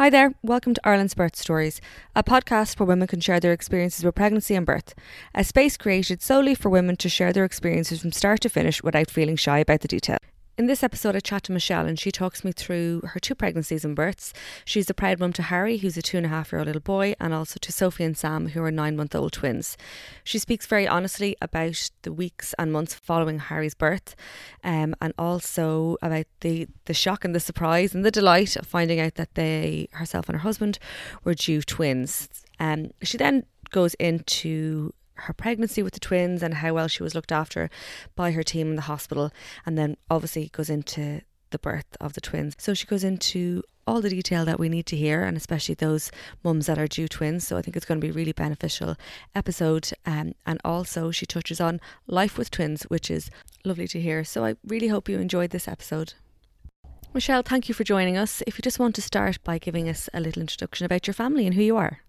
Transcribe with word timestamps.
Hi 0.00 0.08
there, 0.08 0.32
welcome 0.42 0.72
to 0.72 0.80
Ireland's 0.82 1.12
Birth 1.12 1.36
Stories, 1.36 1.78
a 2.16 2.24
podcast 2.24 2.78
where 2.78 2.86
women 2.86 3.06
can 3.06 3.20
share 3.20 3.38
their 3.38 3.52
experiences 3.52 4.02
with 4.02 4.14
pregnancy 4.14 4.54
and 4.54 4.64
birth. 4.64 4.94
A 5.34 5.44
space 5.44 5.76
created 5.76 6.22
solely 6.22 6.54
for 6.54 6.70
women 6.70 6.96
to 6.96 7.08
share 7.10 7.34
their 7.34 7.44
experiences 7.44 8.00
from 8.00 8.10
start 8.10 8.40
to 8.40 8.48
finish 8.48 8.82
without 8.82 9.10
feeling 9.10 9.36
shy 9.36 9.58
about 9.58 9.80
the 9.80 9.88
detail. 9.88 10.16
In 10.60 10.66
this 10.66 10.82
episode, 10.82 11.16
I 11.16 11.20
chat 11.20 11.44
to 11.44 11.52
Michelle 11.52 11.86
and 11.86 11.98
she 11.98 12.12
talks 12.12 12.44
me 12.44 12.52
through 12.52 13.00
her 13.14 13.18
two 13.18 13.34
pregnancies 13.34 13.82
and 13.82 13.96
births. 13.96 14.34
She's 14.66 14.90
a 14.90 14.92
proud 14.92 15.18
mum 15.18 15.32
to 15.32 15.44
Harry, 15.44 15.78
who's 15.78 15.96
a 15.96 16.02
two 16.02 16.18
and 16.18 16.26
a 16.26 16.28
half 16.28 16.52
year 16.52 16.58
old 16.58 16.66
little 16.66 16.82
boy, 16.82 17.14
and 17.18 17.32
also 17.32 17.58
to 17.58 17.72
Sophie 17.72 18.04
and 18.04 18.14
Sam, 18.14 18.48
who 18.48 18.62
are 18.62 18.70
nine 18.70 18.94
month 18.94 19.14
old 19.14 19.32
twins. 19.32 19.78
She 20.22 20.38
speaks 20.38 20.66
very 20.66 20.86
honestly 20.86 21.34
about 21.40 21.90
the 22.02 22.12
weeks 22.12 22.54
and 22.58 22.70
months 22.70 22.92
following 22.92 23.38
Harry's 23.38 23.72
birth, 23.72 24.14
um, 24.62 24.94
and 25.00 25.14
also 25.16 25.96
about 26.02 26.26
the, 26.40 26.68
the 26.84 26.92
shock 26.92 27.24
and 27.24 27.34
the 27.34 27.40
surprise 27.40 27.94
and 27.94 28.04
the 28.04 28.10
delight 28.10 28.54
of 28.54 28.66
finding 28.66 29.00
out 29.00 29.14
that 29.14 29.36
they, 29.36 29.88
herself 29.92 30.28
and 30.28 30.36
her 30.36 30.42
husband, 30.42 30.78
were 31.24 31.32
due 31.32 31.62
twins. 31.62 32.28
Um, 32.58 32.90
she 33.00 33.16
then 33.16 33.46
goes 33.70 33.94
into 33.94 34.92
her 35.20 35.32
pregnancy 35.32 35.82
with 35.82 35.94
the 35.94 36.00
twins 36.00 36.42
and 36.42 36.54
how 36.54 36.74
well 36.74 36.88
she 36.88 37.02
was 37.02 37.14
looked 37.14 37.32
after 37.32 37.70
by 38.14 38.32
her 38.32 38.42
team 38.42 38.70
in 38.70 38.76
the 38.76 38.82
hospital, 38.82 39.32
and 39.64 39.76
then 39.76 39.96
obviously 40.10 40.48
goes 40.52 40.70
into 40.70 41.22
the 41.50 41.58
birth 41.58 41.96
of 42.00 42.12
the 42.12 42.20
twins. 42.20 42.54
So 42.58 42.74
she 42.74 42.86
goes 42.86 43.04
into 43.04 43.62
all 43.86 44.00
the 44.00 44.10
detail 44.10 44.44
that 44.44 44.60
we 44.60 44.68
need 44.68 44.86
to 44.86 44.96
hear, 44.96 45.24
and 45.24 45.36
especially 45.36 45.74
those 45.74 46.10
mums 46.44 46.66
that 46.66 46.78
are 46.78 46.86
due 46.86 47.08
twins. 47.08 47.46
So 47.46 47.56
I 47.56 47.62
think 47.62 47.76
it's 47.76 47.86
going 47.86 48.00
to 48.00 48.06
be 48.06 48.10
a 48.10 48.14
really 48.14 48.32
beneficial 48.32 48.96
episode. 49.34 49.90
Um, 50.06 50.34
and 50.46 50.60
also, 50.64 51.10
she 51.10 51.26
touches 51.26 51.60
on 51.60 51.80
life 52.06 52.38
with 52.38 52.50
twins, 52.50 52.84
which 52.84 53.10
is 53.10 53.30
lovely 53.64 53.88
to 53.88 54.00
hear. 54.00 54.22
So 54.22 54.44
I 54.44 54.56
really 54.64 54.88
hope 54.88 55.08
you 55.08 55.18
enjoyed 55.18 55.50
this 55.50 55.66
episode. 55.66 56.14
Michelle, 57.12 57.42
thank 57.42 57.68
you 57.68 57.74
for 57.74 57.82
joining 57.82 58.16
us. 58.16 58.42
If 58.46 58.56
you 58.56 58.62
just 58.62 58.78
want 58.78 58.94
to 58.94 59.02
start 59.02 59.42
by 59.42 59.58
giving 59.58 59.88
us 59.88 60.08
a 60.14 60.20
little 60.20 60.40
introduction 60.40 60.86
about 60.86 61.08
your 61.08 61.14
family 61.14 61.46
and 61.46 61.54
who 61.56 61.62
you 61.62 61.76
are. 61.76 62.02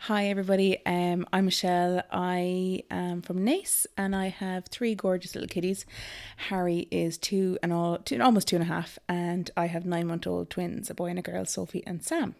Hi, 0.00 0.26
everybody. 0.26 0.84
Um, 0.86 1.26
I'm 1.32 1.46
Michelle. 1.46 2.02
I 2.12 2.82
am 2.90 3.22
from 3.22 3.44
Naas 3.44 3.86
and 3.96 4.14
I 4.14 4.28
have 4.28 4.66
three 4.66 4.94
gorgeous 4.94 5.34
little 5.34 5.48
kitties. 5.48 5.84
Harry 6.36 6.86
is 6.90 7.18
two 7.18 7.58
and 7.62 7.72
all, 7.72 7.98
two, 7.98 8.20
almost 8.22 8.48
two 8.48 8.56
and 8.56 8.62
a 8.62 8.68
half, 8.68 8.98
and 9.08 9.50
I 9.56 9.66
have 9.66 9.84
nine 9.84 10.06
month 10.06 10.26
old 10.26 10.50
twins, 10.50 10.90
a 10.90 10.94
boy 10.94 11.06
and 11.06 11.18
a 11.18 11.22
girl, 11.22 11.44
Sophie 11.44 11.82
and 11.86 12.04
Sam. 12.04 12.36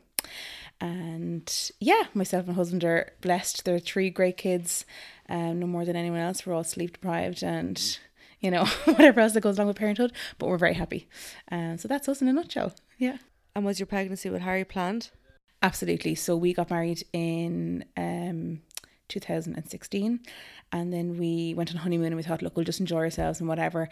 And 0.80 1.72
yeah, 1.80 2.04
myself 2.14 2.46
and 2.46 2.54
husband 2.54 2.84
are 2.84 3.12
blessed. 3.20 3.64
They're 3.64 3.80
three 3.80 4.10
great 4.10 4.36
kids, 4.36 4.84
um, 5.28 5.58
no 5.58 5.66
more 5.66 5.84
than 5.84 5.96
anyone 5.96 6.20
else. 6.20 6.46
We're 6.46 6.54
all 6.54 6.64
sleep 6.64 6.92
deprived 6.94 7.42
and 7.42 7.98
you 8.40 8.50
know 8.50 8.64
whatever 8.84 9.20
else 9.20 9.32
that 9.32 9.40
goes 9.40 9.56
along 9.56 9.68
with 9.68 9.76
parenthood, 9.76 10.12
but 10.38 10.48
we're 10.48 10.58
very 10.58 10.74
happy. 10.74 11.08
Um, 11.50 11.78
so 11.78 11.88
that's 11.88 12.08
us 12.08 12.22
in 12.22 12.28
a 12.28 12.32
nutshell. 12.32 12.74
Yeah. 12.96 13.18
And 13.56 13.64
was 13.64 13.80
your 13.80 13.86
pregnancy 13.86 14.30
with 14.30 14.42
Harry 14.42 14.64
planned? 14.64 15.10
Absolutely. 15.62 16.14
So 16.14 16.36
we 16.36 16.52
got 16.52 16.70
married 16.70 17.04
in 17.12 17.84
um 17.96 18.60
2016 19.08 20.20
and 20.70 20.92
then 20.92 21.16
we 21.18 21.54
went 21.54 21.70
on 21.70 21.78
honeymoon 21.78 22.08
and 22.08 22.16
we 22.16 22.22
thought 22.22 22.42
look 22.42 22.56
we'll 22.56 22.64
just 22.64 22.78
enjoy 22.80 22.98
ourselves 22.98 23.40
and 23.40 23.48
whatever 23.48 23.88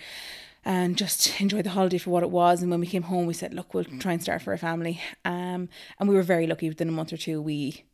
and 0.63 0.99
just 0.99 1.41
enjoy 1.41 1.63
the 1.63 1.71
holiday 1.71 1.97
for 1.97 2.11
what 2.11 2.23
it 2.23 2.31
was. 2.31 2.61
And 2.61 2.71
when 2.71 2.81
we 2.81 2.87
came 2.87 3.03
home 3.03 3.27
we 3.27 3.35
said 3.35 3.55
look 3.55 3.73
we'll 3.75 3.85
try 3.85 4.13
and 4.13 4.23
start 4.23 4.43
for 4.43 4.53
a 4.53 4.59
family. 4.59 5.01
Um 5.25 5.69
and 5.99 6.09
we 6.09 6.15
were 6.15 6.23
very 6.23 6.47
lucky. 6.47 6.69
Within 6.69 6.89
a 6.89 6.93
month 6.93 7.13
or 7.13 7.17
two 7.17 7.41
we 7.41 7.85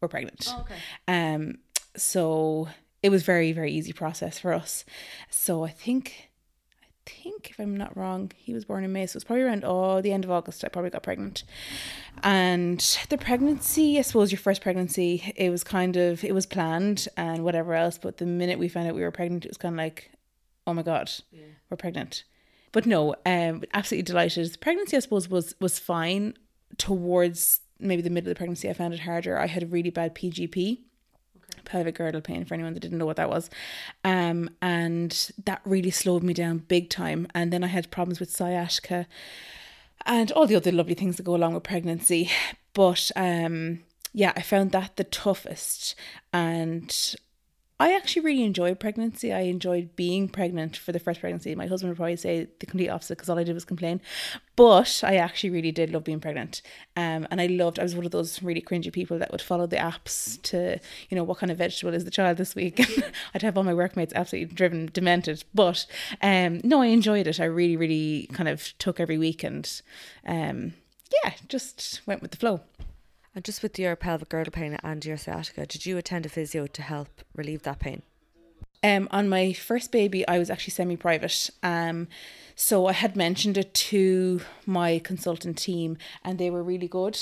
were 0.00 0.08
pregnant. 0.08 0.46
Oh, 0.48 0.60
okay. 0.66 0.76
um 1.08 1.58
so 1.96 2.68
it 3.02 3.10
was 3.10 3.22
very 3.22 3.52
very 3.52 3.72
easy 3.72 3.92
process 3.92 4.38
for 4.38 4.52
us. 4.52 4.84
So 5.30 5.64
I 5.64 5.70
think 5.70 6.30
think 7.06 7.50
if 7.50 7.58
I'm 7.58 7.76
not 7.76 7.96
wrong, 7.96 8.32
he 8.36 8.54
was 8.54 8.64
born 8.64 8.84
in 8.84 8.92
May, 8.92 9.06
so 9.06 9.16
it's 9.16 9.24
probably 9.24 9.42
around 9.42 9.64
oh 9.64 10.00
the 10.00 10.12
end 10.12 10.24
of 10.24 10.30
August. 10.30 10.64
I 10.64 10.68
probably 10.68 10.90
got 10.90 11.02
pregnant, 11.02 11.44
and 12.22 12.80
the 13.08 13.18
pregnancy, 13.18 13.98
I 13.98 14.02
suppose, 14.02 14.32
your 14.32 14.38
first 14.38 14.62
pregnancy, 14.62 15.32
it 15.36 15.50
was 15.50 15.64
kind 15.64 15.96
of 15.96 16.24
it 16.24 16.34
was 16.34 16.46
planned 16.46 17.08
and 17.16 17.44
whatever 17.44 17.74
else. 17.74 17.98
But 17.98 18.18
the 18.18 18.26
minute 18.26 18.58
we 18.58 18.68
found 18.68 18.88
out 18.88 18.94
we 18.94 19.02
were 19.02 19.10
pregnant, 19.10 19.44
it 19.44 19.50
was 19.50 19.58
kind 19.58 19.74
of 19.74 19.78
like, 19.78 20.10
oh 20.66 20.74
my 20.74 20.82
god, 20.82 21.10
we're 21.70 21.76
pregnant. 21.76 22.24
But 22.72 22.86
no, 22.86 23.14
um, 23.24 23.62
absolutely 23.72 24.02
delighted. 24.02 24.52
The 24.52 24.58
pregnancy, 24.58 24.96
I 24.96 25.00
suppose, 25.00 25.28
was 25.28 25.54
was 25.60 25.78
fine. 25.78 26.34
Towards 26.76 27.60
maybe 27.78 28.02
the 28.02 28.10
middle 28.10 28.28
of 28.28 28.34
the 28.34 28.38
pregnancy, 28.38 28.68
I 28.68 28.72
found 28.72 28.94
it 28.94 29.00
harder. 29.00 29.38
I 29.38 29.46
had 29.46 29.62
a 29.62 29.66
really 29.66 29.90
bad 29.90 30.14
PGP 30.14 30.80
pelvic 31.64 31.96
girdle 31.96 32.20
pain 32.20 32.44
for 32.44 32.54
anyone 32.54 32.74
that 32.74 32.80
didn't 32.80 32.98
know 32.98 33.06
what 33.06 33.16
that 33.16 33.30
was. 33.30 33.50
Um 34.04 34.50
and 34.60 35.30
that 35.44 35.60
really 35.64 35.90
slowed 35.90 36.22
me 36.22 36.34
down 36.34 36.58
big 36.58 36.90
time. 36.90 37.26
And 37.34 37.52
then 37.52 37.64
i 37.64 37.68
had 37.68 37.90
problems 37.90 38.20
with 38.20 38.30
sciatica 38.30 39.06
and 40.06 40.30
all 40.32 40.46
the 40.46 40.56
other 40.56 40.72
lovely 40.72 40.94
things 40.94 41.16
that 41.16 41.22
go 41.22 41.34
along 41.34 41.54
with 41.54 41.62
pregnancy. 41.62 42.30
But 42.74 43.10
um 43.16 43.80
yeah 44.16 44.32
i 44.36 44.42
found 44.42 44.70
that 44.70 44.96
the 44.96 45.04
toughest 45.04 45.94
and 46.32 47.16
I 47.80 47.92
actually 47.94 48.22
really 48.22 48.44
enjoyed 48.44 48.78
pregnancy. 48.78 49.32
I 49.32 49.40
enjoyed 49.40 49.96
being 49.96 50.28
pregnant 50.28 50.76
for 50.76 50.92
the 50.92 51.00
first 51.00 51.20
pregnancy. 51.20 51.56
My 51.56 51.66
husband 51.66 51.90
would 51.90 51.96
probably 51.96 52.14
say 52.14 52.46
the 52.60 52.66
complete 52.66 52.88
opposite 52.88 53.16
because 53.16 53.28
all 53.28 53.38
I 53.38 53.42
did 53.42 53.54
was 53.54 53.64
complain. 53.64 54.00
But 54.54 55.02
I 55.02 55.16
actually 55.16 55.50
really 55.50 55.72
did 55.72 55.92
love 55.92 56.04
being 56.04 56.20
pregnant. 56.20 56.62
Um, 56.96 57.26
and 57.32 57.40
I 57.40 57.46
loved, 57.46 57.80
I 57.80 57.82
was 57.82 57.96
one 57.96 58.06
of 58.06 58.12
those 58.12 58.40
really 58.44 58.62
cringy 58.62 58.92
people 58.92 59.18
that 59.18 59.32
would 59.32 59.42
follow 59.42 59.66
the 59.66 59.76
apps 59.76 60.40
to, 60.42 60.78
you 61.08 61.16
know, 61.16 61.24
what 61.24 61.38
kind 61.38 61.50
of 61.50 61.58
vegetable 61.58 61.94
is 61.94 62.04
the 62.04 62.12
child 62.12 62.38
this 62.38 62.54
week. 62.54 62.80
I'd 63.34 63.42
have 63.42 63.58
all 63.58 63.64
my 63.64 63.74
workmates 63.74 64.14
absolutely 64.14 64.54
driven, 64.54 64.90
demented. 64.92 65.42
But 65.52 65.86
um, 66.22 66.60
no, 66.62 66.80
I 66.80 66.86
enjoyed 66.86 67.26
it. 67.26 67.40
I 67.40 67.46
really, 67.46 67.76
really 67.76 68.28
kind 68.32 68.48
of 68.48 68.72
took 68.78 69.00
every 69.00 69.18
week 69.18 69.42
and 69.42 69.82
um, 70.24 70.74
yeah, 71.24 71.32
just 71.48 72.02
went 72.06 72.22
with 72.22 72.30
the 72.30 72.36
flow. 72.36 72.60
And 73.34 73.44
just 73.44 73.62
with 73.62 73.78
your 73.78 73.96
pelvic 73.96 74.28
girdle 74.28 74.52
pain 74.52 74.78
and 74.82 75.04
your 75.04 75.16
sciatica, 75.16 75.66
did 75.66 75.86
you 75.86 75.98
attend 75.98 76.24
a 76.24 76.28
physio 76.28 76.66
to 76.68 76.82
help 76.82 77.22
relieve 77.34 77.62
that 77.64 77.80
pain? 77.80 78.02
Um, 78.82 79.08
on 79.10 79.28
my 79.28 79.52
first 79.52 79.90
baby, 79.90 80.28
I 80.28 80.38
was 80.38 80.50
actually 80.50 80.72
semi-private. 80.72 81.50
Um, 81.62 82.06
so 82.54 82.86
I 82.86 82.92
had 82.92 83.16
mentioned 83.16 83.56
it 83.56 83.72
to 83.74 84.42
my 84.66 84.98
consultant 84.98 85.58
team, 85.58 85.96
and 86.22 86.38
they 86.38 86.50
were 86.50 86.62
really 86.62 86.86
good. 86.86 87.18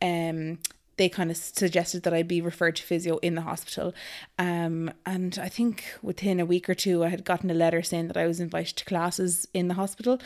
Um, 0.00 0.60
they 1.00 1.08
kind 1.08 1.30
of 1.30 1.36
suggested 1.38 2.02
that 2.02 2.12
I 2.12 2.22
be 2.22 2.42
referred 2.42 2.76
to 2.76 2.82
physio 2.82 3.16
in 3.22 3.34
the 3.34 3.40
hospital. 3.40 3.94
Um, 4.38 4.92
and 5.06 5.38
I 5.40 5.48
think 5.48 5.84
within 6.02 6.38
a 6.38 6.44
week 6.44 6.68
or 6.68 6.74
two, 6.74 7.02
I 7.02 7.08
had 7.08 7.24
gotten 7.24 7.50
a 7.50 7.54
letter 7.54 7.82
saying 7.82 8.08
that 8.08 8.18
I 8.18 8.26
was 8.26 8.38
invited 8.38 8.76
to 8.76 8.84
classes 8.84 9.48
in 9.54 9.68
the 9.68 9.74
hospital. 9.74 10.20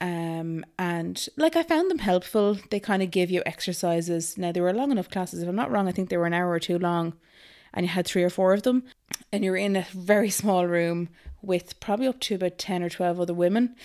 Um, 0.00 0.66
and 0.76 1.24
like 1.36 1.54
I 1.54 1.62
found 1.62 1.88
them 1.88 2.00
helpful. 2.00 2.58
They 2.70 2.80
kind 2.80 3.00
of 3.00 3.12
give 3.12 3.30
you 3.30 3.44
exercises. 3.46 4.36
Now 4.36 4.50
they 4.50 4.60
were 4.60 4.72
long 4.72 4.90
enough 4.90 5.08
classes. 5.08 5.40
If 5.40 5.48
I'm 5.48 5.54
not 5.54 5.70
wrong, 5.70 5.86
I 5.86 5.92
think 5.92 6.08
they 6.08 6.16
were 6.16 6.26
an 6.26 6.34
hour 6.34 6.50
or 6.50 6.58
two 6.58 6.80
long, 6.80 7.14
and 7.72 7.86
you 7.86 7.90
had 7.90 8.04
three 8.04 8.24
or 8.24 8.30
four 8.30 8.52
of 8.52 8.64
them. 8.64 8.82
and 9.30 9.44
you're 9.44 9.56
in 9.56 9.76
a 9.76 9.86
very 9.92 10.30
small 10.30 10.66
room 10.66 11.10
with 11.42 11.78
probably 11.78 12.08
up 12.08 12.18
to 12.18 12.34
about 12.34 12.58
10 12.58 12.82
or 12.82 12.88
12 12.88 13.20
other 13.20 13.34
women. 13.34 13.76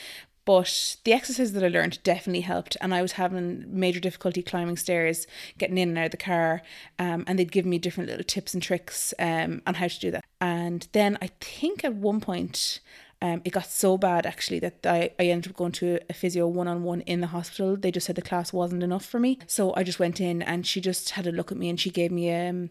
But 0.46 0.98
the 1.06 1.14
exercises 1.14 1.54
that 1.54 1.64
I 1.64 1.70
learned 1.70 2.04
definitely 2.04 2.42
helped, 2.42 2.76
and 2.82 2.94
I 2.94 3.02
was 3.02 3.14
having 3.14 3.66
major 3.68 4.00
difficulty 4.00 4.42
climbing 4.42 4.78
stairs, 4.78 5.26
getting 5.58 5.78
in 5.78 5.90
and 5.90 5.98
out 5.98 6.06
of 6.06 6.12
the 6.12 6.18
car, 6.18 6.62
um, 7.00 7.24
and 7.28 7.40
they'd 7.40 7.52
give 7.52 7.66
me 7.66 7.78
different 7.78 8.10
little 8.10 8.26
tips 8.26 8.54
and 8.54 8.62
tricks 8.62 9.14
um, 9.20 9.62
on 9.66 9.76
how 9.76 9.88
to 9.88 10.00
do 10.00 10.12
that. 10.12 10.26
And 10.42 10.88
then 10.92 11.18
I 11.22 11.30
think 11.40 11.86
at 11.86 11.96
one 11.96 12.20
point, 12.20 12.82
um, 13.24 13.42
it 13.46 13.52
got 13.52 13.68
so 13.68 13.98
bad 13.98 14.26
actually 14.26 14.60
that 14.60 14.86
I, 14.86 15.12
I 15.18 15.28
ended 15.28 15.54
up 15.54 15.58
going 15.58 15.72
to 15.74 15.98
a 16.10 16.14
physio 16.14 16.46
one 16.46 16.68
on 16.68 16.84
one 16.84 17.00
in 17.02 17.22
the 17.22 17.28
hospital. 17.28 17.78
They 17.78 17.90
just 17.90 18.06
said 18.06 18.18
the 18.18 18.22
class 18.22 18.52
wasn't 18.52 18.84
enough 18.84 19.06
for 19.06 19.18
me. 19.18 19.40
So 19.48 19.74
I 19.76 19.84
just 19.84 19.98
went 19.98 20.20
in 20.20 20.42
and 20.42 20.68
she 20.68 20.82
just 20.82 21.12
had 21.12 21.26
a 21.26 21.32
look 21.32 21.50
at 21.50 21.58
me 21.58 21.70
and 21.70 21.80
she 21.80 21.90
gave 21.90 22.12
me 22.12 22.34
um 22.36 22.70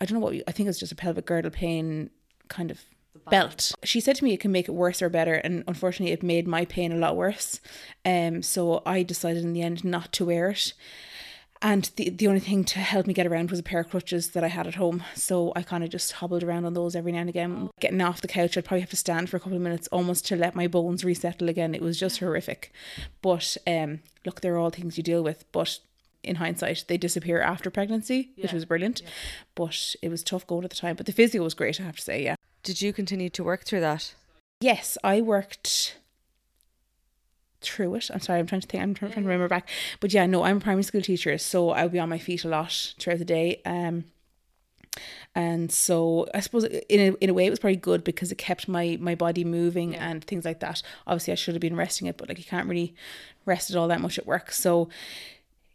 I 0.00 0.04
don't 0.04 0.18
know 0.18 0.24
what 0.24 0.34
I 0.48 0.52
think 0.52 0.66
it 0.66 0.70
was 0.70 0.80
just 0.80 0.90
a 0.90 0.96
pelvic 0.96 1.26
girdle 1.26 1.52
pain 1.52 2.10
kind 2.48 2.72
of 2.72 2.80
belt. 3.30 3.72
She 3.84 4.00
said 4.00 4.16
to 4.16 4.24
me 4.24 4.32
it 4.32 4.40
can 4.40 4.52
make 4.52 4.68
it 4.68 4.72
worse 4.72 5.02
or 5.02 5.08
better 5.08 5.34
and 5.34 5.64
unfortunately 5.66 6.12
it 6.12 6.22
made 6.22 6.46
my 6.46 6.64
pain 6.64 6.92
a 6.92 6.96
lot 6.96 7.16
worse. 7.16 7.60
Um 8.04 8.42
so 8.42 8.82
I 8.86 9.02
decided 9.02 9.44
in 9.44 9.52
the 9.52 9.62
end 9.62 9.84
not 9.84 10.12
to 10.14 10.26
wear 10.26 10.50
it. 10.50 10.72
And 11.60 11.90
the, 11.96 12.10
the 12.10 12.28
only 12.28 12.40
thing 12.40 12.62
to 12.64 12.78
help 12.78 13.06
me 13.06 13.14
get 13.14 13.26
around 13.26 13.50
was 13.50 13.58
a 13.58 13.64
pair 13.64 13.80
of 13.80 13.90
crutches 13.90 14.30
that 14.30 14.44
I 14.44 14.48
had 14.48 14.68
at 14.68 14.76
home. 14.76 15.02
So 15.14 15.52
I 15.56 15.62
kind 15.62 15.82
of 15.82 15.90
just 15.90 16.12
hobbled 16.12 16.44
around 16.44 16.64
on 16.64 16.74
those 16.74 16.94
every 16.94 17.10
now 17.10 17.20
and 17.20 17.28
again. 17.28 17.70
Getting 17.80 18.00
off 18.00 18.20
the 18.20 18.28
couch, 18.28 18.56
I'd 18.56 18.64
probably 18.64 18.82
have 18.82 18.90
to 18.90 18.96
stand 18.96 19.28
for 19.28 19.36
a 19.36 19.40
couple 19.40 19.56
of 19.56 19.62
minutes 19.62 19.88
almost 19.88 20.24
to 20.26 20.36
let 20.36 20.54
my 20.54 20.68
bones 20.68 21.04
resettle 21.04 21.48
again. 21.48 21.74
It 21.74 21.82
was 21.82 21.98
just 21.98 22.20
horrific. 22.20 22.72
But 23.22 23.56
um, 23.66 24.00
look, 24.24 24.40
they're 24.40 24.56
all 24.56 24.70
things 24.70 24.96
you 24.96 25.02
deal 25.02 25.24
with. 25.24 25.50
But 25.50 25.80
in 26.22 26.36
hindsight, 26.36 26.84
they 26.86 26.96
disappear 26.96 27.40
after 27.40 27.70
pregnancy, 27.70 28.30
which 28.40 28.52
was 28.52 28.64
brilliant. 28.64 29.02
But 29.56 29.96
it 30.00 30.10
was 30.10 30.22
tough 30.22 30.46
going 30.46 30.62
at 30.62 30.70
the 30.70 30.76
time. 30.76 30.94
But 30.94 31.06
the 31.06 31.12
physio 31.12 31.42
was 31.42 31.54
great, 31.54 31.80
I 31.80 31.84
have 31.84 31.96
to 31.96 32.02
say, 32.02 32.22
yeah. 32.22 32.36
Did 32.62 32.82
you 32.82 32.92
continue 32.92 33.30
to 33.30 33.44
work 33.44 33.64
through 33.64 33.80
that? 33.80 34.14
Yes, 34.60 34.98
I 35.04 35.20
worked 35.20 35.96
through 37.60 37.94
it. 37.94 38.10
I'm 38.12 38.20
sorry, 38.20 38.38
I'm 38.40 38.46
trying 38.46 38.60
to 38.60 38.66
think. 38.66 38.82
I'm 38.82 38.94
trying, 38.94 39.12
trying 39.12 39.24
to 39.24 39.28
remember 39.28 39.48
back. 39.48 39.68
But 40.00 40.12
yeah, 40.12 40.26
no, 40.26 40.42
I'm 40.44 40.58
a 40.58 40.60
primary 40.60 40.82
school 40.82 41.02
teacher, 41.02 41.38
so 41.38 41.70
I'll 41.70 41.88
be 41.88 41.98
on 41.98 42.08
my 42.08 42.18
feet 42.18 42.44
a 42.44 42.48
lot 42.48 42.94
throughout 42.98 43.18
the 43.18 43.24
day. 43.24 43.60
Um, 43.64 44.04
and 45.34 45.70
so 45.70 46.26
I 46.34 46.40
suppose 46.40 46.64
in 46.64 47.00
a, 47.00 47.16
in 47.20 47.30
a 47.30 47.34
way 47.34 47.46
it 47.46 47.50
was 47.50 47.58
probably 47.58 47.76
good 47.76 48.02
because 48.02 48.32
it 48.32 48.38
kept 48.38 48.66
my 48.66 48.98
my 49.00 49.14
body 49.14 49.44
moving 49.44 49.94
and 49.94 50.24
things 50.24 50.44
like 50.44 50.60
that. 50.60 50.82
Obviously, 51.06 51.32
I 51.32 51.36
should 51.36 51.54
have 51.54 51.60
been 51.60 51.76
resting 51.76 52.08
it, 52.08 52.16
but 52.16 52.28
like 52.28 52.38
you 52.38 52.44
can't 52.44 52.68
really 52.68 52.94
rest 53.44 53.70
it 53.70 53.76
all 53.76 53.88
that 53.88 54.00
much 54.00 54.18
at 54.18 54.26
work. 54.26 54.50
So 54.50 54.88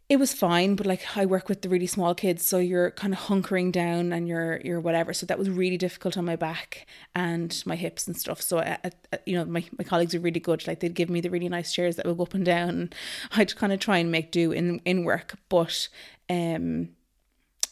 it 0.08 0.16
was 0.18 0.34
fine 0.34 0.74
but 0.76 0.86
like 0.86 1.16
i 1.16 1.24
work 1.24 1.48
with 1.48 1.62
the 1.62 1.68
really 1.68 1.86
small 1.86 2.14
kids 2.14 2.46
so 2.46 2.58
you're 2.58 2.90
kind 2.90 3.12
of 3.12 3.20
hunkering 3.20 3.72
down 3.72 4.12
and 4.12 4.28
you're 4.28 4.60
you're 4.64 4.80
whatever. 4.80 5.12
So 5.12 5.26
that 5.26 5.38
was 5.38 5.50
really 5.50 5.76
difficult 5.76 6.16
on 6.16 6.24
my 6.24 6.36
back 6.36 6.86
and 7.14 7.62
my 7.66 7.76
hips 7.76 8.06
and 8.06 8.16
stuff. 8.16 8.40
So 8.40 8.58
I, 8.58 8.78
I, 8.84 9.18
you 9.26 9.36
know 9.36 9.44
my, 9.44 9.64
my 9.78 9.84
colleagues 9.84 10.14
are 10.14 10.20
really 10.20 10.40
good. 10.40 10.66
Like 10.66 10.80
they'd 10.80 10.94
give 10.94 11.10
me 11.10 11.20
the 11.20 11.30
really 11.30 11.48
nice 11.48 11.72
chairs 11.72 11.96
that 11.96 12.06
would 12.06 12.16
go 12.16 12.24
up 12.24 12.34
and 12.34 12.44
down. 12.44 12.90
I'd 13.32 13.56
kind 13.56 13.72
of 13.72 13.80
try 13.80 13.98
and 13.98 14.10
make 14.10 14.30
do 14.30 14.52
in 14.52 14.80
in 14.84 15.04
work 15.04 15.34
but 15.48 15.88
um 16.30 16.88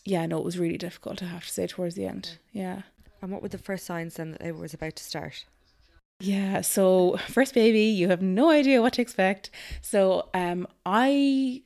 yeah 0.05 0.27
no 0.27 0.39
it 0.39 0.45
was 0.45 0.59
really 0.59 0.77
difficult 0.77 1.23
i 1.23 1.27
have 1.27 1.47
to 1.47 1.51
say 1.51 1.67
towards 1.67 1.95
the 1.95 2.07
end. 2.07 2.39
Yeah. 2.53 2.83
And 3.21 3.31
what 3.31 3.43
were 3.43 3.49
the 3.49 3.59
first 3.59 3.87
signs 3.87 4.15
then 4.15 4.33
that 4.33 4.43
it 4.43 4.57
was 4.57 4.75
about 4.75 4.97
to 4.97 5.05
start? 5.05 5.45
Yeah, 6.19 6.61
so 6.61 7.17
first 7.29 7.55
baby, 7.55 7.83
you 7.83 8.09
have 8.09 8.23
no 8.23 8.51
idea 8.51 8.83
what 8.83 8.95
to 8.95 9.03
expect. 9.03 9.51
So 9.81 10.29
um 10.35 10.67
I 10.85 11.63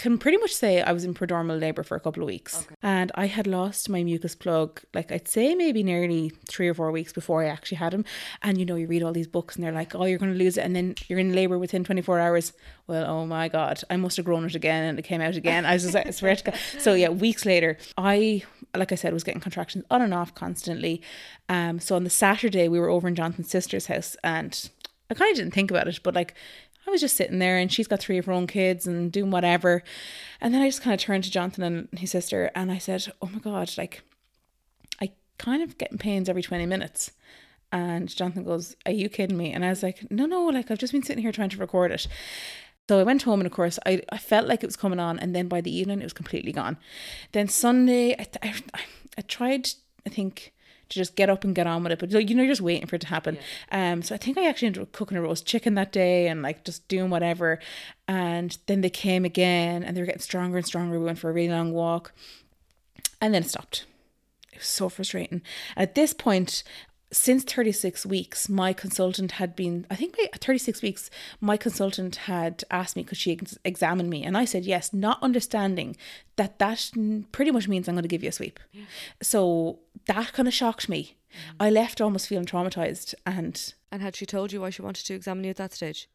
can 0.00 0.16
pretty 0.16 0.38
much 0.38 0.54
say 0.54 0.80
I 0.80 0.92
was 0.92 1.04
in 1.04 1.12
prodromal 1.12 1.60
labour 1.60 1.82
for 1.82 1.94
a 1.94 2.00
couple 2.00 2.22
of 2.22 2.26
weeks. 2.26 2.66
And 2.82 3.12
I 3.14 3.26
had 3.26 3.46
lost 3.46 3.90
my 3.90 4.02
mucus 4.02 4.34
plug, 4.34 4.80
like 4.94 5.12
I'd 5.12 5.28
say 5.28 5.54
maybe 5.54 5.82
nearly 5.82 6.32
three 6.48 6.68
or 6.68 6.74
four 6.74 6.90
weeks 6.90 7.12
before 7.12 7.44
I 7.44 7.48
actually 7.48 7.76
had 7.76 7.92
him. 7.92 8.06
And 8.42 8.56
you 8.56 8.64
know, 8.64 8.76
you 8.76 8.86
read 8.86 9.02
all 9.02 9.12
these 9.12 9.26
books 9.26 9.56
and 9.56 9.64
they're 9.64 9.72
like, 9.72 9.94
oh, 9.94 10.06
you're 10.06 10.18
going 10.18 10.32
to 10.32 10.38
lose 10.38 10.56
it. 10.56 10.62
And 10.62 10.74
then 10.74 10.94
you're 11.06 11.18
in 11.18 11.34
labour 11.34 11.58
within 11.58 11.84
24 11.84 12.18
hours. 12.18 12.54
Well, 12.86 13.04
oh 13.04 13.26
my 13.26 13.48
God, 13.48 13.82
I 13.90 13.96
must 13.96 14.16
have 14.16 14.24
grown 14.24 14.46
it 14.46 14.54
again 14.54 14.84
and 14.84 14.98
it 14.98 15.02
came 15.02 15.20
out 15.20 15.36
again. 15.36 15.66
I 15.66 15.74
was 15.74 15.82
just, 15.82 15.94
I 15.94 16.10
swear 16.10 16.34
to 16.34 16.44
God. 16.44 16.58
So 16.80 16.94
yeah, 16.94 17.10
weeks 17.10 17.44
later, 17.44 17.76
I, 17.98 18.42
like 18.74 18.90
I 18.90 18.94
said, 18.94 19.12
was 19.12 19.22
getting 19.22 19.40
contractions 19.40 19.84
on 19.90 20.00
and 20.00 20.14
off 20.14 20.34
constantly. 20.34 21.02
Um, 21.48 21.78
so 21.78 21.94
on 21.94 22.04
the 22.04 22.10
Saturday, 22.10 22.68
we 22.68 22.80
were 22.80 22.88
over 22.88 23.06
in 23.06 23.14
Jonathan's 23.14 23.50
sister's 23.50 23.86
house 23.86 24.16
and 24.24 24.70
I 25.10 25.14
kind 25.14 25.30
of 25.30 25.36
didn't 25.36 25.52
think 25.52 25.70
about 25.70 25.88
it, 25.88 26.00
but 26.02 26.14
like 26.14 26.34
I 26.90 26.92
was 26.92 27.00
just 27.00 27.16
sitting 27.16 27.38
there 27.38 27.56
and 27.56 27.72
she's 27.72 27.86
got 27.86 28.00
three 28.00 28.18
of 28.18 28.26
her 28.26 28.32
own 28.32 28.46
kids 28.46 28.86
and 28.86 29.12
doing 29.12 29.30
whatever. 29.30 29.82
And 30.40 30.52
then 30.52 30.60
I 30.60 30.68
just 30.68 30.82
kind 30.82 30.92
of 30.92 31.00
turned 31.00 31.24
to 31.24 31.30
Jonathan 31.30 31.62
and 31.62 31.98
his 31.98 32.10
sister 32.10 32.50
and 32.54 32.72
I 32.72 32.78
said, 32.78 33.06
Oh 33.22 33.28
my 33.28 33.38
God, 33.38 33.72
like, 33.78 34.02
I 35.00 35.12
kind 35.38 35.62
of 35.62 35.78
getting 35.78 35.98
pains 35.98 36.28
every 36.28 36.42
20 36.42 36.66
minutes. 36.66 37.12
And 37.70 38.14
Jonathan 38.14 38.42
goes, 38.42 38.74
Are 38.86 38.92
you 38.92 39.08
kidding 39.08 39.36
me? 39.36 39.52
And 39.52 39.64
I 39.64 39.68
was 39.68 39.84
like, 39.84 40.10
No, 40.10 40.26
no, 40.26 40.46
like, 40.46 40.70
I've 40.70 40.78
just 40.78 40.92
been 40.92 41.04
sitting 41.04 41.22
here 41.22 41.32
trying 41.32 41.50
to 41.50 41.58
record 41.58 41.92
it. 41.92 42.08
So 42.88 42.98
I 42.98 43.04
went 43.04 43.22
home 43.22 43.38
and 43.38 43.46
of 43.46 43.52
course 43.52 43.78
I, 43.86 44.02
I 44.08 44.18
felt 44.18 44.48
like 44.48 44.64
it 44.64 44.66
was 44.66 44.74
coming 44.74 44.98
on 44.98 45.16
and 45.20 45.32
then 45.32 45.46
by 45.46 45.60
the 45.60 45.72
evening 45.72 46.00
it 46.00 46.04
was 46.04 46.12
completely 46.12 46.50
gone. 46.50 46.76
Then 47.30 47.46
Sunday 47.46 48.16
I, 48.18 48.26
I, 48.42 48.54
I 49.16 49.20
tried, 49.22 49.68
I 50.04 50.10
think, 50.10 50.52
to 50.90 50.98
just 50.98 51.16
get 51.16 51.30
up 51.30 51.44
and 51.44 51.54
get 51.54 51.66
on 51.66 51.82
with 51.82 51.92
it. 51.92 51.98
But 51.98 52.12
like, 52.12 52.28
you 52.28 52.36
know, 52.36 52.42
you're 52.42 52.52
just 52.52 52.60
waiting 52.60 52.86
for 52.86 52.96
it 52.96 53.00
to 53.02 53.06
happen. 53.06 53.38
Um, 53.72 54.02
so 54.02 54.14
I 54.14 54.18
think 54.18 54.36
I 54.36 54.46
actually 54.46 54.66
ended 54.66 54.82
up 54.82 54.92
cooking 54.92 55.16
a 55.16 55.22
roast 55.22 55.46
chicken 55.46 55.74
that 55.76 55.92
day 55.92 56.28
and 56.28 56.42
like 56.42 56.64
just 56.64 56.86
doing 56.88 57.10
whatever. 57.10 57.58
And 58.06 58.56
then 58.66 58.82
they 58.82 58.90
came 58.90 59.24
again 59.24 59.82
and 59.82 59.96
they 59.96 60.02
were 60.02 60.06
getting 60.06 60.20
stronger 60.20 60.58
and 60.58 60.66
stronger. 60.66 60.98
We 60.98 61.04
went 61.04 61.18
for 61.18 61.30
a 61.30 61.32
really 61.32 61.52
long 61.52 61.72
walk, 61.72 62.12
and 63.20 63.32
then 63.32 63.42
it 63.42 63.48
stopped. 63.48 63.86
It 64.52 64.58
was 64.58 64.66
so 64.66 64.88
frustrating. 64.88 65.42
At 65.76 65.94
this 65.94 66.12
point, 66.12 66.64
since 67.12 67.42
36 67.44 68.06
weeks, 68.06 68.48
my 68.48 68.72
consultant 68.72 69.32
had 69.32 69.56
been, 69.56 69.86
I 69.90 69.96
think 69.96 70.16
by 70.16 70.26
36 70.34 70.80
weeks, 70.80 71.10
my 71.40 71.56
consultant 71.56 72.16
had 72.16 72.62
asked 72.70 72.94
me, 72.94 73.02
could 73.02 73.18
she 73.18 73.32
ex- 73.32 73.58
examine 73.64 74.08
me? 74.08 74.22
And 74.22 74.36
I 74.36 74.44
said 74.44 74.64
yes, 74.64 74.92
not 74.92 75.22
understanding 75.22 75.96
that 76.36 76.58
that 76.60 76.90
pretty 77.32 77.50
much 77.50 77.66
means 77.66 77.88
I'm 77.88 77.94
going 77.94 78.02
to 78.02 78.08
give 78.08 78.22
you 78.22 78.28
a 78.28 78.32
sweep. 78.32 78.60
So 79.20 79.80
that 80.06 80.32
kind 80.32 80.46
of 80.46 80.54
shocked 80.54 80.88
me. 80.88 81.16
Mm. 81.32 81.56
I 81.58 81.70
left 81.70 82.00
almost 82.00 82.28
feeling 82.28 82.46
traumatized. 82.46 83.14
And 83.26 83.74
And 83.90 84.02
had 84.02 84.14
she 84.14 84.26
told 84.26 84.52
you 84.52 84.60
why 84.60 84.70
she 84.70 84.82
wanted 84.82 85.04
to 85.06 85.14
examine 85.14 85.44
you 85.44 85.50
at 85.50 85.56
that 85.56 85.72
stage? 85.72 86.08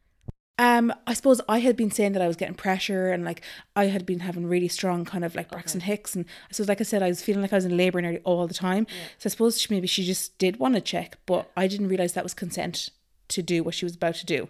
Um, 0.58 0.94
I 1.06 1.14
suppose 1.14 1.42
I 1.50 1.60
had 1.60 1.76
been 1.76 1.92
saying 1.92 2.14
that 2.14 2.22
I 2.22 2.28
was 2.28 2.38
getting 2.38 2.56
pressure 2.56 3.12
and 3.12 3.26
like 3.26 3.42
I 3.76 3.88
had 3.88 4.06
been 4.06 4.22
having 4.22 4.48
really 4.48 4.70
strong 4.70 5.04
kind 5.04 5.26
of 5.26 5.36
like 5.36 5.52
Braxton 5.52 5.82
Hicks. 5.82 6.16
And 6.16 6.26
so, 6.52 6.64
like 6.64 6.80
I 6.80 6.86
said, 6.86 7.04
I 7.04 7.10
was 7.10 7.22
feeling 7.22 7.42
like 7.42 7.52
I 7.52 7.58
was 7.58 7.66
in 7.66 7.76
labor 7.76 8.02
nearly 8.02 8.20
all 8.20 8.48
the 8.48 8.54
time. 8.54 8.88
So 9.18 9.28
I 9.28 9.32
suppose 9.32 9.60
she, 9.60 9.74
maybe 9.74 9.88
she 9.88 10.06
just 10.06 10.38
did 10.38 10.58
want 10.58 10.76
to 10.76 10.82
check, 10.82 11.18
but 11.26 11.52
I 11.58 11.68
didn't 11.68 11.90
realize 11.90 12.14
that 12.14 12.24
was 12.24 12.34
consent 12.34 12.90
to 13.28 13.42
do 13.42 13.64
what 13.64 13.74
she 13.74 13.86
was 13.86 13.96
about 13.96 14.16
to 14.16 14.26
do. 14.26 14.48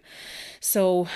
So 0.59 1.07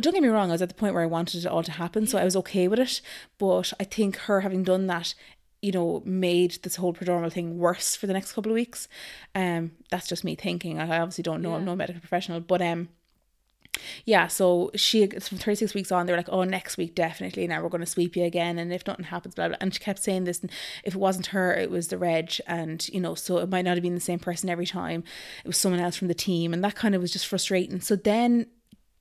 don't 0.00 0.14
get 0.14 0.22
me 0.22 0.28
wrong, 0.28 0.50
I 0.50 0.54
was 0.54 0.62
at 0.62 0.68
the 0.68 0.74
point 0.74 0.94
where 0.94 1.04
I 1.04 1.06
wanted 1.06 1.44
it 1.44 1.46
all 1.46 1.62
to 1.62 1.72
happen, 1.72 2.06
so 2.08 2.18
I 2.18 2.24
was 2.24 2.34
okay 2.36 2.66
with 2.66 2.80
it. 2.80 3.00
But 3.38 3.72
I 3.78 3.84
think 3.84 4.16
her 4.16 4.40
having 4.40 4.64
done 4.64 4.88
that, 4.88 5.14
you 5.62 5.70
know, 5.70 6.02
made 6.04 6.58
this 6.62 6.76
whole 6.76 6.92
prodromal 6.92 7.32
thing 7.32 7.58
worse 7.58 7.94
for 7.94 8.08
the 8.08 8.12
next 8.12 8.32
couple 8.32 8.50
of 8.50 8.54
weeks. 8.54 8.88
Um, 9.34 9.72
that's 9.90 10.08
just 10.08 10.24
me 10.24 10.34
thinking. 10.34 10.80
I 10.80 10.98
obviously 10.98 11.22
don't 11.22 11.40
know. 11.40 11.54
I'm 11.54 11.64
no 11.64 11.76
medical 11.76 12.00
professional, 12.00 12.40
but 12.40 12.60
um, 12.60 12.88
yeah. 14.04 14.26
So 14.26 14.70
she 14.74 15.06
from 15.06 15.38
36 15.38 15.74
weeks 15.74 15.92
on, 15.92 16.06
they 16.06 16.12
were 16.12 16.18
like, 16.18 16.28
oh, 16.30 16.44
next 16.44 16.76
week 16.76 16.94
definitely. 16.94 17.46
Now 17.46 17.62
we're 17.62 17.68
going 17.68 17.80
to 17.80 17.86
sweep 17.86 18.16
you 18.16 18.24
again, 18.24 18.58
and 18.58 18.72
if 18.72 18.86
nothing 18.86 19.06
happens, 19.06 19.34
blah 19.34 19.48
blah. 19.48 19.56
And 19.60 19.72
she 19.72 19.80
kept 19.80 20.02
saying 20.02 20.24
this. 20.24 20.40
And 20.40 20.50
if 20.84 20.94
it 20.94 20.98
wasn't 20.98 21.26
her, 21.26 21.54
it 21.54 21.70
was 21.70 21.88
the 21.88 21.98
reg, 21.98 22.34
and 22.46 22.86
you 22.88 23.00
know, 23.00 23.14
so 23.14 23.38
it 23.38 23.48
might 23.48 23.64
not 23.64 23.76
have 23.76 23.82
been 23.82 23.94
the 23.94 24.00
same 24.00 24.18
person 24.18 24.48
every 24.48 24.66
time. 24.66 25.04
It 25.44 25.48
was 25.48 25.58
someone 25.58 25.80
else 25.80 25.96
from 25.96 26.08
the 26.08 26.14
team, 26.14 26.52
and 26.52 26.62
that 26.64 26.74
kind 26.74 26.94
of 26.94 27.02
was 27.02 27.12
just 27.12 27.26
frustrating. 27.26 27.80
So 27.80 27.96
then 27.96 28.46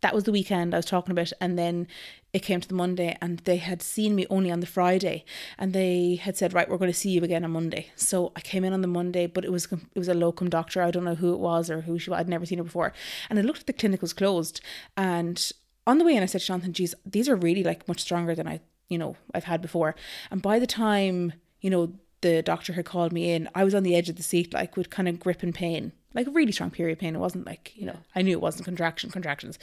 that 0.03 0.13
was 0.13 0.25
the 0.25 0.33
weekend 0.33 0.73
I 0.73 0.77
was 0.77 0.85
talking 0.85 1.13
about, 1.13 1.31
and 1.39 1.57
then 1.57 1.87
it 2.33 2.39
came 2.39 2.59
to 2.59 2.67
the 2.67 2.75
Monday, 2.75 3.17
and 3.21 3.39
they 3.39 3.55
had 3.55 3.81
seen 3.81 4.15
me 4.15 4.27
only 4.29 4.51
on 4.51 4.59
the 4.59 4.65
Friday, 4.67 5.23
and 5.57 5.71
they 5.71 6.15
had 6.15 6.35
said, 6.35 6.53
right, 6.53 6.69
we're 6.69 6.77
going 6.77 6.91
to 6.91 6.97
see 6.97 7.09
you 7.09 7.23
again 7.23 7.45
on 7.45 7.51
Monday. 7.51 7.89
So 7.95 8.33
I 8.35 8.41
came 8.41 8.65
in 8.65 8.73
on 8.73 8.81
the 8.81 8.87
Monday, 8.87 9.27
but 9.27 9.45
it 9.45 9.51
was 9.51 9.71
it 9.71 9.97
was 9.97 10.09
a 10.09 10.13
locum 10.13 10.49
doctor. 10.49 10.81
I 10.81 10.91
don't 10.91 11.05
know 11.05 11.15
who 11.15 11.33
it 11.33 11.39
was 11.39 11.69
or 11.69 11.81
who 11.81 11.97
she. 11.97 12.11
I'd 12.11 12.27
never 12.27 12.45
seen 12.45 12.57
her 12.57 12.65
before, 12.65 12.91
and 13.29 13.39
I 13.39 13.43
looked 13.43 13.61
at 13.61 13.67
the 13.67 13.73
clinic 13.73 14.01
was 14.01 14.13
closed, 14.13 14.59
and 14.97 15.51
on 15.87 15.97
the 15.97 16.05
way 16.05 16.15
in, 16.17 16.23
I 16.23 16.27
said 16.27 16.41
Jonathan, 16.41 16.73
"Geez, 16.73 16.93
these 17.05 17.29
are 17.29 17.35
really 17.37 17.63
like 17.63 17.87
much 17.87 18.01
stronger 18.01 18.35
than 18.35 18.47
I, 18.47 18.59
you 18.89 18.97
know, 18.97 19.15
I've 19.33 19.45
had 19.45 19.61
before." 19.61 19.95
And 20.29 20.41
by 20.41 20.59
the 20.59 20.67
time 20.67 21.31
you 21.61 21.69
know 21.69 21.93
the 22.23 22.41
doctor 22.41 22.73
had 22.73 22.85
called 22.85 23.13
me 23.13 23.31
in, 23.31 23.47
I 23.53 23.63
was 23.63 23.75
on 23.75 23.83
the 23.83 23.95
edge 23.95 24.09
of 24.09 24.15
the 24.15 24.23
seat, 24.23 24.53
like 24.53 24.75
with 24.75 24.89
kind 24.89 25.07
of 25.07 25.19
grip 25.19 25.43
and 25.43 25.53
pain, 25.53 25.91
like 26.15 26.27
really 26.31 26.51
strong 26.51 26.71
period 26.71 26.97
pain. 26.97 27.15
It 27.15 27.19
wasn't 27.19 27.45
like, 27.45 27.71
you 27.75 27.85
know, 27.85 27.97
I 28.15 28.23
knew 28.23 28.31
it 28.31 28.41
wasn't 28.41 28.65
contraction, 28.65 29.11
contractions. 29.11 29.59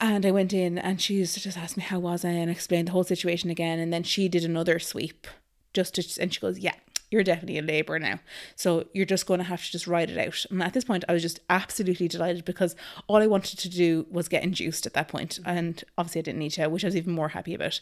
And 0.00 0.24
I 0.24 0.30
went 0.30 0.52
in 0.52 0.78
and 0.78 1.00
she 1.00 1.14
used 1.14 1.34
to 1.34 1.40
just 1.40 1.58
ask 1.58 1.76
me 1.76 1.82
how 1.82 1.98
was 1.98 2.24
I 2.24 2.30
and 2.30 2.50
explained 2.50 2.88
the 2.88 2.92
whole 2.92 3.04
situation 3.04 3.50
again. 3.50 3.78
And 3.78 3.92
then 3.92 4.02
she 4.02 4.28
did 4.28 4.44
another 4.44 4.78
sweep 4.78 5.26
just 5.74 5.94
to, 5.94 6.22
and 6.22 6.32
she 6.32 6.40
goes, 6.40 6.58
yeah, 6.58 6.74
you're 7.10 7.22
definitely 7.22 7.58
in 7.58 7.66
labour 7.66 7.98
now. 7.98 8.18
So 8.56 8.86
you're 8.94 9.04
just 9.04 9.26
going 9.26 9.38
to 9.38 9.44
have 9.44 9.62
to 9.62 9.70
just 9.70 9.86
ride 9.86 10.10
it 10.10 10.18
out. 10.18 10.46
And 10.50 10.62
at 10.62 10.72
this 10.72 10.84
point, 10.84 11.04
I 11.08 11.12
was 11.12 11.22
just 11.22 11.40
absolutely 11.50 12.08
delighted 12.08 12.44
because 12.44 12.74
all 13.06 13.22
I 13.22 13.26
wanted 13.26 13.58
to 13.58 13.68
do 13.68 14.06
was 14.10 14.28
get 14.28 14.42
induced 14.42 14.86
at 14.86 14.94
that 14.94 15.08
point. 15.08 15.38
And 15.44 15.84
obviously, 15.98 16.20
I 16.20 16.22
didn't 16.22 16.38
need 16.38 16.52
to, 16.52 16.68
which 16.68 16.84
I 16.84 16.88
was 16.88 16.96
even 16.96 17.12
more 17.12 17.28
happy 17.28 17.54
about. 17.54 17.80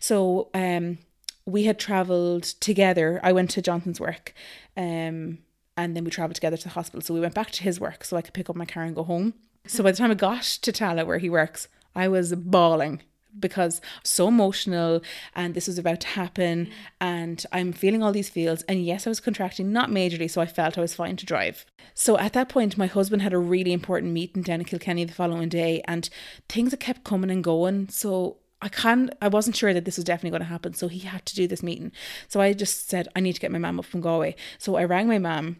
So, 0.00 0.48
um, 0.54 0.98
we 1.46 1.64
had 1.64 1.78
travelled 1.78 2.44
together. 2.44 3.20
I 3.22 3.32
went 3.32 3.50
to 3.50 3.62
Jonathan's 3.62 4.00
work, 4.00 4.34
um, 4.76 5.38
and 5.76 5.96
then 5.96 6.04
we 6.04 6.10
travelled 6.10 6.34
together 6.34 6.56
to 6.56 6.64
the 6.64 6.70
hospital. 6.70 7.00
So 7.00 7.14
we 7.14 7.20
went 7.20 7.34
back 7.34 7.50
to 7.52 7.62
his 7.62 7.80
work 7.80 8.04
so 8.04 8.16
I 8.16 8.22
could 8.22 8.34
pick 8.34 8.50
up 8.50 8.56
my 8.56 8.66
car 8.66 8.84
and 8.84 8.94
go 8.94 9.04
home. 9.04 9.34
So 9.66 9.82
by 9.82 9.90
the 9.90 9.98
time 9.98 10.10
I 10.10 10.14
got 10.14 10.42
to 10.42 10.72
Tallaght, 10.72 11.06
where 11.06 11.18
he 11.18 11.30
works, 11.30 11.68
I 11.94 12.08
was 12.08 12.34
bawling 12.34 13.02
because 13.38 13.80
so 14.02 14.28
emotional 14.28 15.00
and 15.36 15.54
this 15.54 15.68
was 15.68 15.78
about 15.78 16.00
to 16.00 16.06
happen 16.08 16.68
and 17.00 17.44
I'm 17.52 17.72
feeling 17.72 18.02
all 18.02 18.12
these 18.12 18.28
feels 18.28 18.62
and 18.62 18.84
yes 18.84 19.06
I 19.06 19.10
was 19.10 19.20
contracting 19.20 19.72
not 19.72 19.90
majorly 19.90 20.28
so 20.28 20.40
I 20.40 20.46
felt 20.46 20.76
I 20.76 20.80
was 20.80 20.94
fine 20.94 21.16
to 21.16 21.26
drive. 21.26 21.64
So 21.94 22.18
at 22.18 22.32
that 22.32 22.48
point 22.48 22.76
my 22.76 22.86
husband 22.86 23.22
had 23.22 23.32
a 23.32 23.38
really 23.38 23.72
important 23.72 24.12
meeting 24.12 24.42
down 24.42 24.60
in 24.60 24.66
Kilkenny 24.66 25.04
the 25.04 25.12
following 25.12 25.48
day 25.48 25.82
and 25.86 26.08
things 26.48 26.74
kept 26.80 27.04
coming 27.04 27.30
and 27.30 27.44
going 27.44 27.88
so 27.88 28.38
I 28.62 28.68
can't, 28.68 29.10
I 29.22 29.28
wasn't 29.28 29.56
sure 29.56 29.72
that 29.72 29.84
this 29.84 29.96
was 29.96 30.04
definitely 30.04 30.30
going 30.30 30.42
to 30.42 30.46
happen 30.46 30.74
so 30.74 30.88
he 30.88 31.00
had 31.00 31.24
to 31.26 31.34
do 31.34 31.46
this 31.46 31.62
meeting. 31.62 31.92
So 32.28 32.40
I 32.40 32.52
just 32.52 32.88
said 32.88 33.08
I 33.16 33.20
need 33.20 33.34
to 33.34 33.40
get 33.40 33.50
my 33.50 33.58
mum 33.58 33.78
up 33.78 33.86
from 33.86 34.00
Galway. 34.00 34.36
So 34.58 34.76
I 34.76 34.84
rang 34.84 35.08
my 35.08 35.18
mum 35.18 35.56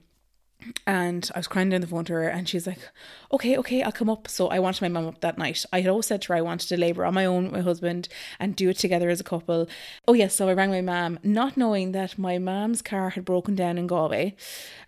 and 0.87 1.31
I 1.35 1.39
was 1.39 1.47
crying 1.49 1.71
down 1.71 1.81
the 1.81 1.87
phone 1.87 2.05
to 2.07 2.13
her, 2.15 2.29
and 2.29 2.49
she's 2.49 2.67
like, 2.67 2.79
"Okay, 3.33 3.57
okay, 3.59 3.83
I'll 3.83 3.93
come 3.93 4.11
up." 4.11 4.29
So 4.29 4.49
I 4.49 4.59
wanted 4.59 4.83
my 4.83 4.89
mum 4.89 5.07
up 5.07 5.21
that 5.21 5.39
night. 5.39 5.65
I 5.73 5.81
had 5.81 5.91
always 5.91 6.07
said 6.07 6.23
to 6.23 6.29
her 6.29 6.39
I 6.39 6.41
wanted 6.43 6.69
to 6.69 6.77
labour 6.77 7.05
on 7.05 7.15
my 7.15 7.25
own 7.25 7.45
with 7.45 7.53
my 7.53 7.61
husband 7.61 8.09
and 8.39 8.57
do 8.57 8.69
it 8.69 8.79
together 8.79 9.09
as 9.11 9.21
a 9.21 9.25
couple. 9.25 9.69
Oh 10.07 10.15
yes, 10.15 10.35
so 10.35 10.49
I 10.49 10.55
rang 10.55 10.71
my 10.71 10.81
mum, 10.81 11.19
not 11.23 11.57
knowing 11.57 11.93
that 11.93 12.19
my 12.19 12.39
mum's 12.39 12.83
car 12.83 13.11
had 13.11 13.25
broken 13.25 13.55
down 13.55 13.79
in 13.79 13.87
Galway. 13.87 14.35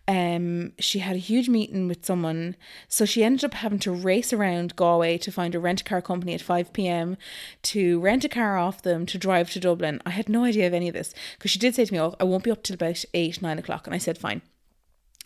Um, 0.09 0.73
she 0.79 0.99
had 0.99 1.15
a 1.15 1.21
huge 1.21 1.49
meeting 1.49 1.87
with 1.89 2.05
someone, 2.05 2.57
so 2.89 3.05
she 3.05 3.23
ended 3.23 3.45
up 3.45 3.55
having 3.55 3.79
to 3.81 3.93
race 3.93 4.33
around 4.33 4.75
Galway 4.75 5.17
to 5.19 5.31
find 5.31 5.55
a 5.55 5.61
rent 5.61 5.85
car 5.85 6.03
company 6.03 6.35
at 6.35 6.41
five 6.41 6.73
p.m. 6.73 7.17
to 7.63 8.01
rent 8.01 8.25
a 8.25 8.29
car 8.29 8.57
off 8.59 8.83
them 8.83 9.07
to 9.07 9.19
drive 9.19 9.51
to 9.51 9.61
Dublin. 9.61 10.01
I 10.05 10.11
had 10.11 10.29
no 10.29 10.45
idea 10.45 10.67
of 10.67 10.75
any 10.75 10.89
of 10.89 10.95
this 10.95 11.15
because 11.39 11.51
she 11.51 11.59
did 11.59 11.75
say 11.75 11.85
to 11.85 11.93
me, 11.93 12.01
"Oh, 12.01 12.15
I 12.19 12.25
won't 12.25 12.45
be 12.45 12.51
up 12.51 12.63
till 12.63 12.75
about 12.75 13.05
eight, 13.15 13.41
nine 13.41 13.59
o'clock," 13.59 13.87
and 13.87 13.95
I 13.95 13.99
said, 13.99 14.19
"Fine." 14.19 14.43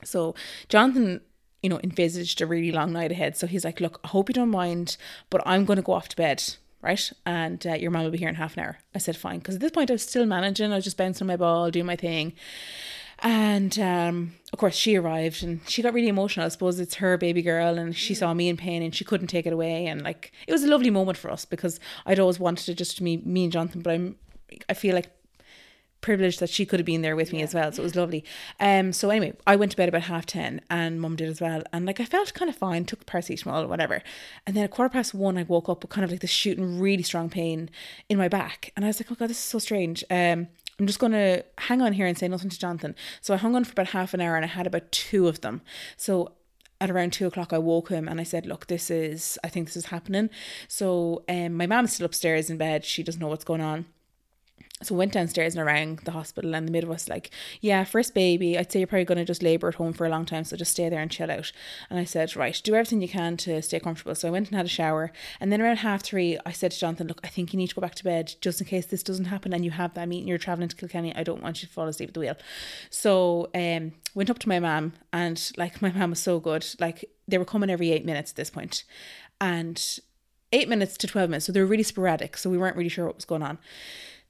So 0.04 0.34
Jonathan, 0.68 1.20
you 1.62 1.70
know, 1.70 1.80
envisaged 1.82 2.40
a 2.40 2.46
really 2.46 2.72
long 2.72 2.92
night 2.92 3.12
ahead. 3.12 3.36
So 3.36 3.46
he's 3.46 3.64
like, 3.64 3.80
look, 3.80 4.00
I 4.04 4.08
hope 4.08 4.28
you 4.28 4.34
don't 4.34 4.50
mind, 4.50 4.96
but 5.30 5.42
I'm 5.46 5.64
going 5.64 5.78
to 5.78 5.82
go 5.82 5.92
off 5.92 6.08
to 6.10 6.16
bed. 6.16 6.42
Right. 6.82 7.10
And 7.24 7.66
uh, 7.66 7.74
your 7.74 7.90
mom 7.90 8.04
will 8.04 8.10
be 8.12 8.18
here 8.18 8.28
in 8.28 8.36
half 8.36 8.56
an 8.56 8.62
hour. 8.62 8.78
I 8.94 8.98
said, 8.98 9.16
fine. 9.16 9.38
Because 9.38 9.56
at 9.56 9.60
this 9.60 9.72
point, 9.72 9.90
I 9.90 9.94
was 9.94 10.02
still 10.02 10.26
managing. 10.26 10.72
I 10.72 10.76
was 10.76 10.84
just 10.84 10.96
bouncing 10.96 11.26
my 11.26 11.36
ball, 11.36 11.70
doing 11.70 11.86
my 11.86 11.96
thing. 11.96 12.34
And 13.20 13.76
um, 13.78 14.34
of 14.52 14.58
course, 14.58 14.76
she 14.76 14.94
arrived 14.94 15.42
and 15.42 15.60
she 15.66 15.82
got 15.82 15.94
really 15.94 16.08
emotional. 16.08 16.46
I 16.46 16.50
suppose 16.50 16.78
it's 16.78 16.96
her 16.96 17.16
baby 17.16 17.42
girl, 17.42 17.78
and 17.78 17.96
she 17.96 18.14
saw 18.14 18.34
me 18.34 18.48
in 18.48 18.56
pain 18.56 18.82
and 18.82 18.94
she 18.94 19.04
couldn't 19.04 19.28
take 19.28 19.46
it 19.46 19.52
away. 19.52 19.86
And 19.86 20.02
like, 20.02 20.32
it 20.46 20.52
was 20.52 20.62
a 20.62 20.68
lovely 20.68 20.90
moment 20.90 21.18
for 21.18 21.30
us 21.30 21.44
because 21.44 21.80
I'd 22.04 22.20
always 22.20 22.38
wanted 22.38 22.66
to 22.66 22.74
just 22.74 23.00
me, 23.00 23.16
me 23.24 23.44
and 23.44 23.52
Jonathan, 23.52 23.80
but 23.80 23.94
I'm, 23.94 24.16
I 24.68 24.74
feel 24.74 24.94
like 24.94 25.10
privileged 26.00 26.40
that 26.40 26.50
she 26.50 26.64
could 26.64 26.78
have 26.78 26.86
been 26.86 27.02
there 27.02 27.16
with 27.16 27.32
me 27.32 27.42
as 27.42 27.54
well. 27.54 27.72
So 27.72 27.82
it 27.82 27.84
was 27.84 27.96
lovely. 27.96 28.24
Um, 28.60 28.92
so 28.92 29.10
anyway, 29.10 29.34
I 29.46 29.56
went 29.56 29.72
to 29.72 29.76
bed 29.76 29.88
about 29.88 30.02
half 30.02 30.26
ten, 30.26 30.60
and 30.70 31.00
Mum 31.00 31.16
did 31.16 31.28
as 31.28 31.40
well. 31.40 31.62
And 31.72 31.86
like 31.86 32.00
I 32.00 32.04
felt 32.04 32.32
kind 32.34 32.48
of 32.48 32.56
fine, 32.56 32.84
took 32.84 33.06
paracetamol 33.06 33.64
or 33.64 33.68
whatever. 33.68 34.02
And 34.46 34.56
then 34.56 34.64
at 34.64 34.70
quarter 34.70 34.92
past 34.92 35.14
one, 35.14 35.38
I 35.38 35.42
woke 35.42 35.68
up 35.68 35.82
with 35.82 35.90
kind 35.90 36.04
of 36.04 36.10
like 36.10 36.20
this 36.20 36.30
shooting, 36.30 36.78
really 36.78 37.02
strong 37.02 37.28
pain 37.28 37.70
in 38.08 38.18
my 38.18 38.28
back, 38.28 38.72
and 38.76 38.84
I 38.84 38.88
was 38.88 39.00
like, 39.00 39.10
oh 39.10 39.16
god, 39.16 39.30
this 39.30 39.38
is 39.38 39.44
so 39.44 39.58
strange. 39.58 40.04
Um, 40.10 40.48
I'm 40.78 40.86
just 40.86 40.98
going 40.98 41.12
to 41.12 41.42
hang 41.58 41.80
on 41.80 41.94
here 41.94 42.06
and 42.06 42.18
say 42.18 42.28
nothing 42.28 42.50
to 42.50 42.58
Jonathan. 42.58 42.94
So 43.22 43.32
I 43.32 43.38
hung 43.38 43.56
on 43.56 43.64
for 43.64 43.72
about 43.72 43.88
half 43.88 44.12
an 44.12 44.20
hour 44.20 44.36
and 44.36 44.44
I 44.44 44.48
had 44.48 44.66
about 44.66 44.92
two 44.92 45.26
of 45.26 45.40
them. 45.40 45.62
So 45.96 46.32
at 46.82 46.90
around 46.90 47.14
two 47.14 47.26
o'clock, 47.26 47.54
I 47.54 47.58
woke 47.58 47.88
him 47.88 48.06
and 48.08 48.20
I 48.20 48.24
said, 48.24 48.44
Look, 48.44 48.66
this 48.66 48.90
is, 48.90 49.38
I 49.42 49.48
think 49.48 49.68
this 49.68 49.76
is 49.76 49.86
happening. 49.86 50.28
So 50.68 51.24
um, 51.30 51.54
my 51.54 51.66
mom's 51.66 51.94
still 51.94 52.04
upstairs 52.04 52.50
in 52.50 52.58
bed. 52.58 52.84
She 52.84 53.02
doesn't 53.02 53.20
know 53.20 53.28
what's 53.28 53.44
going 53.44 53.62
on 53.62 53.86
so 54.82 54.94
went 54.94 55.12
downstairs 55.12 55.56
and 55.56 55.64
rang 55.64 55.98
the 56.04 56.10
hospital 56.10 56.54
and 56.54 56.68
the 56.68 56.72
midwife 56.72 56.96
was 56.96 57.08
like, 57.08 57.30
Yeah, 57.62 57.84
first 57.84 58.12
baby, 58.12 58.58
I'd 58.58 58.70
say 58.70 58.80
you're 58.80 58.86
probably 58.86 59.06
gonna 59.06 59.24
just 59.24 59.42
labour 59.42 59.68
at 59.68 59.76
home 59.76 59.94
for 59.94 60.04
a 60.04 60.10
long 60.10 60.26
time, 60.26 60.44
so 60.44 60.54
just 60.54 60.72
stay 60.72 60.90
there 60.90 61.00
and 61.00 61.10
chill 61.10 61.30
out. 61.30 61.50
And 61.88 61.98
I 61.98 62.04
said, 62.04 62.36
Right, 62.36 62.60
do 62.62 62.74
everything 62.74 63.00
you 63.00 63.08
can 63.08 63.38
to 63.38 63.62
stay 63.62 63.80
comfortable. 63.80 64.14
So 64.14 64.28
I 64.28 64.30
went 64.30 64.48
and 64.48 64.56
had 64.56 64.66
a 64.66 64.70
shower 64.70 65.12
and 65.40 65.50
then 65.50 65.62
around 65.62 65.78
half 65.78 66.02
three 66.02 66.38
I 66.44 66.52
said 66.52 66.72
to 66.72 66.78
Jonathan, 66.78 67.06
Look, 67.06 67.20
I 67.24 67.28
think 67.28 67.54
you 67.54 67.56
need 67.56 67.68
to 67.68 67.74
go 67.74 67.80
back 67.80 67.94
to 67.94 68.04
bed 68.04 68.34
just 68.42 68.60
in 68.60 68.66
case 68.66 68.84
this 68.86 69.02
doesn't 69.02 69.26
happen 69.26 69.54
and 69.54 69.64
you 69.64 69.70
have 69.70 69.94
that 69.94 70.08
meeting, 70.08 70.28
you're 70.28 70.36
travelling 70.36 70.68
to 70.68 70.76
Kilkenny. 70.76 71.14
I 71.16 71.22
don't 71.22 71.42
want 71.42 71.62
you 71.62 71.68
to 71.68 71.72
fall 71.72 71.88
asleep 71.88 72.10
at 72.10 72.14
the 72.14 72.20
wheel. 72.20 72.36
So 72.90 73.48
um 73.54 73.92
went 74.14 74.28
up 74.28 74.38
to 74.40 74.48
my 74.48 74.60
mum 74.60 74.92
and 75.10 75.52
like 75.56 75.80
my 75.80 75.90
mum 75.90 76.10
was 76.10 76.20
so 76.20 76.38
good. 76.38 76.66
Like 76.78 77.06
they 77.26 77.38
were 77.38 77.46
coming 77.46 77.70
every 77.70 77.92
eight 77.92 78.04
minutes 78.04 78.32
at 78.32 78.36
this 78.36 78.50
point. 78.50 78.84
And 79.40 79.82
eight 80.52 80.68
minutes 80.68 80.98
to 80.98 81.06
twelve 81.06 81.30
minutes. 81.30 81.46
So 81.46 81.52
they 81.52 81.60
were 81.60 81.66
really 81.66 81.82
sporadic. 81.82 82.36
So 82.36 82.50
we 82.50 82.58
weren't 82.58 82.76
really 82.76 82.90
sure 82.90 83.06
what 83.06 83.16
was 83.16 83.24
going 83.24 83.42
on. 83.42 83.58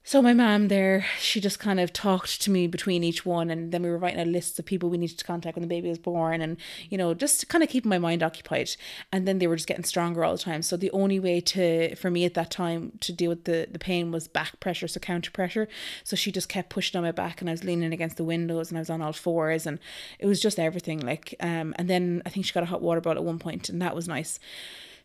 So 0.07 0.21
my 0.21 0.31
mom 0.31 0.69
there, 0.69 1.05
she 1.19 1.41
just 1.41 1.59
kind 1.59 1.81
of 1.81 1.91
talked 1.91 2.41
to 2.43 2.49
me 2.49 2.65
between 2.67 3.03
each 3.03 3.25
one, 3.25 3.49
and 3.49 3.73
then 3.73 3.83
we 3.83 3.89
were 3.89 3.97
writing 3.97 4.21
a 4.21 4.25
list 4.25 4.57
of 4.57 4.63
people 4.63 4.89
we 4.89 4.97
needed 4.97 5.19
to 5.19 5.25
contact 5.25 5.57
when 5.57 5.63
the 5.63 5.67
baby 5.67 5.89
was 5.89 5.99
born, 5.99 6.39
and 6.39 6.55
you 6.89 6.97
know, 6.97 7.13
just 7.13 7.49
kind 7.49 7.61
of 7.61 7.69
keeping 7.69 7.89
my 7.89 7.97
mind 7.97 8.23
occupied. 8.23 8.69
And 9.11 9.27
then 9.27 9.39
they 9.39 9.47
were 9.47 9.57
just 9.57 9.67
getting 9.67 9.83
stronger 9.83 10.23
all 10.23 10.31
the 10.31 10.37
time. 10.41 10.61
So 10.61 10.77
the 10.77 10.91
only 10.91 11.19
way 11.19 11.41
to, 11.41 11.93
for 11.97 12.09
me 12.09 12.23
at 12.23 12.35
that 12.35 12.49
time, 12.49 12.93
to 13.01 13.11
deal 13.11 13.27
with 13.27 13.43
the 13.43 13.67
the 13.69 13.79
pain 13.79 14.13
was 14.13 14.29
back 14.29 14.61
pressure, 14.61 14.87
so 14.87 15.01
counter 15.01 15.29
pressure. 15.29 15.67
So 16.05 16.15
she 16.15 16.31
just 16.31 16.47
kept 16.47 16.69
pushing 16.69 16.97
on 16.97 17.03
my 17.03 17.11
back, 17.11 17.41
and 17.41 17.49
I 17.49 17.51
was 17.51 17.65
leaning 17.65 17.91
against 17.91 18.15
the 18.15 18.23
windows, 18.23 18.69
and 18.69 18.77
I 18.77 18.79
was 18.79 18.89
on 18.89 19.01
all 19.01 19.11
fours, 19.11 19.65
and 19.65 19.77
it 20.19 20.25
was 20.25 20.39
just 20.39 20.57
everything. 20.57 21.01
Like, 21.01 21.35
um, 21.41 21.75
and 21.77 21.89
then 21.89 22.21
I 22.25 22.29
think 22.29 22.45
she 22.45 22.53
got 22.53 22.63
a 22.63 22.67
hot 22.67 22.81
water 22.81 23.01
bottle 23.01 23.23
at 23.23 23.27
one 23.27 23.39
point, 23.39 23.67
and 23.67 23.81
that 23.81 23.93
was 23.93 24.07
nice. 24.07 24.39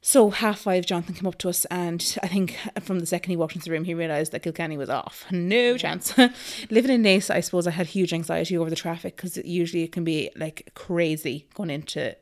So 0.05 0.31
half 0.31 0.59
five, 0.59 0.85
Jonathan 0.85 1.15
came 1.15 1.29
up 1.29 1.39
to 1.39 1.49
us, 1.49 1.65
and 1.67 2.19
I 2.25 2.27
think 2.27 2.59
from 2.81 2.99
the 2.99 3.07
second 3.07 3.31
he 3.31 3.37
walked 3.37 3.55
into 3.55 3.67
the 3.67 3.71
room, 3.71 3.85
he 3.85 3.95
realised 3.95 4.33
that 4.33 4.43
Kilkenny 4.43 4.77
was 4.77 4.91
off. 4.91 5.25
No 5.31 5.79
chance. 5.79 6.13
Living 6.71 6.91
in 6.91 7.05
Naas, 7.05 7.31
I 7.31 7.39
suppose 7.39 7.69
I 7.69 7.71
had 7.71 7.87
huge 7.87 8.13
anxiety 8.13 8.59
over 8.59 8.69
the 8.69 8.75
traffic 8.75 9.15
because 9.15 9.37
usually 9.39 9.85
it 9.85 9.93
can 9.93 10.03
be 10.03 10.31
like 10.35 10.73
crazy 10.75 11.47
going 11.55 11.71
into 11.71 12.17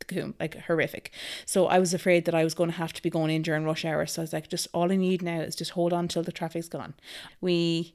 the 0.00 0.04
Coombe, 0.06 0.34
like 0.40 0.58
horrific. 0.62 1.12
So 1.46 1.66
I 1.66 1.78
was 1.78 1.94
afraid 1.94 2.24
that 2.24 2.34
I 2.34 2.42
was 2.42 2.54
going 2.54 2.70
to 2.70 2.76
have 2.76 2.92
to 2.94 3.02
be 3.02 3.10
going 3.10 3.30
in 3.30 3.42
during 3.42 3.64
rush 3.64 3.84
hour. 3.84 4.06
So 4.06 4.22
I 4.22 4.24
was 4.24 4.32
like, 4.32 4.48
just 4.48 4.66
all 4.74 4.90
I 4.90 4.96
need 4.96 5.22
now 5.22 5.40
is 5.40 5.54
just 5.54 5.70
hold 5.70 5.92
on 5.92 6.08
till 6.08 6.24
the 6.24 6.32
traffic's 6.32 6.68
gone. 6.68 6.94
We 7.40 7.94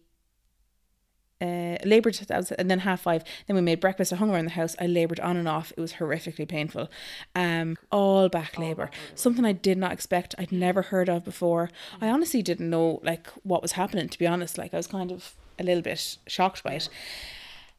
uh, 1.42 1.77
laboured 1.84 2.20
and 2.30 2.72
then 2.72 2.80
half 2.80 3.01
five. 3.01 3.24
Then 3.48 3.56
we 3.56 3.62
made 3.62 3.80
breakfast. 3.80 4.13
I 4.13 4.15
hung 4.15 4.32
around 4.32 4.46
the 4.46 4.51
house. 4.51 4.75
I 4.80 4.88
laboured 4.88 5.20
on 5.20 5.38
and 5.38 5.48
off. 5.48 5.74
It 5.75 5.82
was 5.82 5.94
horrifically 5.94 6.48
painful. 6.48 6.89
Um, 7.36 7.77
all 7.92 8.30
back 8.30 8.58
labour. 8.58 8.89
Something 9.15 9.46
I 9.46 9.51
did 9.51 9.77
not 9.77 9.92
expect. 9.92 10.36
I'd 10.38 10.51
never 10.51 10.84
heard 10.84 11.10
of 11.10 11.24
before. 11.24 11.70
I 12.01 12.10
honestly 12.10 12.42
didn't 12.42 12.70
know 12.70 13.00
like 13.04 13.27
what 13.44 13.62
was 13.62 13.74
happening. 13.74 14.10
To 14.10 14.20
be 14.20 14.27
honest, 14.27 14.58
like 14.58 14.74
I 14.74 14.77
was 14.77 14.88
kind 14.88 15.12
of 15.12 15.34
a 15.60 15.63
little 15.63 15.84
bit 15.84 16.18
shocked 16.27 16.63
by 16.63 16.74
it. 16.74 16.89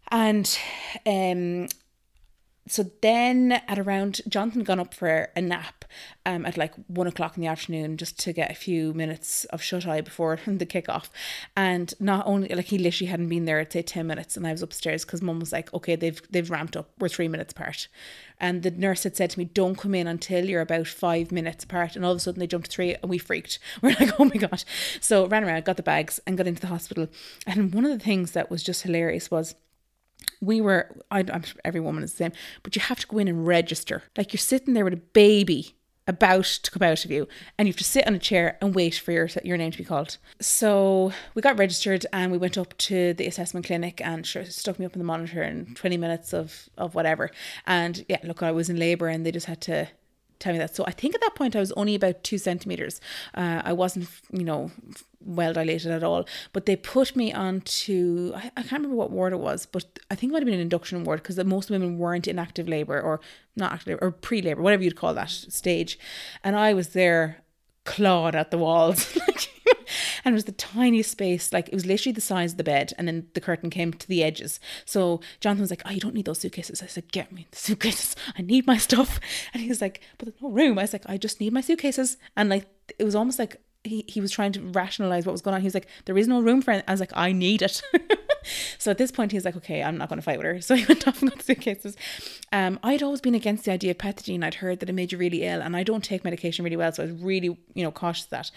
And 0.08 0.58
um, 1.04 1.68
so 2.68 2.90
then 3.00 3.52
at 3.52 3.78
around 3.78 4.20
Jonathan 4.28 4.64
gone 4.64 4.80
up 4.80 4.92
for 4.92 5.28
a 5.36 5.40
nap 5.40 5.84
um 6.24 6.44
at 6.44 6.56
like 6.56 6.74
one 6.88 7.06
o'clock 7.06 7.36
in 7.36 7.42
the 7.42 7.48
afternoon 7.48 7.96
just 7.96 8.18
to 8.18 8.32
get 8.32 8.50
a 8.50 8.54
few 8.54 8.92
minutes 8.92 9.44
of 9.46 9.62
shut 9.62 9.86
eye 9.86 10.00
before 10.00 10.38
the 10.46 10.66
kickoff. 10.66 11.08
And 11.56 11.94
not 12.00 12.26
only 12.26 12.48
like 12.48 12.66
he 12.66 12.78
literally 12.78 13.10
hadn't 13.10 13.28
been 13.28 13.44
there 13.44 13.60
at 13.60 13.72
say 13.72 13.82
ten 13.82 14.06
minutes 14.06 14.36
and 14.36 14.46
I 14.46 14.52
was 14.52 14.62
upstairs 14.62 15.04
because 15.04 15.22
mum 15.22 15.40
was 15.40 15.52
like, 15.52 15.72
Okay, 15.72 15.96
they've 15.96 16.20
they've 16.30 16.50
ramped 16.50 16.76
up, 16.76 16.90
we're 16.98 17.08
three 17.08 17.28
minutes 17.28 17.52
apart. 17.52 17.88
And 18.38 18.62
the 18.62 18.70
nurse 18.70 19.04
had 19.04 19.16
said 19.16 19.30
to 19.30 19.38
me, 19.38 19.44
Don't 19.46 19.78
come 19.78 19.94
in 19.94 20.06
until 20.06 20.44
you're 20.44 20.60
about 20.60 20.88
five 20.88 21.32
minutes 21.32 21.64
apart 21.64 21.96
and 21.96 22.04
all 22.04 22.12
of 22.12 22.18
a 22.18 22.20
sudden 22.20 22.40
they 22.40 22.46
jumped 22.46 22.70
to 22.70 22.74
three 22.74 22.94
and 22.94 23.10
we 23.10 23.18
freaked. 23.18 23.58
We're 23.82 23.96
like, 24.00 24.18
Oh 24.18 24.24
my 24.24 24.36
god. 24.36 24.64
So 25.00 25.26
ran 25.26 25.44
around, 25.44 25.64
got 25.64 25.76
the 25.76 25.82
bags 25.82 26.20
and 26.26 26.36
got 26.36 26.46
into 26.46 26.60
the 26.60 26.66
hospital. 26.66 27.08
And 27.46 27.72
one 27.74 27.84
of 27.84 27.90
the 27.90 28.04
things 28.04 28.32
that 28.32 28.50
was 28.50 28.62
just 28.62 28.82
hilarious 28.82 29.30
was 29.30 29.54
we 30.40 30.60
were 30.60 30.90
I, 31.10 31.20
am 31.20 31.42
sure 31.42 31.60
every 31.64 31.80
woman 31.80 32.02
is 32.02 32.12
the 32.12 32.18
same 32.18 32.32
but 32.62 32.76
you 32.76 32.82
have 32.82 33.00
to 33.00 33.06
go 33.06 33.18
in 33.18 33.28
and 33.28 33.46
register. 33.46 34.02
Like 34.16 34.32
you're 34.32 34.38
sitting 34.38 34.74
there 34.74 34.84
with 34.84 34.94
a 34.94 34.98
baby 34.98 35.74
about 36.08 36.44
to 36.44 36.70
come 36.70 36.82
out 36.82 37.04
of 37.04 37.10
you 37.10 37.26
and 37.58 37.66
you 37.66 37.72
have 37.72 37.78
to 37.78 37.84
sit 37.84 38.06
on 38.06 38.14
a 38.14 38.18
chair 38.18 38.56
and 38.60 38.74
wait 38.74 38.94
for 38.94 39.12
your 39.12 39.28
your 39.42 39.56
name 39.56 39.72
to 39.72 39.78
be 39.78 39.84
called. 39.84 40.18
So 40.40 41.12
we 41.34 41.42
got 41.42 41.58
registered 41.58 42.06
and 42.12 42.30
we 42.30 42.38
went 42.38 42.56
up 42.56 42.76
to 42.78 43.14
the 43.14 43.26
assessment 43.26 43.66
clinic 43.66 44.00
and 44.04 44.24
stuck 44.26 44.78
me 44.78 44.86
up 44.86 44.92
in 44.92 44.98
the 44.98 45.04
monitor 45.04 45.42
in 45.42 45.74
20 45.74 45.96
minutes 45.96 46.32
of 46.32 46.68
of 46.78 46.94
whatever. 46.94 47.30
And 47.66 48.04
yeah 48.08 48.18
look 48.22 48.42
I 48.42 48.52
was 48.52 48.70
in 48.70 48.76
labor 48.76 49.08
and 49.08 49.26
they 49.26 49.32
just 49.32 49.46
had 49.46 49.60
to 49.62 49.88
tell 50.38 50.52
me 50.52 50.58
that. 50.58 50.74
So 50.74 50.84
I 50.86 50.90
think 50.90 51.14
at 51.14 51.20
that 51.20 51.34
point 51.34 51.56
I 51.56 51.60
was 51.60 51.72
only 51.72 51.94
about 51.94 52.22
two 52.24 52.38
centimeters. 52.38 53.00
Uh, 53.34 53.62
I 53.64 53.72
wasn't, 53.72 54.08
you 54.30 54.44
know, 54.44 54.70
well 55.20 55.52
dilated 55.52 55.90
at 55.90 56.04
all. 56.04 56.26
But 56.52 56.66
they 56.66 56.76
put 56.76 57.16
me 57.16 57.32
onto 57.32 58.32
I, 58.34 58.50
I 58.56 58.62
can't 58.62 58.72
remember 58.72 58.96
what 58.96 59.10
ward 59.10 59.32
it 59.32 59.40
was, 59.40 59.66
but 59.66 59.98
I 60.10 60.14
think 60.14 60.30
it 60.30 60.32
might 60.32 60.42
have 60.42 60.46
been 60.46 60.54
an 60.54 60.60
induction 60.60 61.04
ward 61.04 61.22
because 61.22 61.42
most 61.44 61.70
women 61.70 61.98
weren't 61.98 62.28
in 62.28 62.38
active 62.38 62.68
labour 62.68 63.00
or 63.00 63.20
not 63.56 63.72
active 63.72 63.98
or 64.00 64.10
pre 64.10 64.40
labour, 64.42 64.62
whatever 64.62 64.82
you'd 64.82 64.96
call 64.96 65.14
that 65.14 65.30
stage. 65.30 65.98
And 66.44 66.56
I 66.56 66.74
was 66.74 66.90
there 66.90 67.42
clawed 67.86 68.34
at 68.34 68.50
the 68.50 68.58
walls. 68.58 69.16
and 70.24 70.32
it 70.32 70.36
was 70.36 70.44
the 70.44 70.52
tiniest 70.52 71.10
space, 71.10 71.52
like 71.52 71.68
it 71.68 71.74
was 71.74 71.86
literally 71.86 72.12
the 72.12 72.20
size 72.20 72.52
of 72.52 72.58
the 72.58 72.64
bed, 72.64 72.92
and 72.98 73.06
then 73.08 73.28
the 73.34 73.40
curtain 73.40 73.70
came 73.70 73.92
to 73.92 74.08
the 74.08 74.22
edges. 74.22 74.60
So 74.84 75.20
Jonathan 75.40 75.62
was 75.62 75.70
like, 75.70 75.82
"Oh, 75.86 75.90
you 75.90 76.00
don't 76.00 76.14
need 76.14 76.26
those 76.26 76.40
suitcases." 76.40 76.82
I 76.82 76.86
said, 76.86 77.10
"Get 77.12 77.32
me 77.32 77.46
the 77.50 77.56
suitcases. 77.56 78.16
I 78.38 78.42
need 78.42 78.66
my 78.66 78.76
stuff." 78.76 79.20
And 79.54 79.62
he 79.62 79.68
was 79.68 79.80
like, 79.80 80.00
"But 80.18 80.26
there's 80.26 80.42
no 80.42 80.50
room." 80.50 80.78
I 80.78 80.82
was 80.82 80.92
like, 80.92 81.08
"I 81.08 81.16
just 81.16 81.40
need 81.40 81.52
my 81.52 81.60
suitcases." 81.60 82.16
And 82.36 82.48
like 82.48 82.66
it 82.98 83.04
was 83.04 83.14
almost 83.14 83.38
like 83.38 83.56
he, 83.86 84.04
he 84.06 84.20
was 84.20 84.30
trying 84.30 84.52
to 84.52 84.60
rationalize 84.60 85.26
what 85.26 85.32
was 85.32 85.42
going 85.42 85.54
on. 85.54 85.60
He 85.60 85.66
was 85.66 85.74
like, 85.74 85.88
"There 86.04 86.18
is 86.18 86.28
no 86.28 86.40
room 86.40 86.62
for 86.62 86.72
it." 86.72 86.84
I 86.86 86.92
was 86.92 87.00
like, 87.00 87.12
"I 87.14 87.32
need 87.32 87.62
it." 87.62 87.82
so 88.78 88.90
at 88.90 88.98
this 88.98 89.10
point, 89.10 89.32
he's 89.32 89.44
like, 89.44 89.56
okay, 89.56 89.82
I'm 89.82 89.96
not 89.96 90.08
going 90.08 90.18
to 90.18 90.22
fight 90.22 90.38
with 90.38 90.46
her. 90.46 90.60
So 90.66 90.74
he 90.74 90.84
went 90.86 91.06
off 91.06 91.22
and 91.22 91.30
got 91.30 91.42
suitcases. 91.42 91.96
Um, 92.52 92.80
I'd 92.82 93.02
always 93.02 93.20
been 93.20 93.34
against 93.34 93.64
the 93.64 93.70
idea 93.70 93.92
of 93.92 93.98
pethidine. 93.98 94.42
I'd 94.42 94.54
heard 94.54 94.80
that 94.80 94.88
it 94.88 94.94
made 94.94 95.12
you 95.12 95.18
really 95.18 95.44
ill, 95.44 95.60
and 95.60 95.76
I 95.76 95.82
don't 95.82 96.02
take 96.02 96.24
medication 96.24 96.64
really 96.64 96.76
well, 96.76 96.92
so 96.92 97.02
I 97.02 97.06
was 97.06 97.20
really, 97.20 97.56
you 97.74 97.84
know, 97.84 97.92
cautious 97.92 98.24
of 98.24 98.30
that. 98.30 98.50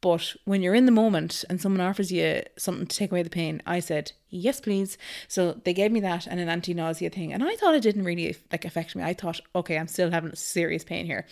But 0.00 0.34
when 0.44 0.62
you're 0.62 0.74
in 0.74 0.86
the 0.86 0.92
moment 0.92 1.44
and 1.48 1.60
someone 1.60 1.80
offers 1.80 2.12
you 2.12 2.42
something 2.58 2.86
to 2.86 2.96
take 2.96 3.10
away 3.10 3.22
the 3.22 3.30
pain, 3.30 3.62
I 3.66 3.80
said, 3.80 4.12
yes, 4.28 4.60
please. 4.60 4.98
So 5.26 5.52
they 5.64 5.72
gave 5.72 5.90
me 5.90 6.00
that 6.00 6.26
and 6.26 6.38
an 6.38 6.48
anti 6.48 6.74
nausea 6.74 7.10
thing. 7.10 7.32
And 7.32 7.42
I 7.42 7.56
thought 7.56 7.74
it 7.74 7.82
didn't 7.82 8.04
really 8.04 8.36
like 8.52 8.64
affect 8.64 8.94
me. 8.94 9.02
I 9.02 9.14
thought, 9.14 9.40
okay, 9.54 9.78
I'm 9.78 9.88
still 9.88 10.10
having 10.10 10.34
serious 10.34 10.84
pain 10.84 11.06
here. 11.06 11.26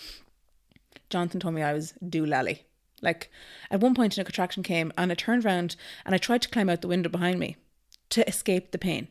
Jonathan 1.11 1.41
told 1.41 1.55
me 1.55 1.63
I 1.63 1.73
was 1.73 1.95
doolally. 2.05 2.61
Like 3.05 3.31
at 3.71 3.81
one 3.81 3.95
point, 3.95 4.19
a 4.19 4.25
contraction 4.25 4.63
came 4.63 4.93
and 4.99 5.13
I 5.13 5.15
turned 5.15 5.45
around 5.45 5.77
and 6.05 6.15
I 6.15 6.19
tried 6.19 6.43
to 6.43 6.49
climb 6.49 6.69
out 6.69 6.81
the 6.81 6.89
window 6.89 7.09
behind 7.09 7.39
me 7.39 7.57
to 8.11 8.27
escape 8.27 8.73
the 8.73 8.79
pain. 8.79 9.09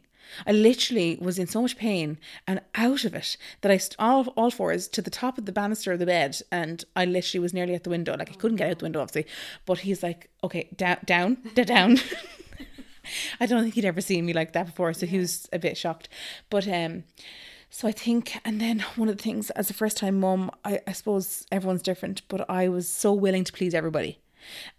I 0.48 0.52
literally 0.52 1.18
was 1.22 1.38
in 1.38 1.48
so 1.48 1.62
much 1.62 1.78
pain 1.78 2.18
and 2.48 2.62
out 2.76 3.06
of 3.06 3.14
it 3.14 3.38
that 3.62 3.72
I 3.72 3.78
st- 3.78 3.96
all 4.00 4.28
all 4.30 4.52
fours 4.52 4.88
to 4.90 5.02
the 5.02 5.10
top 5.10 5.38
of 5.38 5.46
the 5.46 5.52
banister 5.52 5.92
of 5.92 6.00
the 6.00 6.06
bed, 6.06 6.40
and 6.52 6.84
I 6.96 7.06
literally 7.06 7.42
was 7.42 7.54
nearly 7.54 7.76
at 7.76 7.84
the 7.84 7.90
window. 7.90 8.16
Like 8.18 8.32
I 8.32 8.36
couldn't 8.36 8.58
get 8.58 8.70
out 8.70 8.80
the 8.80 8.86
window, 8.86 9.02
obviously. 9.02 9.30
But 9.66 9.80
he's 9.80 10.02
like, 10.02 10.30
"Okay, 10.44 10.70
down, 10.76 10.98
down, 11.06 11.38
down." 11.54 11.98
I 13.40 13.46
don't 13.46 13.64
think 13.64 13.76
he'd 13.76 13.86
ever 13.86 14.02
seen 14.02 14.26
me 14.26 14.34
like 14.34 14.54
that 14.54 14.68
before, 14.68 14.94
so 14.94 15.06
he 15.06 15.20
was 15.20 15.48
a 15.52 15.60
bit 15.60 15.78
shocked. 15.78 16.08
But 16.50 16.68
um, 16.68 17.04
so 17.76 17.88
I 17.88 17.92
think, 17.92 18.38
and 18.46 18.62
then 18.62 18.82
one 18.98 19.10
of 19.10 19.18
the 19.18 19.24
things 19.24 19.50
as 19.50 19.72
a 19.72 19.74
first 19.74 19.98
time 19.98 20.20
mom, 20.20 20.52
I, 20.64 20.80
I 20.86 20.92
suppose 20.92 21.48
everyone's 21.52 21.82
different, 21.82 22.22
but 22.28 22.48
I 22.48 22.70
was 22.70 22.88
so 22.88 23.12
willing 23.12 23.44
to 23.46 23.52
please 23.52 23.74
everybody. 23.74 24.20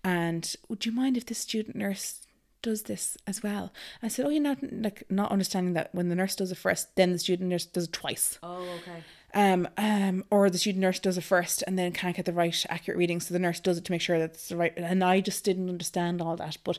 And 0.05 0.55
would 0.69 0.87
you 0.87 0.93
mind 0.93 1.17
if 1.17 1.27
the 1.27 1.35
student 1.35 1.75
nurse 1.75 2.25
does 2.63 2.85
this 2.85 3.19
as 3.27 3.43
well? 3.43 3.73
I 4.01 4.07
said, 4.07 4.27
oh, 4.27 4.29
you're 4.29 4.41
not 4.41 4.59
like 4.63 5.03
not 5.11 5.33
understanding 5.33 5.73
that 5.75 5.93
when 5.93 6.09
the 6.09 6.15
nurse 6.15 6.37
does 6.37 6.53
it 6.53 6.59
first, 6.59 6.95
then 6.95 7.11
the 7.11 7.19
student 7.19 7.51
nurse 7.51 7.67
does 7.67 7.87
it 7.87 7.93
twice. 7.93 8.39
Oh, 8.45 8.63
okay. 8.63 9.03
Um, 9.35 9.67
um, 9.77 10.25
or 10.31 10.49
the 10.49 10.59
student 10.59 10.81
nurse 10.81 11.01
does 11.01 11.19
it 11.19 11.25
first 11.25 11.65
and 11.67 11.77
then 11.77 11.91
can't 11.91 12.15
get 12.15 12.27
the 12.27 12.33
right 12.33 12.65
accurate 12.69 12.97
reading, 12.97 13.19
so 13.19 13.35
the 13.35 13.41
nurse 13.41 13.59
does 13.59 13.77
it 13.77 13.85
to 13.87 13.91
make 13.91 14.03
sure 14.03 14.21
that's 14.21 14.51
the 14.51 14.57
right. 14.57 14.73
And 14.77 15.03
I 15.03 15.21
just 15.21 15.43
didn't 15.43 15.69
understand 15.69 16.23
all 16.23 16.37
that, 16.37 16.59
but 16.63 16.79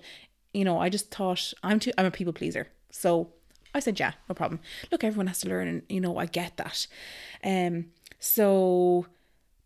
you 0.53 0.63
know, 0.63 0.79
I 0.79 0.87
just 0.87 1.11
thought 1.11 1.53
I'm 1.61 1.81
too. 1.81 1.91
I'm 1.97 2.05
a 2.05 2.11
people 2.11 2.31
pleaser, 2.31 2.69
so 2.89 3.33
I 3.75 3.79
said, 3.79 3.99
yeah, 3.99 4.13
no 4.29 4.35
problem. 4.35 4.61
Look, 4.91 5.03
everyone 5.03 5.27
has 5.27 5.41
to 5.41 5.49
learn, 5.49 5.67
and 5.67 5.81
you 5.89 5.99
know, 5.99 6.17
I 6.17 6.25
get 6.25 6.57
that. 6.57 6.87
Um, 7.43 7.87
so 8.19 9.05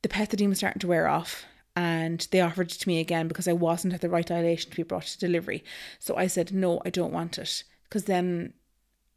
the 0.02 0.10
pethidine 0.10 0.50
was 0.50 0.58
starting 0.58 0.80
to 0.80 0.88
wear 0.88 1.08
off, 1.08 1.46
and 1.76 2.28
they 2.32 2.42
offered 2.42 2.72
it 2.72 2.80
to 2.80 2.88
me 2.88 3.00
again 3.00 3.28
because 3.28 3.48
I 3.48 3.54
wasn't 3.54 3.94
at 3.94 4.02
the 4.02 4.10
right 4.10 4.26
dilation 4.26 4.72
to 4.72 4.78
be 4.78 4.84
brought 4.84 5.06
to 5.06 5.20
delivery. 5.20 5.64
So 6.00 6.18
I 6.18 6.28
said, 6.28 6.52
no, 6.52 6.82
I 6.84 6.90
don't 6.90 7.14
want 7.14 7.38
it, 7.38 7.64
because 7.84 8.06
then 8.06 8.54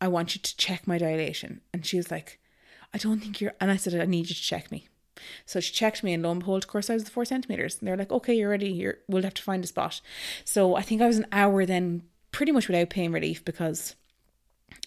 I 0.00 0.08
want 0.08 0.34
you 0.34 0.42
to 0.42 0.56
check 0.56 0.86
my 0.86 0.98
dilation. 0.98 1.62
And 1.72 1.86
she 1.86 1.96
was 1.96 2.10
like, 2.10 2.38
I 2.92 2.98
don't 2.98 3.20
think 3.20 3.40
you're. 3.40 3.54
And 3.60 3.70
I 3.70 3.76
said, 3.76 3.94
I 3.94 4.04
need 4.04 4.28
you 4.28 4.34
to 4.34 4.42
check 4.42 4.70
me. 4.70 4.88
So 5.46 5.60
she 5.60 5.72
checked 5.72 6.04
me, 6.04 6.12
and 6.12 6.22
lo 6.22 6.32
and 6.32 6.40
behold, 6.40 6.64
of 6.64 6.68
course, 6.68 6.90
I 6.90 6.94
was 6.94 7.04
the 7.04 7.10
four 7.10 7.24
centimeters. 7.24 7.78
And 7.78 7.88
they're 7.88 7.96
like, 7.96 8.12
okay, 8.12 8.34
you're 8.34 8.50
ready. 8.50 8.70
You're, 8.70 8.98
we'll 9.08 9.22
have 9.22 9.34
to 9.34 9.42
find 9.42 9.64
a 9.64 9.66
spot. 9.66 10.02
So 10.44 10.74
I 10.74 10.82
think 10.82 11.00
I 11.00 11.06
was 11.06 11.18
an 11.18 11.26
hour 11.32 11.64
then, 11.64 12.02
pretty 12.30 12.52
much 12.52 12.68
without 12.68 12.90
pain 12.90 13.12
relief 13.12 13.44
because 13.44 13.94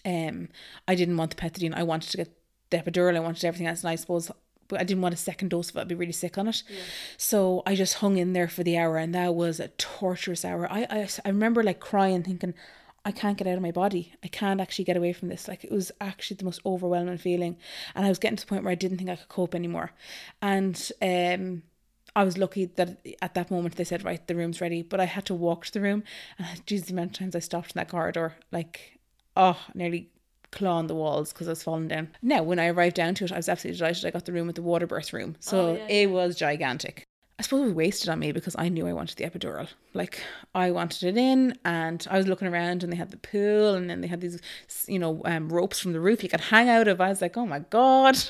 um, 0.06 0.50
I 0.88 0.96
didn't 0.96 1.18
want 1.18 1.36
the 1.36 1.42
pethidine. 1.42 1.74
I 1.75 1.84
wanted 1.84 2.10
to 2.12 2.18
get 2.18 2.38
the 2.70 2.77
epidural. 2.77 3.15
I 3.15 3.20
wanted 3.20 3.46
everything 3.46 3.68
else, 3.68 3.82
and 3.82 3.89
I 3.89 3.96
suppose 3.96 4.32
but 4.68 4.80
I 4.80 4.84
didn't 4.84 5.01
want 5.01 5.13
a 5.13 5.18
second 5.18 5.50
dose 5.50 5.70
of 5.70 5.75
it. 5.77 5.82
I'd 5.82 5.88
be 5.88 5.96
really 5.96 6.12
sick 6.12 6.38
on 6.38 6.48
it. 6.48 6.63
Yeah. 6.68 6.80
So 7.18 7.63
I 7.65 7.75
just 7.75 7.96
hung 7.96 8.18
in 8.18 8.34
there 8.34 8.48
for 8.48 8.63
the 8.63 8.77
hour, 8.77 8.98
and 8.98 9.13
that 9.13 9.36
was 9.36 9.60
a 9.60 9.68
torturous 9.70 10.44
hour. 10.44 10.68
I, 10.72 10.88
I 10.89 11.08
I 11.24 11.30
remember 11.30 11.63
like 11.63 11.80
crying, 11.80 12.24
thinking, 12.24 12.54
I 13.04 13.12
can't 13.12 13.38
get 13.38 13.48
out 13.48 13.56
of 13.56 13.62
my 13.62 13.72
body. 13.72 14.13
I 14.24 14.27
can't 14.27 14.60
actually 14.60 14.86
get 14.86 14.98
away 14.98 15.13
from 15.13 15.30
this. 15.30 15.48
Like 15.48 15.63
it 15.63 15.72
was 15.72 15.92
actually 16.01 16.38
the 16.38 16.46
most 16.46 16.62
overwhelming 16.65 17.18
feeling, 17.18 17.58
and 17.94 18.06
I 18.06 18.10
was 18.10 18.20
getting 18.20 18.38
to 18.38 18.46
the 18.46 18.50
point 18.50 18.63
where 18.63 18.72
I 18.72 18.75
didn't 18.75 18.98
think 18.98 19.10
I 19.10 19.15
could 19.15 19.30
cope 19.30 19.54
anymore. 19.54 19.92
And 20.42 20.92
um, 21.01 21.63
I 22.15 22.24
was 22.24 22.38
lucky 22.38 22.65
that 22.65 23.06
at 23.22 23.36
that 23.36 23.51
moment 23.51 23.75
they 23.75 23.84
said, 23.84 24.04
right, 24.04 24.25
the 24.25 24.36
room's 24.36 24.62
ready. 24.62 24.82
But 24.82 25.00
I 25.00 25.06
had 25.06 25.25
to 25.25 25.36
walk 25.36 25.65
to 25.65 25.74
the 25.74 25.82
room, 25.82 26.03
and 26.40 26.66
Jesus, 26.66 26.88
the 26.88 26.94
amount 26.94 27.12
of 27.12 27.20
times 27.20 27.36
I 27.36 27.40
stopped 27.40 27.75
in 27.75 27.79
that 27.79 27.90
corridor, 27.90 28.33
like 28.51 28.95
oh, 29.36 29.60
nearly 29.74 30.10
clawing 30.52 30.88
the 30.88 30.96
walls 30.96 31.34
because 31.34 31.48
I 31.48 31.52
was 31.52 31.64
falling 31.64 31.88
down. 31.88 32.10
Now, 32.22 32.44
when 32.44 32.60
I 32.60 32.68
arrived 32.68 32.96
down 32.96 33.14
to 33.16 33.26
it, 33.26 33.32
I 33.32 33.38
was 33.38 33.50
absolutely 33.50 33.78
delighted 33.80 34.06
I 34.06 34.12
got 34.12 34.26
the 34.26 34.34
room 34.34 34.48
with 34.48 34.56
the 34.56 34.62
water 34.62 34.88
birth 34.88 35.14
room. 35.14 35.36
So 35.40 35.60
oh, 35.60 35.74
yeah, 35.76 35.88
it 35.88 36.10
was 36.10 36.36
gigantic. 36.36 37.04
I 37.38 37.44
suppose 37.44 37.64
it 37.64 37.66
was 37.66 37.74
wasted 37.74 38.08
on 38.08 38.20
me 38.20 38.32
because 38.32 38.56
I 38.58 38.70
knew 38.70 38.88
I 38.88 38.94
wanted 38.94 39.18
the 39.18 39.26
epidural. 39.26 39.68
Like 39.94 40.22
I 40.54 40.72
wanted 40.72 41.04
it 41.04 41.18
in, 41.18 41.58
and 41.66 42.06
I 42.10 42.18
was 42.18 42.28
looking 42.28 42.48
around, 42.48 42.82
and 42.82 42.94
they 42.94 42.98
had 42.98 43.12
the 43.12 43.18
pool, 43.18 43.74
and 43.74 43.90
then 43.90 44.00
they 44.00 44.08
had 44.08 44.22
these, 44.22 44.40
you 44.88 45.00
know, 45.00 45.22
um, 45.26 45.52
ropes 45.52 45.80
from 45.82 45.92
the 45.92 46.00
roof 46.00 46.24
you 46.24 46.30
could 46.30 46.40
hang 46.40 46.70
out 46.70 46.88
of. 46.88 47.02
I 47.02 47.10
was 47.10 47.22
like, 47.22 47.36
oh 47.36 47.46
my 47.46 47.60
god. 47.60 48.18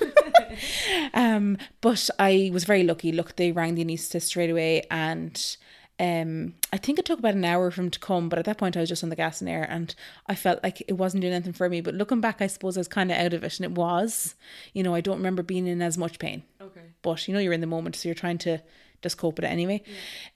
um, 1.14 1.58
but 1.82 2.10
I 2.18 2.50
was 2.52 2.64
very 2.64 2.84
lucky. 2.84 3.12
Look, 3.12 3.36
they 3.36 3.52
rang 3.52 3.76
the 3.76 3.86
anaesthetist 3.86 4.24
straight 4.24 4.50
away, 4.50 4.84
and 4.90 5.58
um, 5.98 6.56
I 6.74 6.78
think 6.78 7.00
it 7.00 7.06
took 7.06 7.20
about 7.20 7.36
an 7.36 7.46
hour 7.46 7.72
for 7.72 7.82
him 7.82 7.90
to 7.90 8.00
come, 8.00 8.28
but 8.28 8.38
at 8.38 8.46
that 8.46 8.58
point 8.58 8.76
I 8.76 8.82
was 8.82 8.90
just 8.90 9.04
on 9.04 9.10
the 9.10 9.16
gas 9.16 9.40
and 9.40 9.50
air 9.50 9.66
and 9.70 9.96
I 10.28 10.36
felt 10.36 10.62
like 10.62 10.84
it 10.88 10.94
wasn't 10.94 11.22
doing 11.22 11.34
anything 11.34 11.54
for 11.54 11.70
me. 11.70 11.80
But 11.82 11.96
looking 11.96 12.20
back, 12.22 12.42
I 12.42 12.48
suppose 12.48 12.76
I 12.76 12.82
was 12.82 12.88
kind 12.88 13.12
of 13.12 13.18
out 13.18 13.34
of 13.34 13.44
it 13.44 13.60
and 13.60 13.66
it 13.66 13.72
was. 13.72 14.36
You 14.74 14.84
know, 14.84 14.94
I 14.94 15.02
don't 15.02 15.18
remember 15.18 15.42
being 15.42 15.68
in 15.68 15.82
as 15.82 15.98
much 15.98 16.20
pain. 16.20 16.44
Okay. 16.60 16.82
But 17.02 17.28
you 17.28 17.34
know, 17.34 17.40
you're 17.40 17.54
in 17.54 17.62
the 17.62 17.68
moment, 17.68 17.96
so 17.96 18.10
you're 18.10 18.16
trying 18.16 18.40
to 18.40 18.62
just 19.02 19.18
cope 19.18 19.38
with 19.38 19.46
it 19.46 19.52
anyway. 19.52 19.84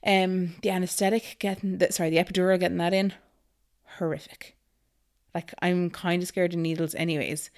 Yeah. 0.02 0.22
Um, 0.24 0.54
the 0.62 0.70
anesthetic, 0.70 1.36
getting 1.38 1.78
that, 1.78 1.92
sorry, 1.92 2.10
the 2.10 2.16
epidural, 2.16 2.58
getting 2.58 2.78
that 2.78 2.94
in, 2.94 3.12
horrific. 3.98 4.56
Like 5.34 5.54
I'm 5.60 5.90
kind 5.90 6.22
of 6.22 6.28
scared 6.28 6.54
of 6.54 6.58
needles, 6.58 6.94
anyways, 6.94 7.50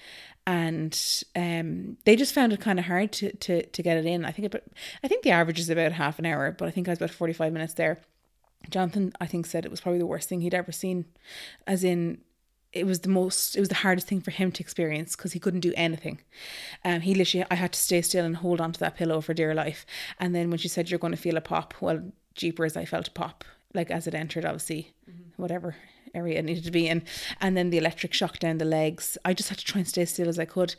and 0.45 1.23
um, 1.35 1.97
they 2.05 2.15
just 2.15 2.33
found 2.33 2.51
it 2.53 2.59
kind 2.59 2.79
of 2.79 2.85
hard 2.85 3.11
to, 3.13 3.35
to 3.37 3.65
to 3.65 3.83
get 3.83 3.97
it 3.97 4.05
in. 4.05 4.25
I 4.25 4.31
think 4.31 4.53
it, 4.53 4.73
I 5.03 5.07
think 5.07 5.23
the 5.23 5.31
average 5.31 5.59
is 5.59 5.69
about 5.69 5.93
half 5.93 6.19
an 6.19 6.25
hour, 6.25 6.51
but 6.51 6.67
I 6.67 6.71
think 6.71 6.87
I 6.87 6.91
was 6.91 6.99
about 6.99 7.11
forty 7.11 7.33
five 7.33 7.53
minutes 7.53 7.73
there. 7.73 8.01
Jonathan, 8.69 9.13
I 9.19 9.25
think, 9.25 9.45
said 9.45 9.65
it 9.65 9.71
was 9.71 9.81
probably 9.81 9.99
the 9.99 10.05
worst 10.05 10.29
thing 10.29 10.41
he'd 10.41 10.53
ever 10.53 10.71
seen, 10.71 11.05
as 11.67 11.83
in 11.83 12.19
it 12.73 12.85
was 12.85 13.01
the 13.01 13.09
most 13.09 13.55
it 13.55 13.59
was 13.59 13.69
the 13.69 13.75
hardest 13.75 14.07
thing 14.07 14.19
for 14.19 14.31
him 14.31 14.51
to 14.51 14.61
experience 14.61 15.15
because 15.15 15.31
he 15.31 15.39
couldn't 15.39 15.59
do 15.59 15.73
anything 15.77 16.19
um 16.83 17.01
he 17.01 17.13
literally 17.13 17.45
i 17.51 17.55
had 17.55 17.71
to 17.71 17.79
stay 17.79 18.01
still 18.01 18.25
and 18.25 18.37
hold 18.37 18.59
on 18.59 18.71
to 18.71 18.79
that 18.79 18.95
pillow 18.95 19.21
for 19.21 19.33
dear 19.33 19.53
life 19.53 19.85
and 20.19 20.33
then 20.33 20.49
when 20.49 20.57
she 20.57 20.67
said 20.67 20.89
you're 20.89 20.99
going 20.99 21.13
to 21.13 21.17
feel 21.17 21.37
a 21.37 21.41
pop 21.41 21.73
well 21.79 22.01
jeepers 22.33 22.75
i 22.75 22.83
felt 22.83 23.07
a 23.07 23.11
pop 23.11 23.43
like 23.73 23.91
as 23.91 24.07
it 24.07 24.15
entered 24.15 24.45
obviously 24.45 24.93
mm-hmm. 25.09 25.41
whatever 25.41 25.75
area 26.13 26.39
it 26.39 26.45
needed 26.45 26.63
to 26.65 26.71
be 26.71 26.87
in. 26.87 27.03
And 27.41 27.57
then 27.57 27.69
the 27.69 27.77
electric 27.77 28.13
shock 28.13 28.39
down 28.39 28.57
the 28.57 28.65
legs. 28.65 29.17
I 29.25 29.33
just 29.33 29.49
had 29.49 29.57
to 29.57 29.65
try 29.65 29.79
and 29.79 29.87
stay 29.87 30.05
still 30.05 30.29
as 30.29 30.39
I 30.39 30.45
could. 30.45 30.75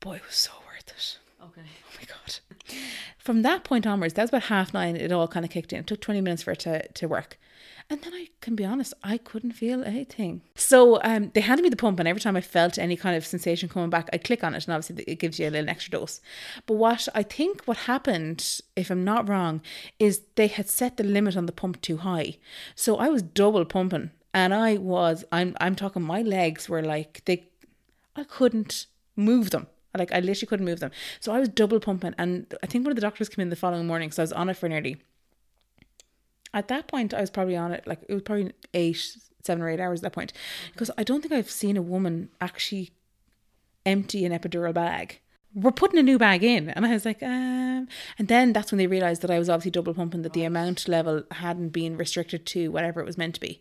Boy, 0.00 0.16
it 0.16 0.26
was 0.26 0.36
so 0.36 0.52
worth 0.66 0.88
it. 0.88 1.18
Okay. 1.42 1.62
Oh 1.62 1.96
my 1.98 2.06
God. 2.06 2.78
From 3.18 3.42
that 3.42 3.64
point 3.64 3.86
onwards, 3.86 4.14
that 4.14 4.22
was 4.22 4.30
about 4.30 4.44
half 4.44 4.72
nine, 4.72 4.96
it 4.96 5.12
all 5.12 5.28
kind 5.28 5.44
of 5.44 5.50
kicked 5.50 5.72
in. 5.72 5.80
It 5.80 5.86
took 5.86 6.00
20 6.00 6.20
minutes 6.20 6.42
for 6.42 6.52
it 6.52 6.60
to, 6.60 6.86
to 6.88 7.08
work. 7.08 7.38
And 7.88 8.02
then 8.02 8.12
I 8.14 8.28
can 8.40 8.56
be 8.56 8.64
honest, 8.64 8.94
I 9.04 9.16
couldn't 9.16 9.52
feel 9.52 9.84
anything. 9.84 10.42
So 10.56 11.00
um, 11.04 11.30
they 11.34 11.40
handed 11.40 11.62
me 11.62 11.68
the 11.68 11.76
pump, 11.76 12.00
and 12.00 12.08
every 12.08 12.20
time 12.20 12.36
I 12.36 12.40
felt 12.40 12.78
any 12.78 12.96
kind 12.96 13.16
of 13.16 13.24
sensation 13.24 13.68
coming 13.68 13.90
back, 13.90 14.08
I 14.12 14.18
click 14.18 14.42
on 14.42 14.54
it, 14.54 14.66
and 14.66 14.74
obviously 14.74 15.04
it 15.04 15.20
gives 15.20 15.38
you 15.38 15.48
a 15.48 15.50
little 15.50 15.70
extra 15.70 15.92
dose. 15.92 16.20
But 16.66 16.74
what 16.74 17.06
I 17.14 17.22
think 17.22 17.62
what 17.64 17.76
happened, 17.76 18.60
if 18.74 18.90
I'm 18.90 19.04
not 19.04 19.28
wrong, 19.28 19.60
is 20.00 20.22
they 20.34 20.48
had 20.48 20.68
set 20.68 20.96
the 20.96 21.04
limit 21.04 21.36
on 21.36 21.46
the 21.46 21.52
pump 21.52 21.80
too 21.80 21.98
high. 21.98 22.38
So 22.74 22.96
I 22.96 23.08
was 23.08 23.22
double 23.22 23.64
pumping 23.64 24.10
and 24.36 24.52
I 24.52 24.76
was 24.76 25.24
I'm 25.32 25.56
I'm 25.60 25.74
talking 25.74 26.02
my 26.02 26.20
legs 26.20 26.68
were 26.68 26.82
like 26.82 27.22
they 27.24 27.48
I 28.14 28.24
couldn't 28.24 28.86
move 29.16 29.50
them. 29.50 29.66
Like 29.96 30.12
I 30.12 30.20
literally 30.20 30.46
couldn't 30.46 30.66
move 30.66 30.80
them. 30.80 30.90
So 31.20 31.32
I 31.32 31.40
was 31.40 31.48
double 31.48 31.80
pumping 31.80 32.14
and 32.18 32.54
I 32.62 32.66
think 32.66 32.84
one 32.84 32.92
of 32.92 32.96
the 32.96 33.00
doctors 33.00 33.30
came 33.30 33.42
in 33.42 33.48
the 33.48 33.56
following 33.56 33.86
morning 33.86 34.10
so 34.10 34.22
I 34.22 34.24
was 34.24 34.32
on 34.32 34.50
it 34.50 34.58
for 34.58 34.68
nearly 34.68 34.98
at 36.54 36.68
that 36.68 36.88
point 36.88 37.14
I 37.14 37.20
was 37.20 37.30
probably 37.30 37.56
on 37.56 37.72
it 37.72 37.86
like 37.86 38.00
it 38.08 38.14
was 38.14 38.22
probably 38.22 38.52
eight, 38.74 39.16
seven 39.42 39.62
or 39.62 39.68
eight 39.68 39.80
hours 39.80 40.00
at 40.00 40.04
that 40.04 40.12
point. 40.12 40.32
Because 40.72 40.90
I 40.96 41.04
don't 41.04 41.20
think 41.20 41.32
I've 41.32 41.50
seen 41.50 41.76
a 41.76 41.82
woman 41.82 42.30
actually 42.40 42.90
empty 43.84 44.24
an 44.24 44.32
epidural 44.32 44.74
bag 44.74 45.20
we're 45.56 45.72
putting 45.72 45.98
a 45.98 46.02
new 46.02 46.18
bag 46.18 46.44
in. 46.44 46.68
And 46.68 46.84
I 46.84 46.92
was 46.92 47.06
like, 47.06 47.22
um, 47.22 47.88
and 48.18 48.28
then 48.28 48.52
that's 48.52 48.70
when 48.70 48.78
they 48.78 48.86
realized 48.86 49.22
that 49.22 49.30
I 49.30 49.38
was 49.38 49.48
obviously 49.48 49.70
double 49.70 49.94
pumping, 49.94 50.20
that 50.22 50.34
the 50.34 50.44
amount 50.44 50.86
level 50.86 51.22
hadn't 51.30 51.70
been 51.70 51.96
restricted 51.96 52.44
to 52.46 52.70
whatever 52.70 53.00
it 53.00 53.06
was 53.06 53.16
meant 53.16 53.34
to 53.36 53.40
be 53.40 53.60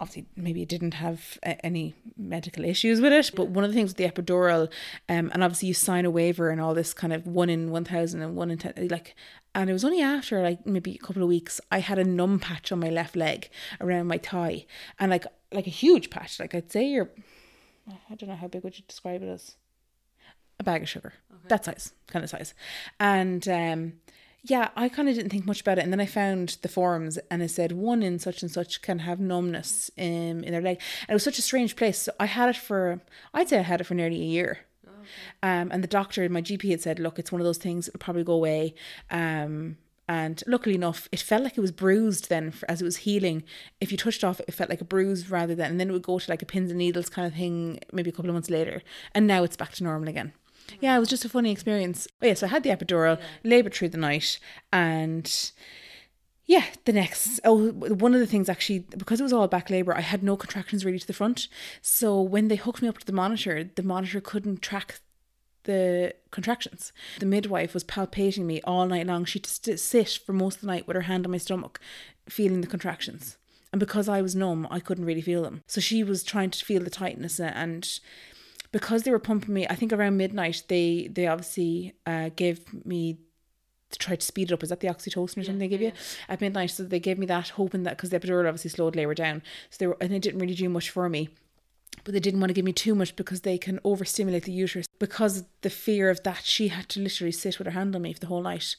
obviously 0.00 0.26
maybe 0.34 0.62
it 0.62 0.68
didn't 0.68 0.94
have 0.94 1.38
any 1.62 1.94
medical 2.16 2.64
issues 2.64 3.00
with 3.00 3.12
it 3.12 3.30
but 3.36 3.48
one 3.48 3.64
of 3.64 3.70
the 3.70 3.74
things 3.74 3.90
with 3.90 3.98
the 3.98 4.08
epidural 4.08 4.62
um 5.08 5.30
and 5.32 5.44
obviously 5.44 5.68
you 5.68 5.74
sign 5.74 6.04
a 6.04 6.10
waiver 6.10 6.50
and 6.50 6.60
all 6.60 6.74
this 6.74 6.92
kind 6.94 7.12
of 7.12 7.26
one 7.26 7.50
in 7.50 7.70
1000 7.70 8.22
and 8.22 8.34
one 8.34 8.50
in 8.50 8.58
10 8.58 8.88
like 8.90 9.14
and 9.54 9.68
it 9.68 9.72
was 9.72 9.84
only 9.84 10.00
after 10.00 10.42
like 10.42 10.64
maybe 10.66 10.94
a 10.94 11.06
couple 11.06 11.22
of 11.22 11.28
weeks 11.28 11.60
I 11.70 11.80
had 11.80 11.98
a 11.98 12.04
numb 12.04 12.38
patch 12.38 12.72
on 12.72 12.80
my 12.80 12.88
left 12.88 13.14
leg 13.14 13.50
around 13.80 14.06
my 14.06 14.18
thigh 14.18 14.66
and 14.98 15.10
like 15.10 15.26
like 15.52 15.66
a 15.66 15.70
huge 15.70 16.10
patch 16.10 16.40
like 16.40 16.54
I'd 16.54 16.72
say 16.72 16.84
you're 16.88 17.10
I 17.88 18.14
don't 18.14 18.28
know 18.28 18.36
how 18.36 18.48
big 18.48 18.62
would 18.64 18.78
you 18.78 18.84
describe 18.86 19.22
it 19.22 19.28
as? 19.28 19.56
A 20.58 20.62
bag 20.62 20.82
of 20.82 20.88
sugar. 20.88 21.14
Okay. 21.32 21.48
that 21.48 21.64
size 21.64 21.92
kind 22.06 22.22
of 22.22 22.30
size. 22.30 22.54
And 22.98 23.46
um 23.48 23.94
yeah, 24.42 24.70
I 24.76 24.88
kind 24.88 25.08
of 25.08 25.14
didn't 25.14 25.30
think 25.30 25.46
much 25.46 25.60
about 25.60 25.78
it, 25.78 25.84
and 25.84 25.92
then 25.92 26.00
I 26.00 26.06
found 26.06 26.56
the 26.62 26.68
forums, 26.68 27.18
and 27.30 27.42
it 27.42 27.50
said 27.50 27.72
one 27.72 28.02
in 28.02 28.18
such 28.18 28.42
and 28.42 28.50
such 28.50 28.80
can 28.82 29.00
have 29.00 29.20
numbness 29.20 29.90
in 29.96 30.44
in 30.44 30.52
their 30.52 30.62
leg, 30.62 30.80
and 31.02 31.10
it 31.10 31.14
was 31.14 31.24
such 31.24 31.38
a 31.38 31.42
strange 31.42 31.76
place. 31.76 31.98
So 31.98 32.12
I 32.18 32.26
had 32.26 32.48
it 32.48 32.56
for, 32.56 33.00
I'd 33.34 33.48
say 33.48 33.58
I 33.58 33.62
had 33.62 33.80
it 33.80 33.84
for 33.84 33.94
nearly 33.94 34.20
a 34.20 34.24
year. 34.24 34.60
Um, 35.42 35.70
and 35.72 35.82
the 35.82 35.88
doctor, 35.88 36.28
my 36.28 36.40
GP, 36.42 36.70
had 36.70 36.80
said, 36.80 36.98
"Look, 36.98 37.18
it's 37.18 37.32
one 37.32 37.40
of 37.40 37.44
those 37.44 37.58
things. 37.58 37.88
It'll 37.88 37.98
probably 37.98 38.24
go 38.24 38.34
away." 38.34 38.74
Um, 39.10 39.76
and 40.08 40.42
luckily 40.46 40.74
enough, 40.74 41.08
it 41.12 41.20
felt 41.20 41.44
like 41.44 41.56
it 41.56 41.60
was 41.60 41.70
bruised 41.70 42.28
then 42.28 42.52
as 42.68 42.82
it 42.82 42.84
was 42.84 42.98
healing. 42.98 43.44
If 43.80 43.92
you 43.92 43.98
touched 43.98 44.24
off, 44.24 44.40
it 44.40 44.52
felt 44.52 44.68
like 44.68 44.80
a 44.80 44.84
bruise 44.84 45.30
rather 45.30 45.54
than, 45.54 45.70
and 45.70 45.80
then 45.80 45.90
it 45.90 45.92
would 45.92 46.02
go 46.02 46.18
to 46.18 46.30
like 46.30 46.42
a 46.42 46.46
pins 46.46 46.70
and 46.70 46.78
needles 46.78 47.08
kind 47.08 47.28
of 47.28 47.34
thing 47.34 47.78
maybe 47.92 48.10
a 48.10 48.12
couple 48.12 48.28
of 48.28 48.34
months 48.34 48.50
later. 48.50 48.82
And 49.14 49.28
now 49.28 49.44
it's 49.44 49.56
back 49.56 49.72
to 49.74 49.84
normal 49.84 50.08
again. 50.08 50.32
Yeah, 50.80 50.96
it 50.96 51.00
was 51.00 51.08
just 51.08 51.24
a 51.24 51.28
funny 51.28 51.50
experience. 51.50 52.06
Oh, 52.22 52.26
yeah, 52.26 52.34
so 52.34 52.46
I 52.46 52.50
had 52.50 52.62
the 52.62 52.70
epidural, 52.70 53.20
laboured 53.42 53.74
through 53.74 53.90
the 53.90 53.98
night, 53.98 54.38
and 54.72 55.52
yeah, 56.46 56.64
the 56.84 56.92
next, 56.92 57.38
oh, 57.44 57.70
one 57.70 58.12
of 58.12 58.18
the 58.20 58.26
things 58.26 58.48
actually, 58.48 58.80
because 58.80 59.20
it 59.20 59.22
was 59.22 59.32
all 59.32 59.46
back 59.46 59.70
labour, 59.70 59.96
I 59.96 60.00
had 60.00 60.22
no 60.22 60.36
contractions 60.36 60.84
really 60.84 60.98
to 60.98 61.06
the 61.06 61.12
front. 61.12 61.46
So 61.80 62.20
when 62.20 62.48
they 62.48 62.56
hooked 62.56 62.82
me 62.82 62.88
up 62.88 62.98
to 62.98 63.06
the 63.06 63.12
monitor, 63.12 63.62
the 63.62 63.84
monitor 63.84 64.20
couldn't 64.20 64.60
track 64.60 65.00
the 65.62 66.14
contractions. 66.32 66.92
The 67.20 67.26
midwife 67.26 67.72
was 67.72 67.84
palpating 67.84 68.46
me 68.46 68.60
all 68.62 68.86
night 68.86 69.06
long. 69.06 69.24
She'd 69.24 69.46
sit 69.46 70.18
for 70.26 70.32
most 70.32 70.56
of 70.56 70.60
the 70.62 70.66
night 70.66 70.88
with 70.88 70.96
her 70.96 71.02
hand 71.02 71.24
on 71.24 71.30
my 71.30 71.38
stomach, 71.38 71.78
feeling 72.28 72.62
the 72.62 72.66
contractions. 72.66 73.36
And 73.72 73.78
because 73.78 74.08
I 74.08 74.20
was 74.20 74.34
numb, 74.34 74.66
I 74.70 74.80
couldn't 74.80 75.04
really 75.04 75.20
feel 75.20 75.42
them. 75.42 75.62
So 75.68 75.80
she 75.80 76.02
was 76.02 76.24
trying 76.24 76.50
to 76.50 76.64
feel 76.64 76.82
the 76.82 76.90
tightness 76.90 77.38
uh, 77.38 77.52
and 77.54 78.00
because 78.72 79.02
they 79.02 79.10
were 79.10 79.18
pumping 79.18 79.54
me, 79.54 79.66
I 79.68 79.74
think 79.74 79.92
around 79.92 80.16
midnight 80.16 80.64
they 80.68 81.08
they 81.12 81.26
obviously 81.26 81.94
uh, 82.06 82.30
gave 82.36 82.84
me 82.84 83.18
to 83.90 83.98
try 83.98 84.16
to 84.16 84.24
speed 84.24 84.50
it 84.50 84.54
up. 84.54 84.62
Is 84.62 84.68
that 84.68 84.80
the 84.80 84.88
oxytocin 84.88 85.16
or 85.16 85.28
something 85.28 85.54
yeah, 85.54 85.58
they 85.58 85.68
give 85.68 85.80
yeah. 85.80 85.88
you 85.88 85.94
at 86.28 86.40
midnight? 86.40 86.70
So 86.70 86.84
they 86.84 87.00
gave 87.00 87.18
me 87.18 87.26
that, 87.26 87.50
hoping 87.50 87.82
that 87.84 87.96
because 87.96 88.10
the 88.10 88.20
epidural 88.20 88.46
obviously 88.46 88.70
slowed 88.70 88.96
labour 88.96 89.14
down. 89.14 89.42
So 89.70 89.76
they 89.78 89.86
were, 89.88 89.96
and 90.00 90.12
it 90.12 90.22
didn't 90.22 90.40
really 90.40 90.54
do 90.54 90.68
much 90.68 90.90
for 90.90 91.08
me. 91.08 91.30
But 92.04 92.14
they 92.14 92.20
didn't 92.20 92.40
want 92.40 92.50
to 92.50 92.54
give 92.54 92.64
me 92.64 92.72
too 92.72 92.94
much 92.94 93.14
because 93.16 93.42
they 93.42 93.58
can 93.58 93.80
overstimulate 93.84 94.44
the 94.44 94.52
uterus. 94.52 94.86
Because 94.98 95.44
the 95.60 95.70
fear 95.70 96.08
of 96.08 96.22
that, 96.22 96.44
she 96.44 96.68
had 96.68 96.88
to 96.90 97.00
literally 97.00 97.32
sit 97.32 97.58
with 97.58 97.66
her 97.66 97.72
hand 97.72 97.94
on 97.94 98.02
me 98.02 98.12
for 98.12 98.20
the 98.20 98.28
whole 98.28 98.42
night. 98.42 98.76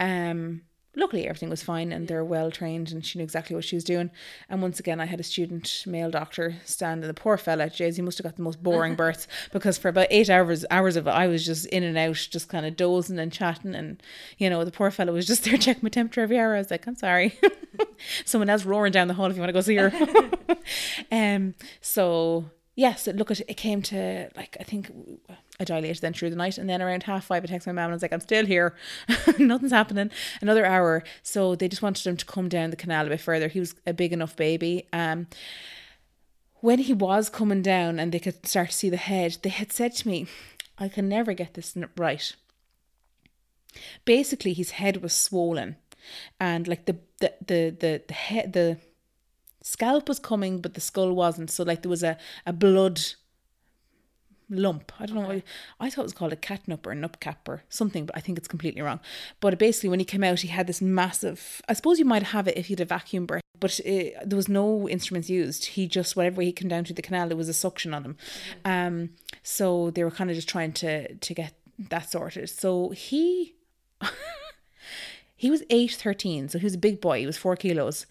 Um, 0.00 0.62
luckily 0.96 1.26
everything 1.26 1.50
was 1.50 1.62
fine 1.62 1.92
and 1.92 2.08
they're 2.08 2.24
well 2.24 2.50
trained 2.50 2.92
and 2.92 3.04
she 3.04 3.18
knew 3.18 3.22
exactly 3.24 3.54
what 3.54 3.64
she 3.64 3.76
was 3.76 3.84
doing. 3.84 4.10
And 4.48 4.62
once 4.62 4.78
again, 4.78 5.00
I 5.00 5.06
had 5.06 5.20
a 5.20 5.24
student 5.24 5.84
male 5.86 6.10
doctor 6.10 6.56
stand 6.64 7.02
and 7.02 7.10
the 7.10 7.14
poor 7.14 7.36
fella, 7.36 7.68
Jays, 7.70 7.96
he 7.96 8.02
must 8.02 8.18
have 8.18 8.24
got 8.24 8.36
the 8.36 8.42
most 8.42 8.62
boring 8.62 8.94
birth 8.96 9.26
because 9.52 9.78
for 9.78 9.88
about 9.88 10.06
eight 10.10 10.30
hours 10.30 10.64
hours 10.70 10.96
of 10.96 11.06
it, 11.06 11.10
I 11.10 11.26
was 11.26 11.44
just 11.44 11.66
in 11.66 11.82
and 11.82 11.98
out, 11.98 12.28
just 12.30 12.48
kind 12.48 12.66
of 12.66 12.76
dozing 12.76 13.18
and 13.18 13.32
chatting. 13.32 13.74
And, 13.74 14.02
you 14.38 14.48
know, 14.50 14.64
the 14.64 14.70
poor 14.70 14.90
fella 14.90 15.12
was 15.12 15.26
just 15.26 15.44
there 15.44 15.56
checking 15.56 15.82
my 15.82 15.88
temperature 15.88 16.22
every 16.22 16.38
hour. 16.38 16.54
I 16.54 16.58
was 16.58 16.70
like, 16.70 16.86
I'm 16.86 16.96
sorry. 16.96 17.38
Someone 18.24 18.50
else 18.50 18.64
roaring 18.64 18.92
down 18.92 19.08
the 19.08 19.14
hall 19.14 19.26
if 19.26 19.36
you 19.36 19.40
want 19.40 19.48
to 19.48 19.52
go 19.52 19.60
see 19.60 19.76
her. 19.76 19.92
um, 21.10 21.54
so 21.80 22.50
yes, 22.76 23.08
it, 23.08 23.16
look, 23.16 23.30
it, 23.30 23.40
it 23.48 23.56
came 23.56 23.82
to 23.82 24.28
like, 24.36 24.56
I 24.60 24.64
think 24.64 24.90
I 25.60 25.64
dilated 25.64 26.02
then 26.02 26.12
through 26.12 26.30
the 26.30 26.36
night. 26.36 26.58
And 26.58 26.68
then 26.68 26.82
around 26.82 27.04
half 27.04 27.26
five, 27.26 27.44
I 27.44 27.46
texted 27.46 27.68
my 27.68 27.72
mum 27.72 27.84
and 27.84 27.92
I 27.92 27.94
was 27.94 28.02
like, 28.02 28.12
I'm 28.12 28.20
still 28.20 28.44
here. 28.44 28.74
Nothing's 29.38 29.72
happening. 29.72 30.10
Another 30.40 30.66
hour. 30.66 31.04
So 31.22 31.54
they 31.54 31.68
just 31.68 31.82
wanted 31.82 32.06
him 32.06 32.16
to 32.16 32.24
come 32.24 32.48
down 32.48 32.70
the 32.70 32.76
canal 32.76 33.06
a 33.06 33.10
bit 33.10 33.20
further. 33.20 33.48
He 33.48 33.60
was 33.60 33.74
a 33.86 33.92
big 33.92 34.12
enough 34.12 34.36
baby. 34.36 34.86
Um, 34.92 35.28
when 36.56 36.80
he 36.80 36.92
was 36.92 37.28
coming 37.28 37.62
down 37.62 37.98
and 37.98 38.10
they 38.10 38.18
could 38.18 38.46
start 38.46 38.70
to 38.70 38.76
see 38.76 38.90
the 38.90 38.96
head, 38.96 39.38
they 39.42 39.50
had 39.50 39.72
said 39.72 39.94
to 39.96 40.08
me, 40.08 40.26
I 40.78 40.88
can 40.88 41.08
never 41.08 41.34
get 41.34 41.54
this 41.54 41.76
right. 41.96 42.34
Basically, 44.04 44.54
his 44.54 44.72
head 44.72 45.02
was 45.02 45.12
swollen 45.12 45.76
and 46.40 46.68
like 46.68 46.86
the 46.86 46.96
the 47.20 47.32
the 47.46 47.76
the, 47.78 48.02
the 48.08 48.14
head 48.14 48.52
the 48.52 48.78
scalp 49.62 50.08
was 50.08 50.18
coming 50.18 50.60
but 50.60 50.74
the 50.74 50.80
skull 50.80 51.12
wasn't 51.12 51.50
so 51.50 51.64
like 51.64 51.82
there 51.82 51.90
was 51.90 52.02
a, 52.02 52.18
a 52.44 52.52
blood 52.52 53.00
lump. 54.48 54.92
I 54.98 55.06
don't 55.06 55.18
okay. 55.18 55.36
know. 55.36 55.42
I 55.80 55.90
thought 55.90 56.02
it 56.02 56.04
was 56.04 56.12
called 56.12 56.32
a 56.32 56.36
catnup 56.36 56.86
or 56.86 56.92
a 56.92 56.96
nupcap 56.96 57.36
or 57.46 57.62
something, 57.68 58.06
but 58.06 58.16
I 58.16 58.20
think 58.20 58.38
it's 58.38 58.48
completely 58.48 58.82
wrong. 58.82 59.00
But 59.40 59.58
basically, 59.58 59.90
when 59.90 59.98
he 59.98 60.04
came 60.04 60.24
out, 60.24 60.40
he 60.40 60.48
had 60.48 60.66
this 60.66 60.80
massive. 60.80 61.62
I 61.68 61.72
suppose 61.72 61.98
you 61.98 62.04
might 62.04 62.22
have 62.22 62.48
it 62.48 62.56
if 62.56 62.70
you 62.70 62.74
had 62.74 62.82
a 62.82 62.86
vacuum 62.86 63.26
birth, 63.26 63.42
but 63.58 63.78
it, 63.80 64.16
there 64.24 64.36
was 64.36 64.48
no 64.48 64.88
instruments 64.88 65.30
used. 65.30 65.66
He 65.66 65.86
just 65.86 66.16
whatever 66.16 66.42
he 66.42 66.52
came 66.52 66.68
down 66.68 66.84
to 66.84 66.94
the 66.94 67.02
canal, 67.02 67.28
there 67.28 67.36
was 67.36 67.48
a 67.48 67.54
suction 67.54 67.94
on 67.94 68.04
him. 68.04 68.16
Mm-hmm. 68.64 68.70
Um, 68.70 69.10
so 69.42 69.90
they 69.90 70.04
were 70.04 70.10
kind 70.10 70.30
of 70.30 70.36
just 70.36 70.48
trying 70.48 70.72
to 70.74 71.14
to 71.14 71.34
get 71.34 71.54
that 71.90 72.10
sorted. 72.10 72.50
So 72.50 72.90
he. 72.90 73.54
he 75.36 75.50
was 75.50 75.62
8 75.68 75.90
13 75.92 76.48
so 76.48 76.58
he 76.58 76.64
was 76.64 76.74
a 76.74 76.78
big 76.78 77.00
boy 77.00 77.18
he 77.18 77.26
was 77.26 77.36
4 77.36 77.56
kilos 77.56 78.06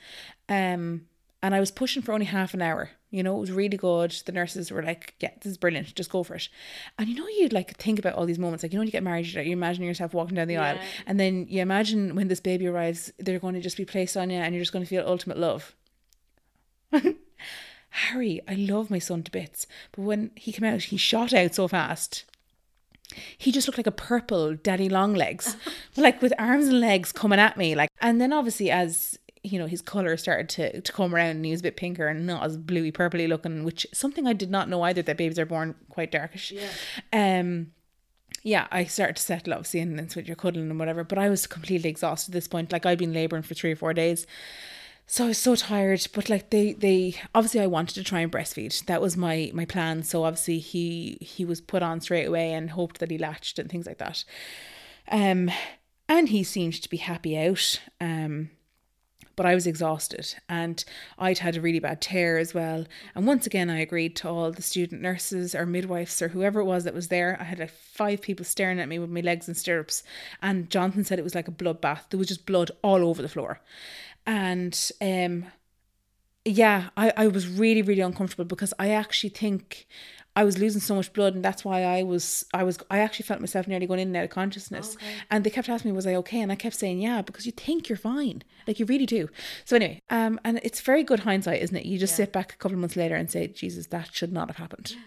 um 0.50 1.06
and 1.44 1.54
I 1.54 1.60
was 1.60 1.72
pushing 1.72 2.02
for 2.02 2.14
only 2.14 2.26
half 2.26 2.54
an 2.54 2.62
hour. 2.62 2.92
You 3.14 3.22
know, 3.22 3.38
it 3.38 3.40
was 3.40 3.52
really 3.52 3.78
good. 3.78 4.12
The 4.26 4.32
nurses 4.32 4.72
were 4.72 4.82
like, 4.82 5.14
yeah, 5.20 5.30
this 5.40 5.52
is 5.52 5.58
brilliant. 5.58 5.94
Just 5.94 6.10
go 6.10 6.24
for 6.24 6.34
it. 6.34 6.50
And 6.98 7.08
you 7.08 7.16
know, 7.16 7.28
you'd 7.28 7.54
like 7.54 7.78
think 7.78 8.00
about 8.00 8.16
all 8.16 8.26
these 8.26 8.40
moments. 8.40 8.64
Like, 8.64 8.74
you 8.74 8.78
know, 8.78 8.82
when 8.82 8.88
you 8.88 8.92
get 8.92 9.04
married, 9.04 9.28
you 9.28 9.54
imagine 9.54 9.84
yourself 9.84 10.16
walking 10.16 10.36
down 10.36 10.48
the 10.48 10.56
yeah. 10.56 10.64
aisle. 10.64 10.80
And 11.06 11.20
then 11.20 11.46
you 11.48 11.62
imagine 11.62 12.16
when 12.16 12.28
this 12.28 12.40
baby 12.40 12.66
arrives, 12.66 13.14
they're 13.20 13.38
going 13.38 13.54
to 13.54 13.62
just 13.62 13.78
be 13.78 13.86
placed 13.86 14.18
on 14.18 14.32
you 14.32 14.38
and 14.38 14.56
you're 14.56 14.64
just 14.64 14.74
going 14.74 14.84
to 14.84 14.90
feel 14.90 15.06
ultimate 15.06 15.38
love. 15.38 15.76
Harry, 17.90 18.42
I 18.48 18.56
love 18.56 18.90
my 18.90 18.98
son 18.98 19.22
to 19.22 19.32
bits. 19.32 19.68
But 19.92 20.02
when 20.02 20.32
he 20.36 20.52
came 20.52 20.68
out, 20.68 20.82
he 20.82 20.98
shot 20.98 21.34
out 21.34 21.54
so 21.54 21.68
fast 21.68 22.26
he 23.38 23.52
just 23.52 23.68
looked 23.68 23.78
like 23.78 23.86
a 23.86 23.92
purple 23.92 24.56
daddy 24.56 24.90
long 24.90 25.14
legs 25.14 25.56
like 25.98 26.20
with 26.22 26.34
arms 26.40 26.68
and 26.68 26.80
legs 26.80 27.12
coming 27.12 27.40
at 27.40 27.58
me 27.58 27.76
like 27.76 27.90
and 28.02 28.20
then 28.20 28.34
obviously 28.34 28.72
as 28.72 29.20
you 29.44 29.60
know 29.60 29.68
his 29.68 29.82
color 29.82 30.16
started 30.18 30.50
to, 30.50 30.82
to 30.82 30.92
come 30.92 31.14
around 31.14 31.32
and 31.32 31.46
he 31.46 31.52
was 31.52 31.60
a 31.60 31.64
bit 31.64 31.76
pinker 31.76 32.08
and 32.08 32.26
not 32.26 32.44
as 32.44 32.58
bluey 32.58 32.92
purpley 32.92 33.28
looking 33.28 33.64
which 33.64 33.86
something 33.94 34.26
i 34.26 34.34
did 34.34 34.50
not 34.50 34.70
know 34.70 34.82
either 34.84 35.02
that 35.02 35.18
babies 35.18 35.38
are 35.38 35.46
born 35.46 35.76
quite 35.90 36.12
darkish 36.12 36.52
yeah. 36.52 36.70
um 37.40 37.68
yeah, 38.44 38.68
I 38.72 38.84
started 38.86 39.16
to 39.16 39.22
settle 39.22 39.54
obviously 39.54 39.80
and 39.80 39.98
then 39.98 40.10
with 40.16 40.28
your 40.28 40.36
cuddling 40.36 40.70
and 40.70 40.78
whatever, 40.80 41.04
but 41.04 41.18
I 41.18 41.30
was 41.30 41.48
completely 41.48 41.90
exhausted 41.90 42.32
at 42.32 42.34
this 42.34 42.48
point. 42.48 42.72
Like 42.72 42.86
I'd 42.86 42.98
been 42.98 43.14
labouring 43.14 43.44
for 43.44 43.54
three 43.54 43.72
or 43.72 43.76
four 43.76 43.94
days. 43.94 44.28
So 45.08 45.26
I 45.26 45.28
was 45.30 45.38
so 45.38 45.56
tired. 45.56 46.06
But 46.14 46.30
like 46.30 46.50
they 46.50 46.74
they 46.74 47.16
obviously 47.34 47.62
I 47.62 47.68
wanted 47.68 47.96
to 47.96 48.04
try 48.04 48.20
and 48.20 48.32
breastfeed. 48.32 48.86
That 48.86 49.02
was 49.02 49.16
my 49.16 49.52
my 49.54 49.66
plan. 49.66 50.04
So 50.04 50.26
obviously 50.26 50.60
he 50.60 51.18
he 51.22 51.46
was 51.46 51.62
put 51.62 51.82
on 51.82 52.02
straight 52.02 52.26
away 52.26 52.52
and 52.54 52.72
hoped 52.72 53.00
that 53.00 53.12
he 53.12 53.18
latched 53.18 53.60
and 53.60 53.70
things 53.70 53.86
like 53.86 54.00
that. 54.00 54.26
Um 55.10 55.50
and 56.10 56.30
he 56.30 56.44
seemed 56.44 56.82
to 56.82 56.90
be 56.90 56.98
happy 56.98 57.38
out. 57.38 57.80
Um 58.02 58.50
but 59.36 59.46
I 59.46 59.56
was 59.56 59.68
exhausted 59.68 60.36
and 60.48 60.84
I'd 61.18 61.40
had 61.40 61.56
a 61.56 61.62
really 61.62 61.80
bad 61.80 62.02
tear 62.02 62.38
as 62.38 62.54
well. 62.54 62.86
And 63.16 63.26
once 63.26 63.46
again, 63.46 63.70
I 63.70 63.80
agreed 63.80 64.16
to 64.18 64.30
all 64.30 64.52
the 64.52 64.62
student 64.62 65.02
nurses 65.02 65.56
or 65.56 65.66
midwives 65.66 66.22
or 66.22 66.30
whoever 66.30 66.60
it 66.60 66.66
was 66.66 66.84
that 66.84 66.94
was 66.94 67.08
there. 67.08 67.38
I 67.40 67.46
had 67.46 67.60
like 67.60 67.72
five 67.72 68.22
people 68.22 68.46
staring 68.46 68.80
at 68.80 68.88
me 68.88 69.00
with 69.00 69.10
my 69.10 69.22
legs 69.22 69.48
in 69.48 69.56
stirrups. 69.56 70.04
And 70.42 70.70
Jonathan 70.70 71.04
said 71.04 71.20
it 71.20 71.24
was 71.24 71.36
like 71.36 71.48
a 71.48 71.52
bloodbath. 71.52 72.10
There 72.10 72.18
was 72.20 72.28
just 72.28 72.46
blood 72.46 72.72
all 72.82 73.04
over 73.04 73.22
the 73.22 73.30
floor. 73.30 73.60
And 74.26 74.92
um, 75.02 75.46
yeah, 76.46 76.90
I, 76.98 77.14
I 77.16 77.28
was 77.28 77.48
really, 77.48 77.82
really 77.82 78.02
uncomfortable 78.02 78.46
because 78.46 78.74
I 78.78 78.90
actually 78.90 79.30
think 79.30 79.88
I 80.36 80.44
was 80.44 80.58
losing 80.58 80.82
so 80.82 80.96
much 80.96 81.14
blood, 81.14 81.36
and 81.36 81.46
that's 81.46 81.64
why 81.64 81.84
I 81.84 82.04
was 82.04 82.46
I 82.54 82.64
was 82.64 82.80
I 82.90 83.00
actually 83.00 83.26
felt 83.26 83.40
myself 83.40 83.68
nearly 83.68 83.86
going 83.86 84.00
in 84.00 84.08
and 84.08 84.18
out 84.18 84.24
of 84.24 84.30
consciousness. 84.32 84.96
Okay. 84.96 85.06
And 85.30 85.44
they 85.44 85.50
kept 85.50 85.70
asking 85.70 85.92
me, 85.92 85.96
"Was 85.96 86.08
I 86.08 86.16
okay?" 86.16 86.42
And 86.42 86.52
I 86.52 86.56
kept 86.56 86.76
saying, 86.76 87.00
"Yeah," 87.00 87.22
because 87.22 87.46
you 87.46 87.52
think 87.52 87.88
you're 87.88 87.98
fine, 87.98 88.44
like 88.68 88.80
you 88.80 88.86
really 88.86 89.06
do. 89.06 89.30
So 89.66 89.76
anyway, 89.76 90.02
um, 90.10 90.40
and 90.44 90.60
it's 90.64 90.82
very 90.82 91.04
good 91.04 91.22
hindsight, 91.22 91.62
isn't 91.62 91.76
it? 91.76 91.86
You 91.86 92.00
just 92.00 92.14
yeah. 92.14 92.26
sit 92.26 92.34
back 92.34 92.54
a 92.54 92.58
couple 92.58 92.76
of 92.76 92.80
months 92.80 92.96
later 92.96 93.16
and 93.16 93.30
say, 93.30 93.48
"Jesus, 93.48 93.88
that 93.88 94.10
should 94.14 94.34
not 94.34 94.50
have 94.50 94.58
happened." 94.58 94.92
Yeah. 94.92 95.02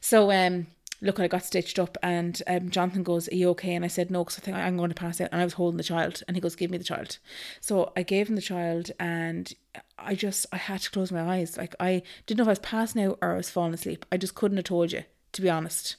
So 0.00 0.30
um, 0.30 0.66
look, 1.00 1.20
I 1.20 1.28
got 1.28 1.44
stitched 1.44 1.78
up, 1.78 1.96
and 2.02 2.42
um, 2.46 2.70
Jonathan 2.70 3.02
goes, 3.02 3.28
"Are 3.28 3.34
you 3.34 3.50
okay?" 3.50 3.74
And 3.74 3.84
I 3.84 3.88
said, 3.88 4.10
"No, 4.10 4.24
because 4.24 4.38
I 4.38 4.42
think 4.42 4.56
I'm 4.56 4.76
going 4.76 4.90
to 4.90 4.94
pass 4.94 5.20
out." 5.20 5.28
And 5.32 5.40
I 5.40 5.44
was 5.44 5.54
holding 5.54 5.76
the 5.76 5.82
child, 5.82 6.22
and 6.26 6.36
he 6.36 6.40
goes, 6.40 6.56
"Give 6.56 6.70
me 6.70 6.78
the 6.78 6.84
child." 6.84 7.18
So 7.60 7.92
I 7.96 8.02
gave 8.02 8.28
him 8.28 8.36
the 8.36 8.42
child, 8.42 8.90
and 8.98 9.52
I 9.98 10.14
just 10.14 10.46
I 10.52 10.56
had 10.56 10.80
to 10.80 10.90
close 10.90 11.12
my 11.12 11.22
eyes. 11.22 11.56
Like 11.56 11.74
I 11.80 12.02
didn't 12.26 12.38
know 12.38 12.44
if 12.44 12.48
I 12.48 12.52
was 12.52 12.58
passing 12.60 13.02
out 13.02 13.18
or 13.22 13.32
I 13.32 13.36
was 13.36 13.50
falling 13.50 13.74
asleep. 13.74 14.06
I 14.10 14.16
just 14.16 14.34
couldn't 14.34 14.58
have 14.58 14.64
told 14.64 14.92
you, 14.92 15.04
to 15.32 15.42
be 15.42 15.50
honest. 15.50 15.96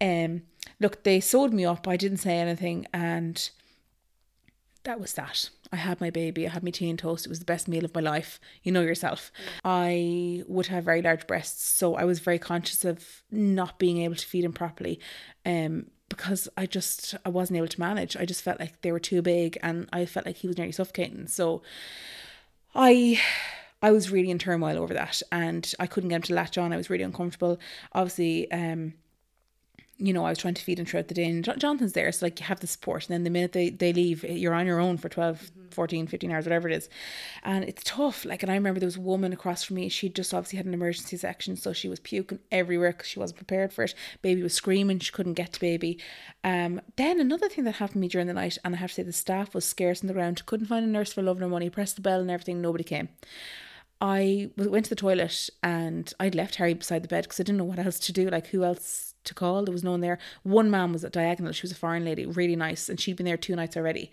Um, 0.00 0.42
look, 0.80 1.02
they 1.02 1.20
sewed 1.20 1.52
me 1.52 1.64
up. 1.64 1.88
I 1.88 1.96
didn't 1.96 2.18
say 2.18 2.38
anything, 2.38 2.86
and 2.92 3.50
that 4.84 5.00
was 5.00 5.14
that. 5.14 5.50
I 5.72 5.76
had 5.76 6.00
my 6.00 6.10
baby, 6.10 6.46
I 6.46 6.50
had 6.50 6.62
my 6.62 6.70
tea 6.70 6.88
and 6.88 6.98
toast. 6.98 7.26
It 7.26 7.30
was 7.30 7.40
the 7.40 7.44
best 7.44 7.68
meal 7.68 7.84
of 7.84 7.94
my 7.94 8.00
life. 8.00 8.38
You 8.62 8.72
know 8.72 8.82
yourself. 8.82 9.32
I 9.64 10.44
would 10.46 10.66
have 10.68 10.84
very 10.84 11.02
large 11.02 11.26
breasts, 11.26 11.66
so 11.66 11.96
I 11.96 12.04
was 12.04 12.20
very 12.20 12.38
conscious 12.38 12.84
of 12.84 13.22
not 13.30 13.78
being 13.78 13.98
able 13.98 14.14
to 14.14 14.26
feed 14.26 14.44
him 14.44 14.52
properly. 14.52 15.00
Um, 15.44 15.86
because 16.08 16.48
I 16.56 16.66
just 16.66 17.14
I 17.24 17.28
wasn't 17.28 17.56
able 17.56 17.68
to 17.68 17.80
manage. 17.80 18.16
I 18.16 18.24
just 18.24 18.42
felt 18.42 18.60
like 18.60 18.82
they 18.82 18.92
were 18.92 19.00
too 19.00 19.22
big 19.22 19.58
and 19.62 19.88
I 19.92 20.06
felt 20.06 20.26
like 20.26 20.36
he 20.36 20.46
was 20.46 20.56
nearly 20.56 20.72
suffocating. 20.72 21.26
So 21.26 21.62
I 22.74 23.20
I 23.82 23.90
was 23.90 24.10
really 24.10 24.30
in 24.30 24.38
turmoil 24.38 24.78
over 24.78 24.94
that 24.94 25.22
and 25.32 25.72
I 25.80 25.86
couldn't 25.86 26.10
get 26.10 26.16
him 26.16 26.22
to 26.22 26.34
latch 26.34 26.58
on. 26.58 26.72
I 26.72 26.76
was 26.76 26.90
really 26.90 27.04
uncomfortable. 27.04 27.58
Obviously, 27.92 28.50
um 28.52 28.94
you 29.98 30.12
know, 30.12 30.24
I 30.24 30.30
was 30.30 30.38
trying 30.38 30.54
to 30.54 30.62
feed 30.62 30.80
him 30.80 30.86
throughout 30.86 31.06
the 31.06 31.14
day 31.14 31.24
and 31.24 31.44
Jonathan's 31.58 31.92
there. 31.92 32.10
So 32.10 32.26
like 32.26 32.40
you 32.40 32.46
have 32.46 32.60
the 32.60 32.66
support. 32.66 33.08
And 33.08 33.14
then 33.14 33.24
the 33.24 33.30
minute 33.30 33.52
they, 33.52 33.70
they 33.70 33.92
leave, 33.92 34.24
you're 34.24 34.54
on 34.54 34.66
your 34.66 34.80
own 34.80 34.96
for 34.96 35.08
12, 35.08 35.40
mm-hmm. 35.40 35.68
14, 35.70 36.08
15 36.08 36.32
hours, 36.32 36.44
whatever 36.44 36.68
it 36.68 36.74
is. 36.74 36.88
And 37.44 37.64
it's 37.64 37.82
tough. 37.84 38.24
Like, 38.24 38.42
and 38.42 38.50
I 38.50 38.56
remember 38.56 38.80
there 38.80 38.88
was 38.88 38.96
a 38.96 39.00
woman 39.00 39.32
across 39.32 39.62
from 39.62 39.76
me. 39.76 39.88
She 39.88 40.08
just 40.08 40.34
obviously 40.34 40.56
had 40.56 40.66
an 40.66 40.74
emergency 40.74 41.16
section. 41.16 41.54
So 41.54 41.72
she 41.72 41.88
was 41.88 42.00
puking 42.00 42.40
everywhere 42.50 42.90
because 42.90 43.06
she 43.06 43.20
wasn't 43.20 43.36
prepared 43.36 43.72
for 43.72 43.84
it. 43.84 43.94
Baby 44.20 44.42
was 44.42 44.54
screaming. 44.54 44.98
She 44.98 45.12
couldn't 45.12 45.34
get 45.34 45.52
to 45.52 45.60
baby. 45.60 46.00
Um, 46.42 46.80
then 46.96 47.20
another 47.20 47.48
thing 47.48 47.64
that 47.64 47.76
happened 47.76 47.94
to 47.94 48.00
me 48.00 48.08
during 48.08 48.26
the 48.26 48.34
night, 48.34 48.58
and 48.64 48.74
I 48.74 48.78
have 48.78 48.90
to 48.90 48.94
say 48.94 49.02
the 49.04 49.12
staff 49.12 49.54
was 49.54 49.64
scarce 49.64 50.02
on 50.02 50.08
the 50.08 50.14
ground. 50.14 50.44
Couldn't 50.46 50.66
find 50.66 50.84
a 50.84 50.88
nurse 50.88 51.12
for 51.12 51.22
love 51.22 51.38
nor 51.38 51.48
money. 51.48 51.70
Pressed 51.70 51.96
the 51.96 52.02
bell 52.02 52.20
and 52.20 52.30
everything. 52.30 52.60
Nobody 52.60 52.84
came. 52.84 53.10
I 54.00 54.50
went 54.56 54.86
to 54.86 54.90
the 54.90 54.96
toilet 54.96 55.48
and 55.62 56.12
I'd 56.18 56.34
left 56.34 56.56
Harry 56.56 56.74
beside 56.74 57.04
the 57.04 57.08
bed 57.08 57.24
because 57.24 57.38
I 57.38 57.44
didn't 57.44 57.58
know 57.58 57.64
what 57.64 57.78
else 57.78 57.98
to 58.00 58.12
do. 58.12 58.28
Like, 58.28 58.48
who 58.48 58.64
else 58.64 59.13
to 59.24 59.34
call. 59.34 59.64
There 59.64 59.72
was 59.72 59.84
no 59.84 59.92
one 59.92 60.00
there. 60.00 60.18
One 60.42 60.70
man 60.70 60.92
was 60.92 61.04
at 61.04 61.12
diagonal. 61.12 61.52
She 61.52 61.62
was 61.62 61.72
a 61.72 61.76
foreign 61.76 62.04
lady, 62.04 62.26
really 62.26 62.56
nice, 62.56 62.88
and 62.88 63.00
she'd 63.00 63.16
been 63.16 63.26
there 63.26 63.36
two 63.36 63.56
nights 63.56 63.76
already. 63.76 64.10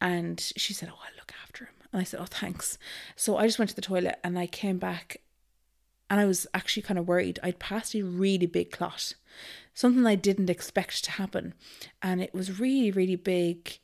And 0.00 0.40
she 0.56 0.72
said, 0.72 0.90
"Oh, 0.92 0.98
I'll 1.04 1.16
look 1.16 1.32
after 1.42 1.64
him." 1.64 1.74
And 1.92 2.00
I 2.00 2.04
said, 2.04 2.20
"Oh, 2.20 2.26
thanks." 2.26 2.78
So 3.16 3.36
I 3.36 3.46
just 3.46 3.58
went 3.58 3.70
to 3.70 3.76
the 3.76 3.82
toilet 3.82 4.18
and 4.24 4.38
I 4.38 4.46
came 4.46 4.78
back, 4.78 5.18
and 6.10 6.20
I 6.20 6.26
was 6.26 6.46
actually 6.54 6.82
kind 6.82 6.98
of 6.98 7.08
worried. 7.08 7.38
I'd 7.42 7.58
passed 7.58 7.94
a 7.94 8.02
really 8.02 8.46
big 8.46 8.70
clot, 8.70 9.14
something 9.74 10.06
I 10.06 10.14
didn't 10.14 10.50
expect 10.50 11.04
to 11.04 11.12
happen, 11.12 11.54
and 12.02 12.20
it 12.22 12.34
was 12.34 12.60
really, 12.60 12.90
really 12.90 13.16
big. 13.16 13.78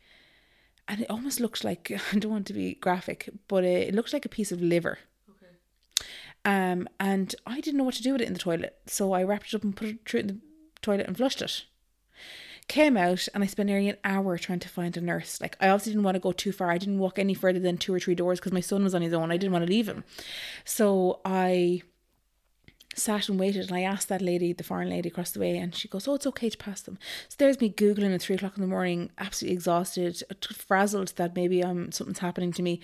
And 0.88 1.00
it 1.00 1.10
almost 1.10 1.38
looked 1.38 1.62
like 1.62 1.90
I 2.12 2.18
don't 2.18 2.32
want 2.32 2.46
to 2.48 2.52
be 2.52 2.74
graphic, 2.74 3.28
but 3.48 3.64
it, 3.64 3.94
looked 3.94 4.12
like 4.12 4.24
a 4.24 4.30
piece 4.30 4.52
of 4.52 4.60
liver. 4.60 4.98
Um, 6.44 6.88
and 6.98 7.34
I 7.46 7.60
didn't 7.60 7.76
know 7.78 7.84
what 7.84 7.94
to 7.94 8.02
do 8.02 8.12
with 8.12 8.22
it 8.22 8.26
in 8.26 8.32
the 8.32 8.38
toilet, 8.38 8.76
so 8.86 9.12
I 9.12 9.22
wrapped 9.22 9.48
it 9.48 9.56
up 9.56 9.62
and 9.62 9.76
put 9.76 9.88
it 9.88 9.98
through 10.08 10.20
in 10.20 10.26
the 10.26 10.38
toilet 10.82 11.06
and 11.06 11.16
flushed 11.16 11.42
it. 11.42 11.64
Came 12.68 12.96
out 12.96 13.26
and 13.34 13.42
I 13.42 13.46
spent 13.46 13.68
nearly 13.68 13.88
an 13.88 13.96
hour 14.04 14.38
trying 14.38 14.60
to 14.60 14.68
find 14.68 14.96
a 14.96 15.00
nurse. 15.00 15.40
Like 15.40 15.56
I 15.60 15.68
obviously 15.68 15.92
didn't 15.92 16.04
want 16.04 16.14
to 16.14 16.20
go 16.20 16.32
too 16.32 16.52
far. 16.52 16.70
I 16.70 16.78
didn't 16.78 16.98
walk 16.98 17.18
any 17.18 17.34
further 17.34 17.58
than 17.58 17.78
two 17.78 17.92
or 17.92 17.98
three 17.98 18.14
doors 18.14 18.38
because 18.38 18.52
my 18.52 18.60
son 18.60 18.84
was 18.84 18.94
on 18.94 19.02
his 19.02 19.12
own. 19.12 19.32
I 19.32 19.36
didn't 19.36 19.52
want 19.52 19.64
to 19.64 19.70
leave 19.70 19.88
him. 19.88 20.04
So 20.64 21.20
I 21.24 21.82
sat 22.96 23.28
and 23.28 23.38
waited 23.38 23.68
and 23.68 23.76
I 23.76 23.82
asked 23.82 24.08
that 24.08 24.22
lady, 24.22 24.52
the 24.52 24.64
foreign 24.64 24.90
lady 24.90 25.08
across 25.08 25.30
the 25.30 25.40
way, 25.40 25.56
and 25.56 25.74
she 25.74 25.88
goes, 25.88 26.08
Oh, 26.08 26.14
it's 26.14 26.26
okay 26.26 26.50
to 26.50 26.58
pass 26.58 26.80
them. 26.82 26.98
So 27.28 27.36
there's 27.38 27.60
me 27.60 27.70
Googling 27.70 28.14
at 28.14 28.22
three 28.22 28.36
o'clock 28.36 28.56
in 28.56 28.62
the 28.62 28.68
morning, 28.68 29.10
absolutely 29.18 29.54
exhausted, 29.54 30.22
frazzled 30.52 31.14
that 31.16 31.36
maybe 31.36 31.62
um 31.62 31.92
something's 31.92 32.18
happening 32.18 32.52
to 32.52 32.62
me. 32.62 32.80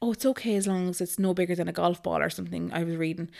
Oh, 0.00 0.12
it's 0.12 0.26
okay 0.26 0.56
as 0.56 0.66
long 0.66 0.88
as 0.88 1.00
it's 1.00 1.18
no 1.18 1.34
bigger 1.34 1.54
than 1.54 1.68
a 1.68 1.72
golf 1.72 2.02
ball 2.02 2.18
or 2.18 2.30
something 2.30 2.72
I 2.72 2.84
was 2.84 2.96
reading. 2.96 3.30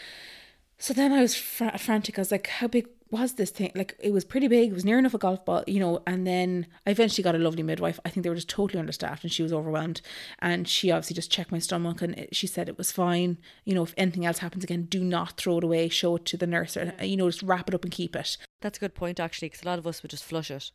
So 0.78 0.92
then 0.92 1.12
I 1.12 1.20
was 1.22 1.34
fr- 1.34 1.76
frantic. 1.78 2.18
I 2.18 2.22
was 2.22 2.32
like, 2.32 2.46
How 2.48 2.68
big 2.68 2.88
was 3.10 3.34
this 3.34 3.50
thing 3.50 3.72
like 3.74 3.94
it 3.98 4.12
was 4.12 4.24
pretty 4.24 4.48
big 4.48 4.70
it 4.70 4.74
was 4.74 4.84
near 4.84 4.98
enough 4.98 5.14
a 5.14 5.18
golf 5.18 5.44
ball 5.44 5.64
you 5.66 5.80
know 5.80 6.02
and 6.06 6.26
then 6.26 6.66
i 6.86 6.90
eventually 6.90 7.22
got 7.22 7.34
a 7.34 7.38
lovely 7.38 7.62
midwife. 7.62 8.00
I 8.04 8.10
think 8.10 8.24
they 8.24 8.30
were 8.30 8.34
just 8.34 8.48
totally 8.48 8.80
understaffed 8.80 9.22
and 9.22 9.32
she 9.32 9.42
was 9.42 9.52
overwhelmed. 9.52 10.00
And 10.40 10.66
she 10.66 10.90
obviously 10.90 11.14
just 11.14 11.30
checked 11.30 11.52
my 11.52 11.58
stomach 11.58 12.02
and 12.02 12.18
it, 12.18 12.34
she 12.34 12.46
said 12.46 12.68
it 12.68 12.78
was 12.78 12.92
fine. 12.92 13.38
You 13.64 13.74
know 13.74 13.84
if 13.84 13.94
anything 13.96 14.26
else 14.26 14.38
happens 14.38 14.64
again 14.64 14.84
do 14.84 15.02
not 15.02 15.36
throw 15.36 15.58
it 15.58 15.64
away. 15.64 15.88
Show 15.88 16.16
it 16.16 16.24
to 16.26 16.36
the 16.36 16.46
nurse 16.46 16.76
or 16.76 16.92
you 17.02 17.16
know 17.16 17.30
just 17.30 17.42
wrap 17.42 17.68
it 17.68 17.74
up 17.74 17.84
and 17.84 17.92
keep 17.92 18.16
it. 18.16 18.36
That's 18.60 18.78
a 18.78 18.80
good 18.80 18.94
point 18.94 19.20
actually 19.20 19.48
because 19.48 19.62
a 19.62 19.66
lot 19.66 19.78
of 19.78 19.86
us 19.86 20.02
would 20.02 20.10
just 20.10 20.24
flush 20.24 20.50
it. 20.50 20.70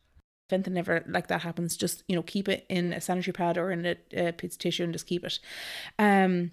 If 0.48 0.52
anything 0.52 0.76
ever 0.76 1.04
like 1.06 1.28
that 1.28 1.42
happens 1.42 1.76
just 1.76 2.04
you 2.08 2.16
know 2.16 2.22
keep 2.22 2.48
it 2.48 2.64
in 2.68 2.92
a 2.92 3.00
sanitary 3.00 3.32
pad 3.32 3.58
or 3.58 3.70
in 3.70 3.86
a, 3.86 3.96
a 4.12 4.32
piece 4.32 4.54
of 4.54 4.58
tissue 4.58 4.84
and 4.84 4.92
just 4.92 5.06
keep 5.06 5.24
it. 5.24 5.38
Um 5.98 6.52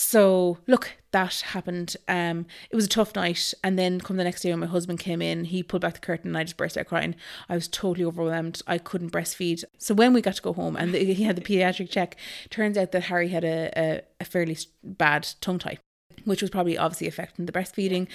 so 0.00 0.56
look, 0.66 0.96
that 1.12 1.40
happened. 1.40 1.94
Um, 2.08 2.46
it 2.70 2.76
was 2.76 2.86
a 2.86 2.88
tough 2.88 3.14
night, 3.14 3.52
and 3.62 3.78
then 3.78 4.00
come 4.00 4.16
the 4.16 4.24
next 4.24 4.40
day 4.40 4.50
when 4.50 4.60
my 4.60 4.66
husband 4.66 4.98
came 4.98 5.20
in, 5.20 5.44
he 5.44 5.62
pulled 5.62 5.82
back 5.82 5.94
the 5.94 6.00
curtain, 6.00 6.30
and 6.30 6.38
I 6.38 6.44
just 6.44 6.56
burst 6.56 6.78
out 6.78 6.86
crying. 6.86 7.14
I 7.50 7.54
was 7.54 7.68
totally 7.68 8.04
overwhelmed. 8.04 8.62
I 8.66 8.78
couldn't 8.78 9.12
breastfeed. 9.12 9.62
So 9.76 9.92
when 9.92 10.14
we 10.14 10.22
got 10.22 10.36
to 10.36 10.42
go 10.42 10.54
home, 10.54 10.74
and 10.74 10.94
the, 10.94 11.04
he 11.14 11.24
had 11.24 11.36
the 11.36 11.42
pediatric 11.42 11.90
check, 11.90 12.16
turns 12.48 12.78
out 12.78 12.92
that 12.92 13.04
Harry 13.04 13.28
had 13.28 13.44
a, 13.44 13.70
a, 13.76 14.00
a 14.20 14.24
fairly 14.24 14.56
bad 14.82 15.28
tongue 15.42 15.58
tie 15.58 15.78
which 16.24 16.42
was 16.42 16.50
probably 16.50 16.76
obviously 16.76 17.06
affecting 17.06 17.46
the 17.46 17.52
breastfeeding. 17.52 18.08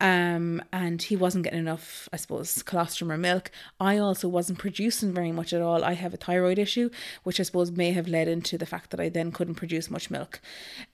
Um, 0.00 0.62
and 0.72 1.02
he 1.02 1.16
wasn't 1.16 1.44
getting 1.44 1.60
enough, 1.60 2.08
I 2.12 2.16
suppose, 2.16 2.62
colostrum 2.62 3.10
or 3.12 3.18
milk. 3.18 3.50
I 3.80 3.98
also 3.98 4.28
wasn't 4.28 4.58
producing 4.58 5.12
very 5.12 5.32
much 5.32 5.52
at 5.52 5.62
all. 5.62 5.84
I 5.84 5.94
have 5.94 6.14
a 6.14 6.16
thyroid 6.16 6.58
issue, 6.58 6.90
which 7.22 7.40
I 7.40 7.42
suppose 7.42 7.70
may 7.70 7.92
have 7.92 8.08
led 8.08 8.28
into 8.28 8.58
the 8.58 8.66
fact 8.66 8.90
that 8.90 9.00
I 9.00 9.08
then 9.08 9.32
couldn't 9.32 9.54
produce 9.56 9.90
much 9.90 10.10
milk. 10.10 10.40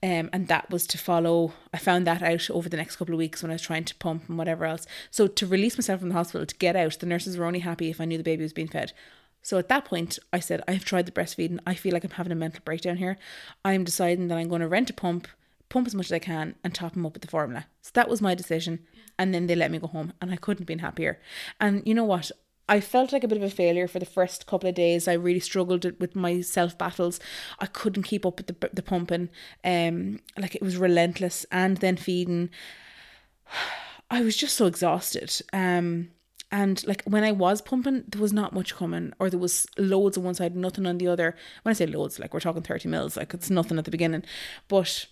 Um, 0.01 0.29
and 0.31 0.47
that 0.47 0.69
was 0.69 0.85
to 0.87 0.97
follow, 0.97 1.53
I 1.73 1.77
found 1.77 2.05
that 2.07 2.21
out 2.21 2.49
over 2.49 2.69
the 2.69 2.77
next 2.77 2.95
couple 2.95 3.13
of 3.13 3.19
weeks 3.19 3.41
when 3.41 3.51
I 3.51 3.55
was 3.55 3.61
trying 3.61 3.85
to 3.85 3.95
pump 3.95 4.29
and 4.29 4.37
whatever 4.37 4.65
else. 4.65 4.85
So 5.11 5.27
to 5.27 5.47
release 5.47 5.77
myself 5.77 5.99
from 5.99 6.09
the 6.09 6.15
hospital, 6.15 6.45
to 6.45 6.55
get 6.55 6.75
out, 6.75 6.99
the 6.99 7.05
nurses 7.05 7.37
were 7.37 7.45
only 7.45 7.59
happy 7.59 7.89
if 7.89 8.01
I 8.01 8.05
knew 8.05 8.17
the 8.17 8.23
baby 8.23 8.43
was 8.43 8.53
being 8.53 8.67
fed. 8.67 8.93
So 9.41 9.57
at 9.57 9.69
that 9.69 9.85
point, 9.85 10.19
I 10.33 10.39
said, 10.39 10.63
I've 10.67 10.85
tried 10.85 11.05
the 11.05 11.11
breastfeeding. 11.11 11.59
I 11.65 11.73
feel 11.73 11.93
like 11.93 12.03
I'm 12.03 12.11
having 12.11 12.31
a 12.31 12.35
mental 12.35 12.61
breakdown 12.65 12.97
here. 12.97 13.17
I'm 13.63 13.83
deciding 13.83 14.27
that 14.27 14.37
I'm 14.37 14.49
going 14.49 14.61
to 14.61 14.67
rent 14.67 14.89
a 14.89 14.93
pump 14.93 15.27
pump 15.69 15.87
as 15.87 15.95
much 15.95 16.07
as 16.07 16.11
I 16.11 16.19
can 16.19 16.55
and 16.63 16.73
top 16.73 16.93
them 16.93 17.05
up 17.05 17.13
with 17.13 17.21
the 17.21 17.27
formula. 17.27 17.67
So 17.81 17.91
that 17.93 18.09
was 18.09 18.21
my 18.21 18.35
decision. 18.35 18.79
And 19.17 19.33
then 19.33 19.47
they 19.47 19.55
let 19.55 19.71
me 19.71 19.79
go 19.79 19.87
home 19.87 20.13
and 20.21 20.31
I 20.31 20.35
couldn't 20.35 20.61
have 20.61 20.67
been 20.67 20.79
happier. 20.79 21.19
And 21.59 21.85
you 21.85 21.93
know 21.93 22.03
what? 22.03 22.31
I 22.69 22.79
felt 22.81 23.11
like 23.11 23.23
a 23.23 23.27
bit 23.27 23.37
of 23.37 23.43
a 23.43 23.49
failure 23.49 23.87
for 23.87 23.97
the 23.97 24.05
first 24.05 24.45
couple 24.45 24.69
of 24.69 24.75
days. 24.75 25.07
I 25.07 25.13
really 25.13 25.39
struggled 25.39 25.85
with 25.99 26.15
my 26.15 26.41
self 26.41 26.77
battles. 26.77 27.19
I 27.57 27.65
couldn't 27.65 28.03
keep 28.03 28.25
up 28.27 28.37
with 28.37 28.47
the 28.47 28.69
the 28.71 28.83
pumping. 28.83 29.29
Um, 29.63 30.19
like 30.37 30.53
it 30.55 30.61
was 30.61 30.77
relentless, 30.77 31.47
and 31.51 31.77
then 31.77 31.97
feeding. 31.97 32.51
I 34.11 34.21
was 34.21 34.37
just 34.37 34.55
so 34.55 34.65
exhausted. 34.65 35.39
Um, 35.51 36.09
and 36.51 36.85
like 36.87 37.03
when 37.03 37.23
I 37.23 37.31
was 37.31 37.61
pumping, 37.61 38.03
there 38.07 38.21
was 38.21 38.33
not 38.33 38.53
much 38.53 38.75
coming, 38.75 39.13
or 39.19 39.31
there 39.31 39.39
was 39.39 39.67
loads 39.77 40.17
on 40.17 40.23
one 40.23 40.35
side, 40.35 40.55
nothing 40.55 40.85
on 40.85 40.99
the 40.99 41.07
other. 41.07 41.35
When 41.63 41.71
I 41.71 41.73
say 41.73 41.87
loads, 41.87 42.19
like 42.19 42.33
we're 42.35 42.39
talking 42.39 42.61
thirty 42.61 42.87
mils, 42.87 43.17
like 43.17 43.33
it's 43.33 43.49
nothing 43.49 43.79
at 43.79 43.85
the 43.85 43.91
beginning, 43.91 44.23
but 44.67 45.07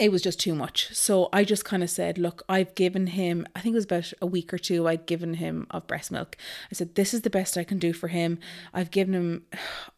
it 0.00 0.10
was 0.10 0.22
just 0.22 0.40
too 0.40 0.54
much. 0.54 0.88
So 0.96 1.28
I 1.30 1.44
just 1.44 1.66
kind 1.66 1.82
of 1.82 1.90
said, 1.90 2.16
look, 2.16 2.42
I've 2.48 2.74
given 2.74 3.08
him, 3.08 3.46
I 3.54 3.60
think 3.60 3.74
it 3.74 3.76
was 3.76 3.84
about 3.84 4.12
a 4.22 4.26
week 4.26 4.52
or 4.52 4.56
two, 4.58 4.88
I'd 4.88 5.04
given 5.04 5.34
him 5.34 5.66
of 5.70 5.86
breast 5.86 6.10
milk. 6.10 6.38
I 6.72 6.74
said, 6.74 6.94
this 6.94 7.12
is 7.12 7.20
the 7.20 7.28
best 7.28 7.58
I 7.58 7.64
can 7.64 7.78
do 7.78 7.92
for 7.92 8.08
him. 8.08 8.38
I've 8.72 8.90
given 8.90 9.12
him 9.12 9.44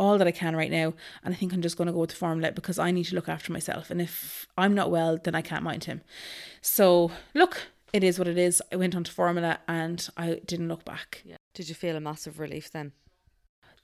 all 0.01 0.19
that 0.19 0.27
I 0.27 0.33
can 0.33 0.57
right 0.57 0.73
now. 0.73 0.95
And 1.23 1.33
I 1.33 1.37
think 1.37 1.53
I'm 1.53 1.63
just 1.63 1.77
going 1.77 1.87
to 1.87 1.93
go 1.93 2.01
with 2.01 2.11
the 2.11 2.17
formula 2.17 2.51
because 2.51 2.81
I 2.81 2.91
need 2.91 3.05
to 3.05 3.15
look 3.15 3.29
after 3.29 3.53
myself. 3.53 3.93
And 3.93 4.03
if 4.03 4.49
I'm 4.59 4.75
not 4.75 4.91
well, 4.91 5.19
then 5.23 5.37
I 5.37 5.41
can't 5.41 5.63
mind 5.63 5.85
him. 5.85 6.01
So 6.61 7.13
look, 7.33 7.69
it 7.93 8.03
is 8.03 8.19
what 8.19 8.27
it 8.27 8.37
is. 8.37 8.61
I 8.73 8.77
went 8.77 8.97
on 8.97 9.05
to 9.05 9.13
formula 9.13 9.61
and 9.69 10.09
I 10.17 10.41
didn't 10.45 10.69
look 10.69 10.85
back. 10.85 11.23
Yeah. 11.25 11.37
Did 11.55 11.69
you 11.69 11.77
feel 11.77 11.95
a 11.95 12.01
massive 12.01 12.41
relief 12.41 12.73
then? 12.73 12.91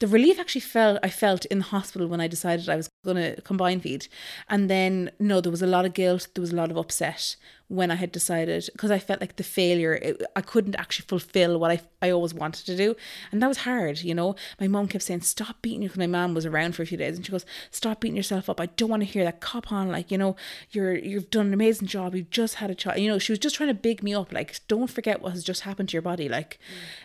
The 0.01 0.07
relief 0.07 0.39
actually 0.39 0.61
felt 0.61 0.99
I 1.03 1.11
felt 1.11 1.45
in 1.47 1.59
the 1.59 1.65
hospital 1.65 2.07
when 2.07 2.21
I 2.21 2.29
decided 2.29 2.69
I 2.69 2.77
was 2.77 2.89
going 3.05 3.17
to 3.17 3.41
combine 3.43 3.81
feed, 3.81 4.07
and 4.49 4.71
then 4.71 5.11
no, 5.19 5.41
there 5.41 5.51
was 5.51 5.63
a 5.63 5.67
lot 5.67 5.85
of 5.85 5.93
guilt, 5.93 6.29
there 6.35 6.41
was 6.43 6.53
a 6.53 6.57
lot 6.57 6.71
of 6.71 6.77
upset 6.77 7.37
when 7.67 7.91
I 7.91 7.97
had 7.97 8.11
decided 8.13 8.69
because 8.73 8.91
I 8.91 8.99
felt 8.99 9.21
like 9.21 9.37
the 9.37 9.43
failure, 9.43 9.95
it, 9.95 10.23
I 10.35 10.41
couldn't 10.41 10.77
actually 10.77 11.07
fulfill 11.07 11.59
what 11.59 11.71
I 11.71 11.81
I 12.01 12.11
always 12.11 12.33
wanted 12.33 12.65
to 12.67 12.77
do, 12.77 12.95
and 13.33 13.43
that 13.43 13.49
was 13.49 13.59
hard. 13.59 14.01
You 14.01 14.15
know, 14.15 14.37
my 14.61 14.69
mom 14.69 14.87
kept 14.87 15.03
saying, 15.05 15.23
"Stop 15.23 15.63
beating 15.63 15.83
you," 15.83 15.89
because 15.89 15.99
my 15.99 16.07
mom 16.07 16.33
was 16.33 16.47
around 16.47 16.77
for 16.77 16.83
a 16.83 16.87
few 16.87 16.99
days, 16.99 17.17
and 17.17 17.27
she 17.27 17.33
goes, 17.33 17.47
"Stop 17.73 18.01
beating 18.01 18.17
yourself 18.17 18.49
up. 18.49 18.61
I 18.61 18.67
don't 18.67 18.91
want 18.91 19.03
to 19.03 19.09
hear 19.09 19.25
that. 19.25 19.41
Cop 19.41 19.73
on, 19.73 19.89
like 19.89 20.13
you 20.13 20.19
know, 20.19 20.37
you're 20.71 20.97
you've 20.97 21.31
done 21.31 21.49
an 21.49 21.55
amazing 21.55 21.89
job. 21.89 22.15
You've 22.15 22.31
just 22.31 22.57
had 22.57 22.71
a 22.71 22.75
child. 22.75 23.01
You 23.01 23.09
know, 23.09 23.19
she 23.19 23.33
was 23.33 23.41
just 23.41 23.57
trying 23.57 23.69
to 23.69 23.75
big 23.75 24.03
me 24.05 24.15
up. 24.15 24.33
Like, 24.33 24.61
don't 24.69 24.91
forget 24.91 25.21
what 25.21 25.33
has 25.33 25.43
just 25.43 25.63
happened 25.63 25.89
to 25.89 25.95
your 25.95 26.03
body. 26.03 26.29
Like, 26.29 26.61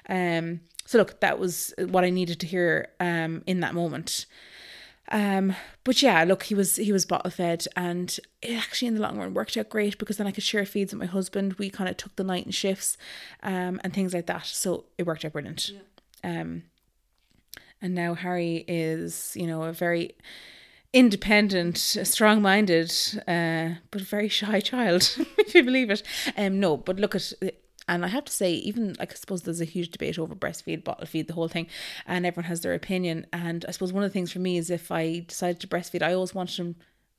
mm. 0.08 0.38
um." 0.38 0.60
So 0.86 0.98
look, 0.98 1.20
that 1.22 1.40
was 1.40 1.74
what 1.78 2.04
I 2.04 2.10
needed 2.10 2.40
to 2.42 2.48
hear 2.48 2.90
um, 3.00 3.44
in 3.48 3.62
that 3.62 3.74
moment. 3.74 4.26
Um, 5.10 5.56
but 5.84 6.02
yeah, 6.02 6.24
look, 6.24 6.44
he 6.44 6.56
was 6.56 6.78
he 6.78 6.92
was 6.92 7.06
bottle 7.06 7.30
fed, 7.30 7.66
and 7.76 8.18
it 8.42 8.54
actually 8.56 8.88
in 8.88 8.96
the 8.96 9.02
long 9.02 9.18
run 9.18 9.34
worked 9.34 9.58
out 9.58 9.70
great 9.70 9.98
because 9.98 10.18
then 10.18 10.28
I 10.28 10.32
could 10.32 10.44
share 10.44 10.66
feeds 10.66 10.94
with 10.94 11.00
my 11.00 11.06
husband. 11.06 11.54
We 11.54 11.70
kind 11.70 11.90
of 11.90 11.98
took 11.98 12.16
the 12.16 12.24
night 12.24 12.46
and 12.46 12.56
shifts, 12.56 12.98
um, 13.42 13.82
and 13.84 13.94
things 13.94 14.14
like 14.14 14.28
that. 14.28 14.46
So 14.46 14.86
it 14.98 15.06
worked 15.06 15.26
out 15.26 15.34
brilliant. 15.34 15.70
Yeah. 15.70 16.42
Um, 16.42 16.64
and 17.82 17.94
now 17.94 18.14
Harry 18.14 18.64
is, 18.68 19.34
you 19.36 19.46
know, 19.46 19.64
a 19.64 19.74
very 19.74 20.16
independent, 20.94 21.78
strong 21.78 22.42
minded, 22.42 22.94
uh, 23.28 23.76
but 23.92 24.02
a 24.02 24.06
very 24.06 24.30
shy 24.30 24.62
child, 24.62 25.16
if 25.38 25.54
you 25.54 25.64
believe 25.64 25.90
it. 25.90 26.02
Um, 26.38 26.62
no, 26.62 26.78
but 26.78 26.98
look 26.98 27.14
at 27.14 27.34
and 27.88 28.06
I 28.06 28.08
have 28.08 28.26
to 28.26 28.32
say, 28.32 28.54
even 28.54 28.96
like 29.00 29.12
I 29.12 29.16
suppose 29.16 29.42
there's 29.42 29.62
a 29.62 29.66
huge 29.66 29.92
debate 29.92 30.18
over 30.18 30.36
breastfeed, 30.36 30.84
bottle 30.84 31.06
feed, 31.06 31.28
the 31.28 31.34
whole 31.34 31.48
thing, 31.48 31.68
and 32.06 32.26
everyone 32.26 32.48
has 32.48 32.62
their 32.62 32.74
opinion. 32.74 33.26
And 33.34 33.66
I 33.68 33.72
suppose 33.72 33.94
one 33.94 34.04
of 34.04 34.10
the 34.10 34.14
things 34.14 34.32
for 34.32 34.40
me 34.40 34.58
is 34.58 34.70
if 34.70 34.92
I 34.92 35.20
decided 35.28 35.60
to 35.62 35.68
breastfeed, 35.68 36.02
I 36.02 36.14
always 36.14 36.34
wanted 36.34 36.58
him. 36.58 36.76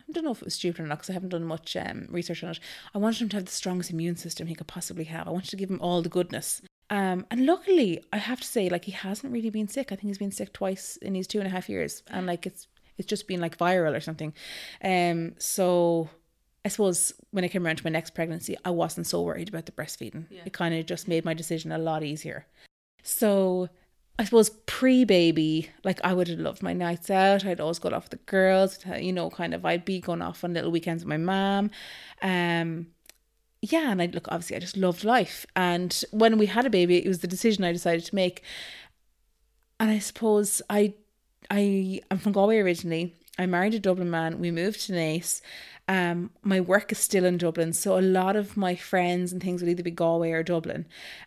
I 0.09 0.13
don't 0.13 0.25
know 0.25 0.33
if 0.33 0.43
it 0.43 0.45
was 0.45 0.55
stupid 0.55 0.83
or 0.83 0.87
not 0.87 0.99
because 0.99 1.11
I 1.11 1.15
haven't 1.15 1.31
done 1.31 1.45
much 1.45 1.77
um, 1.77 2.07
research 2.11 2.45
on 2.45 2.51
it. 2.51 2.61
I 2.95 2.99
wanted 2.99 3.23
him 3.23 3.29
to 3.31 3.37
have 3.37 3.47
the 3.47 3.53
strongest 3.53 3.91
immune 3.91 4.17
system 4.17 4.47
he 4.47 4.55
could 4.55 4.67
possibly 4.67 5.05
have. 5.05 5.27
I 5.27 5.31
wanted 5.31 5.51
to 5.51 5.57
give 5.57 5.71
him 5.71 5.81
all 5.81 6.03
the 6.03 6.11
goodness. 6.11 6.61
Um, 6.91 7.27
and 7.31 7.47
luckily, 7.47 8.05
I 8.13 8.19
have 8.19 8.41
to 8.41 8.47
say, 8.47 8.69
like 8.69 8.85
he 8.85 8.93
hasn't 8.93 9.33
really 9.33 9.51
been 9.51 9.69
sick. 9.69 9.91
I 9.91 9.97
think 9.97 10.09
he's 10.09 10.19
been 10.19 10.31
sick 10.31 10.53
twice 10.53 10.99
in 10.99 11.15
his 11.15 11.27
two 11.27 11.39
and 11.39 11.47
a 11.47 11.51
half 11.51 11.69
years, 11.69 12.03
and 12.09 12.27
like 12.27 12.47
it's 12.47 12.69
it's 12.99 13.09
just 13.09 13.27
been 13.27 13.41
like 13.41 13.59
viral 13.59 13.97
or 13.97 14.01
something. 14.01 14.35
Um, 14.83 15.35
so 15.39 16.11
I 16.65 16.69
suppose 16.69 17.13
when 17.31 17.45
it 17.45 17.51
came 17.51 17.67
around 17.67 17.77
to 17.77 17.85
my 17.85 17.91
next 17.91 18.15
pregnancy, 18.15 18.57
I 18.65 18.71
wasn't 18.71 19.07
so 19.07 19.21
worried 19.23 19.49
about 19.49 19.67
the 19.67 19.73
breastfeeding. 19.73 20.27
Yeah. 20.31 20.43
It 20.47 20.53
kind 20.53 20.75
of 20.75 20.87
just 20.87 21.09
made 21.09 21.25
my 21.25 21.35
decision 21.35 21.73
a 21.73 21.79
lot 21.79 22.03
easier. 22.03 22.47
So 23.03 23.69
I 24.19 24.25
suppose 24.25 24.51
pre 24.67 25.05
baby, 25.05 25.71
like 25.83 26.01
I 26.03 26.15
would 26.15 26.29
have 26.29 26.39
loved 26.39 26.63
my 26.63 26.73
nights 26.73 27.11
out. 27.11 27.45
I'd 27.45 27.61
always 27.61 27.79
go 27.79 27.91
off 27.91 28.05
with 28.05 28.11
the 28.11 28.25
girls, 28.25 28.79
you 28.99 29.13
know, 29.13 29.29
kind 29.29 29.53
of 29.53 29.67
I'd 29.67 29.85
be 29.85 30.01
going 30.01 30.23
off 30.23 30.43
on 30.43 30.55
little 30.55 30.71
weekends 30.71 31.05
with 31.05 31.09
my 31.09 31.19
mom. 31.19 31.71
Um 32.23 32.87
yeah, 33.61 33.91
and 33.91 34.01
I 34.01 34.07
look 34.07 34.29
obviously 34.29 34.57
I 34.57 34.61
just 34.61 34.77
loved 34.77 35.05
life. 35.05 35.45
And 35.57 36.03
when 36.13 36.39
we 36.39 36.47
had 36.47 36.65
a 36.65 36.71
baby, 36.71 36.97
it 36.97 37.09
was 37.09 37.21
the 37.21 37.27
decision 37.27 37.65
I 37.65 37.73
decided 37.73 38.05
to 38.07 38.15
make. 38.15 38.43
And 39.79 39.91
I 39.91 39.99
suppose 39.99 40.63
I 40.71 40.95
I 41.51 42.01
am 42.11 42.19
from 42.19 42.33
Galway 42.33 42.59
originally. 42.59 43.15
I 43.39 43.47
married 43.47 43.75
a 43.75 43.81
Dublin 43.81 44.11
man. 44.11 44.39
We 44.39 44.51
moved 44.51 44.83
to 44.87 44.93
Naas. 44.93 45.41
Um, 45.87 46.31
my 46.43 46.61
work 46.61 46.93
is 46.93 46.99
still 46.99 47.25
in 47.25 47.37
Dublin, 47.37 47.73
so 47.73 47.99
a 47.99 48.01
lot 48.01 48.37
of 48.37 48.57
my 48.57 48.75
friends 48.75 49.33
and 49.33 49.43
things 49.43 49.61
would 49.61 49.69
either 49.69 49.83
be 49.83 49.91
Galway 49.91 50.31
or 50.31 50.43
Dublin. 50.43 50.87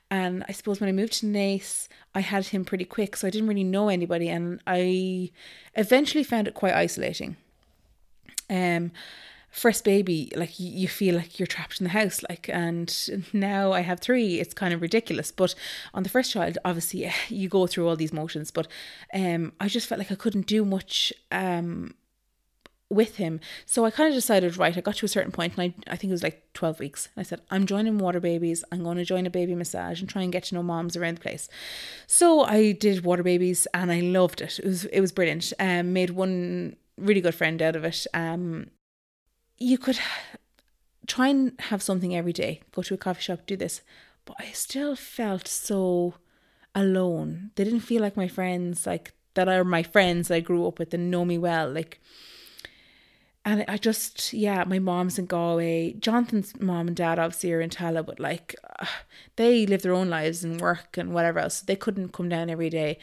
And 0.10 0.44
I 0.48 0.52
suppose 0.52 0.80
when 0.80 0.90
I 0.90 0.94
moved 0.94 1.14
to 1.14 1.28
Naas, 1.28 1.88
I 2.16 2.22
had 2.22 2.48
him 2.48 2.66
pretty 2.66 2.86
quick, 2.86 3.16
so 3.16 3.28
I 3.28 3.30
didn't 3.30 3.50
really 3.50 3.64
know 3.64 3.90
anybody, 3.90 4.30
and 4.30 4.60
I 4.66 5.32
eventually 5.76 6.24
found 6.24 6.48
it 6.48 6.56
quite 6.56 6.74
isolating. 6.74 7.38
Um, 8.50 8.92
first 9.58 9.84
baby, 9.84 10.32
like 10.36 10.60
you 10.60 10.88
feel 10.88 11.16
like 11.16 11.40
you're 11.40 11.48
trapped 11.48 11.82
in 11.82 11.86
the 11.86 11.90
house, 11.90 12.22
like, 12.30 12.48
and 12.54 13.26
now 13.34 13.72
I 13.72 13.82
have 13.82 14.00
three. 14.00 14.40
It's 14.40 14.54
kind 14.54 14.72
of 14.74 14.82
ridiculous, 14.82 15.32
but 15.32 15.56
on 15.96 16.04
the 16.04 16.10
first 16.10 16.32
child, 16.32 16.60
obviously, 16.64 17.12
you 17.30 17.50
go 17.50 17.66
through 17.66 17.88
all 17.88 17.96
these 17.96 18.14
motions. 18.14 18.52
But 18.52 18.68
um, 19.14 19.54
I 19.60 19.68
just 19.68 19.88
felt 19.88 19.98
like 19.98 20.12
I 20.12 20.16
couldn't 20.16 20.46
do 20.46 20.64
much 20.64 21.12
um 21.32 21.96
with 22.90 23.18
him. 23.18 23.42
So 23.66 23.84
I 23.84 23.92
kind 23.92 24.08
of 24.08 24.16
decided, 24.16 24.56
right, 24.56 24.78
I 24.78 24.80
got 24.80 24.96
to 24.96 25.06
a 25.06 25.10
certain 25.10 25.34
point 25.34 25.58
and 25.58 25.74
I, 25.88 25.92
I 25.92 25.98
think 25.98 26.10
it 26.10 26.14
was 26.14 26.24
like 26.24 26.48
12 26.54 26.80
weeks. 26.80 27.10
I 27.18 27.24
said, 27.24 27.42
I'm 27.52 27.66
joining 27.66 27.98
Water 27.98 28.22
Babies. 28.22 28.64
I'm 28.72 28.82
going 28.82 28.96
to 28.96 29.04
join 29.04 29.26
a 29.26 29.30
baby 29.30 29.56
massage 29.56 30.00
and 30.00 30.08
try 30.08 30.22
and 30.22 30.32
get 30.32 30.44
to 30.46 30.56
know 30.56 30.64
moms 30.64 30.96
around 30.96 31.18
the 31.18 31.22
place. 31.22 31.50
So 32.08 32.44
I 32.44 32.72
did 32.72 33.04
Water 33.04 33.24
Babies 33.24 33.68
and 33.74 33.92
I 33.92 34.00
loved 34.00 34.40
it. 34.40 34.58
It 34.60 34.66
was, 34.66 34.86
it 34.86 35.02
was 35.02 35.12
brilliant. 35.12 35.52
Um, 35.60 35.92
made 35.92 36.12
one 36.12 36.78
really 36.98 37.20
good 37.20 37.36
friend 37.36 37.62
out 37.62 37.76
of 37.76 37.84
it. 37.84 38.08
Um, 38.14 38.68
you 39.58 39.78
could 39.78 40.00
try 41.08 41.30
and 41.30 41.54
have 41.60 41.82
something 41.82 42.16
every 42.16 42.34
day, 42.34 42.62
go 42.72 42.82
to 42.82 42.94
a 42.94 42.98
coffee 42.98 43.22
shop, 43.22 43.40
do 43.46 43.56
this. 43.56 43.82
But 44.26 44.38
I 44.40 44.52
still 44.52 44.96
felt 44.96 45.48
so 45.48 46.16
alone. 46.76 47.52
They 47.56 47.64
didn't 47.64 47.80
feel 47.80 48.02
like 48.02 48.18
my 48.18 48.28
friends, 48.28 48.86
like 48.86 49.14
that 49.34 49.48
are 49.48 49.64
my 49.64 49.84
friends 49.84 50.28
that 50.28 50.36
I 50.36 50.40
grew 50.42 50.68
up 50.68 50.80
with 50.80 50.94
and 50.94 51.10
know 51.10 51.24
me 51.24 51.38
well. 51.38 51.72
Like, 51.72 52.00
and 53.46 53.64
I 53.70 53.78
just, 53.78 54.34
yeah, 54.34 54.66
my 54.68 54.80
mom's 54.80 55.18
in 55.18 55.26
Galway. 55.26 55.94
Jonathan's 55.94 56.60
mom 56.60 56.88
and 56.88 56.98
dad 56.98 57.18
obviously 57.18 57.54
are 57.54 57.62
in 57.62 57.70
Tallaght, 57.70 58.06
but 58.06 58.20
like 58.20 58.56
uh, 58.78 58.86
they 59.38 59.66
live 59.66 59.84
their 59.84 59.94
own 59.94 60.10
lives 60.10 60.44
and 60.44 60.60
work 60.60 60.98
and 60.98 61.14
whatever 61.14 61.40
else. 61.40 61.60
So 61.60 61.64
they 61.66 61.78
couldn't 61.78 62.12
come 62.12 62.28
down 62.28 62.50
every 62.50 62.70
day. 62.70 63.00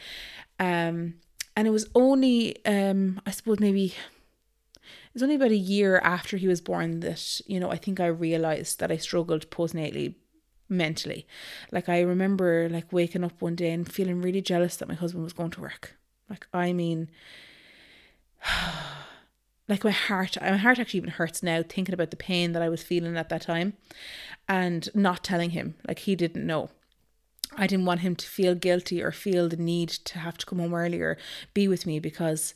Um, 0.59 1.15
and 1.57 1.67
it 1.67 1.71
was 1.71 1.87
only, 1.95 2.63
um, 2.65 3.19
I 3.25 3.31
suppose 3.31 3.59
maybe 3.59 3.95
was 5.15 5.23
only 5.23 5.35
about 5.35 5.51
a 5.51 5.55
year 5.55 5.97
after 5.99 6.37
he 6.37 6.47
was 6.47 6.61
born 6.61 6.99
that, 6.99 7.41
you 7.47 7.59
know, 7.59 7.71
I 7.71 7.77
think 7.77 7.99
I 7.99 8.07
realized 8.07 8.79
that 8.79 8.91
I 8.91 8.97
struggled 8.97 9.49
postnatally 9.49 10.15
mentally. 10.69 11.25
Like 11.71 11.89
I 11.89 12.01
remember 12.01 12.67
like 12.69 12.91
waking 12.91 13.23
up 13.23 13.41
one 13.41 13.55
day 13.55 13.71
and 13.71 13.91
feeling 13.91 14.21
really 14.21 14.41
jealous 14.41 14.75
that 14.77 14.87
my 14.89 14.93
husband 14.93 15.23
was 15.23 15.33
going 15.33 15.51
to 15.51 15.61
work. 15.61 15.95
Like 16.29 16.47
I 16.53 16.73
mean 16.73 17.09
like 19.67 19.83
my 19.83 19.91
heart 19.91 20.37
my 20.41 20.57
heart 20.57 20.79
actually 20.79 20.99
even 20.99 21.11
hurts 21.11 21.41
now 21.41 21.63
thinking 21.63 21.93
about 21.93 22.11
the 22.11 22.17
pain 22.17 22.51
that 22.51 22.61
I 22.61 22.69
was 22.69 22.83
feeling 22.83 23.17
at 23.17 23.29
that 23.29 23.41
time 23.41 23.73
and 24.47 24.89
not 24.93 25.23
telling 25.23 25.51
him 25.51 25.75
like 25.87 25.99
he 25.99 26.15
didn't 26.15 26.45
know 26.45 26.69
I 27.57 27.67
didn't 27.67 27.85
want 27.85 28.01
him 28.01 28.15
to 28.15 28.27
feel 28.27 28.53
guilty 28.53 29.01
or 29.01 29.11
feel 29.11 29.47
the 29.47 29.55
need 29.55 29.89
to 29.89 30.19
have 30.19 30.37
to 30.39 30.45
come 30.45 30.59
home 30.59 30.73
earlier 30.73 31.17
be 31.53 31.67
with 31.67 31.85
me 31.85 31.99
because 31.99 32.53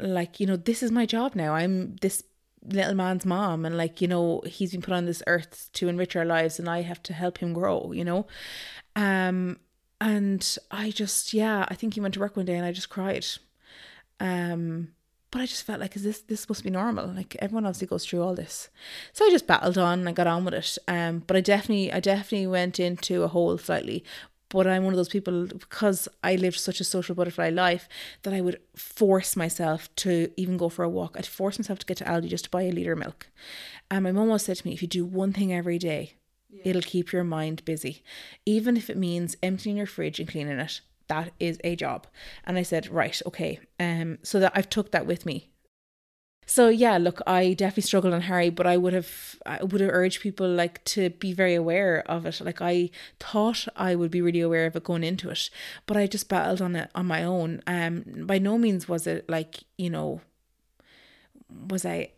like 0.00 0.40
you 0.40 0.46
know 0.46 0.56
this 0.56 0.82
is 0.82 0.90
my 0.90 1.06
job 1.06 1.34
now 1.34 1.54
I'm 1.54 1.96
this 1.96 2.22
little 2.64 2.94
man's 2.94 3.24
mom 3.24 3.64
and 3.64 3.76
like 3.76 4.00
you 4.00 4.08
know 4.08 4.42
he's 4.46 4.72
been 4.72 4.82
put 4.82 4.94
on 4.94 5.06
this 5.06 5.22
earth 5.26 5.70
to 5.74 5.88
enrich 5.88 6.16
our 6.16 6.24
lives 6.24 6.58
and 6.58 6.68
I 6.68 6.82
have 6.82 7.02
to 7.04 7.12
help 7.12 7.38
him 7.38 7.52
grow 7.52 7.92
you 7.92 8.04
know 8.04 8.26
um 8.96 9.58
and 10.00 10.58
I 10.70 10.90
just 10.90 11.32
yeah 11.32 11.66
I 11.68 11.74
think 11.74 11.94
he 11.94 12.00
went 12.00 12.14
to 12.14 12.20
work 12.20 12.36
one 12.36 12.46
day 12.46 12.56
and 12.56 12.66
I 12.66 12.72
just 12.72 12.90
cried 12.90 13.26
um 14.20 14.88
but 15.30 15.42
I 15.42 15.46
just 15.46 15.64
felt 15.64 15.80
like, 15.80 15.94
is 15.94 16.04
this 16.04 16.20
this 16.20 16.40
supposed 16.40 16.60
to 16.60 16.64
be 16.64 16.70
normal? 16.70 17.08
Like 17.08 17.36
everyone 17.40 17.66
obviously 17.66 17.86
goes 17.86 18.04
through 18.04 18.22
all 18.22 18.34
this, 18.34 18.70
so 19.12 19.26
I 19.26 19.30
just 19.30 19.46
battled 19.46 19.76
on 19.76 20.00
and 20.00 20.08
I 20.08 20.12
got 20.12 20.26
on 20.26 20.44
with 20.44 20.54
it. 20.54 20.78
Um, 20.88 21.22
but 21.26 21.36
I 21.36 21.40
definitely, 21.40 21.92
I 21.92 22.00
definitely 22.00 22.46
went 22.46 22.80
into 22.80 23.22
a 23.22 23.28
hole 23.28 23.58
slightly. 23.58 24.04
But 24.50 24.66
I'm 24.66 24.84
one 24.84 24.94
of 24.94 24.96
those 24.96 25.08
people 25.08 25.46
because 25.46 26.08
I 26.24 26.36
lived 26.36 26.58
such 26.58 26.80
a 26.80 26.84
social 26.84 27.14
butterfly 27.14 27.50
life 27.50 27.88
that 28.22 28.32
I 28.32 28.40
would 28.40 28.60
force 28.74 29.36
myself 29.36 29.94
to 29.96 30.30
even 30.36 30.56
go 30.56 30.68
for 30.68 30.84
a 30.84 30.88
walk. 30.88 31.16
I'd 31.18 31.26
force 31.26 31.58
myself 31.58 31.78
to 31.80 31.86
get 31.86 31.98
to 31.98 32.04
Aldi 32.04 32.28
just 32.28 32.44
to 32.44 32.50
buy 32.50 32.62
a 32.62 32.72
liter 32.72 32.92
of 32.92 32.98
milk. 32.98 33.28
And 33.90 34.04
my 34.04 34.12
mum 34.12 34.28
always 34.28 34.42
said 34.42 34.56
to 34.56 34.66
me, 34.66 34.72
if 34.72 34.80
you 34.80 34.88
do 34.88 35.04
one 35.04 35.32
thing 35.32 35.52
every 35.52 35.78
day, 35.78 36.14
yeah. 36.48 36.62
it'll 36.64 36.82
keep 36.82 37.12
your 37.12 37.24
mind 37.24 37.64
busy, 37.64 38.02
even 38.46 38.76
if 38.76 38.88
it 38.88 38.96
means 38.96 39.36
emptying 39.42 39.76
your 39.76 39.86
fridge 39.86 40.18
and 40.18 40.28
cleaning 40.28 40.58
it 40.58 40.80
that 41.08 41.32
is 41.40 41.58
a 41.64 41.74
job. 41.74 42.06
And 42.44 42.56
I 42.56 42.62
said, 42.62 42.88
right, 42.88 43.20
okay. 43.26 43.58
Um, 43.80 44.18
so 44.22 44.38
that 44.40 44.52
I've 44.54 44.68
took 44.68 44.92
that 44.92 45.06
with 45.06 45.26
me. 45.26 45.47
So 46.50 46.70
yeah, 46.70 46.96
look, 46.96 47.20
I 47.26 47.52
definitely 47.52 47.82
struggled 47.82 48.14
on 48.14 48.22
Harry, 48.22 48.48
but 48.48 48.66
I 48.66 48.78
would 48.78 48.94
have 48.94 49.36
I 49.44 49.62
would 49.62 49.82
have 49.82 49.90
urged 49.92 50.22
people 50.22 50.48
like 50.48 50.82
to 50.86 51.10
be 51.10 51.34
very 51.34 51.54
aware 51.54 52.02
of 52.10 52.24
it. 52.24 52.40
Like 52.40 52.62
I 52.62 52.88
thought 53.20 53.68
I 53.76 53.94
would 53.94 54.10
be 54.10 54.22
really 54.22 54.40
aware 54.40 54.64
of 54.66 54.74
it 54.74 54.84
going 54.84 55.04
into 55.04 55.28
it, 55.28 55.50
but 55.86 55.96
I 55.98 56.06
just 56.06 56.28
battled 56.30 56.62
on 56.62 56.74
it 56.74 56.90
on 56.94 57.04
my 57.06 57.22
own. 57.22 57.62
Um 57.66 58.24
by 58.26 58.38
no 58.38 58.56
means 58.56 58.88
was 58.88 59.06
it 59.06 59.28
like, 59.28 59.64
you 59.76 59.90
know, 59.90 60.22
was 61.68 61.84
I 61.84 62.12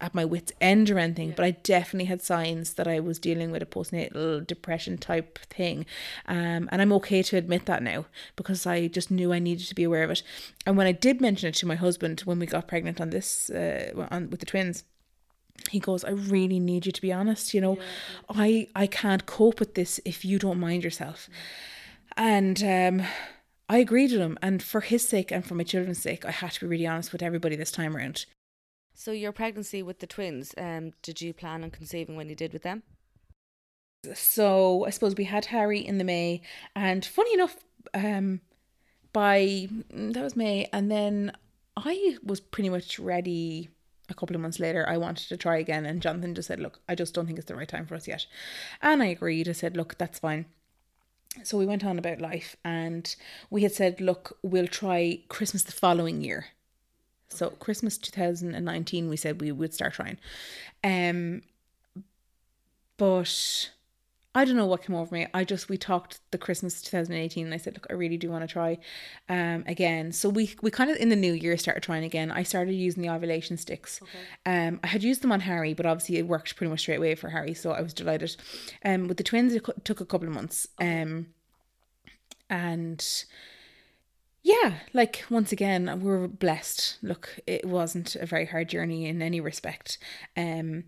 at 0.00 0.14
my 0.14 0.24
wits 0.24 0.52
end 0.60 0.90
or 0.90 0.98
anything 0.98 1.28
yeah. 1.28 1.34
but 1.36 1.44
i 1.44 1.50
definitely 1.50 2.06
had 2.06 2.22
signs 2.22 2.74
that 2.74 2.88
i 2.88 2.98
was 2.98 3.18
dealing 3.18 3.50
with 3.50 3.62
a 3.62 3.66
postnatal 3.66 4.44
depression 4.46 4.98
type 4.98 5.38
thing 5.50 5.86
um, 6.26 6.68
and 6.72 6.80
i'm 6.80 6.92
okay 6.92 7.22
to 7.22 7.36
admit 7.36 7.66
that 7.66 7.82
now 7.82 8.04
because 8.36 8.66
i 8.66 8.86
just 8.86 9.10
knew 9.10 9.32
i 9.32 9.38
needed 9.38 9.66
to 9.66 9.74
be 9.74 9.84
aware 9.84 10.02
of 10.02 10.10
it 10.10 10.22
and 10.66 10.76
when 10.76 10.86
i 10.86 10.92
did 10.92 11.20
mention 11.20 11.48
it 11.48 11.54
to 11.54 11.66
my 11.66 11.74
husband 11.74 12.20
when 12.20 12.38
we 12.38 12.46
got 12.46 12.68
pregnant 12.68 13.00
on 13.00 13.10
this 13.10 13.50
uh, 13.50 14.06
on 14.10 14.30
with 14.30 14.40
the 14.40 14.46
twins 14.46 14.84
he 15.70 15.78
goes 15.78 16.04
i 16.04 16.10
really 16.10 16.58
need 16.58 16.86
you 16.86 16.92
to 16.92 17.02
be 17.02 17.12
honest 17.12 17.54
you 17.54 17.60
know 17.60 17.76
yeah. 17.76 17.82
i 18.30 18.68
i 18.74 18.86
can't 18.86 19.26
cope 19.26 19.60
with 19.60 19.74
this 19.74 20.00
if 20.04 20.24
you 20.24 20.38
don't 20.38 20.58
mind 20.58 20.82
yourself 20.82 21.28
and 22.16 22.62
um 22.62 23.06
I 23.68 23.78
agreed 23.78 24.12
with 24.12 24.20
him, 24.20 24.38
and 24.42 24.62
for 24.62 24.82
his 24.82 25.08
sake 25.08 25.30
and 25.32 25.44
for 25.44 25.54
my 25.54 25.64
children's 25.64 26.02
sake, 26.02 26.24
I 26.24 26.30
had 26.30 26.52
to 26.52 26.60
be 26.60 26.66
really 26.66 26.86
honest 26.86 27.12
with 27.12 27.22
everybody 27.22 27.56
this 27.56 27.72
time 27.72 27.96
around. 27.96 28.26
So 28.94 29.10
your 29.10 29.32
pregnancy 29.32 29.82
with 29.82 29.98
the 29.98 30.06
twins, 30.06 30.54
um, 30.56 30.92
did 31.02 31.20
you 31.20 31.34
plan 31.34 31.64
on 31.64 31.70
conceiving 31.70 32.16
when 32.16 32.28
you 32.28 32.36
did 32.36 32.52
with 32.52 32.62
them? 32.62 32.84
So 34.14 34.84
I 34.86 34.90
suppose 34.90 35.16
we 35.16 35.24
had 35.24 35.46
Harry 35.46 35.80
in 35.80 35.98
the 35.98 36.04
May, 36.04 36.42
and 36.76 37.04
funny 37.04 37.34
enough, 37.34 37.56
um, 37.92 38.40
by 39.12 39.68
that 39.90 40.22
was 40.22 40.36
May, 40.36 40.68
and 40.72 40.90
then 40.90 41.32
I 41.76 42.18
was 42.22 42.40
pretty 42.40 42.68
much 42.68 42.98
ready. 42.98 43.68
A 44.10 44.14
couple 44.14 44.36
of 44.36 44.42
months 44.42 44.60
later, 44.60 44.86
I 44.86 44.98
wanted 44.98 45.28
to 45.28 45.36
try 45.38 45.56
again, 45.56 45.86
and 45.86 46.02
Jonathan 46.02 46.34
just 46.34 46.48
said, 46.48 46.60
"Look, 46.60 46.80
I 46.88 46.94
just 46.94 47.14
don't 47.14 47.26
think 47.26 47.38
it's 47.38 47.48
the 47.48 47.56
right 47.56 47.68
time 47.68 47.86
for 47.86 47.94
us 47.94 48.06
yet," 48.06 48.26
and 48.82 49.02
I 49.02 49.06
agreed. 49.06 49.48
I 49.48 49.52
said, 49.52 49.76
"Look, 49.76 49.96
that's 49.96 50.18
fine." 50.18 50.46
So 51.42 51.58
we 51.58 51.66
went 51.66 51.84
on 51.84 51.98
about 51.98 52.20
life, 52.20 52.56
and 52.64 53.14
we 53.50 53.62
had 53.62 53.72
said, 53.72 54.00
"Look, 54.00 54.38
we'll 54.42 54.68
try 54.68 55.22
Christmas 55.28 55.62
the 55.64 55.72
following 55.72 56.20
year." 56.20 56.46
So 57.28 57.50
Christmas 57.50 57.98
2019, 57.98 59.08
we 59.08 59.16
said 59.16 59.40
we 59.40 59.52
would 59.52 59.74
start 59.74 59.94
trying. 59.94 60.18
Um, 60.82 61.42
but 62.96 63.70
I 64.36 64.44
don't 64.44 64.56
know 64.56 64.66
what 64.66 64.82
came 64.82 64.96
over 64.96 65.14
me. 65.14 65.28
I 65.32 65.44
just 65.44 65.68
we 65.68 65.78
talked 65.78 66.18
the 66.32 66.38
Christmas 66.38 66.82
2018 66.82 67.44
and 67.46 67.54
I 67.54 67.56
said, 67.56 67.74
look, 67.74 67.86
I 67.88 67.92
really 67.92 68.16
do 68.16 68.30
want 68.30 68.42
to 68.42 68.52
try 68.52 68.78
um 69.28 69.62
again. 69.66 70.10
So 70.10 70.28
we 70.28 70.54
we 70.60 70.70
kind 70.72 70.90
of 70.90 70.96
in 70.96 71.08
the 71.08 71.16
new 71.16 71.32
year 71.32 71.56
started 71.56 71.84
trying 71.84 72.04
again. 72.04 72.32
I 72.32 72.42
started 72.42 72.72
using 72.72 73.02
the 73.02 73.10
ovulation 73.10 73.56
sticks. 73.56 74.00
Okay. 74.02 74.66
Um 74.66 74.80
I 74.82 74.88
had 74.88 75.04
used 75.04 75.22
them 75.22 75.30
on 75.30 75.40
Harry, 75.40 75.72
but 75.72 75.86
obviously 75.86 76.16
it 76.16 76.26
worked 76.26 76.56
pretty 76.56 76.70
much 76.70 76.80
straight 76.80 76.98
away 76.98 77.14
for 77.14 77.30
Harry, 77.30 77.54
so 77.54 77.70
I 77.70 77.80
was 77.80 77.94
delighted. 77.94 78.36
Um 78.84 79.06
with 79.06 79.18
the 79.18 79.24
twins 79.24 79.54
it 79.54 79.64
took 79.84 80.00
a 80.00 80.06
couple 80.06 80.26
of 80.26 80.34
months. 80.34 80.66
Um 80.80 81.26
and 82.50 83.24
yeah, 84.44 84.74
like 84.92 85.24
once 85.30 85.52
again, 85.52 86.00
we 86.02 86.12
are 86.12 86.28
blessed. 86.28 86.98
Look, 87.02 87.40
it 87.46 87.64
wasn't 87.64 88.14
a 88.14 88.26
very 88.26 88.44
hard 88.44 88.68
journey 88.68 89.06
in 89.06 89.22
any 89.22 89.40
respect. 89.40 89.96
Um, 90.36 90.84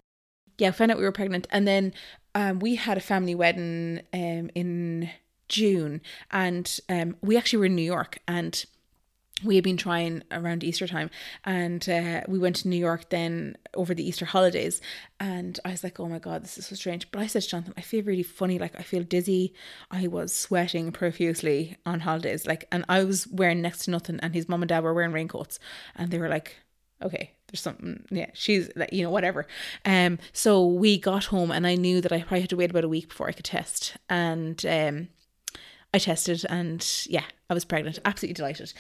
yeah, 0.59 0.71
found 0.71 0.91
out 0.91 0.99
we 0.99 1.05
were 1.05 1.13
pregnant, 1.13 1.47
and 1.51 1.67
then 1.67 1.95
um, 2.35 2.59
we 2.61 2.75
had 2.75 2.99
a 2.99 3.01
family 3.01 3.35
wedding 3.35 4.03
um 4.13 4.51
in 4.55 5.11
June, 5.49 6.03
and 6.31 6.79
um, 6.91 7.17
we 7.23 7.39
actually 7.39 7.61
were 7.61 7.67
in 7.67 7.75
New 7.75 7.83
York, 7.83 8.19
and 8.29 8.63
we 9.45 9.57
had 9.57 9.65
been 9.65 9.77
trying 9.77 10.23
around 10.31 10.65
Easter 10.65 10.87
time, 10.87 11.11
and 11.45 11.87
uh, 11.89 12.23
we 12.27 12.39
went 12.39 12.57
to 12.57 12.69
New 12.69 12.77
York 12.77 13.11
then 13.11 13.57
over 13.75 13.95
the 13.95 14.07
Easter 14.07 14.25
holidays. 14.25 14.81
And 15.21 15.61
I 15.65 15.73
was 15.73 15.85
like, 15.85 16.01
"Oh 16.01 16.09
my 16.09 16.19
god, 16.19 16.43
this 16.43 16.57
is 16.57 16.67
so 16.67 16.75
strange." 16.75 17.11
But 17.11 17.21
I 17.21 17.27
said 17.27 17.43
to 17.43 17.49
Jonathan, 17.49 17.75
"I 17.77 17.83
feel 17.83 18.03
really 18.05 18.23
funny. 18.23 18.59
Like 18.59 18.79
I 18.79 18.83
feel 18.83 19.03
dizzy. 19.03 19.53
I 19.91 20.07
was 20.07 20.35
sweating 20.35 20.91
profusely 20.91 21.77
on 21.85 22.01
holidays. 22.01 22.47
Like, 22.47 22.67
and 22.73 22.85
I 22.89 23.05
was 23.05 23.27
wearing 23.29 23.61
next 23.61 23.85
to 23.85 23.91
nothing, 23.91 24.19
and 24.21 24.35
his 24.35 24.49
mom 24.49 24.63
and 24.63 24.69
dad 24.69 24.83
were 24.83 24.95
wearing 24.95 25.13
raincoats, 25.13 25.59
and 25.95 26.11
they 26.11 26.19
were 26.19 26.29
like." 26.29 26.57
okay 27.03 27.31
there's 27.49 27.61
something 27.61 28.03
yeah 28.11 28.31
she's 28.33 28.71
like 28.75 28.91
you 28.91 29.03
know 29.03 29.11
whatever 29.11 29.47
um 29.85 30.19
so 30.33 30.67
we 30.67 30.99
got 30.99 31.27
home 31.27 31.51
and 31.51 31.67
i 31.67 31.75
knew 31.75 32.01
that 32.01 32.11
i 32.11 32.21
probably 32.21 32.41
had 32.41 32.49
to 32.49 32.57
wait 32.57 32.71
about 32.71 32.85
a 32.85 32.89
week 32.89 33.09
before 33.09 33.29
i 33.29 33.33
could 33.33 33.45
test 33.45 33.99
and 34.09 34.65
um 34.65 35.09
i 35.95 35.99
tested 35.99 36.45
and 36.49 37.07
yeah 37.09 37.25
i 37.51 37.55
was 37.55 37.65
pregnant 37.65 37.99
absolutely 38.05 38.35
delighted 38.35 38.73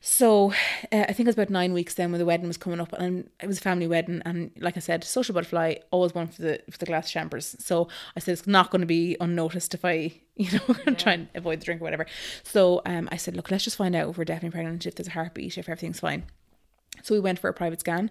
so 0.00 0.52
uh, 0.92 1.04
I 1.08 1.12
think 1.12 1.20
it 1.20 1.26
was 1.26 1.34
about 1.34 1.50
nine 1.50 1.72
weeks 1.72 1.94
then 1.94 2.12
when 2.12 2.18
the 2.18 2.24
wedding 2.24 2.46
was 2.46 2.56
coming 2.56 2.80
up, 2.80 2.92
and 2.92 3.28
it 3.42 3.46
was 3.46 3.58
a 3.58 3.62
family 3.62 3.88
wedding. 3.88 4.22
And 4.24 4.50
like 4.60 4.76
I 4.76 4.80
said, 4.80 5.02
social 5.04 5.34
butterfly 5.34 5.76
always 5.90 6.14
one 6.14 6.28
for 6.28 6.42
the 6.42 6.60
for 6.70 6.78
the 6.78 6.86
glass 6.86 7.10
chambers. 7.10 7.56
So 7.58 7.88
I 8.16 8.20
said 8.20 8.32
it's 8.32 8.46
not 8.46 8.70
going 8.70 8.80
to 8.80 8.86
be 8.86 9.16
unnoticed 9.20 9.74
if 9.74 9.84
I 9.84 10.12
you 10.36 10.52
know 10.52 10.76
yeah. 10.86 10.94
try 10.94 11.12
and 11.14 11.28
avoid 11.34 11.60
the 11.60 11.64
drink 11.64 11.80
or 11.80 11.84
whatever. 11.84 12.06
So 12.44 12.82
um, 12.86 13.08
I 13.10 13.16
said, 13.16 13.36
look, 13.36 13.50
let's 13.50 13.64
just 13.64 13.76
find 13.76 13.96
out 13.96 14.10
if 14.10 14.18
we're 14.18 14.24
definitely 14.24 14.54
pregnant, 14.54 14.86
if 14.86 14.94
there's 14.94 15.08
a 15.08 15.12
heartbeat, 15.12 15.58
if 15.58 15.68
everything's 15.68 16.00
fine. 16.00 16.24
So 17.02 17.14
we 17.14 17.20
went 17.20 17.38
for 17.38 17.48
a 17.48 17.54
private 17.54 17.80
scan. 17.80 18.10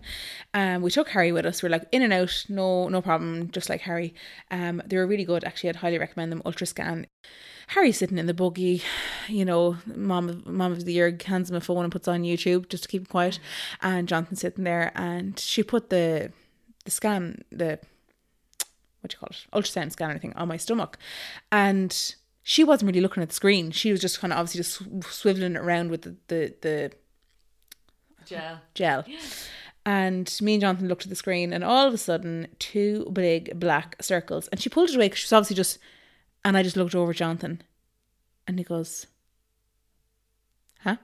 Um, 0.54 0.82
we 0.82 0.92
took 0.92 1.10
Harry 1.10 1.32
with 1.32 1.46
us. 1.46 1.62
We 1.62 1.68
are 1.68 1.72
like 1.72 1.88
in 1.92 2.02
and 2.02 2.14
out, 2.14 2.46
no 2.50 2.88
no 2.90 3.02
problem, 3.02 3.52
just 3.52 3.70
like 3.70 3.82
Harry. 3.82 4.14
Um, 4.50 4.82
they 4.86 4.98
were 4.98 5.08
really 5.08 5.26
good. 5.26 5.44
Actually, 5.44 5.70
I'd 5.70 5.76
highly 5.78 6.00
recommend 6.00 6.32
them. 6.32 6.42
Ultra 6.46 6.68
scan. 6.68 7.08
Harry's 7.68 7.98
sitting 7.98 8.18
in 8.18 8.28
the 8.28 8.34
buggy, 8.34 8.82
you 9.28 9.44
know, 9.44 9.78
mom 9.86 10.30
of 10.30 10.48
mom 10.48 10.72
of 10.72 10.86
the 10.86 10.94
year 10.94 11.18
hands 11.26 11.50
him 11.50 11.58
a 11.58 11.62
phone 11.62 11.84
and 11.84 11.92
puts 11.92 12.08
on 12.08 12.24
YouTube 12.24 12.70
just 12.70 12.84
to 12.84 12.90
keep 12.90 13.02
him 13.02 13.08
quiet. 13.08 13.40
And 13.82 14.08
Jonathan's 14.08 14.40
sitting 14.40 14.64
there 14.64 14.92
and 14.96 15.38
she 15.38 15.64
put 15.64 15.90
the 15.90 16.32
the 16.86 16.92
scan, 16.92 17.44
the 17.52 17.80
what 19.02 19.12
do 19.12 19.16
you 19.16 19.20
call 19.20 19.30
it? 19.30 19.46
Ultrasound 19.54 19.92
scan 19.92 20.12
or 20.12 20.18
thing 20.18 20.34
on 20.36 20.48
my 20.48 20.58
stomach. 20.58 20.98
And 21.52 22.16
she 22.42 22.64
wasn't 22.64 22.88
really 22.88 23.02
looking 23.02 23.22
at 23.22 23.30
the 23.30 23.36
screen. 23.36 23.72
She 23.72 23.92
was 23.92 24.00
just 24.00 24.20
kind 24.20 24.32
of 24.32 24.40
obviously 24.40 24.60
just 24.60 25.02
swiveling 25.02 25.60
around 25.60 25.92
with 25.92 26.04
the, 26.04 26.16
the, 26.30 26.54
the 26.62 26.92
gel. 28.28 28.60
Gel. 28.74 29.06
And 29.86 30.38
me 30.42 30.56
and 30.56 30.62
Jonathan 30.62 30.88
looked 30.90 31.04
at 31.04 31.10
the 31.10 31.16
screen, 31.16 31.54
and 31.54 31.64
all 31.64 31.88
of 31.88 31.94
a 31.94 31.98
sudden, 31.98 32.48
two 32.60 33.10
big 33.14 33.58
black 33.58 33.96
circles. 34.02 34.48
And 34.50 34.62
she 34.62 34.70
pulled 34.70 34.90
it 34.90 34.96
away 34.96 35.06
because 35.06 35.20
she 35.20 35.26
was 35.26 35.34
obviously 35.34 35.56
just 35.56 35.80
and 36.48 36.56
I 36.56 36.64
just 36.64 36.78
looked 36.78 36.96
over 36.96 37.12
at 37.12 37.18
Jonathan 37.18 37.62
and 38.48 38.58
he 38.58 38.64
goes, 38.64 39.08
Huh? 40.80 40.96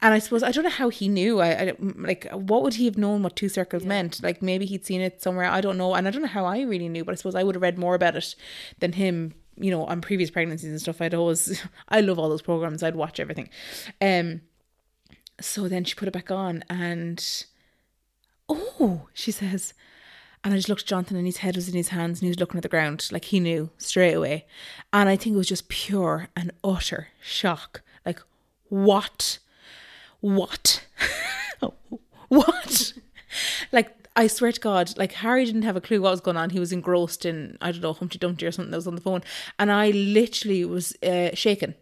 And 0.00 0.14
I 0.14 0.18
suppose 0.20 0.42
I 0.42 0.50
don't 0.50 0.64
know 0.64 0.70
how 0.70 0.88
he 0.88 1.06
knew. 1.06 1.40
I, 1.40 1.50
I 1.50 1.72
like 1.78 2.26
what 2.32 2.62
would 2.62 2.74
he 2.74 2.86
have 2.86 2.96
known 2.96 3.22
what 3.22 3.36
two 3.36 3.50
circles 3.50 3.82
yeah. 3.82 3.90
meant? 3.90 4.22
Like 4.22 4.40
maybe 4.40 4.64
he'd 4.64 4.86
seen 4.86 5.02
it 5.02 5.20
somewhere. 5.20 5.44
I 5.44 5.60
don't 5.60 5.76
know, 5.76 5.94
and 5.94 6.08
I 6.08 6.10
don't 6.10 6.22
know 6.22 6.28
how 6.28 6.46
I 6.46 6.62
really 6.62 6.88
knew. 6.88 7.04
But 7.04 7.12
I 7.12 7.16
suppose 7.16 7.34
I 7.34 7.42
would 7.42 7.56
have 7.56 7.62
read 7.62 7.78
more 7.78 7.94
about 7.94 8.16
it 8.16 8.34
than 8.78 8.92
him. 8.92 9.34
You 9.58 9.70
know, 9.70 9.84
on 9.84 10.00
previous 10.00 10.30
pregnancies 10.30 10.70
and 10.70 10.80
stuff. 10.80 11.02
I'd 11.02 11.12
always, 11.12 11.62
I 11.90 12.00
love 12.00 12.18
all 12.18 12.30
those 12.30 12.40
programs. 12.40 12.82
I'd 12.82 12.96
watch 12.96 13.20
everything. 13.20 13.50
Um. 14.00 14.40
So 15.42 15.68
then 15.68 15.84
she 15.84 15.94
put 15.94 16.08
it 16.08 16.12
back 16.12 16.30
on, 16.30 16.64
and 16.70 17.44
oh, 18.48 19.08
she 19.12 19.30
says, 19.30 19.74
and 20.44 20.52
I 20.52 20.56
just 20.56 20.68
looked 20.68 20.82
at 20.82 20.88
Jonathan 20.88 21.16
and 21.16 21.26
his 21.26 21.38
head 21.38 21.54
was 21.54 21.68
in 21.68 21.74
his 21.74 21.88
hands 21.88 22.18
and 22.18 22.26
he 22.26 22.30
was 22.30 22.40
looking 22.40 22.58
at 22.58 22.62
the 22.62 22.68
ground 22.68 23.08
like 23.12 23.26
he 23.26 23.38
knew 23.38 23.70
straight 23.78 24.14
away. 24.14 24.46
And 24.92 25.08
I 25.08 25.16
think 25.16 25.34
it 25.34 25.38
was 25.38 25.48
just 25.48 25.68
pure 25.68 26.28
and 26.36 26.50
utter 26.64 27.08
shock. 27.22 27.82
Like, 28.04 28.20
what? 28.68 29.38
What? 30.20 30.84
what? 32.28 32.92
like, 33.70 33.94
I 34.16 34.26
swear 34.26 34.50
to 34.50 34.60
God, 34.60 34.98
like 34.98 35.12
Harry 35.12 35.44
didn't 35.44 35.62
have 35.62 35.76
a 35.76 35.80
clue 35.80 36.02
what 36.02 36.10
was 36.10 36.20
going 36.20 36.36
on. 36.36 36.50
He 36.50 36.60
was 36.60 36.72
engrossed 36.72 37.24
in, 37.24 37.56
I 37.60 37.70
don't 37.70 37.80
know, 37.80 37.92
Humpty 37.92 38.18
Dumpty 38.18 38.44
or 38.44 38.52
something 38.52 38.72
that 38.72 38.76
was 38.76 38.88
on 38.88 38.96
the 38.96 39.00
phone. 39.00 39.22
And 39.60 39.70
I 39.70 39.90
literally 39.90 40.64
was 40.64 40.96
uh, 41.04 41.30
shaken. 41.34 41.76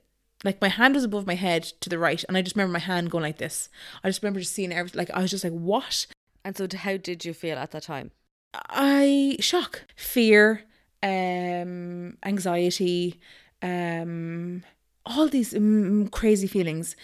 Like 0.45 0.61
my 0.61 0.69
hand 0.69 0.95
was 0.95 1.05
above 1.05 1.27
my 1.27 1.35
head 1.35 1.65
to 1.81 1.89
the 1.89 1.99
right, 1.99 2.25
and 2.27 2.37
I 2.37 2.43
just 2.43 2.57
remember 2.57 2.73
my 2.73 2.79
hand 2.79 3.11
going 3.11 3.23
like 3.23 3.39
this. 3.39 3.69
I 4.03 4.09
just 4.09 4.23
remember 4.23 4.41
just 4.41 4.55
seeing 4.55 4.73
everything. 4.73 4.99
Like 4.99 5.11
I 5.11 5.21
was 5.21 5.31
just 5.31 5.45
like, 5.45 5.53
"What?" 5.53 6.07
And 6.45 6.57
so, 6.57 6.67
how 6.75 6.97
did 6.97 7.25
you 7.25 7.35
feel 7.35 7.59
at 7.59 7.73
that 7.73 7.83
time? 7.83 8.11
I 8.55 9.37
shock, 9.41 9.85
fear, 9.97 10.65
um, 11.03 12.17
anxiety, 12.25 13.21
um, 13.63 14.63
all 15.07 15.29
these 15.29 15.53
mm, 15.53 16.11
crazy 16.11 16.47
feelings 16.47 16.97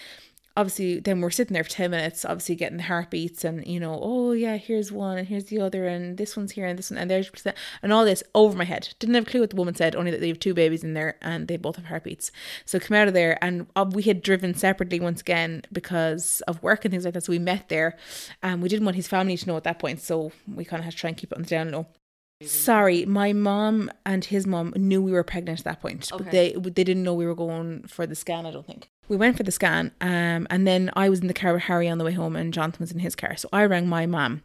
obviously 0.57 1.01
then 1.01 1.21
we're 1.21 1.31
sitting 1.31 1.55
there 1.55 1.65
for 1.65 1.71
10 1.71 1.91
minutes 1.91 2.25
obviously 2.25 2.55
getting 2.55 2.79
the 2.79 2.85
heartbeats 2.85 3.45
and 3.45 3.67
you 3.67 3.79
know 3.79 3.99
oh 4.03 4.33
yeah 4.33 4.57
here's 4.57 4.91
one 4.91 5.19
and 5.19 5.29
here's 5.29 5.45
the 5.47 5.61
other 5.61 5.87
and 5.87 6.17
this 6.19 6.37
one's 6.37 6.53
here 6.53 6.67
and 6.67 6.79
this 6.79 6.91
one 6.91 6.99
and 6.99 7.11
there's 7.11 7.31
and 7.83 7.93
all 7.93 8.05
this 8.05 8.23
over 8.35 8.57
my 8.57 8.65
head. 8.65 8.95
Didn't 8.99 9.15
have 9.15 9.27
a 9.27 9.31
clue 9.31 9.41
what 9.41 9.51
the 9.51 9.57
woman 9.57 9.75
said 9.75 9.95
only 9.95 10.11
that 10.11 10.21
they 10.21 10.29
have 10.29 10.41
two 10.41 10.55
babies 10.55 10.85
in 10.85 10.95
there 10.95 11.17
and 11.23 11.49
they 11.49 11.57
both 11.57 11.77
have 11.77 11.87
heartbeats. 11.87 12.31
So 12.65 12.79
come 12.79 12.97
out 12.97 13.09
of 13.09 13.15
there 13.15 13.43
and 13.43 13.67
uh, 13.77 13.87
we 13.91 14.03
had 14.03 14.23
driven 14.23 14.55
separately 14.55 15.01
once 15.01 15.21
again 15.21 15.63
because 15.73 16.41
of 16.49 16.63
work 16.63 16.85
and 16.85 16.93
things 16.93 17.05
like 17.05 17.15
that 17.15 17.25
so 17.25 17.33
we 17.33 17.39
met 17.39 17.69
there 17.69 17.97
and 18.43 18.63
we 18.63 18.69
didn't 18.69 18.85
want 18.85 18.97
his 18.97 19.09
family 19.09 19.37
to 19.37 19.47
know 19.47 19.57
at 19.57 19.65
that 19.65 19.79
point 19.79 20.01
so 20.01 20.33
we 20.53 20.65
kind 20.65 20.81
of 20.81 20.85
had 20.85 20.93
to 20.93 20.99
try 20.99 21.09
and 21.09 21.17
keep 21.17 21.33
it 21.33 21.37
on 21.37 21.43
the 21.43 21.49
down 21.49 21.71
low 21.71 21.87
Sorry, 22.45 23.07
my 23.07 23.33
mom 23.33 23.91
and 24.05 24.23
his 24.23 24.47
mom 24.47 24.75
knew 24.77 25.01
we 25.01 25.13
were 25.13 25.25
pregnant 25.25 25.61
at 25.61 25.65
that 25.65 25.81
point, 25.81 26.13
okay. 26.13 26.23
but 26.23 26.33
they 26.33 26.53
they 26.53 26.85
didn't 26.85 27.03
know 27.03 27.15
we 27.15 27.27
were 27.27 27.35
going 27.35 27.85
for 27.87 28.07
the 28.07 28.15
scan. 28.15 28.45
I 28.45 28.51
don't 28.51 28.67
think 28.67 28.91
we 29.09 29.17
went 29.17 29.39
for 29.39 29.43
the 29.43 29.51
scan, 29.51 29.93
um, 30.03 30.47
and 30.51 30.67
then 30.67 30.91
I 30.95 31.09
was 31.09 31.21
in 31.21 31.29
the 31.29 31.35
car 31.35 31.55
with 31.55 31.63
Harry 31.63 31.89
on 31.89 31.97
the 31.97 32.05
way 32.05 32.13
home, 32.13 32.37
and 32.37 32.53
Jonathan 32.53 32.83
was 32.83 32.93
in 32.93 32.99
his 32.99 33.17
car. 33.17 33.37
So 33.37 33.49
I 33.55 33.65
rang 33.65 33.89
my 33.89 34.05
mom, 34.05 34.43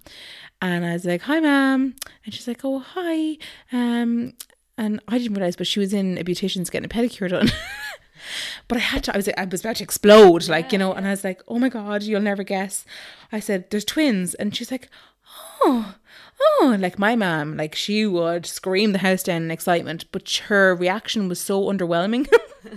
and 0.62 0.86
I 0.86 0.94
was 0.94 1.04
like, 1.04 1.24
"Hi, 1.24 1.42
mom," 1.42 1.96
and 2.24 2.34
she's 2.34 2.48
like, 2.48 2.64
"Oh, 2.64 2.80
hi," 2.80 3.38
um, 3.74 4.36
and 4.78 5.02
I 5.10 5.18
didn't 5.18 5.34
realize, 5.34 5.58
but 5.58 5.68
she 5.68 5.82
was 5.82 5.92
in 5.92 6.18
a 6.18 6.24
beautician's 6.24 6.70
getting 6.70 6.86
a 6.86 6.90
pedicure 6.90 7.30
done. 7.30 7.52
but 8.70 8.78
I 8.78 8.82
had 8.82 9.04
to. 9.06 9.14
I 9.14 9.18
was 9.18 9.28
I 9.28 9.46
was 9.46 9.60
about 9.60 9.76
to 9.78 9.84
explode, 9.84 10.48
like 10.48 10.72
you 10.72 10.78
know, 10.78 10.94
and 10.94 11.06
I 11.06 11.10
was 11.10 11.26
like, 11.26 11.42
"Oh 11.50 11.60
my 11.60 11.68
god, 11.68 12.04
you'll 12.04 12.22
never 12.22 12.44
guess." 12.44 12.86
I 13.34 13.42
said, 13.42 13.70
"There's 13.70 13.84
twins," 13.84 14.34
and 14.36 14.56
she's 14.56 14.72
like, 14.72 14.90
"Oh." 15.62 15.96
oh, 16.42 16.76
like 16.80 17.00
my 17.00 17.16
mom, 17.16 17.58
like 17.58 17.76
she 17.76 18.06
would 18.06 18.46
scream 18.46 18.92
the 18.92 19.00
house 19.00 19.24
down 19.24 19.44
in 19.44 19.52
excitement, 19.52 20.06
but 20.12 20.30
her 20.48 20.76
reaction 20.76 21.28
was 21.28 21.40
so 21.40 21.64
underwhelming. 21.64 22.28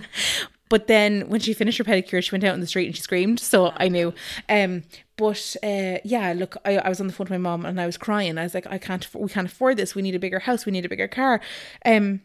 but 0.69 0.87
then 0.87 1.27
when 1.29 1.39
she 1.39 1.53
finished 1.53 1.77
her 1.77 1.83
pedicure, 1.83 2.23
she 2.23 2.31
went 2.31 2.43
out 2.43 2.53
in 2.53 2.61
the 2.61 2.67
street 2.67 2.87
and 2.87 2.95
she 2.95 3.01
screamed. 3.01 3.39
So 3.39 3.73
I 3.77 3.89
knew. 3.89 4.13
Um, 4.49 4.83
but 5.17 5.55
uh, 5.63 5.97
yeah, 6.03 6.33
look, 6.35 6.57
I, 6.65 6.77
I 6.77 6.89
was 6.89 6.99
on 6.99 7.07
the 7.07 7.13
phone 7.13 7.25
with 7.25 7.31
my 7.31 7.37
mom 7.37 7.65
and 7.65 7.79
I 7.79 7.85
was 7.85 7.97
crying. 7.97 8.37
I 8.37 8.43
was 8.43 8.53
like, 8.53 8.67
I 8.67 8.77
can't, 8.77 9.07
we 9.13 9.29
can't 9.29 9.47
afford 9.47 9.77
this. 9.77 9.95
We 9.95 10.01
need 10.01 10.15
a 10.15 10.19
bigger 10.19 10.39
house. 10.39 10.65
We 10.65 10.71
need 10.71 10.85
a 10.85 10.89
bigger 10.89 11.07
car. 11.07 11.41
Um, 11.85 12.21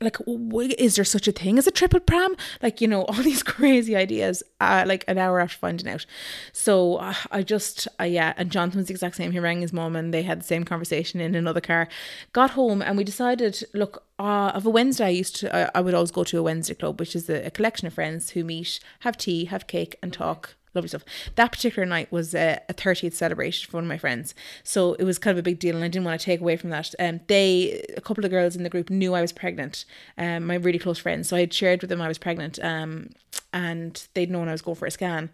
like 0.00 0.16
is 0.78 0.96
there 0.96 1.04
such 1.04 1.28
a 1.28 1.32
thing 1.32 1.58
as 1.58 1.66
a 1.66 1.70
triple 1.70 2.00
pram? 2.00 2.36
Like 2.62 2.80
you 2.80 2.88
know 2.88 3.04
all 3.08 3.22
these 3.22 3.42
crazy 3.42 3.96
ideas 3.96 4.42
uh, 4.60 4.84
like 4.86 5.04
an 5.08 5.18
hour 5.18 5.40
after 5.40 5.58
finding 5.58 5.88
out. 5.88 6.06
So 6.52 6.96
uh, 6.96 7.14
i 7.30 7.42
just 7.42 7.88
uh, 8.00 8.04
yeah 8.04 8.34
and 8.36 8.50
jonathan 8.50 8.80
was 8.80 8.88
the 8.88 8.94
exact 8.94 9.16
same. 9.16 9.32
He 9.32 9.38
rang 9.38 9.60
his 9.60 9.72
mom 9.72 9.96
and 9.96 10.12
they 10.12 10.22
had 10.22 10.40
the 10.40 10.44
same 10.44 10.64
conversation 10.64 11.20
in 11.20 11.34
another 11.34 11.60
car. 11.60 11.88
Got 12.32 12.50
home 12.50 12.82
and 12.82 12.96
we 12.96 13.04
decided 13.04 13.62
look 13.72 14.04
uh, 14.18 14.52
of 14.54 14.64
a 14.64 14.70
wednesday 14.70 15.06
i 15.06 15.08
used 15.08 15.34
to 15.36 15.54
I, 15.54 15.70
I 15.74 15.80
would 15.80 15.94
always 15.94 16.12
go 16.12 16.22
to 16.22 16.38
a 16.38 16.42
wednesday 16.42 16.74
club 16.74 17.00
which 17.00 17.16
is 17.16 17.28
a, 17.28 17.46
a 17.46 17.50
collection 17.50 17.88
of 17.88 17.94
friends 17.94 18.30
who 18.30 18.44
meet 18.44 18.78
have 19.00 19.16
tea 19.16 19.46
have 19.46 19.66
cake 19.66 19.96
and 20.02 20.12
talk 20.12 20.54
lovely 20.74 20.88
stuff. 20.88 21.04
That 21.36 21.52
particular 21.52 21.86
night 21.86 22.10
was 22.10 22.34
a, 22.34 22.60
a 22.68 22.74
30th 22.74 23.14
celebration 23.14 23.70
for 23.70 23.76
one 23.78 23.84
of 23.84 23.88
my 23.88 23.98
friends. 23.98 24.34
So 24.62 24.94
it 24.94 25.04
was 25.04 25.18
kind 25.18 25.36
of 25.36 25.38
a 25.38 25.42
big 25.42 25.58
deal 25.58 25.76
and 25.76 25.84
I 25.84 25.88
didn't 25.88 26.04
want 26.04 26.20
to 26.20 26.24
take 26.24 26.40
away 26.40 26.56
from 26.56 26.70
that. 26.70 26.94
Um, 26.98 27.20
they, 27.26 27.84
a 27.96 28.00
couple 28.00 28.24
of 28.24 28.30
girls 28.30 28.56
in 28.56 28.62
the 28.62 28.70
group 28.70 28.90
knew 28.90 29.14
I 29.14 29.20
was 29.20 29.32
pregnant, 29.32 29.84
um, 30.18 30.46
my 30.46 30.54
really 30.54 30.78
close 30.78 30.98
friends. 30.98 31.28
So 31.28 31.36
I 31.36 31.40
had 31.40 31.54
shared 31.54 31.80
with 31.80 31.90
them 31.90 32.00
I 32.00 32.08
was 32.08 32.18
pregnant 32.18 32.58
um, 32.62 33.10
and 33.52 34.06
they'd 34.14 34.30
known 34.30 34.48
I 34.48 34.52
was 34.52 34.62
going 34.62 34.76
for 34.76 34.86
a 34.86 34.90
scan. 34.90 35.30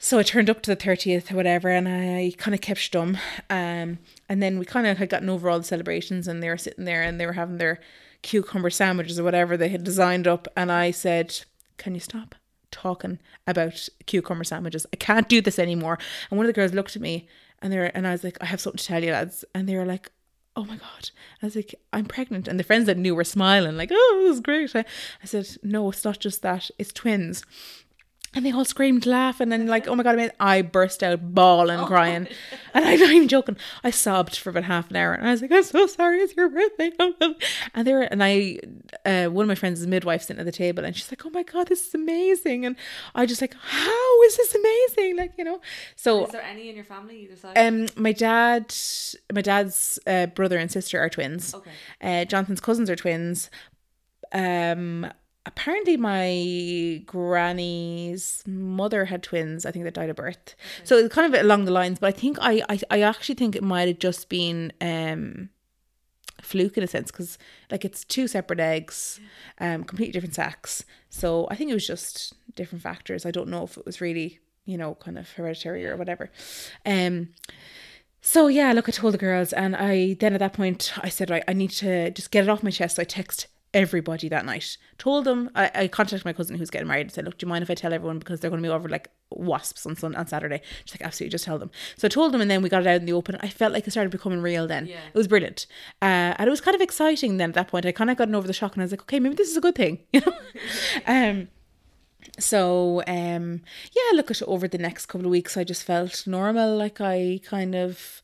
So 0.00 0.18
I 0.18 0.22
turned 0.22 0.48
up 0.48 0.62
to 0.62 0.74
the 0.74 0.76
30th 0.76 1.32
or 1.32 1.36
whatever 1.36 1.68
and 1.68 1.88
I 1.88 2.32
kind 2.38 2.54
of 2.54 2.60
kept 2.60 2.80
stum. 2.80 3.18
Um, 3.50 3.98
and 4.28 4.42
then 4.42 4.58
we 4.58 4.64
kind 4.64 4.86
of 4.86 4.98
had 4.98 5.08
gotten 5.08 5.28
over 5.28 5.50
all 5.50 5.58
the 5.58 5.64
celebrations 5.64 6.28
and 6.28 6.42
they 6.42 6.48
were 6.48 6.56
sitting 6.56 6.84
there 6.84 7.02
and 7.02 7.20
they 7.20 7.26
were 7.26 7.32
having 7.32 7.58
their 7.58 7.80
cucumber 8.22 8.70
sandwiches 8.70 9.18
or 9.18 9.24
whatever 9.24 9.56
they 9.56 9.68
had 9.68 9.82
designed 9.82 10.28
up. 10.28 10.46
And 10.56 10.70
I 10.70 10.92
said, 10.92 11.44
Can 11.78 11.94
you 11.94 12.00
stop? 12.00 12.36
Talking 12.70 13.18
about 13.46 13.88
cucumber 14.06 14.44
sandwiches. 14.44 14.86
I 14.92 14.96
can't 14.96 15.28
do 15.28 15.40
this 15.40 15.58
anymore. 15.58 15.98
And 16.30 16.36
one 16.36 16.46
of 16.46 16.48
the 16.48 16.58
girls 16.58 16.74
looked 16.74 16.96
at 16.96 17.02
me 17.02 17.28
and 17.60 17.72
they 17.72 17.78
were, 17.78 17.84
and 17.86 18.06
I 18.06 18.12
was 18.12 18.24
like, 18.24 18.38
I 18.40 18.46
have 18.46 18.60
something 18.60 18.78
to 18.78 18.84
tell 18.84 19.02
you, 19.02 19.12
lads. 19.12 19.44
And 19.54 19.68
they 19.68 19.76
were 19.76 19.86
like, 19.86 20.10
Oh 20.56 20.64
my 20.64 20.76
god. 20.76 21.10
I 21.40 21.46
was 21.46 21.54
like, 21.54 21.76
I'm 21.92 22.06
pregnant. 22.06 22.48
And 22.48 22.58
the 22.58 22.64
friends 22.64 22.86
that 22.86 22.98
knew 22.98 23.14
were 23.14 23.22
smiling, 23.22 23.76
like, 23.76 23.90
oh, 23.92 24.22
it 24.24 24.28
was 24.28 24.40
great. 24.40 24.74
I 24.74 24.84
said, 25.24 25.46
No, 25.62 25.88
it's 25.90 26.04
not 26.04 26.18
just 26.18 26.42
that, 26.42 26.68
it's 26.78 26.92
twins. 26.92 27.44
And 28.34 28.44
they 28.44 28.52
all 28.52 28.64
screamed, 28.66 29.06
laughing, 29.06 29.52
and 29.52 29.68
like, 29.68 29.88
oh 29.88 29.94
my 29.94 30.02
god! 30.02 30.14
I, 30.14 30.16
mean, 30.16 30.30
I 30.38 30.60
burst 30.62 31.02
out 31.02 31.34
bawling, 31.34 31.84
crying, 31.86 32.28
and 32.74 32.84
I'm 32.86 33.00
not 33.00 33.10
even 33.10 33.26
joking. 33.28 33.56
I 33.82 33.90
sobbed 33.90 34.36
for 34.36 34.50
about 34.50 34.64
half 34.64 34.90
an 34.90 34.96
hour, 34.96 35.14
and 35.14 35.26
I 35.26 35.30
was 35.30 35.40
like, 35.40 35.50
"I'm 35.50 35.62
so 35.62 35.86
sorry, 35.86 36.18
it's 36.18 36.36
your 36.36 36.50
birthday." 36.50 36.92
And 37.74 37.86
they 37.86 37.92
were, 37.92 38.02
and 38.02 38.22
I, 38.22 38.58
uh, 39.04 39.26
one 39.26 39.44
of 39.44 39.48
my 39.48 39.54
friends 39.54 39.86
midwife 39.86 40.22
sitting 40.22 40.40
at 40.40 40.46
the 40.46 40.52
table, 40.52 40.84
and 40.84 40.94
she's 40.94 41.10
like, 41.10 41.24
"Oh 41.24 41.30
my 41.30 41.42
god, 41.42 41.68
this 41.68 41.88
is 41.88 41.94
amazing!" 41.94 42.66
And 42.66 42.76
I 43.14 43.24
just 43.24 43.40
like, 43.40 43.54
"How 43.54 44.22
is 44.24 44.36
this 44.36 44.54
amazing?" 44.54 45.16
Like 45.16 45.32
you 45.38 45.44
know. 45.44 45.60
So 45.96 46.26
Is 46.26 46.32
there 46.32 46.42
any 46.42 46.68
in 46.68 46.76
your 46.76 46.84
family 46.84 47.22
either 47.22 47.36
side? 47.36 47.56
um, 47.56 47.88
my 47.96 48.12
dad, 48.12 48.74
my 49.32 49.40
dad's 49.40 49.98
uh, 50.06 50.26
brother 50.26 50.58
and 50.58 50.70
sister 50.70 51.00
are 51.00 51.08
twins. 51.08 51.54
Okay. 51.54 51.70
Uh, 52.02 52.24
Jonathan's 52.26 52.60
cousins 52.60 52.90
are 52.90 52.96
twins. 52.96 53.50
Um, 54.32 55.10
apparently 55.48 55.96
my 55.96 57.02
granny's 57.06 58.44
mother 58.46 59.06
had 59.06 59.22
twins. 59.22 59.66
I 59.66 59.72
think 59.72 59.84
that 59.84 59.94
died 59.94 60.10
at 60.10 60.16
birth. 60.16 60.54
So 60.84 60.96
it's 60.96 61.12
kind 61.12 61.34
of 61.34 61.40
along 61.40 61.64
the 61.64 61.72
lines. 61.72 61.98
But 61.98 62.08
I 62.08 62.12
think 62.12 62.38
I, 62.40 62.62
I, 62.68 62.80
I 62.90 63.00
actually 63.00 63.34
think 63.34 63.56
it 63.56 63.62
might 63.64 63.88
have 63.88 63.98
just 63.98 64.28
been 64.28 64.72
um, 64.80 65.48
fluke 66.40 66.76
in 66.76 66.84
a 66.84 66.86
sense 66.86 67.10
because 67.10 67.38
like 67.70 67.84
it's 67.84 68.04
two 68.04 68.28
separate 68.28 68.60
eggs, 68.60 69.18
um, 69.58 69.84
completely 69.84 70.12
different 70.12 70.34
sex. 70.34 70.84
So 71.10 71.48
I 71.50 71.56
think 71.56 71.70
it 71.70 71.74
was 71.74 71.86
just 71.86 72.34
different 72.54 72.82
factors. 72.82 73.26
I 73.26 73.30
don't 73.30 73.48
know 73.48 73.64
if 73.64 73.76
it 73.76 73.86
was 73.86 74.00
really 74.00 74.38
you 74.66 74.76
know 74.76 74.94
kind 74.96 75.18
of 75.18 75.32
hereditary 75.32 75.86
or 75.86 75.96
whatever. 75.96 76.30
Um. 76.86 77.30
So 78.20 78.48
yeah, 78.48 78.72
look, 78.72 78.88
I 78.88 78.92
told 78.92 79.14
the 79.14 79.18
girls, 79.18 79.52
and 79.52 79.74
I 79.74 80.14
then 80.20 80.34
at 80.34 80.40
that 80.40 80.52
point 80.52 80.92
I 80.98 81.08
said, 81.08 81.30
right, 81.30 81.44
I 81.48 81.54
need 81.54 81.70
to 81.70 82.10
just 82.10 82.30
get 82.30 82.44
it 82.44 82.50
off 82.50 82.62
my 82.62 82.70
chest. 82.70 82.96
So 82.96 83.02
I 83.02 83.04
text 83.04 83.46
everybody 83.74 84.28
that 84.28 84.44
night. 84.46 84.76
Told 84.96 85.24
them 85.24 85.50
I, 85.54 85.70
I 85.74 85.88
contacted 85.88 86.24
my 86.24 86.32
cousin 86.32 86.56
who's 86.56 86.70
getting 86.70 86.88
married 86.88 87.02
and 87.02 87.12
said, 87.12 87.24
look, 87.24 87.38
do 87.38 87.44
you 87.46 87.48
mind 87.48 87.62
if 87.62 87.70
I 87.70 87.74
tell 87.74 87.92
everyone 87.92 88.18
because 88.18 88.40
they're 88.40 88.50
going 88.50 88.62
to 88.62 88.66
be 88.68 88.72
over 88.72 88.88
like 88.88 89.08
wasps 89.30 89.84
on 89.86 89.94
Sun 89.96 90.14
on 90.14 90.26
Saturday? 90.26 90.62
She's 90.84 90.94
like, 90.94 91.06
absolutely, 91.06 91.32
just 91.32 91.44
tell 91.44 91.58
them. 91.58 91.70
So 91.96 92.06
I 92.06 92.08
told 92.08 92.32
them, 92.32 92.40
and 92.40 92.50
then 92.50 92.62
we 92.62 92.68
got 92.68 92.82
it 92.82 92.86
out 92.88 93.00
in 93.00 93.06
the 93.06 93.12
open. 93.12 93.36
I 93.40 93.48
felt 93.48 93.72
like 93.72 93.86
it 93.86 93.90
started 93.90 94.10
becoming 94.10 94.40
real. 94.40 94.66
Then 94.66 94.86
Yeah. 94.86 95.00
it 95.12 95.14
was 95.14 95.28
brilliant, 95.28 95.66
uh, 96.00 96.34
and 96.38 96.46
it 96.46 96.50
was 96.50 96.60
kind 96.60 96.74
of 96.74 96.80
exciting. 96.80 97.36
Then 97.36 97.50
at 97.50 97.54
that 97.54 97.68
point, 97.68 97.84
I 97.86 97.92
kind 97.92 98.10
of 98.10 98.16
gotten 98.16 98.34
over 98.34 98.46
the 98.46 98.52
shock, 98.52 98.72
and 98.74 98.82
I 98.82 98.84
was 98.84 98.92
like, 98.92 99.02
okay, 99.02 99.20
maybe 99.20 99.34
this 99.34 99.50
is 99.50 99.56
a 99.56 99.60
good 99.60 99.74
thing, 99.74 99.98
you 100.12 100.20
know. 100.24 100.32
um, 101.06 101.48
so 102.38 103.02
um 103.06 103.62
yeah 103.96 104.16
look 104.16 104.30
at 104.30 104.42
over 104.42 104.68
the 104.68 104.76
next 104.78 105.06
couple 105.06 105.24
of 105.26 105.30
weeks 105.30 105.56
i 105.56 105.64
just 105.64 105.82
felt 105.82 106.24
normal 106.26 106.76
like 106.76 107.00
i 107.00 107.40
kind 107.44 107.74
of 107.74 108.22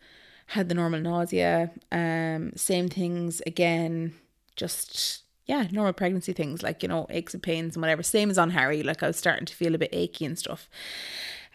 had 0.49 0.69
the 0.69 0.75
normal 0.75 1.01
nausea 1.01 1.71
um 1.91 2.53
same 2.55 2.89
things 2.89 3.41
again 3.47 4.13
just 4.57 5.24
yeah 5.47 5.67
normal 5.71 5.93
pregnancy 5.93 6.33
things 6.33 6.63
like 6.63 6.83
you 6.83 6.89
know 6.89 7.07
aches 7.11 7.35
and 7.35 7.43
pains 7.43 7.77
and 7.77 7.83
whatever 7.83 8.03
same 8.03 8.31
as 8.31 8.39
on 8.39 8.51
harry 8.51 8.83
like 8.83 9.03
i 9.03 9.07
was 9.07 9.17
starting 9.17 9.45
to 9.45 9.55
feel 9.55 9.75
a 9.75 9.79
bit 9.79 9.91
achy 9.93 10.25
and 10.25 10.39
stuff 10.39 10.69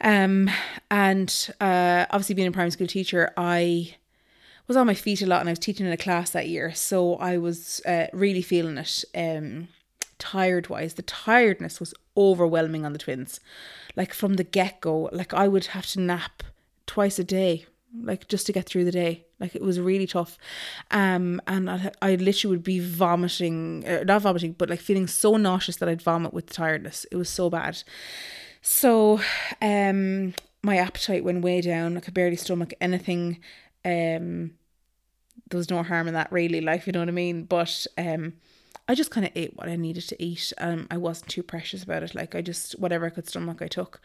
um 0.02 0.50
and 0.90 1.50
uh 1.60 2.06
obviously 2.12 2.36
being 2.36 2.48
a 2.48 2.52
primary 2.52 2.72
school 2.72 2.88
teacher 2.88 3.32
i 3.38 3.96
was 4.70 4.78
on 4.78 4.88
my 4.88 4.94
feet 4.94 5.22
a 5.22 5.26
lot 5.26 5.42
and 5.42 5.50
I 5.50 5.52
was 5.52 5.60
teaching 5.60 5.88
in 5.88 5.92
a 5.92 5.98
class 5.98 6.30
that 6.30 6.48
year. 6.48 6.74
So 6.74 7.16
I 7.16 7.38
was 7.38 7.82
uh, 7.86 8.06
really 8.14 8.44
feeling 8.44 8.78
it 8.78 9.04
um, 9.16 9.68
tired 10.20 10.70
wise. 10.70 10.94
The 10.94 11.02
tiredness 11.02 11.80
was 11.80 11.94
overwhelming 12.16 12.86
on 12.86 12.94
the 12.94 13.00
twins. 13.00 13.40
Like 13.96 14.14
from 14.14 14.36
the 14.36 14.44
get 14.44 14.80
go, 14.80 15.10
like 15.12 15.34
I 15.34 15.48
would 15.48 15.66
have 15.66 15.88
to 15.88 16.00
nap 16.00 16.44
twice 16.86 17.18
a 17.18 17.24
day, 17.24 17.66
like 18.00 18.28
just 18.28 18.46
to 18.46 18.54
get 18.54 18.68
through 18.68 18.86
the 18.86 18.92
day. 18.92 19.26
Like 19.40 19.56
it 19.56 19.62
was 19.62 19.80
really 19.80 20.08
tough. 20.08 20.38
Um, 20.92 21.42
and 21.48 21.70
I, 21.70 21.92
I 22.02 22.16
literally 22.16 22.58
would 22.58 22.64
be 22.64 22.80
vomiting, 22.80 23.86
uh, 23.88 24.04
not 24.04 24.22
vomiting, 24.22 24.54
but 24.54 24.70
like 24.70 24.82
feeling 24.82 25.08
so 25.08 25.38
nauseous 25.38 25.78
that 25.78 25.90
I'd 25.90 26.02
vomit 26.02 26.34
with 26.34 26.50
tiredness. 26.50 27.06
It 27.12 27.16
was 27.16 27.30
so 27.30 27.50
bad. 27.50 27.82
So, 28.62 29.22
um, 29.62 30.34
my 30.62 30.78
appetite 30.78 31.24
went 31.24 31.42
way 31.42 31.62
down. 31.62 31.96
I 31.96 32.02
could 32.02 32.14
barely 32.14 32.36
stomach 32.36 32.74
anything. 32.82 33.40
Um, 33.86 34.52
there 35.50 35.58
was 35.58 35.70
no 35.70 35.82
harm 35.84 36.08
in 36.08 36.14
that 36.14 36.32
really, 36.32 36.62
like 36.62 36.86
you 36.86 36.94
know 36.94 37.00
what 37.00 37.08
I 37.08 37.14
mean. 37.14 37.44
But 37.44 37.88
um, 37.98 38.34
I 38.88 38.96
just 38.96 39.12
kind 39.12 39.26
of 39.26 39.32
ate 39.36 39.56
what 39.56 39.70
I 39.70 39.76
needed 39.76 40.08
to 40.10 40.22
eat. 40.22 40.52
Um, 40.58 40.88
I 40.92 40.98
wasn't 40.98 41.30
too 41.30 41.44
precious 41.44 41.84
about 41.84 42.04
it. 42.04 42.14
Like 42.14 42.36
I 42.36 42.42
just 42.42 42.74
whatever 42.80 43.06
I 43.06 43.10
could 43.10 43.28
stomach, 43.28 43.62
I 43.62 43.68
took. 43.68 44.02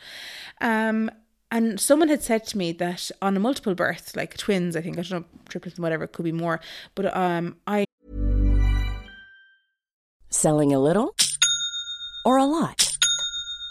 Um, 0.61 1.11
and 1.55 1.79
someone 1.81 2.09
had 2.09 2.23
said 2.23 2.45
to 2.49 2.59
me 2.59 2.73
that 2.73 3.11
on 3.23 3.37
a 3.37 3.41
multiple 3.41 3.77
birth, 3.77 4.17
like 4.17 4.37
twins, 4.37 4.75
I 4.75 4.83
think 4.83 4.99
I 4.99 5.03
don't 5.03 5.21
know 5.21 5.41
triplets 5.49 5.79
and 5.79 5.85
whatever, 5.85 6.07
could 6.09 6.25
be 6.25 6.33
more. 6.33 6.61
But 6.95 7.17
um, 7.17 7.57
I 7.67 7.85
Selling 10.31 10.75
a 10.75 10.81
little 10.81 11.15
or 12.25 12.39
a 12.39 12.45
lot? 12.45 12.91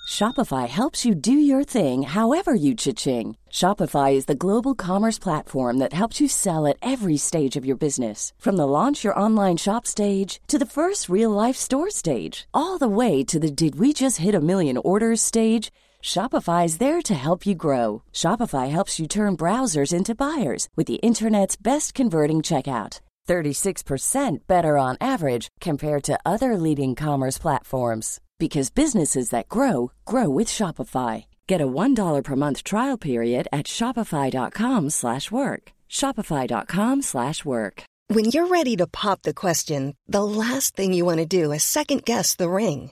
Shopify 0.08 0.68
helps 0.68 1.06
you 1.06 1.14
do 1.16 1.34
your 1.34 1.64
thing 1.64 2.04
however 2.04 2.56
you 2.56 2.74
cha-ching. 2.76 3.36
Shopify 3.50 4.14
is 4.14 4.26
the 4.26 4.36
global 4.46 4.76
commerce 4.76 5.20
platform 5.20 5.80
that 5.80 5.92
helps 5.92 6.22
you 6.22 6.28
sell 6.28 6.66
at 6.66 6.78
every 6.82 7.18
stage 7.18 7.58
of 7.58 7.66
your 7.66 7.76
business. 7.76 8.32
From 8.38 8.56
the 8.56 8.68
launch 8.68 9.04
your 9.04 9.20
online 9.20 9.58
shop 9.58 9.86
stage 9.86 10.40
to 10.48 10.58
the 10.58 10.66
first 10.66 11.10
real 11.10 11.32
life 11.32 11.58
store 11.58 11.90
stage, 11.90 12.48
all 12.54 12.78
the 12.78 12.88
way 12.88 13.24
to 13.26 13.40
the 13.40 13.52
did 13.52 13.76
we 13.76 13.92
just 13.92 14.20
hit 14.20 14.36
a 14.36 14.40
million 14.40 14.78
orders 14.78 15.20
stage. 15.20 15.70
Shopify 16.04 16.66
is 16.66 16.80
there 16.80 17.02
to 17.02 17.16
help 17.16 17.46
you 17.46 17.56
grow. 17.56 18.04
Shopify 18.12 18.70
helps 18.70 19.00
you 19.00 19.08
turn 19.08 19.38
browsers 19.38 19.94
into 19.94 20.14
buyers 20.14 20.68
with 20.76 20.86
the 20.86 21.02
internet's 21.02 21.56
best 21.56 21.94
converting 21.94 22.42
checkout. 22.42 23.00
36% 23.28 24.40
better 24.48 24.78
on 24.78 24.98
average 25.00 25.48
compared 25.62 26.04
to 26.04 26.20
other 26.26 26.58
leading 26.58 26.94
commerce 26.94 27.38
platforms 27.38 28.20
because 28.38 28.70
businesses 28.70 29.30
that 29.30 29.48
grow 29.48 29.94
grow 30.04 30.30
with 30.30 30.50
Shopify. 30.50 31.26
Get 31.48 31.62
a 31.62 31.68
$1 31.68 32.24
per 32.24 32.36
month 32.36 32.64
trial 32.64 32.98
period 32.98 33.48
at 33.54 33.66
shopify.com/work. 33.66 35.72
shopify.com/work. 35.90 37.84
When 38.08 38.26
you're 38.26 38.58
ready 38.58 38.76
to 38.76 38.88
pop 38.88 39.22
the 39.22 39.34
question, 39.34 39.96
the 40.06 40.24
last 40.24 40.76
thing 40.76 40.94
you 40.94 41.06
want 41.06 41.20
to 41.20 41.26
do 41.26 41.54
is 41.54 41.64
second 41.64 42.04
guess 42.06 42.36
the 42.36 42.50
ring. 42.50 42.92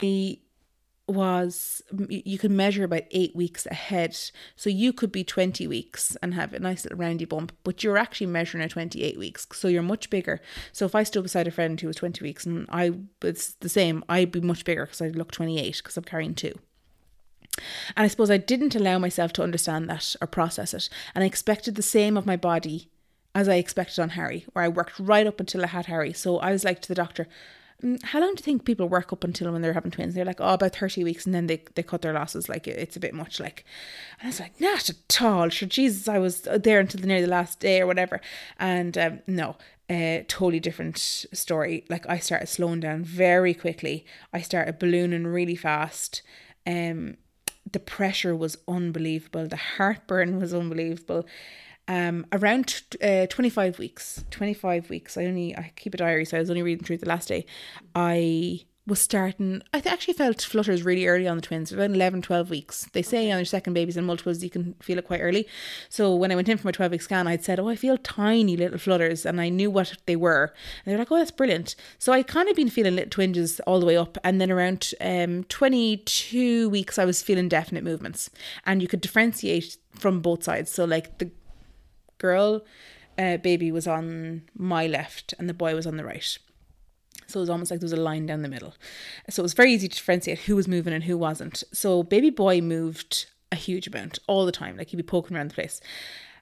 He 0.00 0.42
was 1.08 1.82
you 2.08 2.36
could 2.36 2.50
measure 2.50 2.82
about 2.82 3.04
eight 3.12 3.34
weeks 3.36 3.64
ahead 3.66 4.16
so 4.56 4.68
you 4.68 4.92
could 4.92 5.12
be 5.12 5.22
20 5.22 5.64
weeks 5.68 6.16
and 6.20 6.34
have 6.34 6.52
a 6.52 6.58
nice 6.58 6.84
little 6.84 6.98
roundy 6.98 7.24
bump 7.24 7.52
but 7.62 7.84
you're 7.84 7.96
actually 7.96 8.26
measuring 8.26 8.64
at 8.64 8.70
28 8.70 9.16
weeks 9.16 9.46
so 9.52 9.68
you're 9.68 9.82
much 9.82 10.10
bigger 10.10 10.40
so 10.72 10.84
if 10.84 10.96
i 10.96 11.04
stood 11.04 11.22
beside 11.22 11.46
a 11.46 11.52
friend 11.52 11.80
who 11.80 11.86
was 11.86 11.94
20 11.94 12.24
weeks 12.24 12.44
and 12.44 12.66
i 12.70 12.90
it's 13.22 13.52
the 13.60 13.68
same 13.68 14.02
i'd 14.08 14.32
be 14.32 14.40
much 14.40 14.64
bigger 14.64 14.84
because 14.84 15.00
i'd 15.00 15.14
look 15.14 15.30
28 15.30 15.76
because 15.76 15.96
i'm 15.96 16.02
carrying 16.02 16.34
two 16.34 16.58
And 17.96 18.04
I 18.04 18.08
suppose 18.08 18.30
I 18.30 18.36
didn't 18.36 18.74
allow 18.74 18.98
myself 18.98 19.32
to 19.34 19.42
understand 19.42 19.88
that 19.88 20.16
or 20.20 20.26
process 20.26 20.74
it. 20.74 20.88
And 21.14 21.24
I 21.24 21.26
expected 21.26 21.74
the 21.74 21.82
same 21.82 22.16
of 22.16 22.26
my 22.26 22.36
body 22.36 22.90
as 23.34 23.48
I 23.48 23.56
expected 23.56 24.00
on 24.00 24.10
Harry, 24.10 24.46
where 24.52 24.64
I 24.64 24.68
worked 24.68 24.98
right 24.98 25.26
up 25.26 25.40
until 25.40 25.62
I 25.62 25.68
had 25.68 25.86
Harry. 25.86 26.12
So 26.12 26.38
I 26.38 26.52
was 26.52 26.64
like 26.64 26.80
to 26.82 26.88
the 26.88 26.94
doctor, 26.94 27.24
"Mm, 27.24 27.28
how 28.04 28.20
long 28.20 28.34
do 28.34 28.40
you 28.40 28.44
think 28.44 28.64
people 28.64 28.88
work 28.88 29.12
up 29.12 29.22
until 29.22 29.52
when 29.52 29.60
they're 29.60 29.74
having 29.74 29.90
twins? 29.90 30.14
They're 30.14 30.24
like, 30.24 30.40
oh, 30.40 30.54
about 30.54 30.74
30 30.74 31.04
weeks, 31.04 31.26
and 31.26 31.34
then 31.34 31.46
they, 31.46 31.62
they 31.74 31.82
cut 31.82 32.02
their 32.02 32.14
losses. 32.14 32.48
Like, 32.48 32.66
it's 32.66 32.96
a 32.96 33.00
bit 33.00 33.12
much. 33.12 33.38
Like, 33.38 33.64
and 34.18 34.26
I 34.26 34.30
was 34.30 34.40
like, 34.40 34.58
not 34.60 34.88
at 34.88 35.22
all. 35.22 35.48
Sure, 35.50 35.68
Jesus, 35.68 36.08
I 36.08 36.18
was 36.18 36.42
there 36.42 36.80
until 36.80 37.00
the 37.00 37.06
near 37.06 37.20
the 37.20 37.26
last 37.26 37.60
day 37.60 37.80
or 37.80 37.86
whatever. 37.86 38.20
And 38.58 38.96
um, 38.96 39.20
no, 39.26 39.56
uh, 39.90 40.24
totally 40.26 40.58
different 40.58 40.98
story. 40.98 41.84
Like, 41.90 42.08
I 42.08 42.18
started 42.18 42.46
slowing 42.46 42.80
down 42.80 43.04
very 43.04 43.52
quickly. 43.52 44.06
I 44.32 44.40
started 44.40 44.78
ballooning 44.78 45.26
really 45.26 45.56
fast. 45.56 46.22
Um, 46.66 47.18
the 47.70 47.80
pressure 47.80 48.34
was 48.34 48.56
unbelievable. 48.66 49.46
The 49.48 49.56
heartburn 49.56 50.40
was 50.40 50.54
unbelievable. 50.54 51.26
Um, 51.88 52.26
around 52.32 52.82
uh, 53.02 53.26
25 53.26 53.78
weeks, 53.78 54.24
25 54.30 54.90
weeks, 54.90 55.16
I 55.16 55.24
only, 55.26 55.56
I 55.56 55.72
keep 55.76 55.94
a 55.94 55.98
diary, 55.98 56.24
so 56.24 56.36
I 56.36 56.40
was 56.40 56.50
only 56.50 56.62
reading 56.62 56.84
through 56.84 56.98
the 56.98 57.08
last 57.08 57.28
day. 57.28 57.46
I 57.94 58.62
was 58.86 59.00
starting, 59.00 59.62
I 59.72 59.80
th- 59.80 59.92
actually 59.92 60.14
felt 60.14 60.42
flutters 60.42 60.84
really 60.84 61.06
early 61.06 61.26
on 61.26 61.36
the 61.36 61.42
twins, 61.42 61.72
about 61.72 61.90
11, 61.90 62.22
12 62.22 62.50
weeks. 62.50 62.88
They 62.92 63.02
say 63.02 63.30
on 63.32 63.38
your 63.38 63.44
second 63.44 63.74
babies 63.74 63.96
and 63.96 64.06
multiples, 64.06 64.42
you 64.42 64.50
can 64.50 64.74
feel 64.80 64.98
it 64.98 65.06
quite 65.06 65.20
early. 65.20 65.48
So 65.88 66.14
when 66.14 66.30
I 66.30 66.36
went 66.36 66.48
in 66.48 66.56
for 66.56 66.68
my 66.68 66.72
12 66.72 66.92
week 66.92 67.02
scan, 67.02 67.26
I'd 67.26 67.42
said, 67.44 67.58
Oh, 67.58 67.68
I 67.68 67.74
feel 67.74 67.98
tiny 67.98 68.56
little 68.56 68.78
flutters, 68.78 69.26
and 69.26 69.40
I 69.40 69.48
knew 69.48 69.70
what 69.70 69.96
they 70.06 70.14
were. 70.14 70.54
And 70.84 70.92
they're 70.92 70.98
like, 70.98 71.10
Oh, 71.10 71.16
that's 71.16 71.32
brilliant. 71.32 71.74
So 71.98 72.12
I 72.12 72.22
kind 72.22 72.48
of 72.48 72.54
been 72.54 72.70
feeling 72.70 72.94
little 72.94 73.10
twinges 73.10 73.58
all 73.60 73.80
the 73.80 73.86
way 73.86 73.96
up. 73.96 74.18
And 74.22 74.40
then 74.40 74.52
around 74.52 74.92
um, 75.00 75.44
22 75.44 76.68
weeks, 76.68 76.98
I 76.98 77.04
was 77.04 77.22
feeling 77.22 77.48
definite 77.48 77.82
movements. 77.82 78.30
And 78.64 78.80
you 78.82 78.88
could 78.88 79.00
differentiate 79.00 79.78
from 79.96 80.20
both 80.20 80.44
sides. 80.44 80.70
So, 80.70 80.84
like, 80.84 81.18
the 81.18 81.30
girl 82.18 82.64
uh, 83.18 83.36
baby 83.38 83.72
was 83.72 83.86
on 83.86 84.42
my 84.56 84.86
left 84.86 85.34
and 85.38 85.48
the 85.48 85.54
boy 85.54 85.74
was 85.74 85.86
on 85.86 85.96
the 85.96 86.04
right. 86.04 86.38
So 87.26 87.40
it 87.40 87.42
was 87.42 87.50
almost 87.50 87.70
like 87.70 87.80
there 87.80 87.86
was 87.86 87.92
a 87.92 87.96
line 87.96 88.26
down 88.26 88.42
the 88.42 88.48
middle. 88.48 88.74
So 89.30 89.40
it 89.40 89.44
was 89.44 89.54
very 89.54 89.72
easy 89.72 89.88
to 89.88 89.96
differentiate 89.96 90.40
who 90.40 90.54
was 90.54 90.68
moving 90.68 90.92
and 90.92 91.04
who 91.04 91.18
wasn't. 91.18 91.64
So 91.72 92.02
baby 92.02 92.30
boy 92.30 92.60
moved 92.60 93.26
a 93.50 93.56
huge 93.56 93.86
amount 93.86 94.18
all 94.26 94.46
the 94.46 94.52
time. 94.52 94.76
Like 94.76 94.88
he'd 94.88 94.96
be 94.96 95.02
poking 95.02 95.36
around 95.36 95.50
the 95.50 95.54
place. 95.54 95.80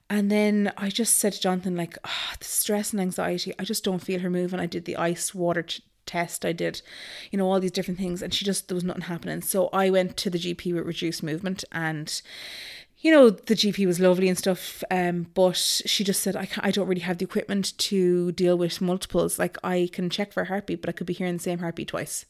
And 0.09 0.31
then 0.31 0.71
I 0.77 0.89
just 0.89 1.17
said 1.17 1.33
to 1.33 1.41
Jonathan, 1.41 1.75
like, 1.75 1.97
oh, 2.05 2.33
the 2.37 2.45
stress 2.45 2.91
and 2.91 3.01
anxiety, 3.01 3.53
I 3.57 3.63
just 3.63 3.83
don't 3.83 4.03
feel 4.03 4.19
her 4.19 4.29
moving. 4.29 4.59
I 4.59 4.67
did 4.67 4.85
the 4.85 4.97
ice 4.97 5.33
water 5.33 5.63
ch- 5.63 5.81
test, 6.05 6.45
I 6.45 6.51
did, 6.51 6.83
you 7.31 7.37
know, 7.39 7.49
all 7.49 7.59
these 7.59 7.71
different 7.71 7.99
things, 7.99 8.21
and 8.21 8.31
she 8.31 8.45
just, 8.45 8.67
there 8.67 8.75
was 8.75 8.83
nothing 8.83 9.03
happening. 9.03 9.41
So 9.41 9.69
I 9.73 9.89
went 9.89 10.15
to 10.17 10.29
the 10.29 10.37
GP 10.37 10.75
with 10.75 10.85
reduced 10.85 11.23
movement, 11.23 11.63
and 11.71 12.21
you 13.05 13.11
know, 13.11 13.29
the 13.29 13.53
GP 13.53 13.85
was 13.85 13.99
lovely 13.99 14.27
and 14.27 14.35
stuff, 14.35 14.83
um, 14.89 15.27
but 15.35 15.55
she 15.55 16.03
just 16.03 16.23
said, 16.23 16.35
I, 16.35 16.47
can't, 16.47 16.65
I 16.65 16.71
don't 16.71 16.87
really 16.87 17.01
have 17.01 17.19
the 17.19 17.25
equipment 17.25 17.77
to 17.77 18.31
deal 18.31 18.57
with 18.57 18.81
multiples. 18.81 19.37
Like, 19.37 19.59
I 19.63 19.91
can 19.93 20.09
check 20.09 20.33
for 20.33 20.41
a 20.41 20.45
heartbeat, 20.47 20.81
but 20.81 20.89
I 20.89 20.91
could 20.91 21.05
be 21.05 21.13
hearing 21.13 21.37
the 21.37 21.43
same 21.43 21.59
heartbeat 21.59 21.89
twice. 21.89 22.25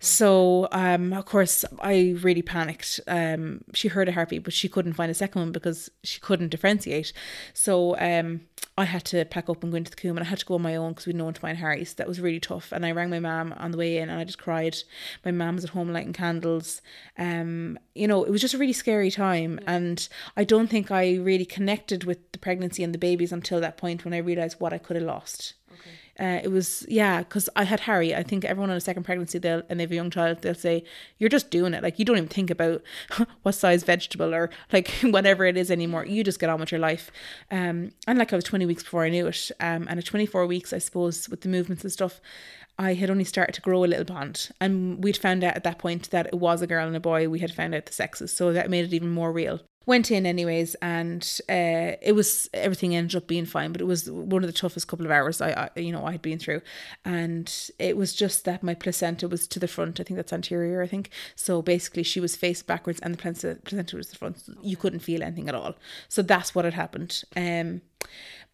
So, 0.00 0.68
um, 0.70 1.12
of 1.12 1.24
course, 1.24 1.64
I 1.80 2.14
really 2.20 2.42
panicked. 2.42 3.00
Um, 3.08 3.62
she 3.74 3.88
heard 3.88 4.08
a 4.08 4.12
heartbeat, 4.12 4.44
but 4.44 4.52
she 4.52 4.68
couldn't 4.68 4.92
find 4.92 5.10
a 5.10 5.14
second 5.14 5.40
one 5.40 5.52
because 5.52 5.90
she 6.04 6.20
couldn't 6.20 6.50
differentiate. 6.50 7.12
So, 7.52 7.98
um, 7.98 8.42
I 8.76 8.84
had 8.84 9.04
to 9.06 9.24
pack 9.24 9.48
up 9.48 9.64
and 9.64 9.72
go 9.72 9.76
into 9.76 9.90
the 9.90 9.96
coombe 9.96 10.16
and 10.16 10.24
I 10.24 10.30
had 10.30 10.38
to 10.38 10.46
go 10.46 10.54
on 10.54 10.62
my 10.62 10.76
own 10.76 10.92
because 10.92 11.06
we'd 11.06 11.16
no 11.16 11.24
one 11.24 11.34
to 11.34 11.40
find 11.40 11.58
Harry's. 11.58 11.94
That 11.94 12.06
was 12.06 12.20
really 12.20 12.38
tough. 12.38 12.70
And 12.70 12.86
I 12.86 12.92
rang 12.92 13.10
my 13.10 13.18
mum 13.18 13.52
on 13.56 13.72
the 13.72 13.76
way 13.76 13.98
in 13.98 14.08
and 14.08 14.20
I 14.20 14.24
just 14.24 14.38
cried. 14.38 14.76
My 15.24 15.32
mum 15.32 15.56
was 15.56 15.64
at 15.64 15.70
home 15.70 15.92
lighting 15.92 16.12
candles. 16.12 16.80
Um, 17.18 17.76
you 17.96 18.06
know, 18.06 18.22
it 18.22 18.30
was 18.30 18.40
just 18.40 18.54
a 18.54 18.58
really 18.58 18.72
scary 18.72 19.10
time. 19.10 19.58
And 19.66 20.08
I 20.36 20.44
don't 20.44 20.68
think 20.68 20.92
I 20.92 21.16
really 21.16 21.44
connected 21.44 22.04
with 22.04 22.30
the 22.30 22.38
pregnancy 22.38 22.84
and 22.84 22.94
the 22.94 22.98
babies 22.98 23.32
until 23.32 23.60
that 23.60 23.76
point 23.76 24.04
when 24.04 24.14
I 24.14 24.18
realised 24.18 24.60
what 24.60 24.72
I 24.72 24.78
could 24.78 24.94
have 24.94 25.04
lost. 25.04 25.54
Uh, 26.20 26.40
it 26.42 26.50
was 26.50 26.84
yeah 26.88 27.18
because 27.20 27.48
i 27.54 27.62
had 27.62 27.80
harry. 27.80 28.14
I 28.14 28.24
think 28.24 28.44
everyone 28.44 28.70
on 28.70 28.76
a 28.76 28.80
second 28.80 29.04
pregnancy 29.04 29.38
they'll 29.38 29.62
and 29.68 29.78
they 29.78 29.84
have 29.84 29.92
a 29.92 29.94
young 29.94 30.10
child 30.10 30.42
they'll 30.42 30.54
say 30.54 30.82
you're 31.18 31.30
just 31.30 31.50
doing 31.50 31.74
it. 31.74 31.82
Like 31.82 31.98
you 31.98 32.04
don't 32.04 32.16
even 32.16 32.28
think 32.28 32.50
about 32.50 32.82
what 33.42 33.52
size 33.52 33.84
vegetable 33.84 34.34
or 34.34 34.50
like 34.72 34.88
whatever 35.02 35.46
it 35.46 35.56
is 35.56 35.70
anymore. 35.70 36.04
You 36.04 36.24
just 36.24 36.40
get 36.40 36.50
on 36.50 36.60
with 36.60 36.72
your 36.72 36.80
life. 36.80 37.10
Um 37.50 37.92
and 38.06 38.18
like 38.18 38.32
i 38.32 38.36
was 38.36 38.44
20 38.44 38.66
weeks 38.66 38.82
before 38.82 39.04
i 39.04 39.10
knew 39.10 39.26
it. 39.28 39.50
Um 39.60 39.86
and 39.88 39.98
at 39.98 40.04
24 40.04 40.46
weeks 40.46 40.72
i 40.72 40.78
suppose 40.78 41.28
with 41.28 41.42
the 41.42 41.48
movements 41.48 41.84
and 41.84 41.92
stuff 41.92 42.20
I 42.80 42.94
had 42.94 43.10
only 43.10 43.24
started 43.24 43.54
to 43.54 43.60
grow 43.60 43.84
a 43.84 43.86
little 43.86 44.04
bond, 44.04 44.50
and 44.60 45.02
we'd 45.02 45.16
found 45.16 45.42
out 45.42 45.56
at 45.56 45.64
that 45.64 45.80
point 45.80 46.10
that 46.10 46.26
it 46.26 46.34
was 46.36 46.62
a 46.62 46.66
girl 46.68 46.86
and 46.86 46.94
a 46.94 47.00
boy. 47.00 47.28
We 47.28 47.40
had 47.40 47.52
found 47.52 47.74
out 47.74 47.86
the 47.86 47.92
sexes, 47.92 48.32
so 48.32 48.52
that 48.52 48.70
made 48.70 48.84
it 48.84 48.94
even 48.94 49.10
more 49.10 49.32
real 49.32 49.60
went 49.88 50.10
in 50.10 50.26
anyways 50.26 50.74
and 50.76 51.40
uh, 51.48 51.96
it 52.02 52.14
was 52.14 52.50
everything 52.52 52.94
ended 52.94 53.16
up 53.16 53.26
being 53.26 53.46
fine 53.46 53.72
but 53.72 53.80
it 53.80 53.86
was 53.86 54.10
one 54.10 54.44
of 54.44 54.46
the 54.46 54.52
toughest 54.52 54.86
couple 54.86 55.06
of 55.06 55.10
hours 55.10 55.40
I, 55.40 55.70
I 55.76 55.80
you 55.80 55.90
know 55.90 56.04
I 56.04 56.12
had 56.12 56.22
been 56.22 56.38
through. 56.38 56.60
And 57.04 57.52
it 57.78 57.96
was 57.96 58.14
just 58.14 58.44
that 58.44 58.62
my 58.62 58.74
placenta 58.74 59.26
was 59.26 59.46
to 59.48 59.58
the 59.58 59.66
front. 59.66 59.98
I 59.98 60.02
think 60.02 60.16
that's 60.16 60.32
anterior 60.32 60.82
I 60.82 60.86
think. 60.86 61.10
So 61.34 61.62
basically 61.62 62.02
she 62.02 62.20
was 62.20 62.36
face 62.36 62.62
backwards 62.62 63.00
and 63.00 63.14
the 63.14 63.18
placenta, 63.18 63.60
placenta 63.62 63.96
was 63.96 64.10
the 64.10 64.16
front. 64.16 64.42
You 64.62 64.76
couldn't 64.76 65.00
feel 65.00 65.22
anything 65.22 65.48
at 65.48 65.54
all. 65.54 65.74
So 66.08 66.20
that's 66.22 66.54
what 66.54 66.66
had 66.66 66.74
happened. 66.74 67.22
Um 67.34 67.80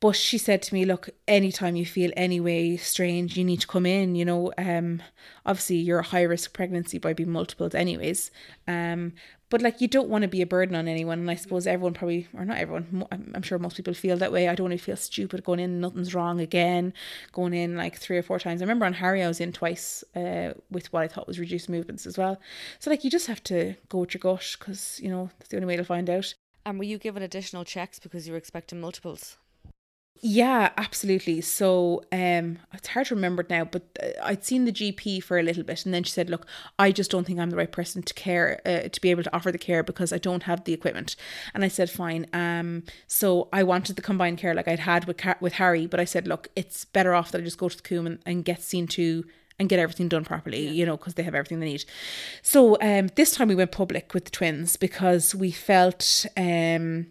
but 0.05 0.15
she 0.15 0.37
said 0.37 0.61
to 0.61 0.75
me 0.75 0.85
look 0.85 1.09
anytime 1.27 1.77
you 1.77 1.87
feel 1.87 2.11
any 2.15 2.39
way 2.39 2.77
strange 2.77 3.39
you 3.39 3.43
need 3.43 3.59
to 3.59 3.67
come 3.67 3.87
in 3.87 4.15
you 4.15 4.23
know 4.23 4.53
um 4.59 5.03
obviously 5.47 5.77
you're 5.77 6.01
a 6.01 6.11
high 6.13 6.23
risk 6.23 6.53
pregnancy 6.53 6.99
by 6.99 7.15
being 7.15 7.31
multiples 7.31 7.75
anyways 7.75 8.31
um 8.69 9.15
but 9.49 9.63
like 9.63 9.81
you 9.81 9.89
don't 9.89 10.11
want 10.11 10.21
to 10.21 10.29
be 10.29 10.43
a 10.43 10.47
burden 10.47 10.77
on 10.77 10.89
anyone 10.89 11.21
and 11.21 11.31
i 11.31 11.35
suppose 11.35 11.67
everyone 11.67 11.95
probably 11.95 12.29
or 12.35 12.45
not 12.45 12.59
everyone 12.59 13.07
i'm 13.11 13.41
sure 13.41 13.59
most 13.59 13.79
people 13.79 13.95
feel 13.95 14.19
that 14.19 14.31
way. 14.31 14.47
I 14.47 14.55
don't 14.55 14.69
want 14.69 14.79
to 14.79 14.85
feel 14.85 14.97
stupid 14.97 15.43
going 15.43 15.59
in 15.59 15.81
nothing's 15.81 16.15
wrong 16.15 16.39
again 16.39 16.93
going 17.33 17.55
in 17.55 17.75
like 17.75 17.97
three 17.97 18.19
or 18.19 18.23
four 18.23 18.39
times. 18.39 18.61
I 18.61 18.65
remember 18.65 18.85
on 18.85 18.93
harry 18.93 19.23
i 19.23 19.29
was 19.29 19.41
in 19.41 19.53
twice 19.53 20.05
uh, 20.15 20.53
with 20.71 20.93
what 20.93 21.03
i 21.03 21.09
thought 21.09 21.27
was 21.27 21.39
reduced 21.39 21.71
movements 21.71 22.05
as 22.05 22.19
well. 22.19 22.39
So 22.79 22.91
like 22.91 23.05
you 23.05 23.11
just 23.11 23.29
have 23.29 23.43
to 23.45 23.77
go 23.89 24.01
with 24.01 24.13
your 24.13 24.19
gut 24.19 24.57
because 24.59 25.01
you 25.03 25.09
know 25.09 25.31
that's 25.39 25.49
the 25.49 25.57
only 25.57 25.67
way 25.69 25.77
to 25.77 25.85
find 25.85 26.11
out. 26.11 26.35
And 26.67 26.79
were 26.79 26.85
you 26.85 26.99
given 26.99 27.23
additional 27.23 27.65
checks 27.65 27.99
because 27.99 28.27
you 28.27 28.35
were 28.35 28.39
expecting 28.39 28.83
multiples? 28.83 29.39
Yeah, 30.21 30.71
absolutely. 30.79 31.43
So 31.43 32.03
um, 32.11 32.59
it's 32.73 32.89
hard 32.89 33.09
to 33.09 33.15
remember 33.15 33.43
it 33.43 33.51
now, 33.51 33.65
but 33.65 33.83
uh, 34.03 34.07
I'd 34.23 34.43
seen 34.45 34.65
the 34.65 34.73
GP 34.73 35.23
for 35.23 35.39
a 35.39 35.43
little 35.43 35.65
bit, 35.65 35.85
and 35.85 35.93
then 35.93 36.03
she 36.03 36.13
said, 36.13 36.31
"Look, 36.31 36.47
I 36.79 36.93
just 36.93 37.11
don't 37.11 37.27
think 37.27 37.39
I'm 37.39 37.51
the 37.51 37.57
right 37.57 37.71
person 37.71 38.03
to 38.03 38.15
care 38.15 38.61
uh, 38.65 38.89
to 38.89 39.01
be 39.03 39.11
able 39.11 39.23
to 39.25 39.35
offer 39.37 39.53
the 39.53 39.59
care 39.59 39.83
because 39.83 40.15
I 40.15 40.19
don't 40.19 40.45
have 40.45 40.65
the 40.65 40.73
equipment." 40.73 41.17
And 41.53 41.63
I 41.63 41.69
said, 41.69 41.91
"Fine." 41.91 42.27
Um, 42.33 42.85
so 43.07 43.49
I 43.53 43.65
wanted 43.65 43.97
the 43.97 44.03
combined 44.03 44.39
care 44.39 44.55
like 44.55 44.67
I'd 44.69 44.79
had 44.79 45.05
with 45.05 45.19
Car- 45.19 45.37
with 45.41 45.55
Harry, 45.55 45.87
but 45.87 46.01
I 46.01 46.05
said, 46.07 46.27
"Look, 46.27 46.49
it's 46.57 46.87
better 46.87 47.13
off 47.13 47.31
that 47.33 47.41
I 47.43 47.45
just 47.45 47.59
go 47.59 47.69
to 47.69 47.77
the 47.77 47.83
coombe 47.83 48.07
and, 48.07 48.19
and 48.25 48.45
get 48.45 48.63
seen 48.63 48.87
to." 48.89 49.25
And 49.57 49.69
get 49.69 49.79
everything 49.79 50.09
done 50.09 50.25
properly, 50.25 50.67
you 50.67 50.85
know, 50.85 50.97
because 50.97 51.15
they 51.15 51.23
have 51.23 51.33
everything 51.37 51.61
they 51.61 51.67
need. 51.67 51.85
So 52.43 52.77
um, 52.81 53.09
this 53.15 53.31
time 53.31 53.47
we 53.47 53.55
went 53.55 53.71
public 53.71 54.13
with 54.13 54.25
the 54.25 54.33
twins 54.33 54.77
because 54.77 55.33
we 55.33 55.53
felt 55.53 56.27
um, 56.37 57.07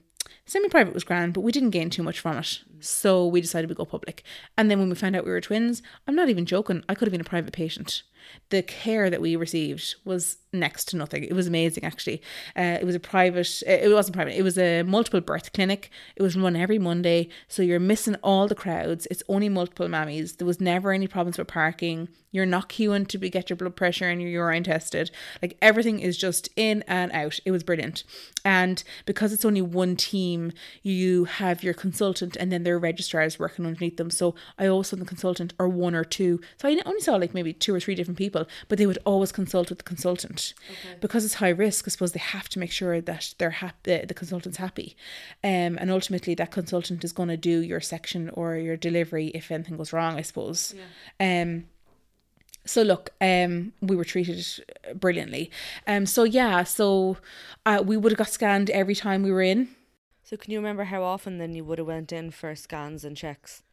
semi-private 0.45 0.93
was 0.93 1.03
grand, 1.03 1.33
but 1.33 1.41
we 1.41 1.51
didn't 1.51 1.71
gain 1.71 1.89
too 1.89 2.03
much 2.03 2.19
from 2.19 2.37
it. 2.37 2.63
So 2.79 3.25
we 3.25 3.41
decided 3.41 3.69
we'd 3.69 3.77
go 3.77 3.85
public. 3.85 4.23
And 4.57 4.69
then 4.69 4.79
when 4.79 4.89
we 4.89 4.95
found 4.95 5.15
out 5.15 5.25
we 5.25 5.31
were 5.31 5.41
twins, 5.41 5.81
I'm 6.07 6.15
not 6.15 6.29
even 6.29 6.45
joking. 6.45 6.83
I 6.89 6.95
could 6.95 7.07
have 7.07 7.11
been 7.13 7.21
a 7.21 7.25
private 7.25 7.53
patient. 7.53 8.03
The 8.49 8.61
care 8.61 9.09
that 9.09 9.21
we 9.21 9.35
received 9.35 9.95
was 10.05 10.37
next 10.53 10.85
to 10.89 10.97
nothing. 10.97 11.23
It 11.23 11.33
was 11.33 11.47
amazing, 11.47 11.83
actually. 11.83 12.21
Uh, 12.55 12.77
it 12.79 12.85
was 12.85 12.95
a 12.95 12.99
private. 12.99 13.63
It 13.65 13.91
wasn't 13.91 14.15
private. 14.15 14.37
It 14.37 14.43
was 14.43 14.57
a 14.57 14.83
multiple 14.83 15.21
birth 15.21 15.51
clinic. 15.53 15.89
It 16.15 16.21
was 16.21 16.37
run 16.37 16.55
every 16.55 16.79
Monday, 16.79 17.29
so 17.47 17.63
you're 17.63 17.79
missing 17.79 18.15
all 18.23 18.47
the 18.47 18.55
crowds. 18.55 19.07
It's 19.09 19.23
only 19.27 19.49
multiple 19.49 19.87
mammies. 19.87 20.37
There 20.37 20.47
was 20.47 20.61
never 20.61 20.91
any 20.91 21.07
problems 21.07 21.37
with 21.37 21.47
parking. 21.47 22.09
You're 22.31 22.47
not 22.47 22.67
queuing 22.67 23.07
to 23.09 23.19
be, 23.19 23.29
get 23.29 23.51
your 23.51 23.57
blood 23.57 23.75
pressure 23.75 24.09
and 24.09 24.19
your 24.19 24.29
urine 24.29 24.63
tested. 24.63 25.11
Like 25.39 25.55
everything 25.61 25.99
is 25.99 26.17
just 26.17 26.49
in 26.55 26.83
and 26.87 27.11
out. 27.11 27.39
It 27.45 27.51
was 27.51 27.63
brilliant. 27.63 28.03
And 28.43 28.83
because 29.05 29.31
it's 29.31 29.45
only 29.45 29.61
one 29.61 29.95
team, 29.95 30.51
you 30.81 31.25
have 31.25 31.63
your 31.63 31.75
consultant 31.75 32.35
and 32.35 32.51
then 32.51 32.63
their 32.63 32.79
registrars 32.79 33.37
working 33.37 33.67
underneath 33.67 33.97
them. 33.97 34.09
So 34.09 34.33
I 34.57 34.65
also 34.65 34.95
the 34.95 35.05
consultant 35.05 35.53
or 35.59 35.69
one 35.69 35.93
or 35.93 36.03
two. 36.03 36.41
So 36.57 36.67
I 36.67 36.81
only 36.87 37.01
saw 37.01 37.17
like 37.17 37.35
maybe 37.35 37.53
two 37.53 37.73
or 37.73 37.79
three 37.79 37.93
different 37.93 38.12
people, 38.15 38.47
but 38.67 38.77
they 38.77 38.85
would 38.85 38.99
always 39.05 39.31
consult 39.31 39.69
with 39.69 39.79
the 39.79 39.83
consultant 39.83 40.53
because 41.01 41.25
it's 41.25 41.35
high 41.35 41.49
risk. 41.49 41.85
I 41.87 41.89
suppose 41.89 42.11
they 42.11 42.19
have 42.19 42.49
to 42.49 42.59
make 42.59 42.71
sure 42.71 43.01
that 43.01 43.33
they're 43.37 43.49
happy, 43.49 44.05
the 44.05 44.13
consultant's 44.13 44.57
happy, 44.57 44.95
um, 45.43 45.77
and 45.79 45.89
ultimately 45.91 46.35
that 46.35 46.51
consultant 46.51 47.03
is 47.03 47.13
going 47.13 47.29
to 47.29 47.37
do 47.37 47.59
your 47.59 47.81
section 47.81 48.29
or 48.29 48.55
your 48.55 48.77
delivery 48.77 49.27
if 49.27 49.51
anything 49.51 49.77
goes 49.77 49.93
wrong. 49.93 50.15
I 50.17 50.21
suppose. 50.21 50.75
Um, 51.19 51.65
so 52.65 52.81
look, 52.81 53.09
um, 53.19 53.73
we 53.81 53.95
were 53.95 54.05
treated 54.05 54.45
brilliantly. 54.95 55.51
Um, 55.85 56.05
so 56.05 56.23
yeah, 56.23 56.63
so 56.63 57.17
uh, 57.65 57.83
we 57.85 57.97
would 57.97 58.11
have 58.11 58.17
got 58.17 58.29
scanned 58.29 58.69
every 58.69 58.95
time 58.95 59.23
we 59.23 59.31
were 59.31 59.41
in. 59.41 59.69
So 60.23 60.37
can 60.37 60.51
you 60.51 60.59
remember 60.59 60.85
how 60.85 61.03
often 61.03 61.37
then 61.37 61.53
you 61.53 61.65
would 61.65 61.77
have 61.77 61.87
went 61.87 62.11
in 62.11 62.31
for 62.31 62.55
scans 62.55 63.03
and 63.03 63.17
checks? 63.17 63.63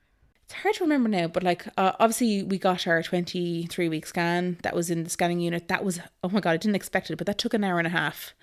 It's 0.51 0.63
hard 0.63 0.75
to 0.75 0.83
remember 0.83 1.09
now, 1.09 1.29
but 1.29 1.45
like 1.45 1.65
uh, 1.77 1.93
obviously 2.01 2.43
we 2.43 2.59
got 2.59 2.85
our 2.89 3.05
23 3.05 3.89
week 3.89 4.05
scan 4.05 4.59
that 4.65 4.75
was 4.75 4.91
in 4.91 5.05
the 5.05 5.11
scanning 5.11 5.39
unit. 5.39 5.69
That 5.69 5.85
was 5.85 6.01
oh 6.25 6.29
my 6.29 6.41
god, 6.41 6.51
I 6.51 6.57
didn't 6.57 6.75
expect 6.75 7.09
it, 7.09 7.17
but 7.17 7.29
that 7.29 7.39
took 7.39 7.55
an 7.55 7.63
hour 7.63 7.79
and 7.79 7.87
a 7.87 7.91
half. 7.91 8.35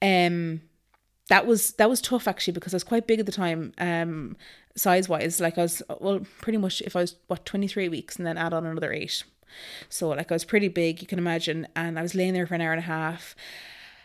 Um 0.00 0.60
that 1.28 1.46
was 1.46 1.72
that 1.72 1.90
was 1.90 2.00
tough 2.00 2.28
actually 2.28 2.52
because 2.52 2.72
I 2.74 2.76
was 2.76 2.84
quite 2.84 3.08
big 3.08 3.18
at 3.18 3.26
the 3.26 3.32
time 3.32 3.72
um 3.78 4.36
size 4.76 5.08
wise 5.08 5.40
like 5.40 5.58
I 5.58 5.62
was 5.62 5.82
well 5.98 6.20
pretty 6.40 6.58
much 6.58 6.80
if 6.82 6.94
I 6.94 7.00
was 7.00 7.16
what 7.26 7.44
23 7.44 7.88
weeks 7.88 8.16
and 8.16 8.24
then 8.24 8.38
add 8.38 8.54
on 8.54 8.64
another 8.64 8.92
8 8.92 9.24
so 9.88 10.10
like 10.10 10.30
I 10.30 10.36
was 10.36 10.44
pretty 10.44 10.68
big 10.68 11.02
you 11.02 11.08
can 11.08 11.18
imagine 11.18 11.66
and 11.74 11.98
I 11.98 12.02
was 12.02 12.14
laying 12.14 12.34
there 12.34 12.46
for 12.46 12.54
an 12.54 12.60
hour 12.60 12.72
and 12.72 12.78
a 12.78 12.82
half 12.82 13.34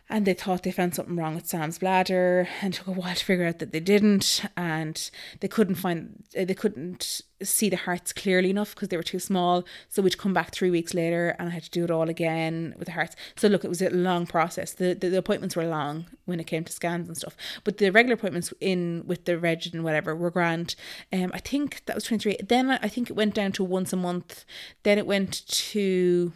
and 0.09 0.25
they 0.25 0.33
thought 0.33 0.63
they 0.63 0.71
found 0.71 0.93
something 0.93 1.15
wrong 1.15 1.35
with 1.35 1.47
Sam's 1.47 1.79
bladder 1.79 2.47
and 2.61 2.73
took 2.73 2.87
a 2.87 2.91
while 2.91 3.15
to 3.15 3.23
figure 3.23 3.45
out 3.45 3.59
that 3.59 3.71
they 3.71 3.79
didn't. 3.79 4.43
And 4.57 5.09
they 5.39 5.47
couldn't 5.47 5.75
find 5.75 6.23
they 6.35 6.53
couldn't 6.53 7.21
see 7.41 7.69
the 7.69 7.77
hearts 7.77 8.11
clearly 8.11 8.49
enough 8.49 8.75
because 8.75 8.89
they 8.89 8.97
were 8.97 9.03
too 9.03 9.19
small. 9.19 9.63
So 9.87 10.01
we'd 10.01 10.17
come 10.17 10.33
back 10.33 10.51
three 10.51 10.69
weeks 10.69 10.93
later 10.93 11.35
and 11.39 11.49
I 11.49 11.51
had 11.53 11.63
to 11.63 11.69
do 11.69 11.85
it 11.85 11.91
all 11.91 12.09
again 12.09 12.75
with 12.77 12.87
the 12.87 12.91
hearts. 12.91 13.15
So 13.37 13.47
look 13.47 13.63
it 13.63 13.69
was 13.69 13.81
a 13.81 13.89
long 13.91 14.27
process. 14.27 14.73
The, 14.73 14.93
the, 14.93 15.09
the 15.09 15.17
appointments 15.17 15.55
were 15.55 15.65
long 15.65 16.05
when 16.25 16.39
it 16.39 16.47
came 16.47 16.65
to 16.65 16.71
scans 16.71 17.07
and 17.07 17.15
stuff. 17.15 17.37
But 17.63 17.77
the 17.77 17.89
regular 17.89 18.15
appointments 18.15 18.53
in 18.59 19.03
with 19.07 19.23
the 19.23 19.39
reg 19.39 19.69
and 19.71 19.85
whatever 19.85 20.15
were 20.15 20.31
grand. 20.31 20.75
Um 21.13 21.31
I 21.33 21.39
think 21.39 21.85
that 21.85 21.95
was 21.95 22.03
23 22.03 22.37
then 22.47 22.71
I 22.71 22.89
think 22.89 23.09
it 23.09 23.13
went 23.13 23.33
down 23.33 23.53
to 23.53 23.63
once 23.63 23.93
a 23.93 23.97
month. 23.97 24.43
Then 24.83 24.97
it 24.97 25.07
went 25.07 25.47
to 25.47 26.33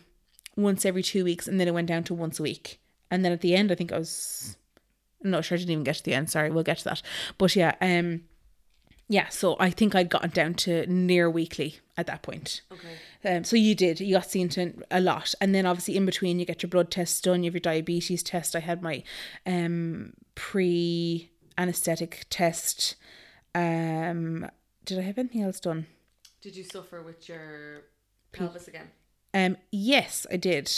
once 0.56 0.86
every 0.86 1.04
two 1.04 1.26
weeks 1.26 1.50
and 1.50 1.60
then 1.60 1.68
it 1.68 1.74
went 1.74 1.88
down 1.88 2.06
to 2.06 2.14
once 2.14 2.40
a 2.40 2.44
week 2.44 2.80
and 3.12 3.24
then 3.24 3.32
at 3.32 3.42
the 3.42 3.56
end, 3.56 3.72
I 3.72 3.76
think 3.76 3.92
I 3.92 3.98
was 3.98 4.58
I'm 5.24 5.32
not 5.32 5.46
sure 5.46 5.56
I 5.56 5.60
didn't 5.60 5.72
even 5.72 5.84
get 5.84 5.96
to 5.96 6.04
the 6.04 6.14
end. 6.14 6.30
Sorry, 6.30 6.50
we'll 6.50 6.64
get 6.64 6.80
to 6.80 6.84
that. 6.86 7.02
But 7.38 7.56
yeah, 7.56 7.76
um, 7.82 8.22
yeah. 9.10 9.30
So 9.30 9.56
I 9.60 9.70
think 9.70 9.96
I'd 9.96 10.10
gotten 10.10 10.30
down 10.30 10.54
to 10.56 10.86
near 10.88 11.30
weekly 11.30 11.80
at 11.98 12.08
that 12.08 12.22
point. 12.22 12.62
Okay. 12.72 13.36
Um, 13.38 13.44
so 13.44 13.56
you 13.56 13.74
did. 13.76 14.00
You 14.00 14.16
got 14.16 14.30
seen 14.30 14.50
to 14.50 14.74
a 14.92 15.02
lot, 15.02 15.34
and 15.42 15.56
then 15.56 15.66
obviously 15.66 15.98
in 15.98 16.06
between, 16.06 16.40
you 16.40 16.46
get 16.46 16.62
your 16.62 16.70
blood 16.70 16.92
tests 16.92 17.20
done. 17.20 17.44
You 17.44 17.48
have 17.50 17.56
your 17.56 17.62
diabetes 17.62 18.24
test. 18.24 18.56
I 18.56 18.60
had 18.60 18.82
my 18.82 19.04
um 19.46 20.14
pre 20.36 21.32
anesthetic 21.58 22.26
test. 22.30 22.96
Um, 23.56 24.50
did 24.86 25.00
I 25.00 25.02
have 25.02 25.18
anything 25.18 25.42
else 25.42 25.60
done? 25.60 25.88
Did 26.42 26.56
you 26.56 26.64
suffer 26.64 27.02
with 27.02 27.28
your 27.28 27.82
pelvis 28.32 28.68
again? 28.68 28.92
Um, 29.38 29.58
yes, 29.72 30.26
I 30.32 30.38
did. 30.38 30.72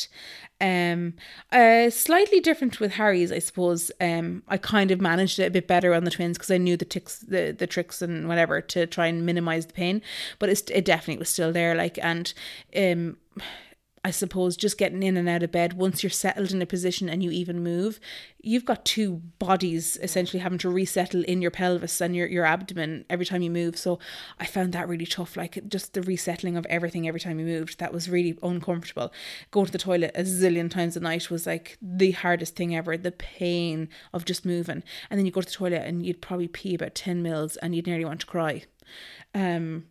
Um, 0.59 1.13
uh, 1.49 1.89
slightly 1.89 2.41
different 2.41 2.81
with 2.81 2.91
Harry's, 2.91 3.31
I 3.31 3.39
suppose. 3.39 3.89
Um, 4.01 4.43
I 4.49 4.57
kind 4.57 4.91
of 4.91 4.99
managed 4.99 5.39
it 5.39 5.45
a 5.45 5.51
bit 5.51 5.65
better 5.65 5.93
on 5.93 6.03
the 6.03 6.11
twins 6.11 6.37
because 6.37 6.51
I 6.51 6.57
knew 6.57 6.75
the 6.75 6.83
ticks, 6.83 7.19
the 7.19 7.55
the 7.57 7.67
tricks 7.67 8.01
and 8.01 8.27
whatever 8.27 8.59
to 8.59 8.85
try 8.85 9.07
and 9.07 9.25
minimize 9.25 9.67
the 9.67 9.73
pain. 9.73 10.01
But 10.39 10.49
it's, 10.49 10.63
it 10.71 10.83
definitely 10.83 11.19
was 11.19 11.29
still 11.29 11.53
there. 11.53 11.73
Like, 11.73 11.97
and 12.01 12.33
um, 12.75 13.15
I 14.03 14.11
suppose 14.11 14.55
just 14.55 14.77
getting 14.77 15.03
in 15.03 15.17
and 15.17 15.27
out 15.27 15.43
of 15.43 15.51
bed 15.51 15.73
once 15.73 16.03
you're 16.03 16.09
settled 16.09 16.51
in 16.51 16.61
a 16.61 16.65
position 16.65 17.09
and 17.09 17.21
you 17.21 17.31
even 17.31 17.63
move, 17.63 17.99
you've 18.41 18.65
got 18.65 18.85
two 18.85 19.17
bodies 19.39 19.97
essentially 20.01 20.39
having 20.39 20.57
to 20.59 20.69
resettle 20.69 21.23
in 21.23 21.41
your 21.41 21.51
pelvis 21.51 21.99
and 21.99 22.15
your, 22.15 22.27
your 22.27 22.45
abdomen 22.45 23.05
every 23.09 23.25
time 23.25 23.41
you 23.41 23.51
move. 23.51 23.77
So 23.77 23.99
I 24.39 24.45
found 24.45 24.73
that 24.73 24.87
really 24.87 25.05
tough. 25.05 25.35
Like 25.35 25.59
just 25.67 25.93
the 25.93 26.01
resettling 26.01 26.55
of 26.55 26.65
everything 26.67 27.07
every 27.07 27.19
time 27.19 27.39
you 27.39 27.45
moved, 27.45 27.79
that 27.79 27.93
was 27.93 28.09
really 28.09 28.37
uncomfortable. 28.41 29.11
Go 29.51 29.65
to 29.65 29.71
the 29.71 29.77
toilet 29.77 30.11
a 30.15 30.23
zillion 30.23 30.69
times 30.71 30.95
a 30.95 30.99
night 30.99 31.29
was 31.29 31.45
like 31.45 31.77
the 31.81 32.11
hardest 32.11 32.55
thing 32.55 32.75
ever. 32.75 32.95
The 32.97 33.11
pain 33.11 33.89
of 34.13 34.25
just 34.25 34.45
moving. 34.45 34.83
And 35.09 35.17
then 35.17 35.25
you 35.25 35.31
go 35.31 35.41
to 35.41 35.47
the 35.47 35.51
toilet 35.51 35.83
and 35.85 36.05
you'd 36.05 36.21
probably 36.21 36.47
pee 36.47 36.75
about 36.75 36.95
10 36.95 37.21
mils 37.21 37.57
and 37.57 37.75
you'd 37.75 37.87
nearly 37.87 38.05
want 38.05 38.21
to 38.21 38.27
cry. 38.27 38.63
Um, 39.33 39.85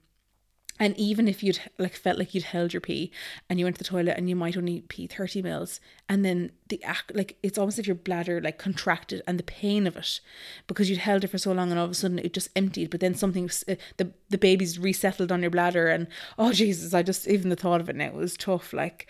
and 0.79 0.97
even 0.97 1.29
if 1.29 1.43
you'd 1.43 1.61
like 1.79 1.95
felt 1.95 2.19
like 2.19 2.35
you'd 2.35 2.45
held 2.45 2.73
your 2.73 2.81
pee 2.81 3.11
and 3.49 3.59
you 3.59 3.67
went 3.67 3.77
to 3.77 3.83
the 3.83 3.89
toilet 3.89 4.17
and 4.17 4.29
you 4.29 4.37
might 4.37 4.57
only 4.57 4.83
pee 4.89 5.07
30 5.07 5.43
mils 5.43 5.81
and 6.09 6.25
then 6.25 6.51
the 6.69 6.83
act 6.85 7.15
like 7.15 7.37
it's 7.43 7.59
almost 7.59 7.79
if 7.79 7.87
your 7.87 7.97
bladder 7.97 8.41
like 8.41 8.59
contracted 8.59 9.23
and 9.27 9.39
the 9.39 9.45
pain 9.45 9.87
of 9.87 9.97
it 9.97 10.21
because 10.67 10.89
you'd 10.89 10.99
held 10.99 11.25
it 11.25 11.29
for 11.29 11.39
so 11.39 11.53
long 11.53 11.71
and 11.71 11.79
all 11.79 11.85
of 11.87 11.91
a 11.91 11.95
sudden 11.95 12.19
it 12.19 12.33
just 12.33 12.51
emptied 12.55 12.91
but 12.91 13.01
then 13.01 13.15
something 13.15 13.51
uh, 13.69 13.75
the 13.97 14.13
the 14.31 14.39
baby's 14.39 14.79
resettled 14.79 15.33
on 15.33 15.41
your 15.41 15.51
bladder 15.51 15.89
and 15.89 16.07
oh 16.39 16.53
Jesus 16.53 16.95
I 16.95 17.03
just 17.03 17.27
even 17.29 17.51
the 17.51 17.57
thought 17.57 17.81
of 17.81 17.89
it 17.89 17.97
now 17.97 18.13
was 18.13 18.37
tough 18.37 18.73
like 18.73 19.07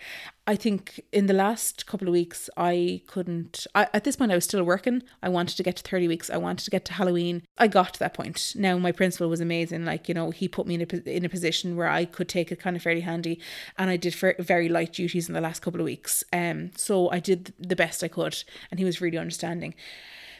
I 0.49 0.55
think 0.55 0.99
in 1.11 1.27
the 1.27 1.33
last 1.35 1.85
couple 1.85 2.07
of 2.07 2.11
weeks, 2.11 2.49
I 2.57 3.03
couldn't. 3.05 3.67
I, 3.75 3.87
at 3.93 4.03
this 4.03 4.15
point, 4.15 4.31
I 4.31 4.35
was 4.35 4.45
still 4.45 4.63
working. 4.63 5.03
I 5.21 5.29
wanted 5.29 5.57
to 5.57 5.61
get 5.61 5.75
to 5.75 5.83
30 5.83 6.07
weeks. 6.07 6.31
I 6.31 6.37
wanted 6.37 6.63
to 6.63 6.71
get 6.71 6.85
to 6.85 6.93
Halloween. 6.93 7.43
I 7.59 7.67
got 7.67 7.93
to 7.93 7.99
that 7.99 8.15
point. 8.15 8.53
Now, 8.55 8.75
my 8.79 8.91
principal 8.91 9.29
was 9.29 9.41
amazing. 9.41 9.85
Like, 9.85 10.09
you 10.09 10.15
know, 10.15 10.31
he 10.31 10.47
put 10.47 10.65
me 10.65 10.73
in 10.73 10.81
a, 10.81 11.15
in 11.15 11.23
a 11.23 11.29
position 11.29 11.75
where 11.75 11.87
I 11.87 12.03
could 12.03 12.27
take 12.27 12.51
it 12.51 12.59
kind 12.59 12.75
of 12.75 12.81
fairly 12.81 13.01
handy. 13.01 13.39
And 13.77 13.91
I 13.91 13.97
did 13.97 14.15
very 14.39 14.69
light 14.69 14.93
duties 14.93 15.27
in 15.27 15.35
the 15.35 15.41
last 15.41 15.59
couple 15.61 15.81
of 15.81 15.85
weeks. 15.85 16.23
Um, 16.33 16.71
So 16.75 17.11
I 17.11 17.19
did 17.19 17.53
the 17.59 17.75
best 17.75 18.03
I 18.03 18.07
could. 18.07 18.43
And 18.71 18.79
he 18.79 18.85
was 18.85 19.01
really 19.01 19.19
understanding. 19.19 19.75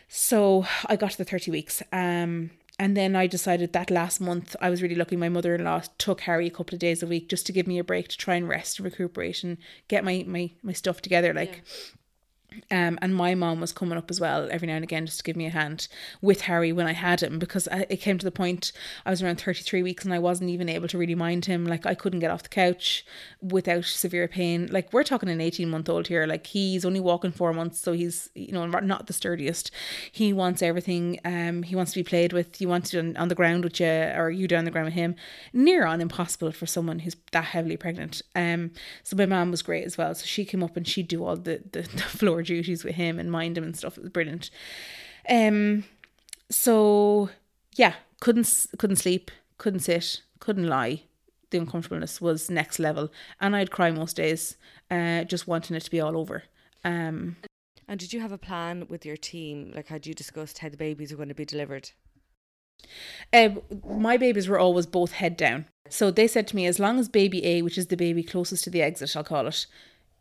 So 0.10 0.66
I 0.88 0.96
got 0.96 1.12
to 1.12 1.18
the 1.20 1.24
30 1.24 1.52
weeks. 1.52 1.84
Um, 1.94 2.50
and 2.80 2.98
then 2.98 3.16
I 3.16 3.28
decided 3.28 3.74
that 3.74 3.92
last 3.92 4.20
month 4.20 4.56
I 4.60 4.70
was 4.70 4.82
really 4.82 4.96
lucky. 4.96 5.16
My 5.16 5.30
mother 5.30 5.54
in 5.54 5.66
law 5.66 5.82
took 5.98 6.22
Harry 6.22 6.48
a 6.48 6.52
couple 6.52 6.74
of 6.74 6.80
days 6.80 7.04
a 7.04 7.08
week 7.08 7.30
just 7.30 7.46
to 7.46 7.52
give 7.52 7.68
me 7.68 7.78
a 7.78 7.84
break 7.84 8.08
to 8.08 8.18
try 8.18 8.36
and 8.36 8.48
rest 8.48 8.80
and 8.80 8.86
recuperate 8.86 9.44
and 9.44 9.58
get 9.88 10.04
my 10.04 10.24
my 10.26 10.52
my 10.64 10.74
stuff 10.74 11.02
together. 11.02 11.34
Like 11.34 11.56
yeah. 11.58 11.99
Um, 12.72 12.98
and 13.02 13.16
my 13.16 13.36
mom 13.36 13.62
was 13.62 13.72
coming 13.72 13.98
up 13.98 14.10
as 14.10 14.20
well 14.20 14.48
every 14.52 14.68
now 14.68 14.76
and 14.76 14.84
again 14.84 15.06
just 15.06 15.20
to 15.20 15.24
give 15.24 15.36
me 15.36 15.46
a 15.46 15.52
hand 15.52 15.88
with 16.22 16.42
Harry 16.42 16.72
when 16.72 16.88
I 16.88 16.94
had 16.94 17.22
him 17.22 17.40
because 17.40 17.68
I, 17.68 17.86
it 17.90 17.98
came 17.98 18.18
to 18.18 18.26
the 18.26 18.32
point 18.32 18.72
I 19.06 19.10
was 19.10 19.22
around 19.22 19.42
33 19.42 19.84
weeks 19.84 20.04
and 20.04 20.14
I 20.14 20.20
wasn't 20.20 20.50
even 20.50 20.70
able 20.70 20.88
to 20.88 20.98
really 20.98 21.16
mind 21.16 21.46
him. 21.46 21.66
Like 21.66 21.86
I 21.86 21.96
couldn't 21.96 22.20
get 22.20 22.32
off 22.32 22.44
the 22.44 22.50
couch 22.50 23.06
without 23.42 23.86
severe 23.86 24.28
pain. 24.28 24.68
Like 24.72 24.92
we're 24.94 25.04
talking 25.04 25.30
an 25.30 25.42
18 25.42 25.70
month 25.70 25.90
old 25.90 26.08
here. 26.08 26.26
Like 26.26 26.48
he's 26.48 26.86
only 26.86 27.00
walking 27.00 27.32
four 27.32 27.54
months, 27.54 27.80
so 27.80 27.94
he's 27.94 28.30
you 28.36 28.52
know 28.52 28.66
not 28.66 29.08
the 29.08 29.14
sturdiest. 29.14 29.72
He 30.12 30.34
wants 30.34 30.62
everything. 30.62 31.20
Um, 31.26 31.64
he 31.64 31.76
wants 31.76 31.94
to 31.94 32.00
be 32.00 32.04
played 32.04 32.34
with. 32.34 32.60
You 32.62 32.68
want 32.68 32.86
to 32.86 33.00
on, 33.00 33.18
on 33.18 33.28
the 33.28 33.36
ground 33.36 33.64
with 33.64 33.80
you 33.80 33.88
or 33.88 34.30
you 34.30 34.48
down 34.48 34.66
the 34.66 34.72
ground 34.72 34.86
with 34.86 34.94
him. 34.94 35.16
Near 35.54 35.86
on 35.86 36.02
impossible 36.02 36.52
for 36.52 36.66
someone 36.66 37.00
who's 37.00 37.16
that 37.32 37.46
heavily 37.46 37.78
pregnant. 37.78 38.22
Um, 38.36 38.72
so 39.04 39.16
my 39.16 39.26
mom 39.26 39.52
was 39.52 39.62
great 39.62 39.86
as 39.86 39.98
well. 39.98 40.14
So 40.16 40.26
she 40.26 40.46
came 40.46 40.64
up 40.64 40.76
and 40.76 40.88
she'd 40.88 41.08
do 41.08 41.24
all 41.24 41.36
the 41.36 41.62
the, 41.72 41.82
the 41.94 42.02
floor 42.04 42.39
duties 42.44 42.84
with 42.84 42.96
him 42.96 43.20
and 43.20 43.32
mind 43.32 43.58
him 43.58 43.64
and 43.64 43.76
stuff. 43.76 43.98
It 43.98 44.04
was 44.04 44.12
brilliant. 44.12 44.50
Um, 45.30 45.84
so 46.50 47.30
yeah, 47.76 47.94
couldn't 48.20 48.68
couldn't 48.78 48.98
sleep, 48.98 49.32
couldn't 49.58 49.82
sit, 49.82 50.22
couldn't 50.40 50.68
lie. 50.68 51.04
The 51.52 51.58
uncomfortableness 51.58 52.22
was 52.22 52.50
next 52.50 52.78
level, 52.78 53.12
and 53.42 53.56
I'd 53.56 53.72
cry 53.72 53.90
most 53.90 54.18
days, 54.18 54.56
uh, 54.92 55.24
just 55.24 55.48
wanting 55.48 55.76
it 55.76 55.84
to 55.84 55.92
be 55.92 56.00
all 56.00 56.16
over. 56.16 56.44
Um, 56.84 57.38
and 57.88 58.00
did 58.00 58.14
you 58.14 58.20
have 58.20 58.32
a 58.32 58.38
plan 58.38 58.86
with 58.88 59.04
your 59.04 59.18
team? 59.18 59.74
Like, 59.76 59.88
had 59.88 60.06
you 60.06 60.14
discussed 60.14 60.60
how 60.60 60.70
the 60.70 60.78
babies 60.78 61.12
were 61.12 61.18
going 61.18 61.30
to 61.30 61.36
be 61.36 61.46
delivered? 61.46 61.90
Uh, 63.34 63.50
my 63.84 64.16
babies 64.16 64.48
were 64.48 64.60
always 64.60 64.86
both 64.86 65.14
head 65.14 65.36
down. 65.36 65.66
So 65.90 66.12
they 66.12 66.28
said 66.28 66.48
to 66.50 66.56
me, 66.56 66.68
as 66.68 66.80
long 66.80 67.00
as 67.00 67.10
baby 67.10 67.44
A, 67.46 67.64
which 67.64 67.80
is 67.80 67.88
the 67.88 67.98
baby 67.98 68.22
closest 68.22 68.64
to 68.66 68.70
the 68.70 68.84
exit, 68.84 69.16
I'll 69.16 69.24
call 69.24 69.48
it, 69.48 69.66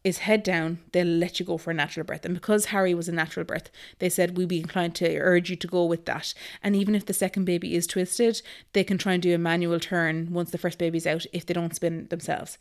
is 0.04 0.18
head 0.18 0.42
down, 0.42 0.78
they'll 0.92 1.06
let 1.06 1.38
you 1.38 1.46
go 1.46 1.58
for 1.58 1.70
a 1.70 1.74
natural 1.74 2.04
birth. 2.06 2.24
And 2.24 2.34
because 2.34 2.66
Harry 2.66 2.94
was 2.94 3.08
a 3.08 3.12
natural 3.12 3.44
birth, 3.44 3.70
they 3.98 4.08
said 4.08 4.36
we'd 4.36 4.48
be 4.48 4.60
inclined 4.60 4.94
to 4.96 5.18
urge 5.18 5.50
you 5.50 5.56
to 5.56 5.66
go 5.66 5.84
with 5.84 6.04
that. 6.06 6.34
And 6.62 6.76
even 6.76 6.94
if 6.94 7.06
the 7.06 7.12
second 7.12 7.44
baby 7.44 7.74
is 7.74 7.86
twisted, 7.86 8.40
they 8.72 8.84
can 8.84 8.98
try 8.98 9.14
and 9.14 9.22
do 9.22 9.34
a 9.34 9.38
manual 9.38 9.80
turn 9.80 10.32
once 10.32 10.50
the 10.50 10.58
first 10.58 10.78
baby's 10.78 11.06
out 11.06 11.26
if 11.32 11.46
they 11.46 11.54
don't 11.54 11.74
spin 11.74 12.06
themselves. 12.08 12.58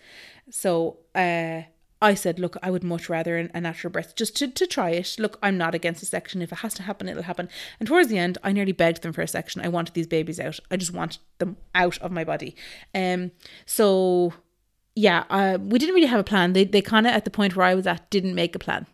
So 0.49 0.97
uh, 1.13 1.63
I 2.01 2.13
said, 2.13 2.39
look, 2.39 2.57
I 2.61 2.69
would 2.69 2.83
much 2.83 3.09
rather 3.09 3.37
a 3.37 3.61
natural 3.61 3.91
birth 3.91 4.15
just 4.15 4.35
to, 4.37 4.47
to 4.47 4.67
try 4.67 4.91
it. 4.91 5.15
Look, 5.17 5.39
I'm 5.41 5.57
not 5.57 5.73
against 5.73 6.03
a 6.03 6.05
section. 6.05 6.41
If 6.41 6.51
it 6.51 6.59
has 6.59 6.73
to 6.75 6.83
happen, 6.83 7.09
it'll 7.09 7.23
happen. 7.23 7.49
And 7.79 7.87
towards 7.87 8.09
the 8.09 8.19
end, 8.19 8.37
I 8.43 8.51
nearly 8.51 8.71
begged 8.71 9.01
them 9.01 9.13
for 9.13 9.21
a 9.21 9.27
section. 9.27 9.61
I 9.61 9.67
wanted 9.67 9.93
these 9.93 10.07
babies 10.07 10.39
out. 10.39 10.59
I 10.69 10.77
just 10.77 10.93
wanted 10.93 11.19
them 11.39 11.57
out 11.73 11.97
of 11.99 12.11
my 12.11 12.23
body. 12.23 12.55
Um, 12.93 13.31
so 13.65 14.33
yeah, 14.97 15.25
uh, 15.29 15.59
we 15.61 15.77
didn't 15.77 15.93
really 15.93 16.07
have 16.07 16.19
a 16.19 16.23
plan. 16.23 16.53
They 16.53 16.63
they 16.65 16.81
kind 16.81 17.05
of 17.05 17.13
at 17.13 17.23
the 17.23 17.29
point 17.29 17.55
where 17.55 17.67
I 17.67 17.75
was 17.75 17.85
at 17.85 18.09
didn't 18.09 18.33
make 18.33 18.55
a 18.55 18.59
plan. 18.59 18.87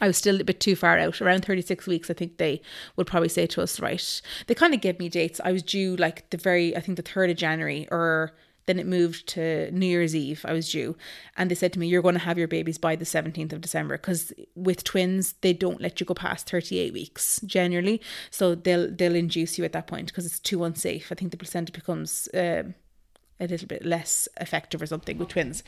I 0.00 0.08
was 0.08 0.16
still 0.16 0.40
a 0.40 0.44
bit 0.44 0.58
too 0.58 0.74
far 0.74 0.98
out. 0.98 1.22
Around 1.22 1.44
36 1.44 1.86
weeks, 1.86 2.10
I 2.10 2.14
think 2.14 2.38
they 2.38 2.60
would 2.96 3.06
probably 3.06 3.28
say 3.28 3.46
to 3.46 3.62
us, 3.62 3.78
right? 3.78 4.22
They 4.48 4.54
kind 4.54 4.74
of 4.74 4.80
gave 4.80 4.98
me 4.98 5.08
dates. 5.08 5.40
I 5.44 5.52
was 5.52 5.62
due 5.62 5.94
like 5.94 6.28
the 6.30 6.36
very, 6.36 6.76
I 6.76 6.80
think 6.80 6.96
the 6.96 7.04
3rd 7.04 7.30
of 7.30 7.36
January, 7.36 7.86
or 7.92 8.32
then 8.66 8.80
it 8.80 8.86
moved 8.86 9.28
to 9.28 9.70
New 9.70 9.86
Year's 9.86 10.16
Eve. 10.16 10.44
I 10.48 10.52
was 10.52 10.68
due. 10.68 10.96
And 11.36 11.48
they 11.48 11.54
said 11.54 11.72
to 11.74 11.78
me, 11.78 11.86
You're 11.86 12.02
going 12.02 12.14
to 12.14 12.20
have 12.20 12.36
your 12.36 12.48
babies 12.48 12.76
by 12.76 12.96
the 12.96 13.04
17th 13.04 13.52
of 13.52 13.60
December. 13.60 13.96
Because 13.96 14.32
with 14.56 14.82
twins, 14.82 15.34
they 15.42 15.52
don't 15.52 15.80
let 15.80 16.00
you 16.00 16.06
go 16.06 16.14
past 16.14 16.50
38 16.50 16.92
weeks 16.92 17.40
generally. 17.46 18.00
So 18.32 18.56
they'll 18.56 18.90
they'll 18.90 19.14
induce 19.14 19.58
you 19.58 19.64
at 19.64 19.72
that 19.74 19.86
point 19.86 20.08
because 20.08 20.26
it's 20.26 20.40
too 20.40 20.64
unsafe. 20.64 21.12
I 21.12 21.14
think 21.14 21.30
the 21.30 21.36
placenta 21.36 21.70
becomes. 21.70 22.26
Uh, 22.34 22.64
a 23.40 23.46
little 23.46 23.68
bit 23.68 23.84
less 23.84 24.28
effective 24.40 24.80
or 24.80 24.86
something 24.86 25.18
with 25.18 25.28
twins. 25.28 25.62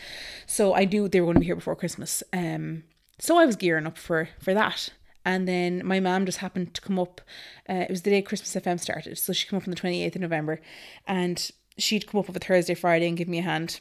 So 0.47 0.75
I 0.75 0.85
knew 0.85 1.09
they 1.09 1.21
were 1.21 1.27
going 1.27 1.35
to 1.35 1.41
be 1.41 1.47
here 1.47 1.57
before 1.57 1.77
Christmas. 1.77 2.23
Um, 2.33 2.85
so 3.19 3.39
I 3.39 3.47
was 3.47 3.57
gearing 3.57 3.87
up 3.87 3.99
for 3.99 4.29
for 4.41 4.55
that. 4.55 4.91
And 5.25 5.49
then 5.49 5.85
my 5.85 5.99
mom 5.99 6.25
just 6.25 6.39
happened 6.39 6.75
to 6.75 6.81
come 6.81 7.01
up. 7.01 7.21
Uh, 7.69 7.75
it 7.75 7.91
was 7.91 8.03
the 8.03 8.11
day 8.11 8.23
Christmas 8.23 8.55
FM 8.55 8.79
started, 8.79 9.19
so 9.19 9.33
she 9.33 9.49
came 9.49 9.57
up 9.57 9.65
on 9.65 9.71
the 9.71 9.77
twenty 9.77 10.05
eighth 10.05 10.15
of 10.15 10.23
November, 10.23 10.61
and 11.07 11.51
she'd 11.79 12.07
come 12.07 12.21
up 12.21 12.31
over 12.31 12.39
Thursday, 12.39 12.75
Friday, 12.75 13.09
and 13.09 13.17
give 13.17 13.29
me 13.29 13.41
a 13.41 13.43
hand 13.43 13.81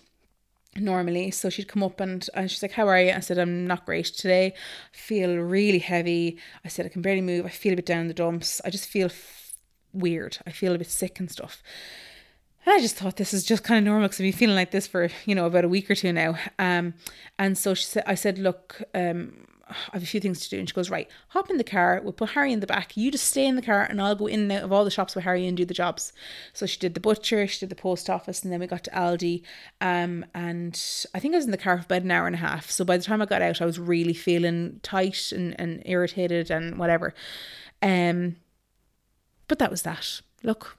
normally. 0.76 1.32
So 1.32 1.50
she'd 1.50 1.68
come 1.68 1.84
up 1.84 2.00
and, 2.00 2.28
and 2.34 2.50
she's 2.50 2.62
like, 2.62 2.72
How 2.74 2.88
are 2.88 3.02
you? 3.02 3.12
I 3.12 3.20
said, 3.20 3.38
I'm 3.38 3.66
not 3.66 3.86
great 3.86 4.06
today. 4.06 4.54
I 4.94 4.98
feel 4.98 5.36
really 5.38 5.80
heavy. 5.80 6.38
I 6.64 6.68
said, 6.68 6.86
I 6.86 6.90
can 6.90 7.02
barely 7.02 7.22
move. 7.22 7.46
I 7.46 7.50
feel 7.50 7.74
a 7.74 7.78
bit 7.78 7.86
down 7.86 8.02
in 8.02 8.08
the 8.08 8.14
dumps. 8.14 8.62
I 8.66 8.70
just 8.70 8.88
feel 8.90 9.08
f- 9.08 9.54
weird. 9.94 10.38
I 10.46 10.52
feel 10.52 10.76
a 10.76 10.78
bit 10.78 10.90
sick 10.90 11.20
and 11.20 11.32
stuff. 11.32 11.64
And 12.66 12.74
I 12.74 12.80
just 12.80 12.96
thought 12.96 13.18
this 13.18 13.34
is 13.34 13.44
just 13.44 13.64
kind 13.64 13.78
of 13.78 13.84
normal 13.84 14.08
because 14.08 14.20
I've 14.20 14.26
been 14.26 14.34
feeling 14.34 14.56
like 14.56 14.72
this 14.72 14.88
for, 14.88 15.10
you 15.26 15.36
know, 15.36 15.46
about 15.46 15.66
a 15.66 15.70
week 15.70 15.90
or 15.90 15.96
two 15.96 16.12
now. 16.12 16.36
Um, 16.58 16.96
and 17.38 17.58
so 17.58 17.76
she 17.76 17.86
said, 17.86 18.04
I 18.08 18.16
said, 18.16 18.40
look, 18.40 18.82
um, 18.96 19.46
I 19.68 19.76
have 19.94 20.04
a 20.04 20.08
few 20.08 20.20
things 20.20 20.42
to 20.42 20.50
do. 20.50 20.60
And 20.60 20.68
she 20.68 20.74
goes, 20.74 20.90
right, 20.90 21.08
hop 21.30 21.50
in 21.50 21.58
the 21.58 21.64
car. 21.64 22.00
We'll 22.04 22.14
put 22.14 22.32
Harry 22.32 22.52
in 22.54 22.60
the 22.60 22.68
back. 22.68 22.98
You 22.98 23.12
just 23.12 23.26
stay 23.26 23.46
in 23.46 23.56
the 23.56 23.62
car 23.62 23.82
and 23.82 24.02
I'll 24.02 24.16
go 24.16 24.28
in 24.28 24.42
and 24.42 24.52
out 24.52 24.64
of 24.64 24.72
all 24.72 24.84
the 24.84 24.92
shops 24.92 25.16
with 25.16 25.24
Harry 25.24 25.46
and 25.46 25.56
do 25.56 25.66
the 25.66 25.74
jobs. 25.74 26.12
So 26.54 26.66
she 26.66 26.80
did 26.80 26.96
the 26.96 27.00
butcher, 27.00 27.46
she 27.48 27.60
did 27.60 27.70
the 27.70 27.76
post 27.76 28.10
office, 28.10 28.44
and 28.44 28.52
then 28.52 28.60
we 28.60 28.68
got 28.68 28.84
to 28.86 28.92
Aldi. 28.92 29.44
Um, 29.82 30.26
and 30.34 30.80
I 31.14 31.20
think 31.20 31.34
I 31.34 31.38
was 31.38 31.46
in 31.46 31.52
the 31.52 31.58
car 31.58 31.78
for 31.78 31.86
about 31.86 32.02
an 32.02 32.12
hour 32.12 32.26
and 32.28 32.36
a 32.36 32.40
half. 32.40 32.70
So 32.72 32.84
by 32.84 32.98
the 32.98 33.04
time 33.04 33.22
I 33.22 33.26
got 33.26 33.42
out, 33.42 33.62
I 33.62 33.66
was 33.66 33.80
really 33.80 34.14
feeling 34.14 34.80
tight 34.82 35.32
and, 35.32 35.60
and 35.60 35.84
irritated 35.86 36.50
and 36.50 36.78
whatever. 36.78 37.14
Um, 37.82 38.38
but 39.48 39.60
that 39.60 39.72
was 39.72 39.84
that. 39.84 40.22
Look, 40.44 40.78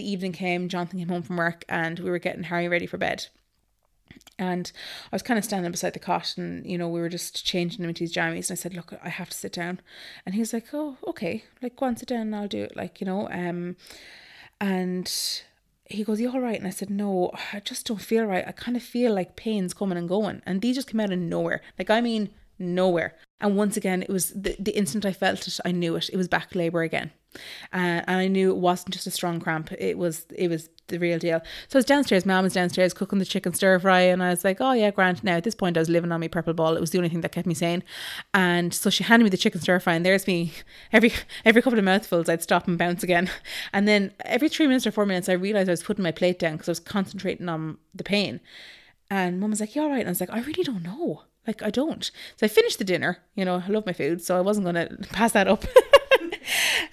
the 0.00 0.10
evening 0.10 0.32
came, 0.32 0.68
Jonathan 0.68 0.98
came 0.98 1.08
home 1.08 1.22
from 1.22 1.36
work, 1.36 1.64
and 1.68 1.98
we 1.98 2.10
were 2.10 2.18
getting 2.18 2.44
Harry 2.44 2.68
ready 2.68 2.86
for 2.86 2.98
bed. 2.98 3.26
And 4.38 4.72
I 5.12 5.14
was 5.14 5.22
kind 5.22 5.38
of 5.38 5.44
standing 5.44 5.70
beside 5.70 5.92
the 5.92 5.98
cot, 5.98 6.34
and 6.36 6.66
you 6.66 6.78
know, 6.78 6.88
we 6.88 7.00
were 7.00 7.08
just 7.08 7.44
changing 7.44 7.84
him 7.84 7.90
into 7.90 8.04
his 8.04 8.14
jammies. 8.14 8.48
And 8.48 8.52
I 8.52 8.60
said, 8.60 8.74
"Look, 8.74 8.94
I 9.02 9.10
have 9.10 9.30
to 9.30 9.36
sit 9.36 9.52
down." 9.52 9.80
And 10.24 10.34
he 10.34 10.40
was 10.40 10.52
like, 10.52 10.68
"Oh, 10.72 10.96
okay. 11.06 11.44
Like, 11.62 11.76
go 11.76 11.86
on, 11.86 11.96
sit 11.96 12.08
down, 12.08 12.22
and 12.22 12.36
I'll 12.36 12.48
do 12.48 12.62
it." 12.62 12.76
Like, 12.76 13.00
you 13.00 13.06
know, 13.06 13.28
um, 13.30 13.76
and 14.60 15.12
he 15.86 16.04
goes, 16.04 16.20
You 16.20 16.30
all 16.30 16.40
right? 16.40 16.58
And 16.58 16.66
I 16.66 16.70
said, 16.70 16.90
No, 16.90 17.30
I 17.52 17.60
just 17.60 17.86
don't 17.86 18.00
feel 18.00 18.24
right. 18.24 18.44
I 18.46 18.52
kind 18.52 18.76
of 18.76 18.82
feel 18.82 19.12
like 19.12 19.36
pain's 19.36 19.74
coming 19.74 19.98
and 19.98 20.08
going. 20.08 20.42
And 20.46 20.62
these 20.62 20.76
just 20.76 20.88
came 20.88 21.00
out 21.00 21.12
of 21.12 21.18
nowhere. 21.18 21.60
Like, 21.78 21.90
I 21.90 22.00
mean, 22.00 22.30
nowhere. 22.58 23.16
And 23.40 23.56
once 23.56 23.76
again, 23.76 24.02
it 24.02 24.10
was 24.10 24.30
the, 24.30 24.56
the 24.58 24.76
instant 24.76 25.06
I 25.06 25.12
felt 25.12 25.46
it, 25.48 25.58
I 25.64 25.72
knew 25.72 25.96
it. 25.96 26.10
It 26.12 26.16
was 26.16 26.28
back 26.28 26.54
labour 26.54 26.82
again. 26.82 27.10
Uh, 27.72 28.02
and 28.06 28.10
I 28.10 28.26
knew 28.26 28.50
it 28.50 28.56
wasn't 28.56 28.94
just 28.94 29.06
a 29.06 29.10
strong 29.10 29.40
cramp. 29.40 29.72
It 29.72 29.98
was 29.98 30.26
it 30.36 30.48
was 30.48 30.68
the 30.88 30.98
real 30.98 31.18
deal. 31.18 31.40
So 31.68 31.76
I 31.76 31.78
was 31.78 31.84
downstairs, 31.84 32.26
mum 32.26 32.44
was 32.44 32.54
downstairs 32.54 32.92
cooking 32.92 33.18
the 33.18 33.24
chicken 33.24 33.54
stir 33.54 33.78
fry, 33.78 34.00
and 34.00 34.22
I 34.22 34.30
was 34.30 34.44
like, 34.44 34.58
Oh 34.60 34.72
yeah, 34.72 34.90
Grant. 34.90 35.22
Now 35.22 35.36
at 35.36 35.44
this 35.44 35.54
point 35.54 35.76
I 35.76 35.80
was 35.80 35.88
living 35.88 36.12
on 36.12 36.20
my 36.20 36.28
purple 36.28 36.52
ball. 36.52 36.76
It 36.76 36.80
was 36.80 36.90
the 36.90 36.98
only 36.98 37.08
thing 37.10 37.20
that 37.20 37.32
kept 37.32 37.46
me 37.46 37.54
sane. 37.54 37.82
And 38.34 38.74
so 38.74 38.90
she 38.90 39.04
handed 39.04 39.24
me 39.24 39.30
the 39.30 39.36
chicken 39.36 39.60
stir 39.60 39.80
fry, 39.80 39.94
and 39.94 40.04
there's 40.04 40.26
me 40.26 40.52
every 40.92 41.12
every 41.44 41.62
couple 41.62 41.78
of 41.78 41.84
mouthfuls 41.84 42.28
I'd 42.28 42.42
stop 42.42 42.66
and 42.66 42.78
bounce 42.78 43.02
again. 43.02 43.30
And 43.72 43.86
then 43.86 44.12
every 44.24 44.48
three 44.48 44.66
minutes 44.66 44.86
or 44.86 44.92
four 44.92 45.06
minutes 45.06 45.28
I 45.28 45.32
realised 45.32 45.68
I 45.68 45.72
was 45.72 45.82
putting 45.82 46.02
my 46.02 46.12
plate 46.12 46.38
down 46.38 46.52
because 46.52 46.68
I 46.68 46.72
was 46.72 46.80
concentrating 46.80 47.48
on 47.48 47.78
the 47.94 48.04
pain. 48.04 48.40
And 49.08 49.40
mum 49.40 49.50
was 49.50 49.60
like, 49.60 49.74
You 49.74 49.82
all 49.82 49.90
right? 49.90 50.00
And 50.00 50.08
I 50.08 50.10
was 50.10 50.20
like, 50.20 50.30
I 50.30 50.40
really 50.40 50.64
don't 50.64 50.82
know. 50.82 51.24
Like, 51.46 51.62
I 51.62 51.70
don't. 51.70 52.04
So 52.36 52.44
I 52.44 52.48
finished 52.48 52.78
the 52.78 52.84
dinner. 52.84 53.18
You 53.34 53.44
know, 53.44 53.62
I 53.66 53.68
love 53.70 53.86
my 53.86 53.92
food, 53.92 54.22
so 54.22 54.36
I 54.36 54.40
wasn't 54.40 54.66
to 54.66 55.08
pass 55.10 55.32
that 55.32 55.48
up, 55.48 55.64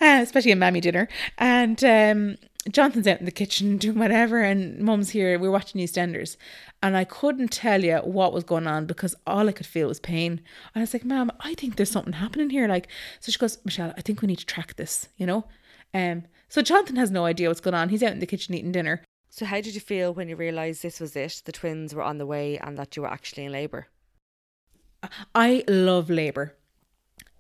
uh, 0.02 0.20
especially 0.22 0.52
a 0.52 0.56
mammy 0.56 0.82
dinner. 0.82 1.08
And 1.38 1.84
um, 1.84 2.38
Jonathan's 2.70 3.08
out 3.08 3.20
in 3.20 3.26
the 3.26 3.32
kitchen 3.32 3.78
doing 3.80 4.00
whatever, 4.00 4.42
and 4.42 4.80
mum's 4.80 5.10
here. 5.10 5.38
We're 5.40 5.52
watching 5.52 5.82
EastEnders. 5.82 6.38
And 6.84 6.96
I 6.96 7.04
couldn't 7.04 7.50
tell 7.50 7.84
you 7.84 7.98
what 7.98 8.34
was 8.34 8.44
going 8.44 8.68
on 8.68 8.86
because 8.86 9.16
all 9.26 9.50
I 9.50 9.52
could 9.52 9.66
feel 9.66 9.88
was 9.88 10.00
pain. 10.00 10.34
And 10.34 10.42
I 10.76 10.80
was 10.82 10.94
like, 10.94 11.06
Mom, 11.06 11.32
I 11.40 11.54
think 11.56 11.76
there's 11.76 11.92
something 11.92 12.14
happening 12.14 12.50
here. 12.50 12.68
Like, 12.68 12.88
so 13.20 13.32
she 13.32 13.40
goes, 13.40 13.58
Michelle, 13.66 13.94
I 13.98 14.02
think 14.02 14.22
we 14.22 14.28
need 14.28 14.40
to 14.40 14.46
track 14.46 14.76
this, 14.76 15.10
you 15.18 15.26
know? 15.26 15.46
Um, 15.94 16.24
so 16.50 16.62
Jonathan 16.62 16.96
has 16.98 17.12
no 17.12 17.26
idea 17.26 17.48
what's 17.48 17.62
going 17.62 17.74
on. 17.74 17.90
He's 17.90 18.04
out 18.04 18.12
in 18.12 18.20
the 18.20 18.26
kitchen 18.26 18.54
eating 18.54 18.72
dinner. 18.72 19.04
So, 19.30 19.46
how 19.46 19.62
did 19.62 19.76
you 19.76 19.82
feel 19.82 20.14
when 20.14 20.30
you 20.30 20.36
realised 20.36 20.82
this 20.82 21.00
was 21.00 21.16
it? 21.16 21.44
The 21.46 21.52
twins 21.52 21.94
were 21.94 22.02
on 22.02 22.18
the 22.18 22.26
way 22.26 22.58
and 22.58 22.78
that 22.78 22.96
you 22.96 23.04
were 23.04 23.12
actually 23.12 23.46
in 23.46 23.52
labour? 23.52 23.88
I 25.36 25.64
love 25.68 26.10
labor. 26.10 26.57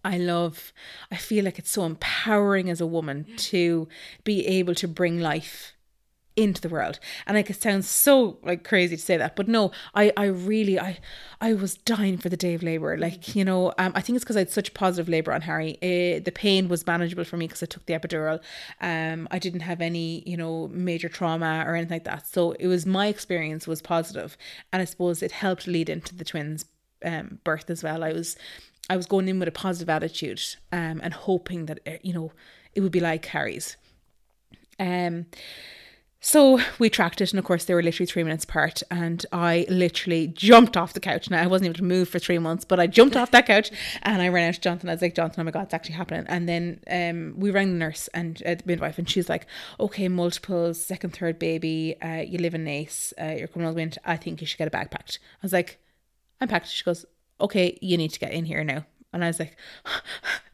I 0.08 0.18
love, 0.18 0.72
I 1.12 1.18
feel 1.18 1.43
like 1.43 1.60
it's 1.60 1.72
so 1.72 1.84
empowering 1.84 2.70
as 2.70 2.80
a 2.80 2.88
woman 2.88 3.26
to 3.38 3.88
be 4.24 4.47
able 4.47 4.74
to 4.76 4.88
bring 4.88 5.20
life 5.20 5.74
into 6.38 6.62
the 6.62 6.70
world. 6.70 6.99
And 7.26 7.36
like 7.36 7.49
it 7.49 7.62
sounds 7.62 7.89
so 7.89 8.38
like 8.43 8.64
crazy 8.64 8.95
to 8.95 9.01
say 9.01 9.18
that, 9.18 9.36
but 9.36 9.47
no, 9.47 9.72
I 9.95 10.14
I 10.16 10.26
really 10.26 10.80
I 10.80 10.99
I 11.41 11.53
was 11.53 11.76
dying 11.76 12.18
for 12.20 12.30
the 12.30 12.38
day 12.38 12.53
of 12.53 12.64
labor. 12.64 12.95
Like 12.95 13.36
you 13.36 13.43
know, 13.43 13.74
um, 13.80 13.91
I 13.95 14.01
think 14.01 14.16
it's 14.16 14.24
because 14.24 14.38
I 14.38 14.41
had 14.41 14.51
such 14.51 14.74
positive 14.74 15.10
labor 15.10 15.34
on 15.34 15.41
Harry. 15.41 15.78
Uh, 15.82 16.22
the 16.24 16.32
pain 16.34 16.70
was 16.70 16.86
manageable 16.88 17.26
for 17.26 17.38
me 17.38 17.47
because 17.47 17.64
I 17.64 17.66
took 17.66 17.86
the 17.88 17.93
epidural. 17.93 18.39
Um, 18.80 19.28
I 19.32 19.39
didn't 19.39 19.62
have 19.62 19.82
any 19.82 20.24
you 20.26 20.38
know 20.38 20.70
major 20.70 21.10
trauma 21.10 21.64
or 21.66 21.76
anything 21.76 21.95
like 21.95 22.05
that. 22.05 22.28
So 22.28 22.51
it 22.53 22.68
was 22.68 22.86
my 22.86 23.08
experience 23.08 23.68
was 23.68 23.82
positive, 23.82 24.38
and 24.72 24.82
I 24.82 24.86
suppose 24.86 25.22
it 25.24 25.32
helped 25.32 25.68
lead 25.68 25.89
into 25.89 26.16
the 26.16 26.24
twins 26.24 26.66
um, 27.03 27.39
birth 27.43 27.70
as 27.70 27.84
well. 27.84 28.03
I 28.03 28.14
was 28.14 28.38
I 28.89 28.97
was 28.97 29.05
going 29.05 29.27
in 29.27 29.39
with 29.39 29.47
a 29.47 29.51
positive 29.51 29.89
attitude 29.89 30.41
um, 30.71 31.01
and 31.03 31.13
hoping 31.13 31.65
that 31.65 31.79
uh, 31.85 31.91
you 32.01 32.13
know 32.13 32.31
it 32.73 32.81
would 32.81 32.91
be 32.91 32.99
like 32.99 33.25
Harry's. 33.25 33.77
Um, 34.79 35.25
so 36.19 36.59
we 36.79 36.89
tracked 36.89 37.21
it, 37.21 37.31
and 37.31 37.39
of 37.39 37.45
course 37.45 37.65
they 37.65 37.73
were 37.73 37.83
literally 37.83 38.07
three 38.07 38.23
minutes 38.23 38.43
apart, 38.43 38.81
and 38.89 39.23
I 39.31 39.67
literally 39.69 40.27
jumped 40.27 40.75
off 40.75 40.93
the 40.93 40.99
couch. 40.99 41.29
Now 41.29 41.41
I 41.41 41.47
wasn't 41.47 41.67
able 41.67 41.77
to 41.77 41.83
move 41.83 42.09
for 42.09 42.17
three 42.17 42.39
months, 42.39 42.65
but 42.65 42.79
I 42.79 42.88
jumped 42.88 43.15
off 43.15 43.31
that 43.31 43.45
couch 43.45 43.71
and 44.01 44.21
I 44.21 44.27
ran 44.29 44.49
out 44.49 44.55
to 44.55 44.59
Jonathan. 44.59 44.89
I 44.89 44.93
was 44.93 45.01
like, 45.01 45.15
Jonathan, 45.15 45.41
oh 45.41 45.43
my 45.43 45.51
god, 45.51 45.65
it's 45.65 45.73
actually 45.75 45.95
happening. 45.95 46.25
And 46.27 46.49
then 46.49 46.79
um, 46.89 47.39
we 47.39 47.51
rang 47.51 47.71
the 47.71 47.77
nurse 47.77 48.07
and 48.15 48.41
uh, 48.45 48.55
the 48.55 48.63
midwife, 48.65 48.97
and 48.97 49.07
she's 49.07 49.29
like, 49.29 49.45
okay, 49.79 50.07
multiples, 50.07 50.83
second, 50.83 51.15
third 51.15 51.38
baby, 51.38 51.95
uh, 52.01 52.23
you 52.27 52.39
live 52.39 52.55
in 52.55 52.65
Naas, 52.65 53.13
uh, 53.21 53.35
you're 53.38 53.47
coming 53.47 53.67
all 53.67 53.73
the 53.73 53.83
way 53.83 53.91
I 54.03 54.17
think 54.17 54.41
you 54.41 54.47
should 54.47 54.57
get 54.57 54.67
a 54.67 54.71
bag 54.71 54.89
packed. 54.89 55.19
I 55.35 55.39
was 55.43 55.53
like, 55.53 55.79
I'm 56.41 56.47
packed. 56.47 56.67
She 56.67 56.83
goes, 56.83 57.05
okay, 57.39 57.77
you 57.81 57.97
need 57.97 58.11
to 58.13 58.19
get 58.19 58.31
in 58.31 58.45
here 58.45 58.63
now. 58.63 58.85
And 59.13 59.23
I 59.23 59.27
was 59.27 59.39
like, 59.39 59.57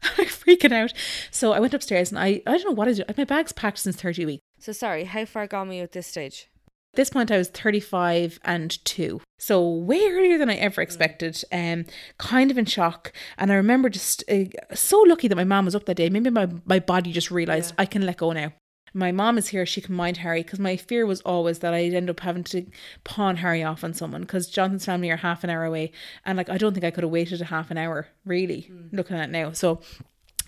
I'm 0.02 0.26
freaking 0.26 0.72
out. 0.72 0.92
So 1.30 1.52
I 1.52 1.60
went 1.60 1.74
upstairs 1.74 2.10
and 2.10 2.18
I, 2.18 2.42
I 2.46 2.56
don't 2.56 2.64
know 2.64 2.72
what 2.72 2.88
I 2.88 2.92
do. 2.92 3.02
My 3.16 3.24
bag's 3.24 3.52
packed 3.52 3.78
since 3.78 3.96
30 3.96 4.26
weeks. 4.26 4.42
So, 4.58 4.72
sorry, 4.72 5.04
how 5.04 5.24
far 5.24 5.46
gone 5.46 5.68
were 5.68 5.74
you 5.74 5.82
at 5.82 5.92
this 5.92 6.06
stage? 6.06 6.48
At 6.94 6.96
this 6.96 7.10
point, 7.10 7.30
I 7.30 7.38
was 7.38 7.48
35 7.48 8.38
and 8.44 8.82
2. 8.84 9.20
So, 9.38 9.68
way 9.68 10.00
earlier 10.06 10.38
than 10.38 10.48
I 10.48 10.54
ever 10.54 10.80
expected. 10.80 11.42
Um, 11.52 11.86
kind 12.18 12.50
of 12.50 12.56
in 12.56 12.64
shock. 12.64 13.12
And 13.36 13.50
I 13.52 13.56
remember 13.56 13.90
just 13.90 14.22
uh, 14.30 14.44
so 14.72 15.00
lucky 15.00 15.28
that 15.28 15.36
my 15.36 15.44
mom 15.44 15.64
was 15.64 15.74
up 15.74 15.84
that 15.86 15.96
day. 15.96 16.08
Maybe 16.08 16.30
my, 16.30 16.48
my 16.64 16.78
body 16.78 17.12
just 17.12 17.30
realised 17.30 17.72
yeah. 17.72 17.82
I 17.82 17.86
can 17.86 18.06
let 18.06 18.18
go 18.18 18.32
now 18.32 18.52
my 18.94 19.10
mom 19.10 19.36
is 19.36 19.48
here, 19.48 19.66
she 19.66 19.80
can 19.80 19.94
mind 19.94 20.18
Harry 20.18 20.42
because 20.42 20.60
my 20.60 20.76
fear 20.76 21.04
was 21.04 21.20
always 21.22 21.58
that 21.58 21.74
I'd 21.74 21.92
end 21.92 22.08
up 22.08 22.20
having 22.20 22.44
to 22.44 22.64
pawn 23.02 23.36
Harry 23.36 23.62
off 23.62 23.82
on 23.82 23.92
someone 23.92 24.22
because 24.22 24.48
Jonathan's 24.48 24.84
family 24.84 25.10
are 25.10 25.16
half 25.16 25.42
an 25.42 25.50
hour 25.50 25.64
away. 25.64 25.90
And 26.24 26.38
like, 26.38 26.48
I 26.48 26.56
don't 26.56 26.72
think 26.72 26.84
I 26.84 26.92
could 26.92 27.02
have 27.02 27.10
waited 27.10 27.40
a 27.40 27.46
half 27.46 27.72
an 27.72 27.76
hour, 27.76 28.06
really, 28.24 28.70
mm. 28.70 28.88
looking 28.92 29.16
at 29.16 29.28
it 29.28 29.32
now. 29.32 29.50
So 29.50 29.80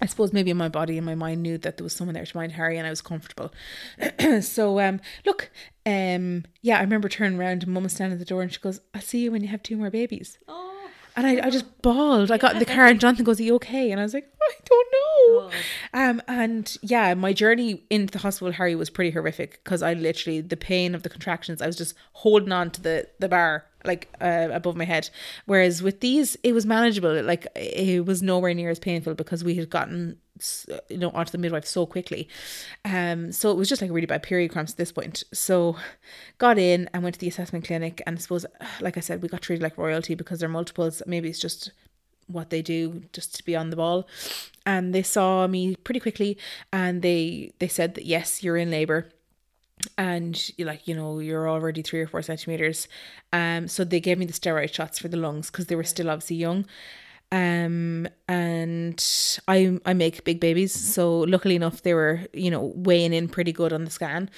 I 0.00 0.06
suppose 0.06 0.32
maybe 0.32 0.52
my 0.52 0.68
body 0.68 0.96
and 0.96 1.04
my 1.04 1.16
mind 1.16 1.42
knew 1.42 1.58
that 1.58 1.76
there 1.76 1.84
was 1.84 1.94
someone 1.94 2.14
there 2.14 2.24
to 2.24 2.36
mind 2.36 2.52
Harry 2.52 2.78
and 2.78 2.86
I 2.86 2.90
was 2.90 3.02
comfortable. 3.02 3.52
so 4.40 4.78
um 4.78 5.00
look, 5.24 5.50
um 5.84 6.44
yeah, 6.62 6.78
I 6.78 6.82
remember 6.82 7.08
turning 7.08 7.38
around 7.38 7.64
and 7.64 7.72
mum 7.72 7.82
was 7.82 7.94
standing 7.94 8.14
at 8.14 8.18
the 8.18 8.24
door 8.24 8.42
and 8.42 8.52
she 8.52 8.60
goes, 8.60 8.80
I'll 8.94 9.00
see 9.00 9.24
you 9.24 9.32
when 9.32 9.42
you 9.42 9.48
have 9.48 9.62
two 9.62 9.76
more 9.76 9.90
babies. 9.90 10.38
Oh. 10.46 10.75
And 11.16 11.26
I, 11.26 11.46
I 11.46 11.50
just 11.50 11.80
bawled. 11.80 12.30
I 12.30 12.36
got 12.36 12.52
in 12.52 12.58
the 12.58 12.66
car 12.66 12.86
and 12.86 13.00
Jonathan 13.00 13.24
goes, 13.24 13.40
Are 13.40 13.42
you 13.42 13.54
okay? 13.56 13.90
And 13.90 13.98
I 13.98 14.02
was 14.02 14.12
like, 14.12 14.30
I 14.42 14.52
don't 14.64 14.88
know. 14.92 15.50
Um, 15.94 16.22
and 16.28 16.76
yeah, 16.82 17.14
my 17.14 17.32
journey 17.32 17.82
into 17.88 18.12
the 18.12 18.18
hospital, 18.18 18.52
Harry, 18.52 18.74
was 18.74 18.90
pretty 18.90 19.10
horrific 19.10 19.64
because 19.64 19.82
I 19.82 19.94
literally, 19.94 20.42
the 20.42 20.56
pain 20.56 20.94
of 20.94 21.02
the 21.02 21.08
contractions, 21.08 21.62
I 21.62 21.66
was 21.66 21.76
just 21.76 21.94
holding 22.12 22.52
on 22.52 22.70
to 22.72 22.82
the, 22.82 23.08
the 23.18 23.28
bar 23.28 23.64
like 23.84 24.08
uh, 24.20 24.48
above 24.52 24.76
my 24.76 24.84
head. 24.84 25.08
Whereas 25.46 25.82
with 25.82 26.00
these, 26.00 26.36
it 26.42 26.52
was 26.52 26.66
manageable. 26.66 27.22
Like 27.22 27.46
it 27.56 28.04
was 28.04 28.22
nowhere 28.22 28.52
near 28.52 28.70
as 28.70 28.78
painful 28.78 29.14
because 29.14 29.42
we 29.42 29.54
had 29.54 29.70
gotten 29.70 30.18
you 30.88 30.98
know 30.98 31.10
onto 31.10 31.32
the 31.32 31.38
midwife 31.38 31.66
so 31.66 31.86
quickly. 31.86 32.28
Um, 32.84 33.32
so 33.32 33.50
it 33.50 33.56
was 33.56 33.68
just 33.68 33.82
like 33.82 33.90
really 33.90 34.06
bad 34.06 34.22
period 34.22 34.52
cramps 34.52 34.72
at 34.72 34.78
this 34.78 34.92
point. 34.92 35.24
So 35.32 35.76
got 36.38 36.58
in 36.58 36.88
and 36.92 37.02
went 37.02 37.14
to 37.14 37.20
the 37.20 37.28
assessment 37.28 37.64
clinic, 37.66 38.02
and 38.06 38.18
I 38.18 38.20
suppose, 38.20 38.46
like 38.80 38.96
I 38.96 39.00
said, 39.00 39.22
we 39.22 39.28
got 39.28 39.42
treated 39.42 39.62
like 39.62 39.78
royalty 39.78 40.14
because 40.14 40.40
they're 40.40 40.48
multiples. 40.48 41.02
Maybe 41.06 41.28
it's 41.28 41.40
just 41.40 41.72
what 42.26 42.50
they 42.50 42.62
do 42.62 43.04
just 43.12 43.36
to 43.36 43.44
be 43.44 43.54
on 43.54 43.70
the 43.70 43.76
ball 43.76 44.06
and 44.64 44.94
they 44.94 45.02
saw 45.02 45.46
me 45.46 45.76
pretty 45.76 46.00
quickly 46.00 46.36
and 46.72 47.02
they 47.02 47.52
they 47.60 47.68
said 47.68 47.94
that 47.94 48.04
yes 48.04 48.42
you're 48.42 48.56
in 48.56 48.70
labor 48.70 49.08
and 49.96 50.50
like 50.58 50.88
you 50.88 50.94
know 50.94 51.18
you're 51.18 51.48
already 51.48 51.82
three 51.82 52.00
or 52.00 52.06
four 52.06 52.22
centimeters 52.22 52.88
um 53.32 53.68
so 53.68 53.84
they 53.84 54.00
gave 54.00 54.18
me 54.18 54.26
the 54.26 54.32
steroid 54.32 54.72
shots 54.72 54.98
for 54.98 55.08
the 55.08 55.16
lungs 55.16 55.50
because 55.50 55.66
they 55.66 55.76
were 55.76 55.84
still 55.84 56.10
obviously 56.10 56.36
young 56.36 56.66
um 57.32 58.06
and 58.28 59.38
i 59.48 59.78
i 59.84 59.92
make 59.92 60.24
big 60.24 60.38
babies 60.38 60.72
so 60.72 61.20
luckily 61.20 61.56
enough 61.56 61.82
they 61.82 61.94
were 61.94 62.20
you 62.32 62.50
know 62.50 62.72
weighing 62.76 63.12
in 63.12 63.28
pretty 63.28 63.52
good 63.52 63.72
on 63.72 63.84
the 63.84 63.90
scan 63.90 64.30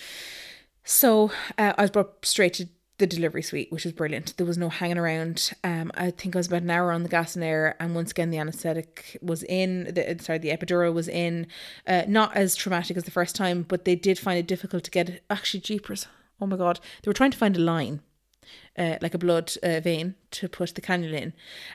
so 0.84 1.30
uh, 1.58 1.74
i 1.76 1.82
was 1.82 1.90
brought 1.90 2.24
straight 2.24 2.54
to 2.54 2.66
the 2.98 3.06
delivery 3.06 3.42
suite, 3.42 3.70
which 3.70 3.84
was 3.84 3.92
brilliant. 3.92 4.36
There 4.36 4.46
was 4.46 4.58
no 4.58 4.68
hanging 4.68 4.98
around. 4.98 5.52
Um, 5.62 5.92
I 5.94 6.10
think 6.10 6.34
I 6.34 6.40
was 6.40 6.48
about 6.48 6.62
an 6.62 6.70
hour 6.70 6.90
on 6.90 7.04
the 7.04 7.08
gas 7.08 7.36
and 7.36 7.44
air, 7.44 7.76
and 7.80 7.94
once 7.94 8.10
again 8.10 8.30
the 8.30 8.38
anaesthetic 8.38 9.16
was 9.22 9.44
in. 9.44 9.84
The 9.94 10.18
sorry, 10.20 10.38
the 10.38 10.50
epidural 10.50 10.92
was 10.92 11.08
in. 11.08 11.46
Uh, 11.86 12.02
not 12.08 12.36
as 12.36 12.56
traumatic 12.56 12.96
as 12.96 13.04
the 13.04 13.12
first 13.12 13.36
time, 13.36 13.62
but 13.62 13.84
they 13.84 13.94
did 13.94 14.18
find 14.18 14.38
it 14.38 14.48
difficult 14.48 14.84
to 14.84 14.90
get. 14.90 15.22
Actually, 15.30 15.60
jeepers, 15.60 16.08
oh 16.40 16.46
my 16.46 16.56
god, 16.56 16.80
they 17.02 17.08
were 17.08 17.14
trying 17.14 17.30
to 17.30 17.38
find 17.38 17.56
a 17.56 17.60
line 17.60 18.00
uh, 18.78 18.96
like 19.02 19.14
a 19.14 19.18
blood 19.18 19.52
uh, 19.62 19.80
vein 19.80 20.14
to 20.30 20.48
put 20.48 20.74
the 20.74 20.80
cannula 20.80 21.20
in. 21.20 21.32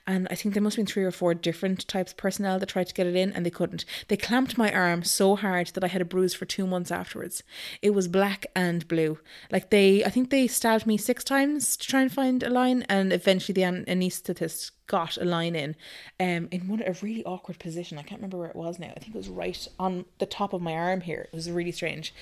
And 0.07 0.27
I 0.31 0.35
think 0.35 0.53
there 0.53 0.63
must 0.63 0.75
have 0.75 0.85
been 0.85 0.91
three 0.91 1.03
or 1.03 1.11
four 1.11 1.33
different 1.33 1.87
types 1.87 2.11
of 2.11 2.17
personnel 2.17 2.59
that 2.59 2.69
tried 2.69 2.87
to 2.87 2.93
get 2.93 3.07
it 3.07 3.15
in 3.15 3.33
and 3.33 3.45
they 3.45 3.49
couldn't. 3.49 3.83
They 4.07 4.17
clamped 4.17 4.57
my 4.57 4.71
arm 4.71 5.03
so 5.03 5.35
hard 5.35 5.67
that 5.67 5.83
I 5.83 5.87
had 5.87 6.01
a 6.01 6.05
bruise 6.05 6.33
for 6.33 6.45
two 6.45 6.65
months 6.65 6.91
afterwards. 6.91 7.43
It 7.81 7.91
was 7.91 8.07
black 8.07 8.45
and 8.55 8.87
blue. 8.87 9.19
Like 9.51 9.69
they, 9.69 10.03
I 10.05 10.09
think 10.09 10.29
they 10.29 10.47
stabbed 10.47 10.85
me 10.85 10.97
six 10.97 11.23
times 11.23 11.75
to 11.77 11.87
try 11.87 12.01
and 12.01 12.11
find 12.11 12.41
a 12.43 12.49
line 12.49 12.83
and 12.83 13.11
eventually 13.11 13.53
the 13.53 13.61
anaesthetist 13.61 14.71
got 14.85 15.17
a 15.17 15.23
line 15.23 15.55
in 15.55 15.75
um 16.19 16.49
in 16.51 16.67
one 16.67 16.83
a 16.85 16.93
really 17.01 17.23
awkward 17.23 17.57
position. 17.57 17.97
I 17.97 18.03
can't 18.03 18.19
remember 18.19 18.37
where 18.37 18.49
it 18.49 18.55
was 18.55 18.79
now. 18.79 18.91
I 18.95 18.99
think 18.99 19.15
it 19.15 19.17
was 19.17 19.29
right 19.29 19.67
on 19.79 20.05
the 20.19 20.25
top 20.25 20.51
of 20.53 20.61
my 20.61 20.73
arm 20.73 21.01
here. 21.01 21.29
It 21.31 21.35
was 21.35 21.49
really 21.49 21.71
strange. 21.71 22.13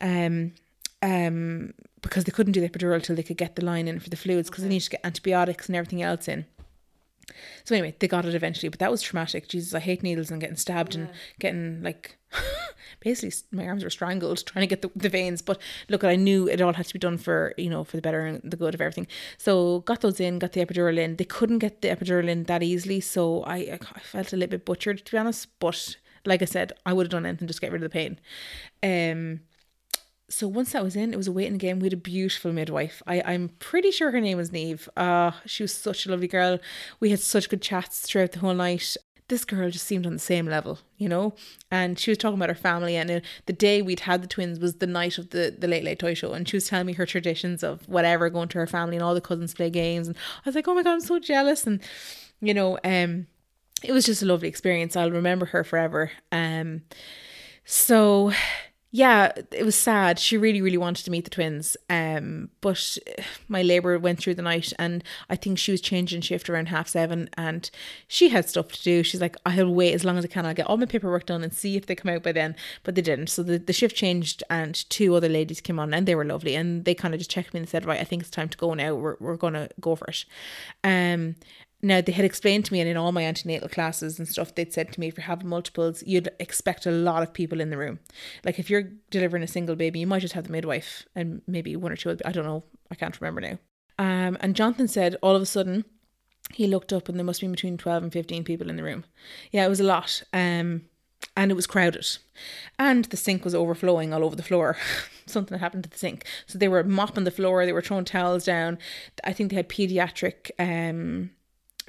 Um 0.00 0.52
um, 1.02 1.72
because 2.02 2.24
they 2.24 2.32
couldn't 2.32 2.52
do 2.52 2.60
the 2.60 2.68
epidural 2.68 3.02
till 3.02 3.16
they 3.16 3.22
could 3.22 3.36
get 3.36 3.56
the 3.56 3.64
line 3.64 3.88
in 3.88 4.00
for 4.00 4.10
the 4.10 4.16
fluids 4.16 4.48
because 4.48 4.64
okay. 4.64 4.68
they 4.68 4.74
need 4.74 4.80
to 4.80 4.90
get 4.90 5.00
antibiotics 5.04 5.66
and 5.66 5.76
everything 5.76 6.02
else 6.02 6.28
in. 6.28 6.46
So 7.64 7.74
anyway, 7.74 7.94
they 7.98 8.08
got 8.08 8.24
it 8.24 8.34
eventually, 8.34 8.68
but 8.68 8.78
that 8.80 8.90
was 8.90 9.02
traumatic. 9.02 9.48
Jesus, 9.48 9.74
I 9.74 9.80
hate 9.80 10.02
needles 10.02 10.30
and 10.30 10.40
getting 10.40 10.56
stabbed 10.56 10.94
yeah. 10.94 11.02
and 11.02 11.10
getting 11.38 11.82
like 11.82 12.18
basically 13.00 13.32
my 13.52 13.66
arms 13.66 13.84
were 13.84 13.90
strangled 13.90 14.44
trying 14.46 14.62
to 14.62 14.66
get 14.66 14.82
the, 14.82 14.90
the 14.96 15.08
veins. 15.08 15.42
But 15.42 15.60
look, 15.88 16.04
I 16.04 16.16
knew 16.16 16.48
it 16.48 16.60
all 16.60 16.72
had 16.72 16.86
to 16.86 16.92
be 16.92 16.98
done 16.98 17.18
for 17.18 17.54
you 17.56 17.70
know 17.70 17.84
for 17.84 17.96
the 17.96 18.02
better 18.02 18.26
and 18.26 18.40
the 18.42 18.56
good 18.56 18.74
of 18.74 18.80
everything. 18.80 19.06
So 19.38 19.80
got 19.80 20.00
those 20.00 20.20
in, 20.20 20.38
got 20.38 20.52
the 20.52 20.64
epidural 20.64 20.98
in. 20.98 21.16
They 21.16 21.24
couldn't 21.24 21.58
get 21.58 21.82
the 21.82 21.88
epidural 21.88 22.28
in 22.28 22.44
that 22.44 22.62
easily, 22.62 23.00
so 23.00 23.44
I 23.44 23.78
I 23.94 24.00
felt 24.00 24.32
a 24.32 24.36
little 24.36 24.50
bit 24.50 24.64
butchered 24.64 25.04
to 25.04 25.12
be 25.12 25.18
honest. 25.18 25.48
But 25.58 25.96
like 26.24 26.42
I 26.42 26.46
said, 26.46 26.72
I 26.84 26.92
would 26.92 27.06
have 27.06 27.10
done 27.10 27.26
anything 27.26 27.48
just 27.48 27.60
get 27.60 27.72
rid 27.72 27.82
of 27.82 27.90
the 27.90 27.94
pain. 27.94 28.18
Um 28.82 29.40
so 30.30 30.46
once 30.46 30.72
that 30.72 30.84
was 30.84 30.94
in, 30.94 31.12
it 31.12 31.16
was 31.16 31.26
a 31.26 31.32
waiting 31.32 31.58
game. 31.58 31.80
We 31.80 31.86
had 31.86 31.92
a 31.92 31.96
beautiful 31.96 32.52
midwife. 32.52 33.02
I, 33.06 33.20
I'm 33.26 33.50
pretty 33.58 33.90
sure 33.90 34.12
her 34.12 34.20
name 34.20 34.38
was 34.38 34.52
Neve. 34.52 34.88
Uh, 34.96 35.32
she 35.44 35.64
was 35.64 35.74
such 35.74 36.06
a 36.06 36.10
lovely 36.10 36.28
girl. 36.28 36.60
We 37.00 37.10
had 37.10 37.18
such 37.18 37.48
good 37.48 37.60
chats 37.60 38.00
throughout 38.00 38.32
the 38.32 38.38
whole 38.38 38.54
night. 38.54 38.96
This 39.26 39.44
girl 39.44 39.70
just 39.70 39.86
seemed 39.86 40.06
on 40.06 40.12
the 40.12 40.20
same 40.20 40.46
level, 40.46 40.78
you 40.98 41.08
know? 41.08 41.34
And 41.70 41.98
she 41.98 42.12
was 42.12 42.18
talking 42.18 42.38
about 42.38 42.48
her 42.48 42.54
family. 42.54 42.96
And 42.96 43.10
uh, 43.10 43.20
the 43.46 43.52
day 43.52 43.82
we'd 43.82 44.00
had 44.00 44.22
the 44.22 44.28
twins 44.28 44.60
was 44.60 44.76
the 44.76 44.86
night 44.86 45.18
of 45.18 45.30
the, 45.30 45.54
the 45.56 45.68
Late 45.68 45.84
Late 45.84 45.98
Toy 45.98 46.14
Show. 46.14 46.32
And 46.32 46.48
she 46.48 46.56
was 46.56 46.68
telling 46.68 46.86
me 46.86 46.92
her 46.92 47.06
traditions 47.06 47.64
of 47.64 47.88
whatever, 47.88 48.30
going 48.30 48.48
to 48.50 48.58
her 48.58 48.66
family 48.68 48.96
and 48.96 49.04
all 49.04 49.14
the 49.14 49.20
cousins 49.20 49.54
play 49.54 49.70
games. 49.70 50.06
And 50.06 50.16
I 50.16 50.48
was 50.48 50.54
like, 50.54 50.68
oh 50.68 50.74
my 50.74 50.84
God, 50.84 50.92
I'm 50.92 51.00
so 51.00 51.18
jealous. 51.18 51.66
And, 51.66 51.80
you 52.40 52.54
know, 52.54 52.78
um, 52.84 53.26
it 53.82 53.92
was 53.92 54.06
just 54.06 54.22
a 54.22 54.26
lovely 54.26 54.48
experience. 54.48 54.94
I'll 54.94 55.10
remember 55.10 55.46
her 55.46 55.64
forever. 55.64 56.12
Um, 56.30 56.82
so 57.64 58.32
yeah, 58.92 59.30
it 59.52 59.64
was 59.64 59.76
sad. 59.76 60.18
She 60.18 60.36
really, 60.36 60.60
really 60.60 60.76
wanted 60.76 61.04
to 61.04 61.12
meet 61.12 61.22
the 61.22 61.30
twins. 61.30 61.76
Um, 61.88 62.50
but 62.60 62.98
my 63.48 63.62
labour 63.62 63.96
went 64.00 64.18
through 64.18 64.34
the 64.34 64.42
night, 64.42 64.72
and 64.80 65.04
I 65.28 65.36
think 65.36 65.58
she 65.58 65.70
was 65.70 65.80
changing 65.80 66.22
shift 66.22 66.50
around 66.50 66.66
half 66.66 66.88
seven, 66.88 67.30
and 67.34 67.70
she 68.08 68.30
had 68.30 68.48
stuff 68.48 68.72
to 68.72 68.82
do. 68.82 69.04
She's 69.04 69.20
like, 69.20 69.36
I'll 69.46 69.72
wait 69.72 69.94
as 69.94 70.04
long 70.04 70.18
as 70.18 70.24
I 70.24 70.28
can. 70.28 70.44
I'll 70.44 70.54
get 70.54 70.66
all 70.66 70.76
my 70.76 70.86
paperwork 70.86 71.26
done 71.26 71.44
and 71.44 71.52
see 71.52 71.76
if 71.76 71.86
they 71.86 71.94
come 71.94 72.10
out 72.12 72.24
by 72.24 72.32
then. 72.32 72.56
But 72.82 72.96
they 72.96 73.02
didn't. 73.02 73.28
So 73.28 73.44
the, 73.44 73.58
the 73.58 73.72
shift 73.72 73.94
changed, 73.94 74.42
and 74.50 74.74
two 74.90 75.14
other 75.14 75.28
ladies 75.28 75.60
came 75.60 75.78
on, 75.78 75.94
and 75.94 76.06
they 76.06 76.16
were 76.16 76.24
lovely, 76.24 76.56
and 76.56 76.84
they 76.84 76.94
kind 76.94 77.14
of 77.14 77.20
just 77.20 77.30
checked 77.30 77.54
me 77.54 77.60
and 77.60 77.68
said, 77.68 77.86
right, 77.86 78.00
I 78.00 78.04
think 78.04 78.22
it's 78.22 78.30
time 78.30 78.48
to 78.48 78.58
go 78.58 78.74
now. 78.74 78.94
We're 78.96 79.16
we're 79.20 79.36
gonna 79.36 79.68
go 79.80 79.94
for 79.94 80.08
it. 80.08 80.24
Um, 80.82 81.36
now 81.82 82.00
they 82.00 82.12
had 82.12 82.24
explained 82.24 82.64
to 82.66 82.72
me 82.72 82.80
and 82.80 82.88
in 82.88 82.96
all 82.96 83.12
my 83.12 83.22
antenatal 83.22 83.68
classes 83.68 84.18
and 84.18 84.28
stuff 84.28 84.54
they'd 84.54 84.72
said 84.72 84.92
to 84.92 85.00
me 85.00 85.08
if 85.08 85.16
you're 85.16 85.24
having 85.24 85.48
multiples 85.48 86.02
you'd 86.06 86.28
expect 86.38 86.86
a 86.86 86.90
lot 86.90 87.22
of 87.22 87.32
people 87.32 87.60
in 87.60 87.70
the 87.70 87.78
room. 87.78 87.98
Like 88.44 88.58
if 88.58 88.68
you're 88.68 88.90
delivering 89.10 89.42
a 89.42 89.48
single 89.48 89.76
baby 89.76 90.00
you 90.00 90.06
might 90.06 90.20
just 90.20 90.34
have 90.34 90.44
the 90.44 90.52
midwife 90.52 91.04
and 91.14 91.42
maybe 91.46 91.76
one 91.76 91.92
or 91.92 91.96
two 91.96 92.16
i 92.24 92.32
don't 92.32 92.44
know 92.44 92.64
i 92.90 92.94
can't 92.94 93.20
remember 93.20 93.40
now. 93.40 93.58
Um, 93.98 94.36
and 94.40 94.56
jonathan 94.56 94.88
said 94.88 95.16
all 95.22 95.36
of 95.36 95.42
a 95.42 95.46
sudden 95.46 95.84
he 96.52 96.66
looked 96.66 96.92
up 96.92 97.08
and 97.08 97.18
there 97.18 97.24
must 97.24 97.40
be 97.40 97.46
between 97.46 97.78
12 97.78 98.02
and 98.02 98.12
15 98.12 98.44
people 98.44 98.68
in 98.68 98.76
the 98.76 98.84
room. 98.84 99.04
Yeah 99.52 99.64
it 99.64 99.70
was 99.70 99.80
a 99.80 99.84
lot 99.84 100.22
um, 100.32 100.82
and 101.36 101.50
it 101.50 101.54
was 101.54 101.66
crowded. 101.66 102.06
And 102.78 103.04
the 103.06 103.16
sink 103.16 103.44
was 103.44 103.54
overflowing 103.54 104.12
all 104.12 104.24
over 104.24 104.34
the 104.34 104.42
floor. 104.42 104.76
Something 105.26 105.58
had 105.58 105.64
happened 105.64 105.84
to 105.84 105.90
the 105.90 105.98
sink. 105.98 106.24
So 106.46 106.58
they 106.58 106.66
were 106.66 106.82
mopping 106.82 107.24
the 107.24 107.30
floor 107.30 107.64
they 107.64 107.72
were 107.72 107.82
throwing 107.82 108.04
towels 108.04 108.44
down. 108.44 108.78
I 109.22 109.32
think 109.32 109.50
they 109.50 109.56
had 109.56 109.68
pediatric 109.68 110.50
um 110.58 111.30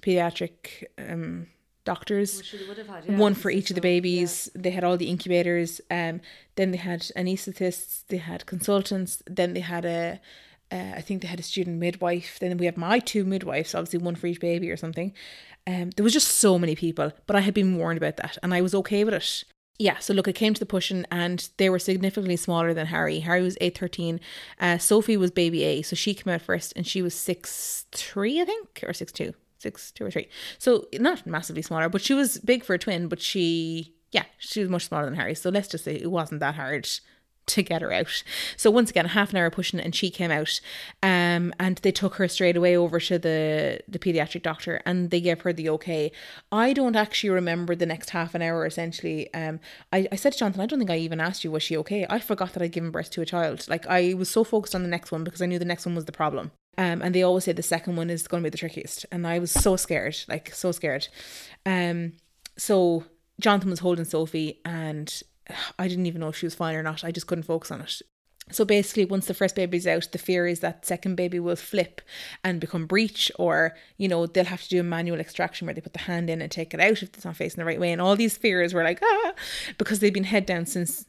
pediatric 0.01 0.83
um, 0.97 1.47
doctors. 1.85 2.41
Had, 2.87 3.05
yeah, 3.05 3.17
one 3.17 3.33
for 3.33 3.49
each 3.51 3.69
of 3.71 3.75
the 3.75 3.81
babies. 3.81 4.49
Yeah. 4.53 4.61
They 4.63 4.69
had 4.71 4.83
all 4.83 4.97
the 4.97 5.09
incubators. 5.09 5.81
Um, 5.89 6.21
then 6.55 6.71
they 6.71 6.77
had 6.77 7.01
anaesthetists. 7.15 8.03
They 8.07 8.17
had 8.17 8.45
consultants. 8.45 9.21
Then 9.25 9.53
they 9.53 9.61
had 9.61 9.85
a, 9.85 10.19
uh, 10.71 10.93
I 10.95 11.01
think 11.01 11.21
they 11.21 11.27
had 11.27 11.39
a 11.39 11.43
student 11.43 11.79
midwife. 11.79 12.39
Then 12.39 12.57
we 12.57 12.65
have 12.65 12.77
my 12.77 12.99
two 12.99 13.25
midwives, 13.25 13.75
obviously 13.75 13.99
one 13.99 14.15
for 14.15 14.27
each 14.27 14.39
baby 14.39 14.69
or 14.69 14.77
something. 14.77 15.13
Um, 15.67 15.91
there 15.91 16.03
was 16.03 16.13
just 16.13 16.27
so 16.27 16.57
many 16.57 16.75
people, 16.75 17.11
but 17.27 17.35
I 17.35 17.41
had 17.41 17.53
been 17.53 17.77
warned 17.77 17.97
about 17.97 18.17
that, 18.17 18.37
and 18.41 18.51
I 18.51 18.61
was 18.61 18.73
okay 18.73 19.03
with 19.03 19.13
it. 19.13 19.43
Yeah, 19.77 19.99
so 19.99 20.11
look, 20.11 20.27
it 20.27 20.33
came 20.33 20.55
to 20.55 20.59
the 20.59 20.65
pushing, 20.65 21.05
and 21.11 21.47
they 21.57 21.69
were 21.69 21.77
significantly 21.77 22.35
smaller 22.35 22.73
than 22.73 22.87
Harry. 22.87 23.19
Harry 23.19 23.43
was 23.43 23.57
eight 23.61 23.77
thirteen. 23.77 24.19
Uh, 24.59 24.79
Sophie 24.79 25.17
was 25.17 25.29
baby 25.29 25.63
A, 25.63 25.83
so 25.83 25.95
she 25.95 26.15
came 26.15 26.33
out 26.33 26.41
first, 26.41 26.73
and 26.75 26.87
she 26.87 27.03
was 27.03 27.13
six 27.13 27.85
three, 27.91 28.41
I 28.41 28.45
think, 28.45 28.83
or 28.87 28.93
six 28.93 29.11
two 29.11 29.35
six, 29.61 29.91
two 29.91 30.05
or 30.05 30.11
three. 30.11 30.27
So 30.57 30.87
not 30.93 31.25
massively 31.25 31.61
smaller, 31.61 31.89
but 31.89 32.01
she 32.01 32.13
was 32.13 32.37
big 32.39 32.63
for 32.63 32.73
a 32.73 32.79
twin, 32.79 33.07
but 33.07 33.21
she, 33.21 33.93
yeah, 34.11 34.25
she 34.37 34.59
was 34.59 34.69
much 34.69 34.87
smaller 34.87 35.05
than 35.05 35.15
Harry. 35.15 35.35
So 35.35 35.49
let's 35.49 35.67
just 35.67 35.83
say 35.83 35.95
it 35.95 36.11
wasn't 36.11 36.39
that 36.41 36.55
hard 36.55 36.87
to 37.47 37.63
get 37.63 37.81
her 37.81 37.91
out. 37.91 38.23
So 38.55 38.69
once 38.71 38.89
again, 38.89 39.05
half 39.05 39.31
an 39.31 39.37
hour 39.37 39.49
pushing 39.49 39.79
and 39.79 39.95
she 39.95 40.09
came 40.09 40.31
out. 40.31 40.59
Um, 41.03 41.53
and 41.59 41.77
they 41.77 41.91
took 41.91 42.15
her 42.15 42.27
straight 42.27 42.55
away 42.55 42.77
over 42.77 42.99
to 42.99 43.19
the, 43.19 43.81
the 43.87 43.99
pediatric 43.99 44.43
doctor 44.43 44.81
and 44.85 45.09
they 45.09 45.21
gave 45.21 45.41
her 45.41 45.51
the 45.51 45.69
okay. 45.69 46.11
I 46.51 46.73
don't 46.73 46.95
actually 46.95 47.31
remember 47.31 47.75
the 47.75 47.85
next 47.85 48.11
half 48.11 48.35
an 48.35 48.41
hour 48.41 48.65
essentially. 48.65 49.33
Um, 49.33 49.59
I, 49.91 50.07
I 50.11 50.15
said 50.15 50.33
to 50.33 50.39
Jonathan, 50.39 50.61
I 50.61 50.65
don't 50.65 50.79
think 50.79 50.91
I 50.91 50.97
even 50.97 51.19
asked 51.19 51.43
you, 51.43 51.51
was 51.51 51.63
she 51.63 51.77
okay? 51.77 52.05
I 52.09 52.19
forgot 52.19 52.53
that 52.53 52.63
I'd 52.63 52.71
given 52.71 52.91
birth 52.91 53.09
to 53.11 53.21
a 53.21 53.25
child. 53.25 53.67
Like 53.67 53.87
I 53.87 54.13
was 54.13 54.29
so 54.29 54.43
focused 54.43 54.75
on 54.75 54.83
the 54.83 54.89
next 54.89 55.11
one 55.11 55.23
because 55.23 55.41
I 55.41 55.45
knew 55.45 55.59
the 55.59 55.65
next 55.65 55.85
one 55.85 55.95
was 55.95 56.05
the 56.05 56.11
problem. 56.11 56.51
Um, 56.77 57.01
and 57.01 57.13
they 57.13 57.23
always 57.23 57.43
say 57.43 57.51
the 57.51 57.63
second 57.63 57.95
one 57.95 58.09
is 58.09 58.27
going 58.27 58.41
to 58.43 58.47
be 58.47 58.51
the 58.51 58.57
trickiest. 58.57 59.05
And 59.11 59.27
I 59.27 59.39
was 59.39 59.51
so 59.51 59.75
scared, 59.75 60.17
like 60.27 60.53
so 60.53 60.71
scared. 60.71 61.07
Um, 61.65 62.13
so 62.57 63.05
Jonathan 63.39 63.69
was 63.69 63.79
holding 63.79 64.05
Sophie 64.05 64.61
and 64.63 65.21
I 65.77 65.87
didn't 65.87 66.05
even 66.05 66.21
know 66.21 66.29
if 66.29 66.37
she 66.37 66.45
was 66.45 66.55
fine 66.55 66.75
or 66.75 66.83
not. 66.83 67.03
I 67.03 67.11
just 67.11 67.27
couldn't 67.27 67.43
focus 67.43 67.71
on 67.71 67.81
it. 67.81 68.01
So 68.49 68.65
basically, 68.65 69.05
once 69.05 69.27
the 69.27 69.33
first 69.33 69.55
baby's 69.55 69.87
out, 69.87 70.11
the 70.11 70.17
fear 70.17 70.45
is 70.45 70.59
that 70.59 70.85
second 70.85 71.15
baby 71.15 71.39
will 71.39 71.55
flip 71.55 72.01
and 72.43 72.59
become 72.59 72.85
breech, 72.85 73.31
or 73.39 73.75
you 73.97 74.07
know 74.07 74.25
they'll 74.25 74.45
have 74.45 74.63
to 74.63 74.69
do 74.69 74.79
a 74.79 74.83
manual 74.83 75.19
extraction 75.19 75.65
where 75.65 75.73
they 75.73 75.81
put 75.81 75.93
the 75.93 75.99
hand 75.99 76.29
in 76.29 76.41
and 76.41 76.51
take 76.51 76.73
it 76.73 76.79
out 76.79 77.03
if 77.03 77.03
it's 77.03 77.23
not 77.23 77.37
facing 77.37 77.59
the 77.59 77.65
right 77.65 77.79
way. 77.79 77.91
And 77.91 78.01
all 78.01 78.15
these 78.15 78.35
fears 78.35 78.73
were 78.73 78.83
like 78.83 78.99
ah, 79.01 79.33
because 79.77 79.99
they've 79.99 80.13
been 80.13 80.25
head 80.25 80.45
down 80.45 80.65
since 80.65 81.05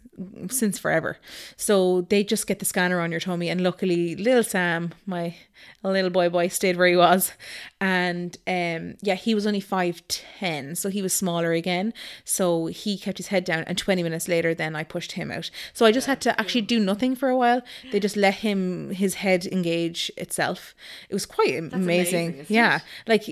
since 0.48 0.78
forever. 0.78 1.18
So 1.56 2.02
they 2.02 2.22
just 2.22 2.46
get 2.46 2.58
the 2.58 2.64
scanner 2.64 3.00
on 3.00 3.10
your 3.10 3.20
tummy, 3.20 3.48
and 3.48 3.62
luckily, 3.62 4.14
little 4.16 4.42
Sam, 4.42 4.92
my 5.06 5.34
little 5.82 6.10
boy 6.10 6.28
boy, 6.28 6.48
stayed 6.48 6.76
where 6.76 6.86
he 6.86 6.96
was, 6.96 7.32
and 7.80 8.36
um, 8.46 8.96
yeah, 9.00 9.14
he 9.14 9.34
was 9.34 9.46
only 9.46 9.60
five 9.60 10.06
ten, 10.08 10.74
so 10.76 10.90
he 10.90 11.02
was 11.02 11.12
smaller 11.12 11.52
again. 11.52 11.94
So 12.24 12.66
he 12.66 12.98
kept 12.98 13.18
his 13.18 13.28
head 13.28 13.44
down, 13.44 13.64
and 13.66 13.78
twenty 13.78 14.02
minutes 14.02 14.28
later, 14.28 14.54
then 14.54 14.76
I 14.76 14.84
pushed 14.84 15.12
him 15.12 15.30
out. 15.30 15.50
So 15.72 15.86
I 15.86 15.92
just 15.92 16.06
had 16.06 16.20
to 16.22 16.38
actually 16.38 16.62
do 16.62 16.78
nothing 16.78 17.16
for 17.16 17.28
a 17.28 17.36
while. 17.36 17.62
They 17.90 18.00
just 18.00 18.16
let 18.16 18.34
him 18.34 18.90
his 18.90 19.14
head 19.14 19.46
engage 19.46 20.10
itself. 20.16 20.74
It 21.08 21.14
was 21.14 21.26
quite 21.26 21.60
That's 21.60 21.74
amazing. 21.74 22.28
amazing 22.34 22.46
yeah, 22.48 22.80
it? 23.06 23.08
like 23.08 23.28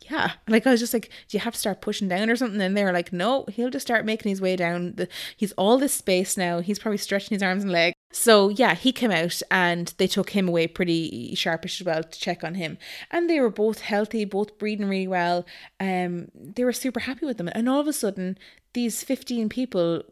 yeah, 0.10 0.32
like 0.48 0.66
I 0.66 0.70
was 0.70 0.80
just 0.80 0.92
like, 0.92 1.08
do 1.28 1.36
you 1.36 1.40
have 1.40 1.54
to 1.54 1.60
start 1.60 1.80
pushing 1.80 2.08
down 2.08 2.28
or 2.28 2.36
something? 2.36 2.60
And 2.60 2.76
they 2.76 2.84
were 2.84 2.92
like, 2.92 3.12
no, 3.12 3.46
he'll 3.48 3.70
just 3.70 3.86
start 3.86 4.04
making 4.04 4.30
his 4.30 4.40
way 4.40 4.56
down. 4.56 4.94
The, 4.96 5.08
he's 5.36 5.52
all 5.52 5.78
this 5.78 5.93
space 5.94 6.36
now. 6.36 6.60
He's 6.60 6.78
probably 6.78 6.98
stretching 6.98 7.34
his 7.34 7.42
arms 7.42 7.62
and 7.62 7.72
legs. 7.72 7.94
So 8.12 8.48
yeah, 8.48 8.74
he 8.74 8.92
came 8.92 9.10
out 9.10 9.42
and 9.50 9.92
they 9.98 10.06
took 10.06 10.30
him 10.30 10.48
away 10.48 10.66
pretty 10.66 11.34
sharpish 11.34 11.80
as 11.80 11.84
well 11.84 12.04
to 12.04 12.18
check 12.18 12.44
on 12.44 12.54
him. 12.54 12.78
And 13.10 13.28
they 13.28 13.40
were 13.40 13.50
both 13.50 13.80
healthy, 13.80 14.24
both 14.24 14.58
breathing 14.58 14.88
really 14.88 15.08
well. 15.08 15.44
Um, 15.80 16.28
they 16.34 16.64
were 16.64 16.72
super 16.72 17.00
happy 17.00 17.26
with 17.26 17.38
them. 17.38 17.48
And 17.52 17.68
all 17.68 17.80
of 17.80 17.88
a 17.88 17.92
sudden, 17.92 18.38
these 18.72 19.02
15 19.02 19.48
people 19.48 20.02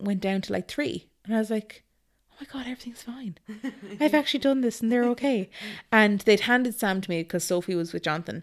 went 0.00 0.20
down 0.20 0.40
to 0.42 0.52
like 0.52 0.68
three. 0.68 1.06
And 1.24 1.34
I 1.34 1.38
was 1.38 1.50
like, 1.50 1.84
oh 2.32 2.34
my 2.40 2.46
god 2.52 2.62
everything's 2.68 3.02
fine 3.02 3.36
i've 4.00 4.14
actually 4.14 4.40
done 4.40 4.62
this 4.62 4.80
and 4.80 4.90
they're 4.90 5.04
okay 5.04 5.50
and 5.92 6.20
they'd 6.20 6.40
handed 6.40 6.74
sam 6.74 7.00
to 7.00 7.10
me 7.10 7.22
because 7.22 7.44
sophie 7.44 7.74
was 7.74 7.92
with 7.92 8.02
jonathan 8.02 8.42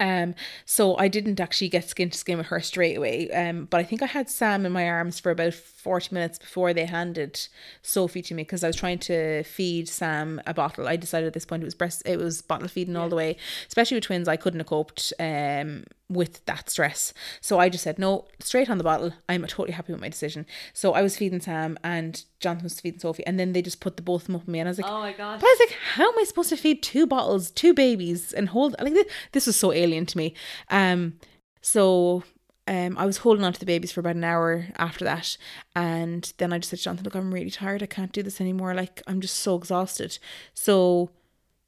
um, 0.00 0.34
so 0.64 0.96
I 0.96 1.08
didn't 1.08 1.40
actually 1.40 1.68
get 1.68 1.88
skin 1.88 2.10
to 2.10 2.18
skin 2.18 2.38
with 2.38 2.48
her 2.48 2.60
straight 2.60 2.96
away. 2.96 3.30
Um, 3.30 3.66
but 3.66 3.80
I 3.80 3.84
think 3.84 4.02
I 4.02 4.06
had 4.06 4.28
Sam 4.28 4.66
in 4.66 4.72
my 4.72 4.88
arms 4.88 5.20
for 5.20 5.30
about 5.30 5.54
40 5.54 6.14
minutes 6.14 6.38
before 6.38 6.72
they 6.72 6.86
handed 6.86 7.46
Sophie 7.82 8.22
to 8.22 8.34
me 8.34 8.42
because 8.42 8.64
I 8.64 8.66
was 8.66 8.76
trying 8.76 8.98
to 9.00 9.44
feed 9.44 9.88
Sam 9.88 10.40
a 10.46 10.54
bottle. 10.54 10.88
I 10.88 10.96
decided 10.96 11.28
at 11.28 11.32
this 11.34 11.46
point 11.46 11.62
it 11.62 11.66
was 11.66 11.74
breast, 11.74 12.02
it 12.04 12.18
was 12.18 12.42
bottle 12.42 12.68
feeding 12.68 12.94
yeah. 12.94 13.00
all 13.00 13.08
the 13.08 13.16
way. 13.16 13.36
Especially 13.68 13.96
with 13.96 14.04
twins, 14.04 14.28
I 14.28 14.36
couldn't 14.36 14.60
have 14.60 14.66
coped 14.66 15.12
um 15.20 15.84
with 16.08 16.44
that 16.46 16.68
stress. 16.68 17.14
So 17.40 17.58
I 17.58 17.68
just 17.68 17.84
said 17.84 17.98
no, 17.98 18.26
straight 18.40 18.68
on 18.68 18.78
the 18.78 18.84
bottle. 18.84 19.12
I'm 19.28 19.46
totally 19.46 19.72
happy 19.72 19.92
with 19.92 20.00
my 20.00 20.08
decision. 20.08 20.46
So 20.72 20.92
I 20.92 21.02
was 21.02 21.16
feeding 21.16 21.40
Sam 21.40 21.78
and 21.82 22.24
Jonathan 22.44 22.64
was 22.64 22.78
feeding 22.78 23.00
Sophie, 23.00 23.26
and 23.26 23.40
then 23.40 23.52
they 23.52 23.62
just 23.62 23.80
put 23.80 23.96
the 23.96 24.02
both 24.02 24.22
of 24.22 24.26
them 24.28 24.36
up 24.36 24.42
on 24.46 24.52
me, 24.52 24.60
and 24.60 24.68
I 24.68 24.70
was 24.70 24.78
like, 24.78 24.90
Oh 24.90 25.00
my 25.00 25.12
god!" 25.12 25.40
But 25.40 25.46
I 25.46 25.56
was 25.58 25.68
like, 25.68 25.78
how 25.94 26.08
am 26.08 26.18
I 26.18 26.24
supposed 26.24 26.50
to 26.50 26.56
feed 26.56 26.82
two 26.82 27.06
bottles, 27.06 27.50
two 27.50 27.74
babies, 27.74 28.32
and 28.32 28.50
hold 28.50 28.76
like 28.80 28.94
this? 28.94 29.06
This 29.32 29.46
was 29.46 29.56
so 29.56 29.72
alien 29.72 30.06
to 30.06 30.18
me. 30.18 30.34
Um, 30.70 31.14
so 31.60 32.22
um, 32.68 32.96
I 32.96 33.06
was 33.06 33.18
holding 33.18 33.44
on 33.44 33.52
to 33.52 33.60
the 33.60 33.66
babies 33.66 33.92
for 33.92 34.00
about 34.00 34.16
an 34.16 34.24
hour 34.24 34.66
after 34.76 35.04
that, 35.04 35.36
and 35.74 36.32
then 36.38 36.52
I 36.52 36.58
just 36.58 36.70
said, 36.70 36.78
to 36.78 36.84
Jonathan, 36.84 37.04
look, 37.04 37.16
I'm 37.16 37.34
really 37.34 37.50
tired. 37.50 37.82
I 37.82 37.86
can't 37.86 38.12
do 38.12 38.22
this 38.22 38.40
anymore. 38.40 38.74
Like 38.74 39.02
I'm 39.06 39.20
just 39.20 39.36
so 39.36 39.56
exhausted. 39.56 40.18
So 40.52 41.10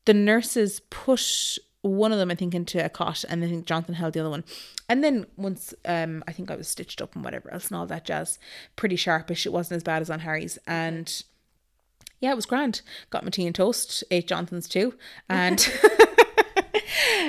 the 0.05 0.15
nurses 0.15 0.81
put 0.91 1.59
one 1.87 2.13
of 2.13 2.19
them, 2.19 2.31
I 2.31 2.35
think, 2.35 2.55
into 2.55 2.85
a 2.85 2.89
cot, 2.89 3.25
and 3.29 3.45
I 3.45 3.49
think 3.49 3.67
Jonathan 3.67 3.95
held 3.95 4.15
the 4.15 4.21
other 4.21 4.31
one. 4.31 4.45
And 4.89 5.03
then 5.03 5.27
once 5.37 5.75
um, 5.85 6.23
I 6.29 6.33
think 6.33 6.51
I 6.51 6.57
was 6.57 6.69
stitched 6.69 7.03
up 7.03 7.15
and 7.15 7.25
whatever 7.25 7.53
else 7.53 7.69
and 7.69 7.77
all 7.77 7.87
that 7.87 8.05
jazz, 8.05 8.39
pretty 8.77 8.97
sharpish. 8.97 9.47
It 9.47 9.53
wasn't 9.53 9.77
as 9.77 9.83
bad 9.83 10.03
as 10.03 10.11
on 10.11 10.21
Harry's, 10.21 10.59
and 10.67 11.23
yeah, 12.21 12.33
it 12.33 12.37
was 12.37 12.47
grand. 12.47 12.83
Got 13.11 13.25
my 13.25 13.31
tea 13.31 13.47
and 13.47 13.55
toast, 13.55 14.05
ate 14.11 14.29
Jonathan's 14.29 14.69
too, 14.69 14.95
and 15.29 15.61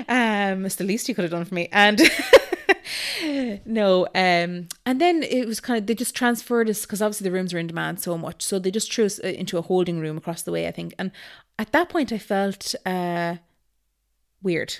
um, 0.07 0.65
it's 0.65 0.75
the 0.75 0.83
least 0.83 1.09
you 1.09 1.15
could 1.15 1.23
have 1.23 1.31
done 1.31 1.45
for 1.45 1.55
me. 1.55 1.69
And 1.71 2.01
no, 3.65 4.05
um, 4.15 4.67
and 4.85 5.01
then 5.01 5.23
it 5.23 5.45
was 5.45 5.59
kind 5.59 5.79
of 5.79 5.87
they 5.87 5.95
just 5.95 6.15
transferred 6.15 6.69
us 6.69 6.81
because 6.81 7.01
obviously 7.01 7.25
the 7.25 7.33
rooms 7.33 7.53
were 7.53 7.59
in 7.59 7.67
demand 7.67 7.99
so 7.99 8.17
much, 8.17 8.41
so 8.41 8.59
they 8.59 8.71
just 8.71 8.91
threw 8.91 9.05
us 9.05 9.19
uh, 9.23 9.27
into 9.27 9.57
a 9.57 9.61
holding 9.61 9.99
room 9.99 10.17
across 10.17 10.41
the 10.41 10.51
way, 10.51 10.67
I 10.67 10.71
think. 10.71 10.93
And 10.97 11.11
at 11.59 11.71
that 11.71 11.89
point, 11.89 12.11
I 12.11 12.17
felt 12.17 12.75
uh, 12.85 13.37
weird. 14.41 14.77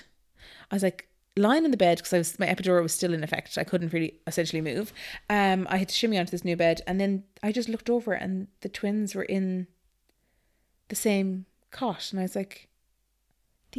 I 0.70 0.74
was 0.74 0.82
like 0.82 1.08
lying 1.36 1.64
in 1.64 1.70
the 1.70 1.76
bed 1.76 1.98
because 1.98 2.12
I 2.12 2.18
was 2.18 2.38
my 2.38 2.46
epidural 2.46 2.82
was 2.82 2.92
still 2.92 3.14
in 3.14 3.24
effect. 3.24 3.56
I 3.58 3.64
couldn't 3.64 3.92
really 3.92 4.20
essentially 4.26 4.60
move. 4.60 4.92
Um, 5.30 5.66
I 5.70 5.78
had 5.78 5.88
to 5.88 5.94
shimmy 5.94 6.18
onto 6.18 6.30
this 6.30 6.44
new 6.44 6.56
bed, 6.56 6.82
and 6.86 7.00
then 7.00 7.24
I 7.42 7.52
just 7.52 7.68
looked 7.68 7.90
over, 7.90 8.12
and 8.12 8.48
the 8.60 8.68
twins 8.68 9.14
were 9.14 9.24
in 9.24 9.66
the 10.88 10.96
same 10.96 11.46
cot, 11.70 12.08
and 12.10 12.20
I 12.20 12.24
was 12.24 12.36
like, 12.36 12.68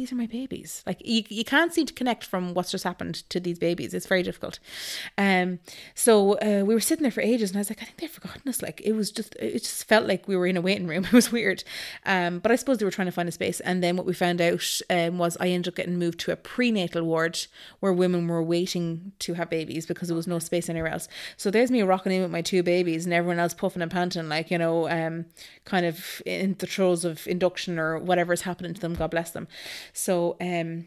these 0.00 0.12
are 0.12 0.16
my 0.16 0.26
babies. 0.26 0.82
Like 0.86 1.02
you, 1.04 1.24
you 1.28 1.44
can't 1.44 1.74
seem 1.74 1.84
to 1.84 1.92
connect 1.92 2.24
from 2.24 2.54
what's 2.54 2.70
just 2.70 2.84
happened 2.84 3.16
to 3.28 3.38
these 3.38 3.58
babies. 3.58 3.92
It's 3.92 4.06
very 4.06 4.22
difficult. 4.22 4.58
Um, 5.18 5.58
so 5.94 6.38
uh, 6.38 6.64
we 6.64 6.72
were 6.72 6.80
sitting 6.80 7.02
there 7.02 7.12
for 7.12 7.20
ages, 7.20 7.50
and 7.50 7.58
I 7.58 7.60
was 7.60 7.70
like, 7.70 7.82
I 7.82 7.84
think 7.84 7.98
they've 7.98 8.10
forgotten 8.10 8.48
us. 8.48 8.62
Like 8.62 8.80
it 8.82 8.94
was 8.94 9.10
just, 9.10 9.34
it 9.36 9.58
just 9.58 9.84
felt 9.84 10.06
like 10.06 10.26
we 10.26 10.36
were 10.36 10.46
in 10.46 10.56
a 10.56 10.62
waiting 10.62 10.86
room. 10.86 11.04
It 11.10 11.12
was 11.12 11.32
weird. 11.32 11.64
Um, 12.06 12.38
but 12.38 12.52
I 12.52 12.56
suppose 12.56 12.78
they 12.78 12.84
were 12.84 12.90
trying 12.90 13.08
to 13.08 13.12
find 13.12 13.28
a 13.28 13.32
space. 13.32 13.58
And 13.60 13.82
then 13.82 13.96
what 13.96 14.06
we 14.06 14.14
found 14.14 14.40
out 14.40 14.80
um, 14.88 15.18
was 15.18 15.36
I 15.40 15.48
ended 15.48 15.72
up 15.72 15.76
getting 15.76 15.98
moved 15.98 16.20
to 16.20 16.32
a 16.32 16.36
prenatal 16.36 17.02
ward 17.02 17.46
where 17.80 17.92
women 17.92 18.28
were 18.28 18.42
waiting 18.42 19.12
to 19.18 19.34
have 19.34 19.50
babies 19.50 19.86
because 19.86 20.06
there 20.08 20.16
was 20.16 20.28
no 20.28 20.38
space 20.38 20.70
anywhere 20.70 20.92
else. 20.92 21.08
So 21.36 21.50
there's 21.50 21.70
me 21.70 21.82
rocking 21.82 22.12
in 22.12 22.22
with 22.22 22.30
my 22.30 22.42
two 22.42 22.62
babies, 22.62 23.04
and 23.04 23.12
everyone 23.12 23.40
else 23.40 23.54
puffing 23.54 23.82
and 23.82 23.90
panting, 23.90 24.28
like 24.28 24.50
you 24.50 24.56
know, 24.56 24.88
um, 24.88 25.26
kind 25.64 25.84
of 25.84 26.22
in 26.24 26.54
the 26.58 26.66
throes 26.66 27.04
of 27.04 27.26
induction 27.26 27.78
or 27.78 27.98
whatever 27.98 28.32
is 28.32 28.42
happening 28.42 28.72
to 28.72 28.80
them. 28.80 28.94
God 28.94 29.10
bless 29.10 29.32
them. 29.32 29.48
So 29.92 30.36
um 30.40 30.86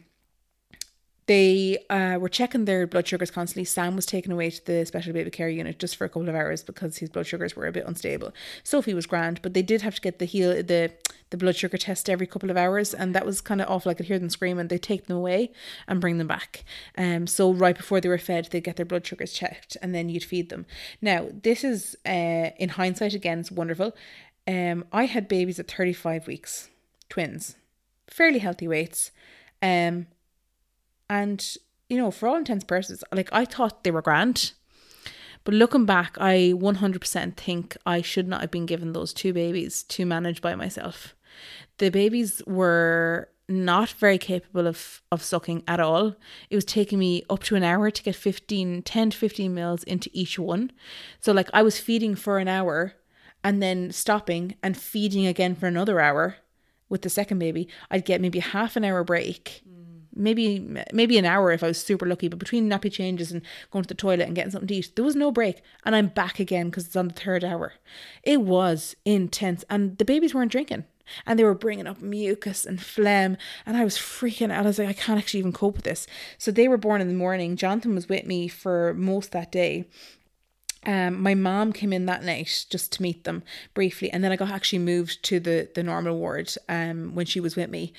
they 1.26 1.78
uh, 1.88 2.18
were 2.20 2.28
checking 2.28 2.66
their 2.66 2.86
blood 2.86 3.08
sugars 3.08 3.30
constantly. 3.30 3.64
Sam 3.64 3.96
was 3.96 4.04
taken 4.04 4.30
away 4.30 4.50
to 4.50 4.66
the 4.66 4.84
special 4.84 5.14
baby 5.14 5.30
care 5.30 5.48
unit 5.48 5.78
just 5.78 5.96
for 5.96 6.04
a 6.04 6.08
couple 6.08 6.28
of 6.28 6.34
hours 6.34 6.62
because 6.62 6.98
his 6.98 7.08
blood 7.08 7.26
sugars 7.26 7.56
were 7.56 7.66
a 7.66 7.72
bit 7.72 7.86
unstable. 7.86 8.34
Sophie 8.62 8.92
was 8.92 9.06
grand, 9.06 9.40
but 9.40 9.54
they 9.54 9.62
did 9.62 9.80
have 9.80 9.94
to 9.94 10.00
get 10.02 10.18
the 10.18 10.26
heel 10.26 10.50
the 10.62 10.92
the 11.30 11.38
blood 11.38 11.56
sugar 11.56 11.78
test 11.78 12.10
every 12.10 12.26
couple 12.26 12.50
of 12.50 12.56
hours, 12.56 12.92
and 12.92 13.14
that 13.14 13.24
was 13.24 13.40
kind 13.40 13.60
of 13.62 13.70
awful. 13.70 13.90
I 13.90 13.94
could 13.94 14.06
hear 14.06 14.18
them 14.18 14.28
screaming. 14.28 14.60
And 14.60 14.68
they 14.68 14.78
take 14.78 15.06
them 15.06 15.16
away 15.16 15.50
and 15.88 16.00
bring 16.00 16.18
them 16.18 16.26
back. 16.26 16.62
Um, 16.96 17.26
so 17.26 17.52
right 17.52 17.76
before 17.76 18.00
they 18.00 18.08
were 18.10 18.18
fed, 18.18 18.48
they 18.50 18.60
get 18.60 18.76
their 18.76 18.86
blood 18.86 19.06
sugars 19.06 19.32
checked, 19.32 19.78
and 19.80 19.94
then 19.94 20.10
you'd 20.10 20.24
feed 20.24 20.50
them. 20.50 20.66
Now 21.00 21.28
this 21.42 21.64
is 21.64 21.96
uh, 22.06 22.50
in 22.58 22.68
hindsight 22.68 23.14
again, 23.14 23.40
it's 23.40 23.50
wonderful. 23.50 23.96
Um, 24.46 24.84
I 24.92 25.06
had 25.06 25.26
babies 25.26 25.58
at 25.58 25.70
thirty 25.70 25.94
five 25.94 26.26
weeks, 26.26 26.68
twins, 27.08 27.56
fairly 28.08 28.38
healthy 28.38 28.68
weights. 28.68 29.10
Um, 29.62 30.06
and 31.08 31.56
you 31.88 31.96
know, 31.96 32.10
for 32.10 32.28
all 32.28 32.36
intents 32.36 32.64
purposes, 32.64 33.04
like 33.12 33.28
I 33.32 33.44
thought 33.44 33.84
they 33.84 33.90
were 33.90 34.02
grand. 34.02 34.52
But 35.44 35.54
looking 35.54 35.84
back, 35.84 36.16
I 36.18 36.54
100% 36.56 37.36
think 37.36 37.76
I 37.84 38.00
should 38.00 38.26
not 38.26 38.40
have 38.40 38.50
been 38.50 38.64
given 38.64 38.92
those 38.92 39.12
two 39.12 39.34
babies 39.34 39.82
to 39.84 40.06
manage 40.06 40.40
by 40.40 40.54
myself. 40.54 41.14
The 41.76 41.90
babies 41.90 42.42
were 42.46 43.28
not 43.46 43.90
very 43.90 44.16
capable 44.16 44.66
of 44.66 45.02
of 45.12 45.22
sucking 45.22 45.62
at 45.68 45.80
all. 45.80 46.14
It 46.48 46.54
was 46.54 46.64
taking 46.64 46.98
me 46.98 47.24
up 47.28 47.42
to 47.44 47.56
an 47.56 47.62
hour 47.62 47.90
to 47.90 48.02
get 48.02 48.16
15 48.16 48.82
10 48.82 49.10
to 49.10 49.16
15 49.16 49.54
mils 49.54 49.82
into 49.84 50.08
each 50.12 50.38
one. 50.38 50.72
So 51.20 51.32
like 51.32 51.50
I 51.52 51.62
was 51.62 51.78
feeding 51.78 52.14
for 52.14 52.38
an 52.38 52.48
hour 52.48 52.94
and 53.42 53.62
then 53.62 53.92
stopping 53.92 54.54
and 54.62 54.76
feeding 54.76 55.26
again 55.26 55.54
for 55.54 55.66
another 55.66 56.00
hour 56.00 56.36
with 56.94 57.02
the 57.02 57.10
second 57.10 57.40
baby. 57.40 57.68
I'd 57.90 58.04
get 58.04 58.20
maybe 58.20 58.38
half 58.38 58.76
an 58.76 58.84
hour 58.84 59.02
break 59.02 59.64
maybe 60.16 60.64
maybe 60.92 61.18
an 61.18 61.24
hour 61.24 61.50
if 61.50 61.62
I 61.62 61.68
was 61.68 61.80
super 61.80 62.06
lucky. 62.06 62.28
But 62.28 62.38
between 62.38 62.68
nappy 62.68 62.90
changes 62.90 63.32
and 63.32 63.42
going 63.70 63.82
to 63.82 63.88
the 63.88 63.94
toilet 63.94 64.26
and 64.26 64.34
getting 64.34 64.50
something 64.50 64.68
to 64.68 64.74
eat, 64.74 64.94
there 64.94 65.04
was 65.04 65.16
no 65.16 65.30
break, 65.30 65.62
and 65.84 65.94
I'm 65.94 66.08
back 66.08 66.38
again 66.38 66.66
because 66.66 66.86
it's 66.86 66.96
on 66.96 67.08
the 67.08 67.14
third 67.14 67.44
hour. 67.44 67.74
It 68.22 68.42
was 68.42 68.96
intense, 69.04 69.64
and 69.68 69.98
the 69.98 70.04
babies 70.04 70.34
weren't 70.34 70.52
drinking. 70.52 70.84
And 71.26 71.38
they 71.38 71.44
were 71.44 71.54
bringing 71.54 71.86
up 71.86 72.00
mucus 72.00 72.64
and 72.64 72.80
phlegm, 72.80 73.36
and 73.66 73.76
I 73.76 73.84
was 73.84 73.98
freaking 73.98 74.50
out. 74.50 74.64
I 74.64 74.68
was 74.68 74.78
like, 74.78 74.88
I 74.88 74.94
can't 74.94 75.18
actually 75.18 75.40
even 75.40 75.52
cope 75.52 75.76
with 75.76 75.84
this. 75.84 76.06
So 76.38 76.50
they 76.50 76.66
were 76.66 76.78
born 76.78 77.02
in 77.02 77.08
the 77.08 77.14
morning. 77.14 77.56
Jonathan 77.56 77.94
was 77.94 78.08
with 78.08 78.24
me 78.24 78.48
for 78.48 78.94
most 78.94 79.32
that 79.32 79.52
day. 79.52 79.84
Um, 80.86 81.20
my 81.20 81.34
mom 81.34 81.72
came 81.72 81.92
in 81.92 82.06
that 82.06 82.24
night 82.24 82.66
just 82.70 82.92
to 82.92 83.02
meet 83.02 83.24
them 83.24 83.42
briefly, 83.74 84.10
and 84.10 84.22
then 84.22 84.32
I 84.32 84.36
got 84.36 84.50
actually 84.50 84.80
moved 84.80 85.22
to 85.24 85.40
the 85.40 85.68
the 85.74 85.82
normal 85.82 86.18
ward 86.18 86.54
um, 86.68 87.14
when 87.14 87.26
she 87.26 87.40
was 87.40 87.56
with 87.56 87.70
me. 87.70 87.92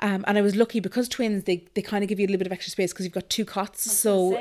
Um, 0.00 0.24
and 0.26 0.36
I 0.36 0.40
was 0.42 0.56
lucky 0.56 0.80
because 0.80 1.08
twins 1.08 1.44
they, 1.44 1.64
they 1.74 1.82
kind 1.82 2.02
of 2.02 2.08
give 2.08 2.18
you 2.18 2.26
a 2.26 2.28
little 2.28 2.38
bit 2.38 2.48
of 2.48 2.52
extra 2.52 2.70
space 2.72 2.92
because 2.92 3.06
you've 3.06 3.14
got 3.14 3.30
two 3.30 3.44
cots. 3.44 3.90
So 3.92 4.32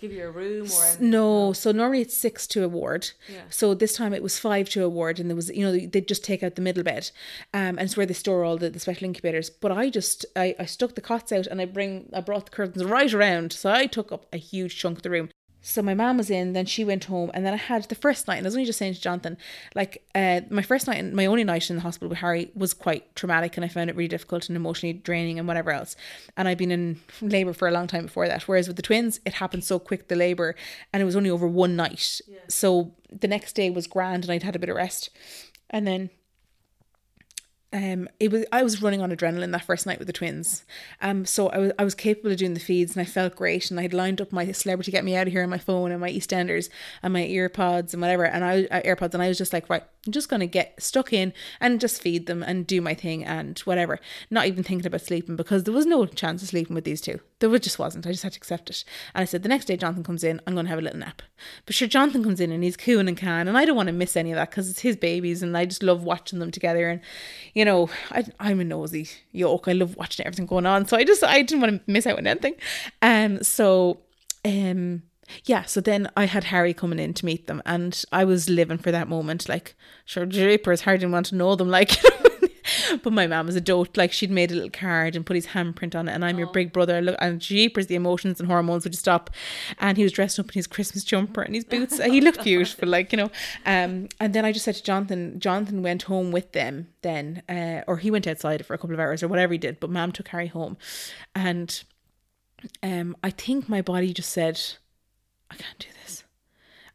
give 0.00 0.12
you 0.12 0.26
a 0.26 0.30
room 0.30 0.66
or 0.70 0.96
no, 1.00 1.52
so 1.52 1.70
normally 1.70 2.00
it's 2.00 2.16
six 2.16 2.46
to 2.48 2.64
a 2.64 2.68
ward. 2.68 3.10
Yeah. 3.28 3.42
So 3.50 3.74
this 3.74 3.94
time 3.94 4.14
it 4.14 4.22
was 4.22 4.38
five 4.38 4.70
to 4.70 4.84
a 4.84 4.88
ward, 4.88 5.20
and 5.20 5.28
there 5.28 5.36
was 5.36 5.50
you 5.50 5.64
know 5.66 5.72
they 5.86 6.00
just 6.00 6.24
take 6.24 6.42
out 6.42 6.54
the 6.54 6.62
middle 6.62 6.82
bed, 6.82 7.10
um, 7.52 7.60
and 7.60 7.80
it's 7.80 7.96
where 7.96 8.06
they 8.06 8.14
store 8.14 8.42
all 8.42 8.56
the, 8.56 8.70
the 8.70 8.80
special 8.80 9.04
incubators. 9.04 9.50
But 9.50 9.70
I 9.70 9.90
just 9.90 10.24
I, 10.34 10.54
I 10.58 10.64
stuck 10.64 10.94
the 10.94 11.02
cots 11.02 11.30
out 11.30 11.46
and 11.46 11.60
I 11.60 11.66
bring 11.66 12.08
I 12.14 12.22
brought 12.22 12.46
the 12.46 12.52
curtains 12.52 12.84
right 12.84 13.12
around, 13.12 13.52
so 13.52 13.70
I 13.70 13.86
took 13.86 14.10
up 14.12 14.26
a 14.32 14.38
huge 14.38 14.78
chunk 14.78 14.98
of 14.98 15.02
the 15.02 15.10
room. 15.10 15.28
So 15.68 15.82
my 15.82 15.94
mom 15.94 16.16
was 16.16 16.30
in, 16.30 16.52
then 16.52 16.64
she 16.64 16.84
went 16.84 17.06
home, 17.06 17.32
and 17.34 17.44
then 17.44 17.52
I 17.52 17.56
had 17.56 17.82
the 17.86 17.96
first 17.96 18.28
night. 18.28 18.36
And 18.36 18.46
I 18.46 18.48
was 18.48 18.54
only 18.54 18.66
just 18.66 18.78
saying 18.78 18.94
to 18.94 19.00
Jonathan, 19.00 19.36
like, 19.74 20.06
uh, 20.14 20.42
my 20.48 20.62
first 20.62 20.86
night, 20.86 20.98
and 20.98 21.12
my 21.12 21.26
only 21.26 21.42
night 21.42 21.68
in 21.68 21.74
the 21.74 21.82
hospital 21.82 22.08
with 22.08 22.18
Harry 22.18 22.52
was 22.54 22.72
quite 22.72 23.16
traumatic, 23.16 23.56
and 23.56 23.64
I 23.64 23.68
found 23.68 23.90
it 23.90 23.96
really 23.96 24.06
difficult 24.06 24.48
and 24.48 24.54
emotionally 24.54 24.92
draining 24.92 25.40
and 25.40 25.48
whatever 25.48 25.72
else. 25.72 25.96
And 26.36 26.46
I'd 26.46 26.56
been 26.56 26.70
in 26.70 27.00
labour 27.20 27.52
for 27.52 27.66
a 27.66 27.72
long 27.72 27.88
time 27.88 28.04
before 28.04 28.28
that. 28.28 28.46
Whereas 28.46 28.68
with 28.68 28.76
the 28.76 28.82
twins, 28.82 29.18
it 29.26 29.34
happened 29.34 29.64
so 29.64 29.80
quick, 29.80 30.06
the 30.06 30.14
labour, 30.14 30.54
and 30.92 31.02
it 31.02 31.04
was 31.04 31.16
only 31.16 31.30
over 31.30 31.48
one 31.48 31.74
night. 31.74 32.20
So 32.46 32.92
the 33.10 33.26
next 33.26 33.54
day 33.54 33.68
was 33.68 33.88
grand, 33.88 34.22
and 34.22 34.30
I'd 34.30 34.44
had 34.44 34.54
a 34.54 34.60
bit 34.60 34.68
of 34.68 34.76
rest, 34.76 35.10
and 35.68 35.84
then 35.84 36.10
um 37.76 38.08
it 38.18 38.32
was 38.32 38.44
I 38.50 38.62
was 38.62 38.80
running 38.80 39.02
on 39.02 39.10
adrenaline 39.10 39.52
that 39.52 39.64
first 39.64 39.86
night 39.86 39.98
with 39.98 40.06
the 40.06 40.12
twins. 40.12 40.64
Um 41.02 41.26
so 41.26 41.48
I 41.48 41.58
was 41.58 41.72
I 41.78 41.84
was 41.84 41.94
capable 41.94 42.30
of 42.32 42.38
doing 42.38 42.54
the 42.54 42.60
feeds 42.60 42.96
and 42.96 43.02
I 43.02 43.04
felt 43.04 43.36
great 43.36 43.70
and 43.70 43.78
I 43.78 43.82
had 43.82 43.92
lined 43.92 44.20
up 44.20 44.32
my 44.32 44.50
celebrity 44.52 44.90
get 44.90 45.04
me 45.04 45.14
out 45.14 45.26
of 45.26 45.32
here 45.32 45.42
on 45.42 45.50
my 45.50 45.58
phone 45.58 45.92
and 45.92 46.00
my 46.00 46.10
EastEnders 46.10 46.70
and 47.02 47.12
my 47.12 47.22
earpods 47.22 47.92
and 47.92 48.00
whatever 48.00 48.24
and 48.24 48.44
I 48.44 48.64
uh, 48.64 48.82
AirPods 48.82 49.14
and 49.14 49.22
I 49.22 49.28
was 49.28 49.38
just 49.38 49.52
like 49.52 49.68
right 49.68 49.84
I'm 50.06 50.12
just 50.12 50.28
going 50.28 50.40
to 50.40 50.46
get 50.46 50.80
stuck 50.82 51.12
in 51.12 51.32
and 51.60 51.80
just 51.80 52.00
feed 52.00 52.26
them 52.26 52.42
and 52.42 52.66
do 52.66 52.80
my 52.80 52.94
thing 52.94 53.24
and 53.24 53.58
whatever. 53.60 53.98
Not 54.30 54.46
even 54.46 54.62
thinking 54.62 54.86
about 54.86 55.00
sleeping 55.00 55.36
because 55.36 55.64
there 55.64 55.74
was 55.74 55.86
no 55.86 56.06
chance 56.06 56.42
of 56.42 56.48
sleeping 56.48 56.74
with 56.74 56.84
these 56.84 57.00
two. 57.00 57.20
There 57.40 57.56
just 57.58 57.78
wasn't. 57.78 58.06
I 58.06 58.12
just 58.12 58.22
had 58.22 58.32
to 58.32 58.38
accept 58.38 58.70
it. 58.70 58.84
And 59.14 59.22
I 59.22 59.24
said 59.24 59.42
the 59.42 59.48
next 59.48 59.66
day 59.66 59.76
Jonathan 59.76 60.04
comes 60.04 60.24
in 60.24 60.40
I'm 60.46 60.54
going 60.54 60.66
to 60.66 60.70
have 60.70 60.78
a 60.78 60.82
little 60.82 60.98
nap. 60.98 61.22
But 61.64 61.74
sure 61.74 61.88
Jonathan 61.88 62.22
comes 62.22 62.40
in 62.40 62.52
and 62.52 62.62
he's 62.62 62.76
cooing 62.76 63.08
and 63.08 63.16
can 63.16 63.48
and 63.48 63.58
I 63.58 63.64
don't 63.64 63.76
want 63.76 63.88
to 63.88 63.92
miss 63.92 64.16
any 64.16 64.32
of 64.32 64.36
that 64.36 64.50
because 64.50 64.70
it's 64.70 64.80
his 64.80 64.96
babies 64.96 65.42
and 65.42 65.56
I 65.56 65.64
just 65.64 65.82
love 65.82 66.02
watching 66.02 66.38
them 66.38 66.50
together 66.50 66.88
and 66.88 67.00
you 67.54 67.64
know 67.64 67.90
I, 68.10 68.24
I'm 68.40 68.60
a 68.60 68.64
nosy 68.64 69.08
yoke. 69.32 69.68
I 69.68 69.72
love 69.72 69.96
watching 69.96 70.26
everything 70.26 70.46
going 70.46 70.66
on. 70.66 70.86
So 70.86 70.96
I 70.96 71.04
just 71.04 71.22
I 71.24 71.42
didn't 71.42 71.60
want 71.60 71.84
to 71.86 71.90
miss 71.90 72.06
out 72.06 72.18
on 72.18 72.26
anything. 72.26 72.54
Um 73.02 73.42
so 73.42 74.00
um 74.44 75.02
yeah, 75.44 75.64
so 75.64 75.80
then 75.80 76.08
I 76.16 76.26
had 76.26 76.44
Harry 76.44 76.74
coming 76.74 76.98
in 76.98 77.14
to 77.14 77.26
meet 77.26 77.46
them, 77.46 77.62
and 77.66 78.04
I 78.12 78.24
was 78.24 78.48
living 78.48 78.78
for 78.78 78.90
that 78.90 79.08
moment. 79.08 79.48
Like, 79.48 79.74
sure, 80.04 80.26
Jeepers, 80.26 80.82
Harry 80.82 80.98
didn't 80.98 81.12
want 81.12 81.26
to 81.26 81.34
know 81.34 81.54
them, 81.56 81.68
like, 81.70 81.92
but 83.02 83.12
my 83.12 83.26
mum 83.26 83.46
was 83.46 83.56
a 83.56 83.60
dote. 83.60 83.96
Like, 83.96 84.12
she'd 84.12 84.30
made 84.30 84.50
a 84.50 84.54
little 84.54 84.70
card 84.70 85.16
and 85.16 85.26
put 85.26 85.36
his 85.36 85.48
handprint 85.48 85.94
on 85.94 86.08
it, 86.08 86.12
and 86.12 86.24
I'm 86.24 86.38
your 86.38 86.52
big 86.52 86.72
brother. 86.72 87.00
Look, 87.00 87.16
and 87.20 87.40
Jeepers, 87.40 87.86
the 87.86 87.94
emotions 87.94 88.40
and 88.40 88.48
hormones 88.48 88.84
would 88.84 88.92
just 88.92 89.02
stop. 89.02 89.30
And 89.78 89.96
he 89.96 90.02
was 90.02 90.12
dressed 90.12 90.38
up 90.38 90.46
in 90.46 90.54
his 90.54 90.66
Christmas 90.66 91.04
jumper 91.04 91.42
and 91.42 91.54
his 91.54 91.64
boots. 91.64 92.02
he 92.02 92.20
looked 92.20 92.44
beautiful, 92.44 92.88
like, 92.88 93.12
you 93.12 93.18
know. 93.18 93.30
Um, 93.64 94.08
and 94.20 94.34
then 94.34 94.44
I 94.44 94.52
just 94.52 94.64
said 94.64 94.76
to 94.76 94.82
Jonathan, 94.82 95.40
Jonathan 95.40 95.82
went 95.82 96.04
home 96.04 96.32
with 96.32 96.52
them 96.52 96.88
then, 97.02 97.42
uh, 97.48 97.82
or 97.86 97.98
he 97.98 98.10
went 98.10 98.26
outside 98.26 98.64
for 98.64 98.74
a 98.74 98.78
couple 98.78 98.94
of 98.94 99.00
hours 99.00 99.22
or 99.22 99.28
whatever 99.28 99.52
he 99.52 99.58
did, 99.58 99.80
but 99.80 99.90
mum 99.90 100.12
took 100.12 100.28
Harry 100.28 100.48
home. 100.48 100.76
And 101.34 101.82
um, 102.82 103.16
I 103.22 103.30
think 103.30 103.68
my 103.68 103.82
body 103.82 104.12
just 104.12 104.30
said, 104.30 104.60
I 105.50 105.56
can't 105.56 105.78
do 105.78 105.88
this. 106.02 106.24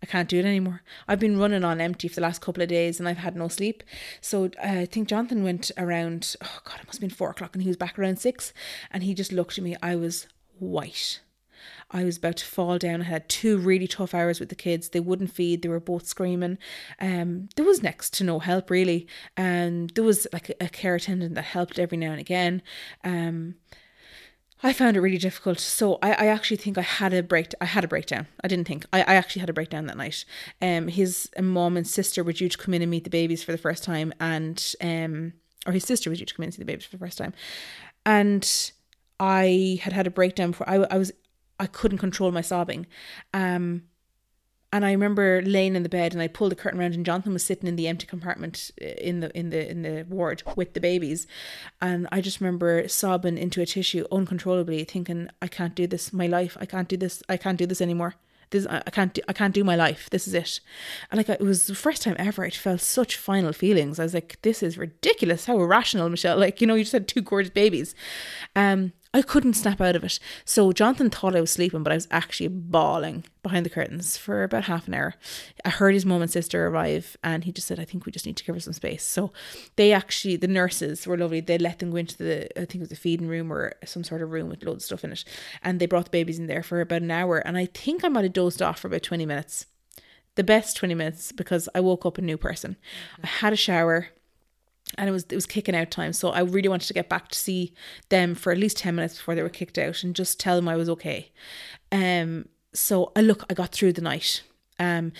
I 0.04 0.08
can't 0.08 0.30
do 0.30 0.40
it 0.40 0.46
anymore. 0.46 0.82
I've 1.08 1.20
been 1.20 1.38
running 1.38 1.64
on 1.64 1.80
empty 1.80 2.08
for 2.08 2.16
the 2.16 2.22
last 2.22 2.42
couple 2.42 2.64
of 2.64 2.70
days 2.70 3.00
and 3.00 3.08
I've 3.08 3.20
had 3.20 3.36
no 3.36 3.48
sleep. 3.48 3.84
So 4.20 4.46
uh, 4.46 4.80
I 4.80 4.86
think 4.86 5.08
Jonathan 5.08 5.44
went 5.44 5.70
around, 5.78 6.36
oh 6.42 6.60
God, 6.64 6.80
it 6.82 6.88
must 6.88 6.98
have 6.98 7.02
been 7.02 7.10
four 7.16 7.30
o'clock 7.30 7.54
and 7.54 7.62
he 7.62 7.68
was 7.68 7.78
back 7.78 8.00
around 8.00 8.20
six. 8.20 8.52
And 8.90 9.04
he 9.04 9.14
just 9.14 9.32
looked 9.32 9.58
at 9.58 9.64
me. 9.64 9.76
I 9.82 9.96
was 9.96 10.28
white. 10.58 11.22
I 11.92 12.04
was 12.04 12.18
about 12.18 12.38
to 12.38 12.46
fall 12.46 12.80
down. 12.80 13.02
I 13.02 13.06
had 13.06 13.30
two 13.30 13.58
really 13.58 13.88
tough 13.88 14.16
hours 14.16 14.40
with 14.40 14.50
the 14.50 14.56
kids. 14.56 14.90
They 14.90 15.00
wouldn't 15.00 15.32
feed. 15.32 15.62
They 15.62 15.70
were 15.70 15.80
both 15.80 16.08
screaming. 16.08 16.58
Um, 17.00 17.50
there 17.56 17.66
was 17.66 17.84
next 17.84 18.14
to 18.16 18.24
no 18.24 18.40
help 18.40 18.72
really. 18.72 19.08
And 19.38 19.84
um, 19.84 19.94
there 19.94 20.04
was 20.04 20.26
like 20.34 20.50
a, 20.50 20.66
a 20.66 20.70
care 20.70 20.96
attendant 20.96 21.36
that 21.36 21.44
helped 21.44 21.78
every 21.78 21.98
now 22.00 22.12
and 22.12 22.20
again. 22.20 22.64
Um, 23.04 23.56
I 24.64 24.74
found 24.74 24.96
it 24.96 25.02
really 25.02 25.18
difficult. 25.18 25.60
So 25.60 25.98
I, 26.02 26.12
I 26.12 26.26
actually 26.28 26.58
think 26.58 26.78
I 26.78 26.82
had 26.82 27.14
a 27.14 27.24
break. 27.24 27.54
I 27.60 27.66
had 27.66 27.84
a 27.84 27.88
breakdown. 27.88 28.28
I 28.44 28.48
didn't 28.48 28.68
think. 28.68 28.86
I, 28.94 29.02
I 29.02 29.16
actually 29.16 29.40
had 29.40 29.50
a 29.50 29.54
breakdown 29.54 29.88
that 29.88 29.98
night. 29.98 30.24
Um, 30.62 30.88
his 30.88 31.30
mom 31.40 31.78
and 31.78 31.88
sister 31.88 32.24
were 32.24 32.34
due 32.34 32.50
to 32.50 32.58
come 32.58 32.74
in 32.74 32.82
and 32.82 32.92
meet 32.92 33.04
the 33.04 33.10
babies 33.10 33.44
for 33.44 33.52
the 33.52 33.58
first 33.58 33.84
time, 33.84 34.14
and 34.20 34.76
um, 34.82 35.34
or 35.66 35.74
his 35.74 35.84
sister 35.84 36.10
was 36.10 36.20
due 36.20 36.26
to 36.26 36.34
come 36.34 36.44
in 36.44 36.48
and 36.48 36.54
see 36.54 36.62
the 36.62 36.66
babies 36.66 36.86
for 36.86 36.98
the 36.98 37.06
first 37.06 37.18
time, 37.18 37.34
and 38.06 38.72
I 39.20 39.80
had 39.82 39.94
had 39.94 40.08
a 40.08 40.12
breakdown 40.12 40.52
before. 40.52 40.70
I, 40.70 40.76
I 40.92 40.98
was 40.98 41.12
I 41.60 41.68
couldn't 41.68 42.00
control 42.00 42.32
my 42.32 42.42
sobbing. 42.42 42.88
Um, 43.34 43.84
and 44.74 44.86
I 44.86 44.92
remember 44.92 45.42
laying 45.42 45.76
in 45.76 45.84
the 45.84 45.90
bed 45.90 46.14
and 46.14 46.22
I 46.22 46.28
pulled 46.28 46.52
the 46.52 46.56
curtain 46.56 46.80
around 46.80 46.94
and 46.94 47.06
Jonathan 47.06 47.34
was 47.34 47.44
sitting 47.44 47.68
in 47.68 47.76
the 47.76 47.88
empty 47.88 48.06
compartment 48.06 48.72
uh, 48.82 48.86
in 48.86 49.20
the 49.20 49.38
in 49.38 49.50
the 49.50 49.70
in 49.70 49.82
the 49.82 50.06
ward 50.08 50.44
with 50.56 50.74
the 50.74 50.80
babies. 50.80 51.28
And 51.82 52.08
I 52.12 52.22
just 52.22 52.40
remember 52.40 52.88
sobbing 52.88 53.38
into 53.38 53.62
a 53.62 53.66
tissue 53.66 54.06
uncontrollably 54.12 54.84
thinking 54.86 55.30
I 55.42 55.48
can't 55.48 55.76
do 55.76 55.88
this 55.88 56.14
my 56.14 56.28
life. 56.28 56.58
I 56.60 56.66
can't 56.66 56.88
do 56.88 56.98
this 56.98 57.22
I 57.28 57.38
can't 57.38 57.58
do 57.58 57.66
this 57.66 57.82
anymore. 57.82 58.16
This 58.52 58.66
I 58.68 58.82
can't 58.92 59.14
do, 59.14 59.22
I 59.28 59.34
can't 59.34 59.54
do 59.54 59.64
my 59.66 59.76
life. 59.76 60.10
This 60.10 60.26
is 60.28 60.34
it. 60.34 60.62
And 61.10 61.18
like 61.18 61.28
it 61.28 61.42
was 61.42 61.68
the 61.68 61.76
first 61.76 62.02
time 62.02 62.16
ever 62.18 62.46
I 62.46 62.50
felt 62.50 62.80
such 62.80 63.18
final 63.18 63.52
feelings. 63.52 64.00
I 64.00 64.04
was 64.04 64.14
like 64.14 64.38
this 64.42 64.64
is 64.64 64.78
ridiculous. 64.78 65.46
How 65.46 65.60
irrational 65.60 66.08
Michelle. 66.08 66.38
Like 66.38 66.62
you 66.62 66.68
know 66.68 66.76
you 66.76 66.84
just 66.84 66.94
had 66.94 67.10
two 67.10 67.22
gorgeous 67.22 67.52
babies. 67.52 67.94
Um 68.56 68.94
I 69.14 69.22
couldn't 69.22 69.56
snap 69.56 69.82
out 69.82 69.98
of 69.98 70.06
it. 70.06 70.20
So 70.46 70.72
Jonathan 70.72 71.10
thought 71.10 71.36
I 71.36 71.42
was 71.42 71.52
sleeping, 71.52 71.84
but 71.84 71.92
I 71.92 71.96
was 71.96 72.08
actually 72.12 72.48
bawling 72.48 73.26
behind 73.44 73.66
the 73.66 73.70
curtains 73.70 74.16
for 74.16 74.44
about 74.44 74.66
half 74.66 74.88
an 74.88 74.94
hour. 74.94 75.16
I 75.66 75.70
heard 75.70 75.94
his 75.94 76.06
mum 76.06 76.22
and 76.22 76.32
sister 76.32 76.68
arrive 76.68 77.18
and 77.22 77.44
he 77.44 77.52
just 77.52 77.68
said, 77.68 77.78
I 77.78 77.84
think 77.84 78.06
we 78.06 78.14
just 78.14 78.26
need 78.26 78.38
to 78.38 78.44
give 78.46 78.56
her 78.56 78.62
some 78.62 78.72
space. 78.72 79.04
So 79.04 79.34
they 79.76 79.92
actually, 79.92 80.38
the 80.38 80.48
nurses 80.48 81.06
were 81.06 81.18
lovely. 81.18 81.42
They 81.42 81.58
let 81.58 81.80
them 81.80 81.92
go 81.92 81.98
into 81.98 82.18
the, 82.18 82.58
I 82.58 82.64
think 82.64 82.76
it 82.76 82.80
was 82.82 82.90
the 82.90 82.96
feeding 82.96 83.28
room 83.28 83.52
or 83.52 83.74
some 83.84 84.06
sort 84.06 84.22
of 84.22 84.32
room 84.32 84.48
with 84.48 84.64
loads 84.64 84.84
of 84.84 84.88
stuff 84.88 85.04
in 85.04 85.12
it. 85.12 85.26
And 85.62 85.82
they 85.82 85.88
brought 85.88 86.06
the 86.06 86.12
babies 86.12 86.40
in 86.40 86.48
there 86.48 86.64
for 86.64 86.80
about 86.80 87.02
an 87.02 87.12
hour. 87.12 87.40
And 87.40 87.58
I 87.58 87.66
think 87.66 88.06
I 88.06 88.08
might 88.08 88.24
have 88.24 88.34
dozed 88.34 88.62
off 88.62 88.80
for 88.80 88.88
about 88.88 89.04
20 89.04 89.26
minutes. 89.26 89.66
The 90.36 90.44
best 90.46 90.78
20 90.78 90.96
minutes 90.96 91.34
because 91.34 91.68
I 91.76 91.82
woke 91.82 92.06
up 92.06 92.18
a 92.18 92.22
new 92.22 92.38
person. 92.38 92.78
I 93.22 93.28
had 93.28 93.52
a 93.52 93.58
shower 93.58 94.08
and 94.98 95.10
it 95.10 95.12
was 95.12 95.24
it 95.30 95.36
was 95.36 95.46
kicking 95.46 95.76
out 95.76 95.92
time. 95.92 96.14
So 96.14 96.30
i 96.30 96.42
really 96.42 96.70
wanted 96.70 96.88
to 96.88 96.94
get 96.94 97.10
back 97.10 97.30
to 97.30 97.38
see 97.38 97.74
them 98.10 98.36
for 98.36 98.52
at 98.52 98.58
least 98.58 98.78
10 98.78 98.96
minutes 98.96 99.18
before 99.18 99.36
they 99.36 99.44
were 99.44 99.50
kicked 99.50 99.78
out 99.78 100.04
and 100.04 100.16
just 100.16 100.40
tell 100.40 100.56
them 100.56 100.68
i 100.68 100.76
was 100.76 100.90
okay. 100.90 101.32
Um 101.92 102.46
so 102.74 103.12
i 103.16 103.22
look 103.22 103.44
i 103.50 103.54
got 103.54 103.72
through 103.72 103.94
the 103.94 104.02
night 104.02 104.44
um 104.82 105.12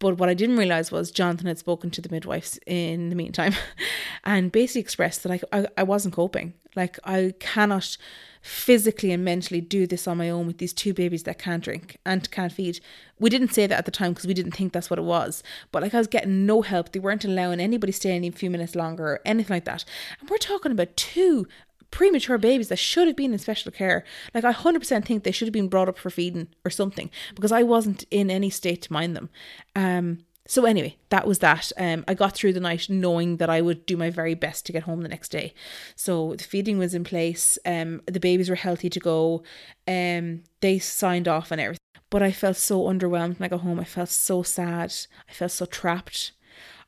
but 0.00 0.18
what 0.18 0.28
I 0.28 0.34
didn't 0.34 0.58
realize 0.58 0.92
was 0.92 1.10
Jonathan 1.10 1.46
had 1.46 1.58
spoken 1.58 1.90
to 1.90 2.00
the 2.00 2.08
midwives 2.08 2.58
in 2.66 3.10
the 3.10 3.16
meantime 3.16 3.54
and 4.24 4.52
basically 4.52 4.80
expressed 4.80 5.24
that 5.24 5.32
I, 5.32 5.40
I, 5.52 5.66
I 5.78 5.82
wasn't 5.82 6.14
coping. 6.14 6.54
Like, 6.76 6.98
I 7.02 7.34
cannot 7.40 7.96
physically 8.40 9.10
and 9.10 9.24
mentally 9.24 9.60
do 9.60 9.86
this 9.86 10.06
on 10.06 10.16
my 10.16 10.30
own 10.30 10.46
with 10.46 10.58
these 10.58 10.72
two 10.72 10.94
babies 10.94 11.24
that 11.24 11.38
can't 11.38 11.64
drink 11.64 11.98
and 12.06 12.30
can't 12.30 12.52
feed. 12.52 12.78
We 13.18 13.30
didn't 13.30 13.52
say 13.52 13.66
that 13.66 13.78
at 13.78 13.84
the 13.84 13.90
time 13.90 14.12
because 14.12 14.26
we 14.28 14.34
didn't 14.34 14.52
think 14.52 14.72
that's 14.72 14.88
what 14.88 15.00
it 15.00 15.04
was. 15.04 15.42
But 15.72 15.82
like 15.82 15.94
I 15.94 15.98
was 15.98 16.06
getting 16.06 16.46
no 16.46 16.62
help. 16.62 16.92
They 16.92 17.00
weren't 17.00 17.24
allowing 17.24 17.58
anybody 17.58 17.92
stay 17.92 18.12
any 18.12 18.30
few 18.30 18.48
minutes 18.48 18.76
longer 18.76 19.04
or 19.04 19.20
anything 19.24 19.54
like 19.54 19.64
that. 19.64 19.84
And 20.20 20.30
we're 20.30 20.38
talking 20.38 20.70
about 20.70 20.96
two 20.96 21.48
premature 21.90 22.38
babies 22.38 22.68
that 22.68 22.78
should 22.78 23.06
have 23.06 23.16
been 23.16 23.32
in 23.32 23.38
special 23.38 23.72
care. 23.72 24.04
Like 24.34 24.44
I 24.44 24.52
100% 24.52 25.04
think 25.04 25.24
they 25.24 25.32
should 25.32 25.48
have 25.48 25.52
been 25.52 25.68
brought 25.68 25.88
up 25.88 25.98
for 25.98 26.10
feeding 26.10 26.48
or 26.64 26.70
something 26.70 27.10
because 27.34 27.52
I 27.52 27.62
wasn't 27.62 28.04
in 28.10 28.30
any 28.30 28.50
state 28.50 28.82
to 28.82 28.92
mind 28.92 29.16
them. 29.16 29.30
Um 29.74 30.24
so 30.48 30.64
anyway, 30.64 30.96
that 31.10 31.26
was 31.26 31.40
that. 31.40 31.70
Um, 31.76 32.06
I 32.08 32.14
got 32.14 32.34
through 32.34 32.54
the 32.54 32.60
night 32.60 32.88
knowing 32.88 33.36
that 33.36 33.50
I 33.50 33.60
would 33.60 33.84
do 33.84 33.98
my 33.98 34.08
very 34.08 34.34
best 34.34 34.64
to 34.64 34.72
get 34.72 34.84
home 34.84 35.02
the 35.02 35.08
next 35.08 35.28
day. 35.28 35.52
So 35.94 36.36
the 36.36 36.44
feeding 36.44 36.78
was 36.78 36.94
in 36.94 37.04
place. 37.04 37.58
Um, 37.66 38.00
the 38.06 38.18
babies 38.18 38.48
were 38.48 38.56
healthy 38.56 38.88
to 38.88 38.98
go. 38.98 39.42
Um, 39.86 40.44
they 40.60 40.78
signed 40.78 41.28
off 41.28 41.50
and 41.50 41.60
everything. 41.60 41.78
But 42.08 42.22
I 42.22 42.32
felt 42.32 42.56
so 42.56 42.84
underwhelmed 42.84 43.38
when 43.38 43.44
I 43.44 43.48
got 43.48 43.60
home. 43.60 43.78
I 43.78 43.84
felt 43.84 44.08
so 44.08 44.42
sad. 44.42 44.94
I 45.28 45.32
felt 45.34 45.50
so 45.50 45.66
trapped. 45.66 46.32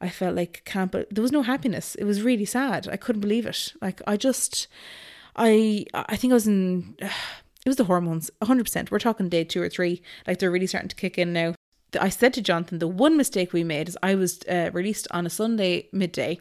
I 0.00 0.08
felt 0.08 0.36
like 0.36 0.62
can't. 0.64 0.90
But 0.90 1.08
there 1.10 1.22
was 1.22 1.32
no 1.32 1.42
happiness. 1.42 1.94
It 1.96 2.04
was 2.04 2.22
really 2.22 2.44
sad. 2.44 2.88
I 2.88 2.96
couldn't 2.96 3.20
believe 3.20 3.46
it. 3.46 3.72
Like 3.80 4.00
I 4.06 4.16
just, 4.16 4.68
I 5.36 5.84
I 5.94 6.16
think 6.16 6.32
I 6.32 6.34
was 6.34 6.46
in. 6.46 6.96
It 7.62 7.68
was 7.68 7.76
the 7.76 7.84
hormones, 7.84 8.30
100%. 8.40 8.90
We're 8.90 8.98
talking 8.98 9.28
day 9.28 9.44
two 9.44 9.60
or 9.60 9.68
three. 9.68 10.00
Like 10.26 10.38
they're 10.38 10.50
really 10.50 10.66
starting 10.66 10.88
to 10.88 10.96
kick 10.96 11.18
in 11.18 11.34
now. 11.34 11.54
I 12.00 12.08
said 12.08 12.32
to 12.32 12.40
Jonathan, 12.40 12.78
the 12.78 12.88
one 12.88 13.18
mistake 13.18 13.52
we 13.52 13.64
made 13.64 13.86
is 13.86 13.98
I 14.02 14.14
was 14.14 14.40
uh, 14.48 14.70
released 14.72 15.06
on 15.10 15.26
a 15.26 15.30
Sunday 15.30 15.88
midday 15.92 16.40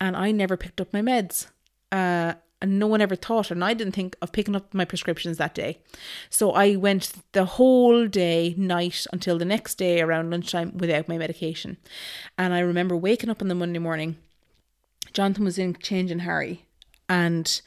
and 0.00 0.16
I 0.16 0.30
never 0.30 0.56
picked 0.56 0.80
up 0.80 0.94
my 0.94 1.02
meds. 1.02 1.48
Uh, 1.92 2.34
and 2.62 2.78
no 2.78 2.86
one 2.86 3.00
ever 3.00 3.16
thought, 3.16 3.50
and 3.50 3.62
I 3.62 3.74
didn't 3.74 3.94
think 3.94 4.16
of 4.22 4.32
picking 4.32 4.56
up 4.56 4.72
my 4.72 4.84
prescriptions 4.84 5.36
that 5.38 5.54
day. 5.54 5.78
So 6.30 6.52
I 6.52 6.76
went 6.76 7.12
the 7.32 7.44
whole 7.44 8.06
day, 8.06 8.54
night, 8.56 9.06
until 9.12 9.38
the 9.38 9.44
next 9.44 9.74
day 9.76 10.00
around 10.00 10.30
lunchtime 10.30 10.76
without 10.76 11.08
my 11.08 11.18
medication. 11.18 11.76
And 12.38 12.54
I 12.54 12.60
remember 12.60 12.96
waking 12.96 13.30
up 13.30 13.42
on 13.42 13.48
the 13.48 13.54
Monday 13.54 13.78
morning. 13.78 14.16
Jonathan 15.12 15.44
was 15.44 15.58
in 15.58 15.74
changing 15.76 16.20
Harry, 16.20 16.64
and 17.08 17.60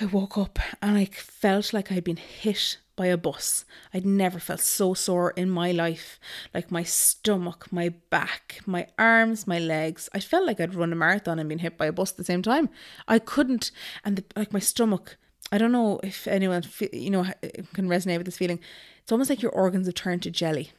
I 0.00 0.04
woke 0.04 0.36
up 0.36 0.58
and 0.82 0.96
I 0.96 1.06
felt 1.06 1.72
like 1.72 1.90
I'd 1.90 2.04
been 2.04 2.16
hit 2.16 2.78
by 2.96 3.06
a 3.06 3.16
bus. 3.16 3.64
I'd 3.94 4.06
never 4.06 4.38
felt 4.38 4.60
so 4.60 4.94
sore 4.94 5.30
in 5.32 5.50
my 5.50 5.70
life. 5.70 6.18
Like 6.52 6.70
my 6.70 6.82
stomach, 6.82 7.70
my 7.70 7.90
back, 8.10 8.60
my 8.66 8.86
arms, 8.98 9.46
my 9.46 9.58
legs. 9.58 10.08
I 10.12 10.20
felt 10.20 10.46
like 10.46 10.60
I'd 10.60 10.74
run 10.74 10.92
a 10.92 10.96
marathon 10.96 11.38
and 11.38 11.48
been 11.48 11.58
hit 11.60 11.76
by 11.76 11.86
a 11.86 11.92
bus 11.92 12.12
at 12.12 12.16
the 12.16 12.24
same 12.24 12.42
time. 12.42 12.68
I 13.06 13.18
couldn't, 13.18 13.70
and 14.04 14.16
the, 14.16 14.24
like 14.34 14.52
my 14.52 14.58
stomach. 14.58 15.16
I 15.52 15.58
don't 15.58 15.72
know 15.72 16.00
if 16.02 16.26
anyone 16.26 16.64
you 16.92 17.10
know 17.10 17.24
can 17.74 17.88
resonate 17.88 18.16
with 18.16 18.26
this 18.26 18.38
feeling. 18.38 18.58
It's 19.02 19.12
almost 19.12 19.30
like 19.30 19.42
your 19.42 19.52
organs 19.52 19.86
have 19.86 19.94
turned 19.94 20.22
to 20.22 20.30
jelly 20.30 20.72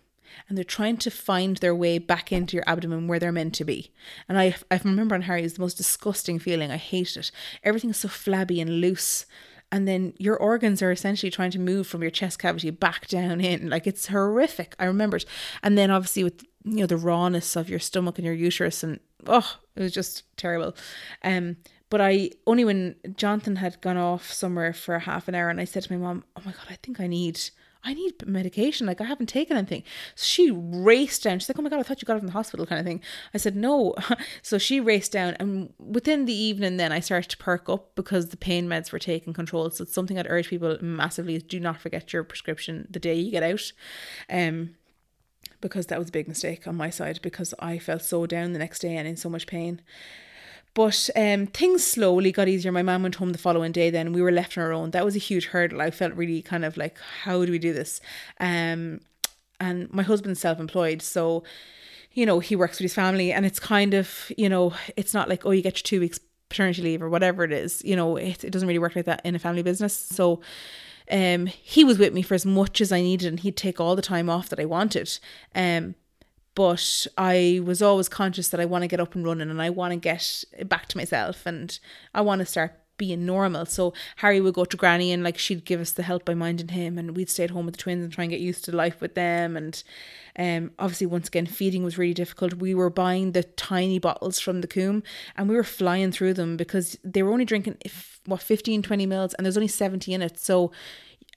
and 0.48 0.58
they're 0.58 0.64
trying 0.66 0.98
to 0.98 1.12
find 1.12 1.58
their 1.58 1.76
way 1.76 1.98
back 1.98 2.32
into 2.32 2.56
your 2.56 2.68
abdomen 2.68 3.08
where 3.08 3.20
they're 3.20 3.32
meant 3.32 3.54
to 3.56 3.66
be. 3.66 3.92
And 4.28 4.38
I, 4.38 4.56
I 4.70 4.80
remember 4.84 5.16
on 5.16 5.24
Harry, 5.24 5.44
it's 5.44 5.56
the 5.56 5.62
most 5.62 5.78
disgusting 5.78 6.40
feeling. 6.40 6.72
I 6.72 6.78
hate 6.78 7.16
it. 7.18 7.32
Everything 7.64 7.90
is 7.90 7.98
so 7.98 8.08
flabby 8.08 8.62
and 8.62 8.82
loose 8.82 9.26
and 9.72 9.88
then 9.88 10.14
your 10.18 10.38
organs 10.38 10.82
are 10.82 10.92
essentially 10.92 11.30
trying 11.30 11.52
to 11.52 11.60
move 11.60 11.88
from 11.88 12.02
your 12.02 12.12
chest 12.12 12.40
cavity 12.40 12.70
back 12.70 13.08
down 13.08 13.42
in. 13.42 13.70
Like 13.70 13.88
it's 13.88 14.08
horrific. 14.08 14.76
I 14.80 14.86
remember 14.86 15.18
it. 15.18 15.26
And 15.64 15.78
then 15.78 15.92
obviously 15.92 16.24
with 16.24 16.44
you 16.64 16.78
know 16.78 16.86
the 16.86 16.98
rawness 16.98 17.56
of 17.56 17.70
your 17.70 17.80
stomach 17.80 18.18
and 18.18 18.26
your 18.26 18.34
uterus 18.34 18.84
and 18.84 19.00
oh 19.26 19.58
it 19.76 19.82
was 19.82 19.94
just 19.94 20.24
terrible. 20.38 20.76
Um 21.24 21.58
but 21.90 22.02
I 22.02 22.32
only 22.46 22.66
when 22.66 22.96
Jonathan 23.16 23.58
had 23.58 23.80
gone 23.82 23.98
off 23.98 24.32
somewhere 24.32 24.74
for 24.74 25.00
half 25.00 25.28
an 25.28 25.36
hour 25.36 25.50
and 25.50 25.60
I 25.60 25.66
said 25.66 25.84
to 25.84 25.94
my 25.94 25.98
mom, 25.98 26.24
Oh 26.36 26.42
my 26.46 26.52
god, 26.52 26.68
I 26.70 26.78
think 26.84 27.00
I 27.00 27.08
need 27.08 27.40
I 27.84 27.94
need 27.94 28.26
medication. 28.28 28.88
Like 28.88 29.02
I 29.02 29.06
haven't 29.06 29.28
taken 29.28 29.58
anything. 29.58 29.84
So 30.16 30.26
she 30.26 30.52
raced 30.52 31.24
down. 31.24 31.40
She's 31.40 31.50
like, 31.50 31.60
Oh 31.60 31.62
my 31.62 31.70
God, 31.70 31.80
I 31.80 31.84
thought 31.84 32.02
you 32.02 32.06
got 32.06 32.18
it 32.18 32.20
from 32.20 32.28
the 32.28 32.34
hospital 32.34 32.66
kind 32.66 32.80
of 32.80 32.86
thing. 32.86 33.02
I 33.34 33.38
said, 33.38 33.56
No. 33.56 33.96
so 34.42 34.58
she 34.58 34.80
raced 34.80 35.12
down 35.12 35.36
and 35.40 35.74
within 35.80 36.26
the 36.26 36.34
evening 36.34 36.78
then 36.78 36.92
I 36.92 37.00
started 37.00 37.30
to 37.30 37.38
perk 37.38 37.70
up 37.70 37.96
because 37.96 38.30
the 38.30 38.38
pain 38.38 38.68
meds 38.68 38.92
were 38.92 39.00
taking 39.00 39.34
control. 39.34 39.70
So 39.70 39.84
it's 39.84 39.94
something 39.94 40.18
I'd 40.18 40.28
urge 40.30 40.50
people 40.50 40.78
massively 40.82 41.36
is 41.36 41.44
do 41.44 41.60
not 41.60 41.80
forget 41.80 42.14
your 42.14 42.24
prescription 42.24 42.88
the 42.90 43.00
day 43.00 43.16
you 43.16 43.32
get 43.32 43.44
out. 43.44 43.72
Um 44.30 44.76
because 45.62 45.88
that 45.88 46.00
was 46.00 46.10
a 46.10 46.12
big 46.12 46.28
mistake 46.28 46.68
on 46.68 46.76
my 46.76 46.90
side 46.90 47.20
because 47.22 47.54
I 47.60 47.80
felt 47.80 48.04
so 48.04 48.26
down 48.26 48.54
the 48.54 48.60
next 48.60 48.80
day 48.80 48.96
and 48.96 49.08
in 49.08 49.18
so 49.18 49.30
much 49.30 49.48
pain. 49.48 49.82
But 50.78 51.10
um, 51.16 51.48
things 51.48 51.84
slowly 51.84 52.32
got 52.32 52.48
easier. 52.48 52.72
My 52.72 52.84
mom 52.84 53.02
went 53.02 53.16
home 53.16 53.32
the 53.32 53.40
following 53.40 53.72
day. 53.72 53.90
Then 53.90 54.14
we 54.14 54.22
were 54.22 54.32
left 54.32 54.56
on 54.60 54.64
our 54.64 54.72
own. 54.72 54.92
That 54.92 55.04
was 55.04 55.16
a 55.16 55.20
huge 55.20 55.48
hurdle. 55.48 55.82
I 55.82 55.90
felt 55.90 56.14
really 56.14 56.44
kind 56.44 56.64
of 56.64 56.78
like, 56.78 57.00
how 57.24 57.44
do 57.44 57.52
we 57.52 57.58
do 57.58 57.74
this? 57.74 58.00
Um, 58.40 59.02
and 59.60 59.92
my 59.92 60.04
husband's 60.04 60.40
self-employed, 60.40 61.02
so 61.02 61.44
you 62.12 62.28
know 62.28 62.38
he 62.38 62.56
works 62.56 62.78
with 62.78 62.84
his 62.84 62.94
family, 62.94 63.32
and 63.32 63.44
it's 63.44 63.60
kind 63.60 63.96
of 63.96 64.32
you 64.38 64.48
know 64.48 64.72
it's 64.96 65.16
not 65.16 65.28
like 65.30 65.48
oh 65.48 65.50
you 65.50 65.64
get 65.64 65.80
your 65.80 65.84
two 65.84 66.00
weeks 66.00 66.20
paternity 66.48 66.84
leave 66.84 67.02
or 67.02 67.10
whatever 67.10 67.44
it 67.44 67.52
is. 67.52 67.82
You 67.84 67.96
know 67.96 68.16
it, 68.16 68.44
it 68.44 68.52
doesn't 68.52 68.68
really 68.68 68.78
work 68.78 68.96
like 68.96 69.06
that 69.06 69.22
in 69.26 69.34
a 69.34 69.40
family 69.40 69.64
business. 69.64 69.96
So 69.96 70.42
um, 71.10 71.48
he 71.48 71.84
was 71.84 71.98
with 71.98 72.14
me 72.14 72.22
for 72.22 72.36
as 72.36 72.46
much 72.46 72.82
as 72.82 72.92
I 72.92 73.02
needed, 73.02 73.30
and 73.30 73.40
he'd 73.40 73.58
take 73.58 73.80
all 73.80 73.96
the 73.96 74.04
time 74.04 74.30
off 74.30 74.50
that 74.50 74.60
I 74.60 74.66
wanted. 74.66 75.18
Um, 75.56 75.96
but 76.58 77.06
I 77.20 77.62
was 77.64 77.84
always 77.84 78.10
conscious 78.10 78.50
that 78.50 78.60
I 78.60 78.66
want 78.66 78.82
to 78.82 78.88
get 78.88 79.00
up 79.00 79.14
and 79.14 79.24
running 79.24 79.52
and 79.52 79.62
I 79.62 79.70
want 79.70 79.92
to 79.92 79.96
get 79.96 80.44
back 80.66 80.88
to 80.88 80.98
myself 80.98 81.46
and 81.46 81.78
I 82.16 82.22
want 82.22 82.40
to 82.40 82.48
start 82.48 82.74
being 82.98 83.28
normal. 83.28 83.68
So 83.68 83.94
Harry 84.16 84.42
would 84.42 84.56
go 84.56 84.66
to 84.66 84.76
Granny 84.76 85.12
and 85.12 85.24
like 85.24 85.38
she'd 85.38 85.66
give 85.66 85.80
us 85.80 85.92
the 85.92 86.02
help 86.02 86.26
by 86.26 86.34
minding 86.34 86.70
him, 86.70 86.98
and 86.98 87.16
we'd 87.16 87.30
stay 87.30 87.44
at 87.44 87.52
home 87.52 87.68
with 87.68 87.76
the 87.76 87.84
twins 87.84 88.04
and 88.04 88.12
try 88.12 88.24
and 88.24 88.32
get 88.32 88.40
used 88.40 88.66
to 88.66 88.76
life 88.76 89.02
with 89.02 89.14
them. 89.14 89.56
And 89.56 89.84
um, 90.40 90.72
obviously, 90.80 91.06
once 91.06 91.28
again, 91.28 91.46
feeding 91.46 91.84
was 91.84 92.00
really 92.00 92.16
difficult. 92.16 92.56
We 92.56 92.74
were 92.74 92.90
buying 92.90 93.34
the 93.34 93.44
tiny 93.44 94.00
bottles 94.00 94.40
from 94.40 94.62
the 94.62 94.68
Coombe 94.68 95.04
and 95.36 95.48
we 95.48 95.56
were 95.56 95.64
flying 95.64 96.12
through 96.12 96.34
them 96.34 96.58
because 96.58 96.98
they 97.04 97.22
were 97.22 97.34
only 97.34 97.46
drinking 97.46 97.78
if, 97.86 98.20
what 98.26 98.42
15, 98.42 98.82
20 98.82 99.06
mils, 99.06 99.36
and 99.36 99.46
there's 99.46 99.58
only 99.58 99.68
70 99.68 100.12
in 100.12 100.24
it. 100.24 100.40
So 100.40 100.72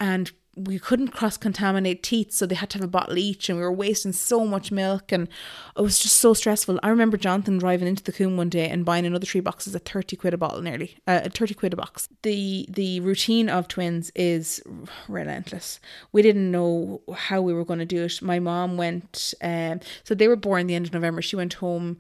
and 0.01 0.33
we 0.65 0.79
couldn't 0.79 1.09
cross 1.09 1.37
contaminate 1.37 2.03
teats, 2.03 2.37
so 2.37 2.47
they 2.47 2.55
had 2.55 2.71
to 2.71 2.79
have 2.79 2.85
a 2.85 2.89
bottle 2.89 3.19
each, 3.19 3.49
and 3.49 3.59
we 3.59 3.65
were 3.65 3.73
wasting 3.73 4.13
so 4.13 4.45
much 4.45 4.71
milk, 4.71 5.13
and 5.13 5.29
it 5.77 5.81
was 5.81 5.99
just 5.99 6.17
so 6.17 6.35
stressful. 6.35 6.79
I 6.83 6.89
remember 6.89 7.17
Jonathan 7.17 7.59
driving 7.59 7.89
into 7.89 8.03
the 8.03 8.13
Coombe 8.13 8.37
one 8.37 8.49
day 8.49 8.69
and 8.69 8.85
buying 8.85 9.07
another 9.07 9.27
three 9.27 9.41
boxes 9.41 9.75
at 9.75 9.85
thirty 9.85 10.17
quid 10.17 10.35
a 10.35 10.39
bottle, 10.39 10.63
nearly 10.63 10.99
uh, 11.07 11.29
thirty 11.29 11.55
quid 11.55 11.73
a 11.73 11.77
box. 11.77 12.09
The 12.23 12.67
the 12.69 13.01
routine 13.01 13.49
of 13.49 13.69
twins 13.69 14.11
is 14.15 14.63
relentless. 15.09 15.81
We 16.13 16.23
didn't 16.23 16.51
know 16.51 17.03
how 17.15 17.41
we 17.41 17.53
were 17.53 17.65
going 17.65 17.81
to 17.81 17.87
do 17.87 18.05
it. 18.05 18.21
My 18.23 18.39
mom 18.39 18.77
went, 18.77 19.35
um, 19.43 19.81
so 20.05 20.15
they 20.15 20.29
were 20.29 20.37
born 20.37 20.67
the 20.67 20.75
end 20.75 20.87
of 20.87 20.93
November. 20.93 21.23
She 21.23 21.37
went 21.37 21.55
home 21.55 21.99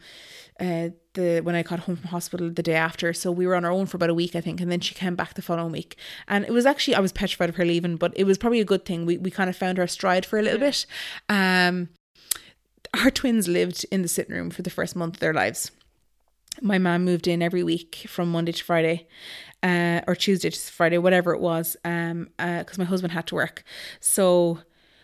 uh, 0.59 0.91
the 1.15 1.41
when 1.41 1.55
I 1.55 1.63
got 1.63 1.81
home 1.81 1.97
from 1.97 2.09
hospital 2.09 2.51
the 2.51 2.63
day 2.63 2.75
after. 2.75 3.13
So 3.13 3.31
we 3.31 3.47
were 3.47 3.55
on 3.55 3.65
our 3.65 3.71
own 3.71 3.87
for 3.87 3.97
about 3.97 4.11
a 4.11 4.15
week, 4.15 4.37
I 4.37 4.41
think, 4.41 4.61
and 4.61 4.71
then 4.71 4.81
she 4.81 4.95
came 4.95 5.17
back 5.17 5.35
the 5.35 5.43
following 5.43 5.73
week. 5.73 5.97
And 6.29 6.45
it 6.45 6.53
was 6.53 6.67
actually 6.67 6.95
I 6.95 7.01
was 7.01 7.13
petrified 7.13 7.49
of 7.49 7.57
her 7.57 7.65
leaving, 7.65 7.97
but 7.97 8.13
it 8.17 8.25
was 8.25 8.39
probably 8.39 8.61
a 8.61 8.65
good 8.65 8.85
thing. 8.85 9.07
We 9.07 9.19
we 9.19 9.31
kind 9.31 9.51
of 9.51 9.57
found 9.57 9.79
our 9.79 9.87
stride 9.87 10.25
for 10.25 10.39
a 10.39 10.43
little 10.43 10.61
yeah. 10.61 10.67
bit. 10.67 10.87
Um, 11.29 11.89
our 12.95 13.11
twins 13.11 13.47
lived 13.47 13.87
in 13.91 14.03
the 14.03 14.09
sitting 14.09 14.35
room 14.35 14.51
for 14.51 14.63
the 14.63 14.71
first 14.71 14.97
month 14.97 15.15
of 15.15 15.21
their 15.21 15.35
lives. 15.35 15.71
My 16.61 16.79
mom 16.79 17.05
moved 17.05 17.29
in 17.29 17.43
every 17.43 17.63
week 17.63 18.07
from 18.09 18.31
Monday 18.31 18.53
to 18.53 18.65
Friday, 18.65 19.07
uh, 19.63 20.01
or 20.07 20.17
Tuesday 20.17 20.51
to 20.51 20.59
Friday, 20.59 20.99
whatever 20.99 21.33
it 21.33 21.41
was, 21.41 21.77
um, 21.85 22.29
because 22.37 22.79
uh, 22.79 22.83
my 22.83 22.85
husband 22.85 23.13
had 23.13 23.27
to 23.29 23.37
work. 23.37 23.63
So 24.01 24.59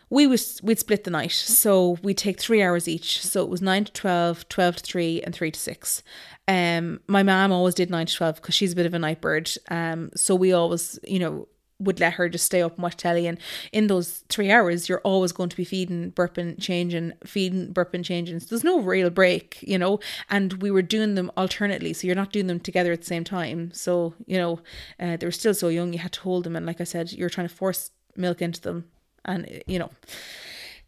we 0.08 0.26
was 0.26 0.60
we'd 0.62 0.78
split 0.78 1.04
the 1.04 1.10
night 1.10 1.32
so 1.32 1.98
we'd 2.02 2.18
take 2.18 2.38
three 2.38 2.62
hours 2.62 2.88
each. 2.88 3.22
So 3.22 3.42
it 3.42 3.48
was 3.48 3.60
9 3.60 3.86
to 3.86 3.92
12 3.92 4.48
12 4.48 4.76
to 4.76 4.82
3 4.82 5.22
and 5.22 5.34
3 5.34 5.50
to 5.50 5.60
6 5.60 6.02
um 6.48 7.00
my 7.08 7.22
mom 7.22 7.52
always 7.52 7.74
did 7.74 7.90
9 7.90 8.06
to 8.06 8.14
12 8.14 8.36
because 8.36 8.54
she's 8.54 8.72
a 8.72 8.76
bit 8.76 8.86
of 8.86 8.94
a 8.94 8.98
night 8.98 9.20
bird 9.20 9.50
um 9.68 10.10
so 10.14 10.34
we 10.34 10.52
always 10.52 10.98
you 11.06 11.18
know 11.18 11.48
would 11.78 12.00
let 12.00 12.14
her 12.14 12.28
just 12.28 12.46
stay 12.46 12.62
up 12.62 12.74
and 12.74 12.82
watch 12.82 12.96
telly. 12.96 13.26
And 13.26 13.38
in 13.70 13.86
those 13.88 14.24
three 14.28 14.50
hours 14.50 14.88
you're 14.88 15.00
always 15.00 15.32
going 15.32 15.50
to 15.50 15.56
be 15.56 15.64
feeding 15.64 16.12
burping 16.12 16.58
changing 16.60 17.12
feeding 17.24 17.72
burping 17.74 18.04
changing. 18.04 18.40
So 18.40 18.46
there's 18.50 18.64
no 18.64 18.80
real 18.80 19.10
break 19.10 19.58
you 19.60 19.78
know 19.78 20.00
and 20.30 20.54
we 20.62 20.70
were 20.70 20.82
doing 20.82 21.16
them 21.16 21.30
alternately. 21.36 21.92
So 21.92 22.06
you're 22.06 22.16
not 22.16 22.32
doing 22.32 22.46
them 22.46 22.60
together 22.60 22.92
at 22.92 23.00
the 23.00 23.06
same 23.06 23.24
time. 23.24 23.72
So 23.72 24.14
you 24.26 24.38
know 24.38 24.60
uh, 25.00 25.16
they 25.16 25.26
were 25.26 25.32
still 25.32 25.54
so 25.54 25.68
young 25.68 25.92
you 25.92 25.98
had 25.98 26.12
to 26.12 26.20
hold 26.20 26.44
them. 26.44 26.56
And 26.56 26.64
like 26.64 26.80
i 26.80 26.84
said 26.84 27.12
you're 27.12 27.30
trying 27.30 27.48
to 27.48 27.54
force 27.54 27.90
milk 28.16 28.40
into 28.40 28.60
them 28.60 28.86
and 29.26 29.62
you 29.66 29.78
know 29.78 29.90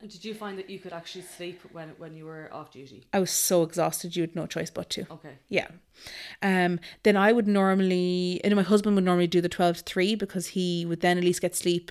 and 0.01 0.11
did 0.11 0.25
you 0.25 0.33
find 0.33 0.57
that 0.59 0.71
you 0.71 0.79
could 0.79 0.93
actually 0.93 1.23
sleep 1.23 1.61
when 1.73 1.89
when 1.99 2.15
you 2.15 2.25
were 2.25 2.49
off 2.53 2.71
duty? 2.71 3.05
I 3.13 3.19
was 3.19 3.33
so 3.33 3.65
exhausted 3.65 4.15
you 4.15 4.23
had 4.23 4.37
no 4.37 4.47
choice 4.47 4.71
but 4.71 4.91
to. 4.91 5.07
Okay. 5.11 5.39
Yeah. 5.49 5.69
Um 6.41 6.79
then 7.03 7.17
I 7.17 7.33
would 7.33 7.49
normally 7.49 8.41
and 8.45 8.55
my 8.55 8.63
husband 8.63 8.95
would 8.95 9.05
normally 9.05 9.27
do 9.27 9.41
the 9.41 9.49
12 9.49 9.79
to 9.79 9.83
3 9.83 10.15
because 10.15 10.49
he 10.49 10.87
would 10.87 11.01
then 11.01 11.19
at 11.19 11.25
least 11.25 11.41
get 11.41 11.57
sleep 11.57 11.91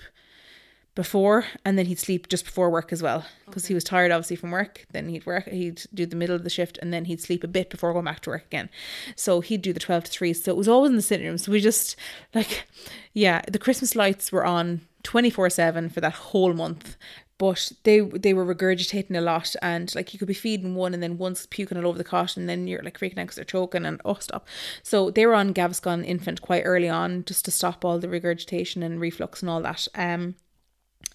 before 0.94 1.44
and 1.64 1.78
then 1.78 1.86
he'd 1.86 1.98
sleep 1.98 2.28
just 2.28 2.44
before 2.44 2.70
work 2.70 2.92
as 2.92 3.02
well 3.02 3.24
because 3.46 3.64
okay. 3.64 3.68
he 3.68 3.74
was 3.74 3.84
tired 3.84 4.10
obviously 4.10 4.34
from 4.34 4.50
work 4.50 4.84
then 4.90 5.08
he'd 5.08 5.24
work 5.26 5.46
he'd 5.46 5.84
do 5.94 6.04
the 6.06 6.16
middle 6.16 6.34
of 6.34 6.42
the 6.42 6.50
shift 6.50 6.76
and 6.78 6.92
then 6.92 7.04
he'd 7.04 7.20
sleep 7.20 7.44
a 7.44 7.46
bit 7.46 7.70
before 7.70 7.92
going 7.92 8.04
back 8.04 8.18
to 8.18 8.30
work 8.30 8.44
again 8.46 8.68
so 9.14 9.40
he'd 9.40 9.62
do 9.62 9.72
the 9.72 9.78
12 9.78 10.04
to 10.04 10.10
3 10.10 10.32
so 10.32 10.50
it 10.50 10.56
was 10.56 10.66
always 10.66 10.90
in 10.90 10.96
the 10.96 11.02
sitting 11.02 11.26
room 11.26 11.38
so 11.38 11.52
we 11.52 11.60
just 11.60 11.94
like 12.34 12.66
yeah 13.12 13.42
the 13.48 13.60
christmas 13.60 13.94
lights 13.94 14.32
were 14.32 14.44
on 14.44 14.80
24 15.02 15.50
7 15.50 15.88
for 15.88 16.00
that 16.00 16.12
whole 16.12 16.52
month 16.52 16.96
but 17.38 17.70
they 17.84 18.00
they 18.00 18.34
were 18.34 18.44
regurgitating 18.44 19.16
a 19.16 19.20
lot 19.20 19.54
and 19.62 19.94
like 19.94 20.12
you 20.12 20.18
could 20.18 20.28
be 20.28 20.34
feeding 20.34 20.74
one 20.74 20.92
and 20.92 21.02
then 21.02 21.18
one's 21.18 21.46
puking 21.46 21.78
all 21.78 21.86
over 21.86 21.96
the 21.96 22.04
cot 22.04 22.36
and 22.36 22.48
then 22.48 22.66
you're 22.66 22.82
like 22.82 22.98
freaking 22.98 23.18
out 23.18 23.22
because 23.22 23.36
they're 23.36 23.44
choking 23.44 23.86
and 23.86 24.00
oh 24.04 24.14
stop. 24.14 24.46
So 24.82 25.10
they 25.10 25.24
were 25.24 25.34
on 25.34 25.54
Gaviscon 25.54 26.04
infant 26.04 26.42
quite 26.42 26.64
early 26.64 26.88
on 26.88 27.24
just 27.24 27.44
to 27.44 27.50
stop 27.52 27.84
all 27.84 27.98
the 28.00 28.08
regurgitation 28.08 28.82
and 28.82 29.00
reflux 29.00 29.40
and 29.40 29.48
all 29.48 29.62
that 29.62 29.86
um 29.94 30.34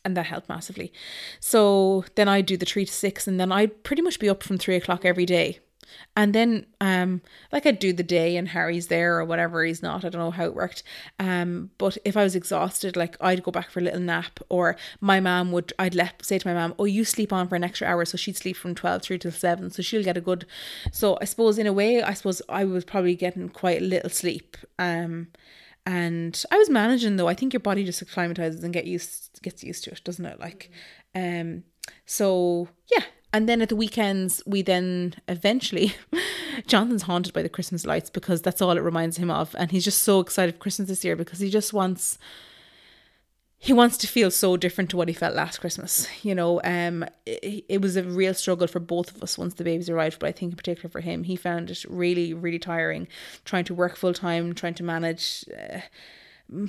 and 0.05 0.17
that 0.17 0.25
helped 0.25 0.49
massively. 0.49 0.91
So 1.39 2.05
then 2.15 2.29
I'd 2.29 2.45
do 2.45 2.57
the 2.57 2.65
three 2.65 2.85
to 2.85 2.93
six 2.93 3.27
and 3.27 3.39
then 3.39 3.51
I'd 3.51 3.83
pretty 3.83 4.01
much 4.01 4.19
be 4.19 4.29
up 4.29 4.43
from 4.43 4.57
three 4.57 4.75
o'clock 4.77 5.03
every 5.03 5.25
day 5.25 5.59
and 6.15 6.33
then 6.33 6.65
um 6.81 7.21
like 7.51 7.65
I'd 7.65 7.79
do 7.79 7.93
the 7.93 8.03
day 8.03 8.37
and 8.37 8.49
Harry's 8.49 8.87
there 8.87 9.17
or 9.17 9.25
whatever 9.25 9.63
he's 9.63 9.81
not 9.81 10.03
I 10.05 10.09
don't 10.09 10.21
know 10.21 10.31
how 10.31 10.45
it 10.45 10.55
worked. 10.55 10.83
Um 11.19 11.71
but 11.77 11.97
if 12.05 12.17
I 12.17 12.23
was 12.23 12.35
exhausted 12.35 12.95
like 12.95 13.15
I'd 13.21 13.43
go 13.43 13.51
back 13.51 13.69
for 13.69 13.79
a 13.79 13.83
little 13.83 13.99
nap 13.99 14.39
or 14.49 14.75
my 15.01 15.19
mom 15.19 15.51
would 15.51 15.73
I'd 15.79 15.95
let 15.95 16.25
say 16.25 16.39
to 16.39 16.47
my 16.47 16.53
mom 16.53 16.75
oh 16.77 16.85
you 16.85 17.05
sleep 17.05 17.33
on 17.33 17.47
for 17.47 17.55
an 17.55 17.63
extra 17.63 17.87
hour 17.87 18.05
so 18.05 18.17
she'd 18.17 18.37
sleep 18.37 18.57
from 18.57 18.75
12 18.75 19.01
through 19.01 19.17
till 19.19 19.31
7 19.31 19.71
so 19.71 19.81
she'll 19.81 20.03
get 20.03 20.17
a 20.17 20.21
good 20.21 20.45
so 20.91 21.17
I 21.21 21.25
suppose 21.25 21.57
in 21.57 21.67
a 21.67 21.73
way 21.73 22.01
I 22.01 22.13
suppose 22.13 22.41
I 22.49 22.65
was 22.65 22.85
probably 22.85 23.15
getting 23.15 23.49
quite 23.49 23.81
a 23.81 23.85
little 23.85 24.09
sleep. 24.09 24.57
Um 24.79 25.27
and 25.85 26.41
I 26.49 26.57
was 26.57 26.69
managing 26.69 27.17
though 27.17 27.27
I 27.27 27.33
think 27.33 27.53
your 27.53 27.59
body 27.59 27.83
just 27.83 28.01
acclimatizes 28.01 28.63
and 28.63 28.73
get 28.73 28.85
used 28.85 29.41
gets 29.41 29.63
used 29.63 29.83
to 29.85 29.91
it 29.91 30.01
doesn't 30.03 30.25
it? 30.25 30.39
Like 30.39 30.71
um 31.15 31.63
so 32.05 32.69
yeah 32.91 33.03
and 33.33 33.49
then 33.49 33.63
at 33.63 33.69
the 33.69 33.75
weekends, 33.75 34.43
we 34.45 34.61
then 34.61 35.15
eventually, 35.27 35.95
Jonathan's 36.67 37.01
haunted 37.01 37.33
by 37.33 37.41
the 37.41 37.49
Christmas 37.49 37.83
lights 37.83 38.11
because 38.11 38.43
that's 38.43 38.61
all 38.61 38.77
it 38.77 38.81
reminds 38.81 39.17
him 39.17 39.31
of. 39.31 39.55
And 39.57 39.71
he's 39.71 39.83
just 39.83 40.03
so 40.03 40.19
excited 40.19 40.53
for 40.53 40.61
Christmas 40.61 40.87
this 40.87 41.03
year 41.03 41.15
because 41.15 41.39
he 41.39 41.49
just 41.49 41.73
wants, 41.73 42.19
he 43.57 43.73
wants 43.73 43.97
to 43.97 44.07
feel 44.07 44.29
so 44.29 44.55
different 44.55 44.91
to 44.91 44.97
what 44.97 45.07
he 45.07 45.15
felt 45.15 45.33
last 45.33 45.57
Christmas. 45.57 46.07
You 46.23 46.35
know, 46.35 46.61
um, 46.63 47.03
it, 47.25 47.65
it 47.67 47.81
was 47.81 47.97
a 47.97 48.03
real 48.03 48.35
struggle 48.35 48.67
for 48.67 48.79
both 48.79 49.15
of 49.15 49.23
us 49.23 49.35
once 49.35 49.55
the 49.55 49.63
babies 49.63 49.89
arrived, 49.89 50.19
but 50.19 50.27
I 50.27 50.31
think 50.31 50.51
in 50.51 50.55
particular 50.55 50.89
for 50.89 51.01
him, 51.01 51.23
he 51.23 51.35
found 51.35 51.71
it 51.71 51.83
really, 51.89 52.35
really 52.35 52.59
tiring 52.59 53.07
trying 53.45 53.65
to 53.65 53.73
work 53.73 53.95
full 53.95 54.13
time, 54.13 54.53
trying 54.53 54.75
to 54.75 54.83
manage. 54.83 55.43
Uh, 55.51 55.79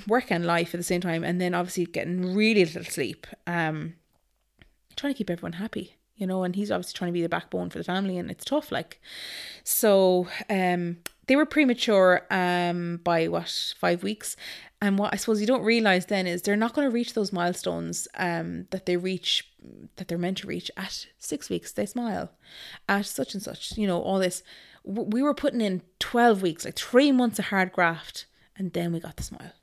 work 0.07 0.31
and 0.31 0.45
life 0.45 0.73
at 0.73 0.77
the 0.79 0.83
same 0.83 1.01
time 1.01 1.23
and 1.23 1.39
then 1.39 1.53
obviously 1.53 1.85
getting 1.85 2.33
really 2.33 2.63
little 2.63 2.85
sleep 2.85 3.27
um 3.45 3.93
trying 4.95 5.13
to 5.13 5.17
keep 5.17 5.29
everyone 5.29 5.53
happy 5.53 5.95
you 6.15 6.25
know, 6.25 6.43
and 6.43 6.55
he's 6.55 6.71
obviously 6.71 6.97
trying 6.97 7.09
to 7.09 7.13
be 7.13 7.21
the 7.21 7.29
backbone 7.29 7.69
for 7.69 7.77
the 7.77 7.83
family 7.83 8.17
and 8.17 8.31
it's 8.31 8.45
tough 8.45 8.71
like. 8.71 9.01
So 9.63 10.27
um 10.49 10.97
they 11.27 11.35
were 11.35 11.45
premature 11.45 12.25
um 12.31 13.01
by 13.03 13.27
what, 13.27 13.73
five 13.77 14.03
weeks. 14.03 14.35
And 14.81 14.99
what 14.99 15.13
I 15.13 15.17
suppose 15.17 15.41
you 15.41 15.47
don't 15.47 15.63
realise 15.63 16.05
then 16.05 16.27
is 16.27 16.41
they're 16.41 16.55
not 16.55 16.73
going 16.73 16.87
to 16.87 16.93
reach 16.93 17.13
those 17.13 17.33
milestones 17.33 18.07
um 18.17 18.67
that 18.71 18.85
they 18.85 18.97
reach 18.97 19.49
that 19.95 20.07
they're 20.07 20.17
meant 20.17 20.37
to 20.39 20.47
reach 20.47 20.69
at 20.77 21.07
six 21.17 21.49
weeks, 21.49 21.71
they 21.71 21.85
smile. 21.85 22.31
At 22.87 23.05
such 23.05 23.33
and 23.33 23.41
such, 23.41 23.77
you 23.77 23.87
know, 23.87 24.01
all 24.01 24.19
this 24.19 24.43
we 24.85 25.23
were 25.23 25.33
putting 25.33 25.61
in 25.61 25.81
12 25.99 26.41
weeks, 26.41 26.63
like 26.63 26.75
three 26.75 27.11
months 27.11 27.39
of 27.39 27.45
hard 27.45 27.71
graft, 27.71 28.27
and 28.55 28.71
then 28.73 28.93
we 28.93 28.99
got 28.99 29.17
the 29.17 29.23
smile. 29.23 29.53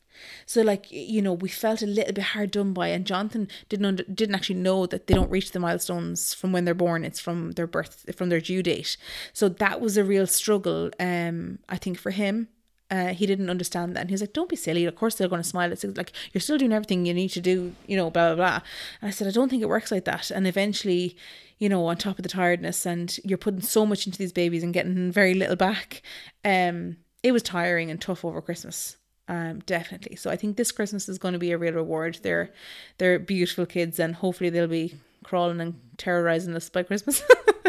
So 0.47 0.63
like 0.63 0.91
you 0.91 1.23
know, 1.23 1.33
we 1.33 1.49
felt 1.49 1.83
a 1.83 1.87
little 1.87 2.13
bit 2.13 2.25
hard 2.25 2.51
done 2.51 2.73
by, 2.73 2.89
and 2.89 3.07
Jonathan 3.07 3.49
didn't 3.69 3.87
under, 3.87 4.05
didn't 4.05 4.35
actually 4.35 4.61
know 4.61 4.87
that 4.87 5.07
they 5.07 5.15
don't 5.15 5.31
reach 5.31 5.53
the 5.53 5.61
milestones 5.61 6.35
from 6.35 6.53
when 6.53 6.65
they're 6.65 6.75
born. 6.75 7.05
It's 7.05 7.21
from 7.21 7.53
their 7.53 7.67
birth, 7.67 8.15
from 8.17 8.29
their 8.29 8.41
due 8.41 8.63
date. 8.63 8.97
So 9.33 9.49
that 9.49 9.81
was 9.81 9.97
a 9.97 10.05
real 10.05 10.27
struggle. 10.27 10.91
Um, 10.99 11.59
I 11.69 11.77
think 11.77 11.99
for 11.99 12.11
him. 12.11 12.49
Uh, 12.91 13.15
he 13.15 13.25
didn't 13.25 13.49
understand 13.49 13.97
that. 13.97 14.01
And 14.01 14.11
he 14.11 14.13
was 14.13 14.21
like, 14.21 14.35
Don't 14.35 14.51
be 14.51 14.57
silly. 14.57 14.85
Of 14.85 14.97
course 14.97 15.15
they're 15.15 15.27
going 15.27 15.41
to 15.41 15.49
smile. 15.49 15.73
It's 15.73 15.83
like, 15.83 16.13
you're 16.35 16.43
still 16.43 16.59
doing 16.59 16.75
everything 16.75 17.07
you 17.07 17.15
need 17.15 17.31
to 17.31 17.41
do, 17.41 17.73
you 17.87 17.97
know, 17.97 18.11
blah, 18.11 18.35
blah, 18.35 18.37
blah. 18.37 18.61
And 19.01 19.09
I 19.09 19.11
said, 19.11 19.27
I 19.27 19.31
don't 19.31 19.49
think 19.49 19.63
it 19.63 19.69
works 19.71 19.91
like 19.91 20.05
that. 20.05 20.31
And 20.31 20.47
eventually, 20.47 21.17
you 21.59 21.71
know, 21.71 21.87
on 21.87 21.97
top 21.97 22.19
of 22.19 22.23
the 22.23 22.29
tiredness, 22.29 22.85
and 22.85 23.19
you're 23.25 23.39
putting 23.39 23.63
so 23.63 23.87
much 23.87 24.05
into 24.05 24.19
these 24.19 24.33
babies 24.33 24.63
and 24.63 24.75
getting 24.75 25.11
very 25.11 25.33
little 25.33 25.57
back, 25.57 26.03
um, 26.45 26.99
it 27.23 27.33
was 27.33 27.43
tiring 27.43 27.91
and 27.91 28.01
tough 28.01 28.25
over 28.25 28.43
Christmas 28.43 28.97
um, 29.33 29.61
definitely. 29.61 30.17
So 30.17 30.31
I 30.31 30.37
think 30.37 30.59
this 30.59 30.71
Christmas 30.71 31.09
is 31.09 31.17
going 31.17 31.33
to 31.33 31.39
be 31.39 31.53
a 31.53 31.59
real 31.59 31.73
reward. 31.73 32.19
They're 32.23 32.51
they're 32.99 33.19
beautiful 33.19 33.65
kids, 33.65 33.99
and 33.99 34.15
hopefully 34.15 34.51
they'll 34.51 34.67
be 34.67 34.95
crawling 35.25 35.59
and 35.59 35.81
terrorizing 35.97 36.55
us 36.55 36.69
by 36.69 36.83
Christmas. 36.83 37.23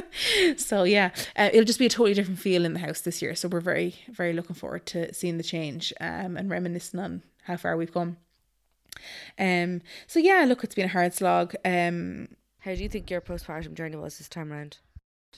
so 0.57 0.83
yeah, 0.83 1.11
uh, 1.37 1.49
it'll 1.53 1.63
just 1.63 1.79
be 1.79 1.85
a 1.85 1.89
totally 1.89 2.13
different 2.13 2.39
feel 2.39 2.65
in 2.65 2.73
the 2.73 2.81
house 2.81 2.99
this 2.99 3.21
year. 3.21 3.33
So 3.33 3.47
we're 3.47 3.61
very 3.61 3.95
very 4.09 4.33
looking 4.33 4.57
forward 4.57 4.85
to 4.87 5.13
seeing 5.13 5.37
the 5.37 5.43
change 5.43 5.93
um, 6.01 6.35
and 6.35 6.49
reminiscing 6.49 6.99
on 6.99 7.23
how 7.43 7.55
far 7.55 7.77
we've 7.77 7.93
come. 7.93 8.17
Um. 9.39 9.81
So 10.05 10.19
yeah, 10.19 10.43
look, 10.45 10.65
it's 10.65 10.75
been 10.75 10.85
a 10.85 10.89
hard 10.89 11.13
slog. 11.13 11.55
Um. 11.63 12.27
How 12.59 12.75
do 12.75 12.83
you 12.83 12.89
think 12.89 13.09
your 13.09 13.21
postpartum 13.21 13.73
journey 13.73 13.95
was 13.95 14.17
this 14.17 14.27
time 14.27 14.51
around? 14.51 14.79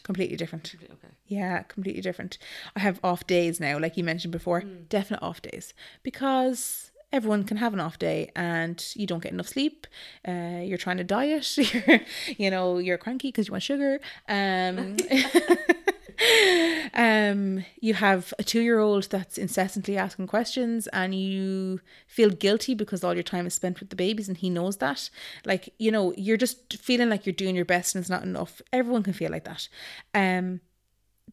Completely 0.03 0.37
different. 0.37 0.75
Okay. 0.83 1.13
Yeah, 1.27 1.63
completely 1.63 2.01
different. 2.01 2.37
I 2.75 2.79
have 2.79 2.99
off 3.03 3.25
days 3.27 3.59
now, 3.59 3.79
like 3.79 3.97
you 3.97 4.03
mentioned 4.03 4.31
before, 4.31 4.61
mm. 4.61 4.87
definite 4.89 5.21
off 5.23 5.41
days 5.41 5.73
because 6.03 6.91
everyone 7.11 7.43
can 7.43 7.57
have 7.57 7.73
an 7.73 7.79
off 7.79 7.97
day 7.97 8.29
and 8.35 8.85
you 8.95 9.07
don't 9.07 9.23
get 9.23 9.31
enough 9.31 9.47
sleep. 9.47 9.87
Uh, 10.27 10.61
you're 10.63 10.77
trying 10.77 10.97
to 10.97 11.03
diet. 11.03 11.57
You're, 11.57 12.01
you 12.37 12.51
know, 12.51 12.77
you're 12.77 12.97
cranky 12.97 13.29
because 13.29 13.47
you 13.47 13.51
want 13.51 13.63
sugar. 13.63 13.99
Um, 14.27 14.97
um, 16.93 17.65
you 17.79 17.93
have 17.93 18.33
a 18.39 18.43
two 18.43 18.61
year 18.61 18.79
old 18.79 19.09
that's 19.09 19.37
incessantly 19.37 19.97
asking 19.97 20.27
questions, 20.27 20.87
and 20.87 21.15
you 21.15 21.81
feel 22.07 22.29
guilty 22.29 22.73
because 22.73 23.03
all 23.03 23.13
your 23.13 23.23
time 23.23 23.47
is 23.47 23.53
spent 23.53 23.79
with 23.79 23.89
the 23.89 23.95
babies, 23.95 24.27
and 24.27 24.37
he 24.37 24.49
knows 24.49 24.77
that. 24.77 25.09
Like, 25.45 25.73
you 25.77 25.91
know, 25.91 26.13
you're 26.17 26.37
just 26.37 26.77
feeling 26.77 27.09
like 27.09 27.25
you're 27.25 27.33
doing 27.33 27.55
your 27.55 27.65
best 27.65 27.95
and 27.95 28.01
it's 28.01 28.09
not 28.09 28.23
enough. 28.23 28.61
Everyone 28.71 29.03
can 29.03 29.13
feel 29.13 29.31
like 29.31 29.45
that. 29.45 29.67
Um, 30.13 30.61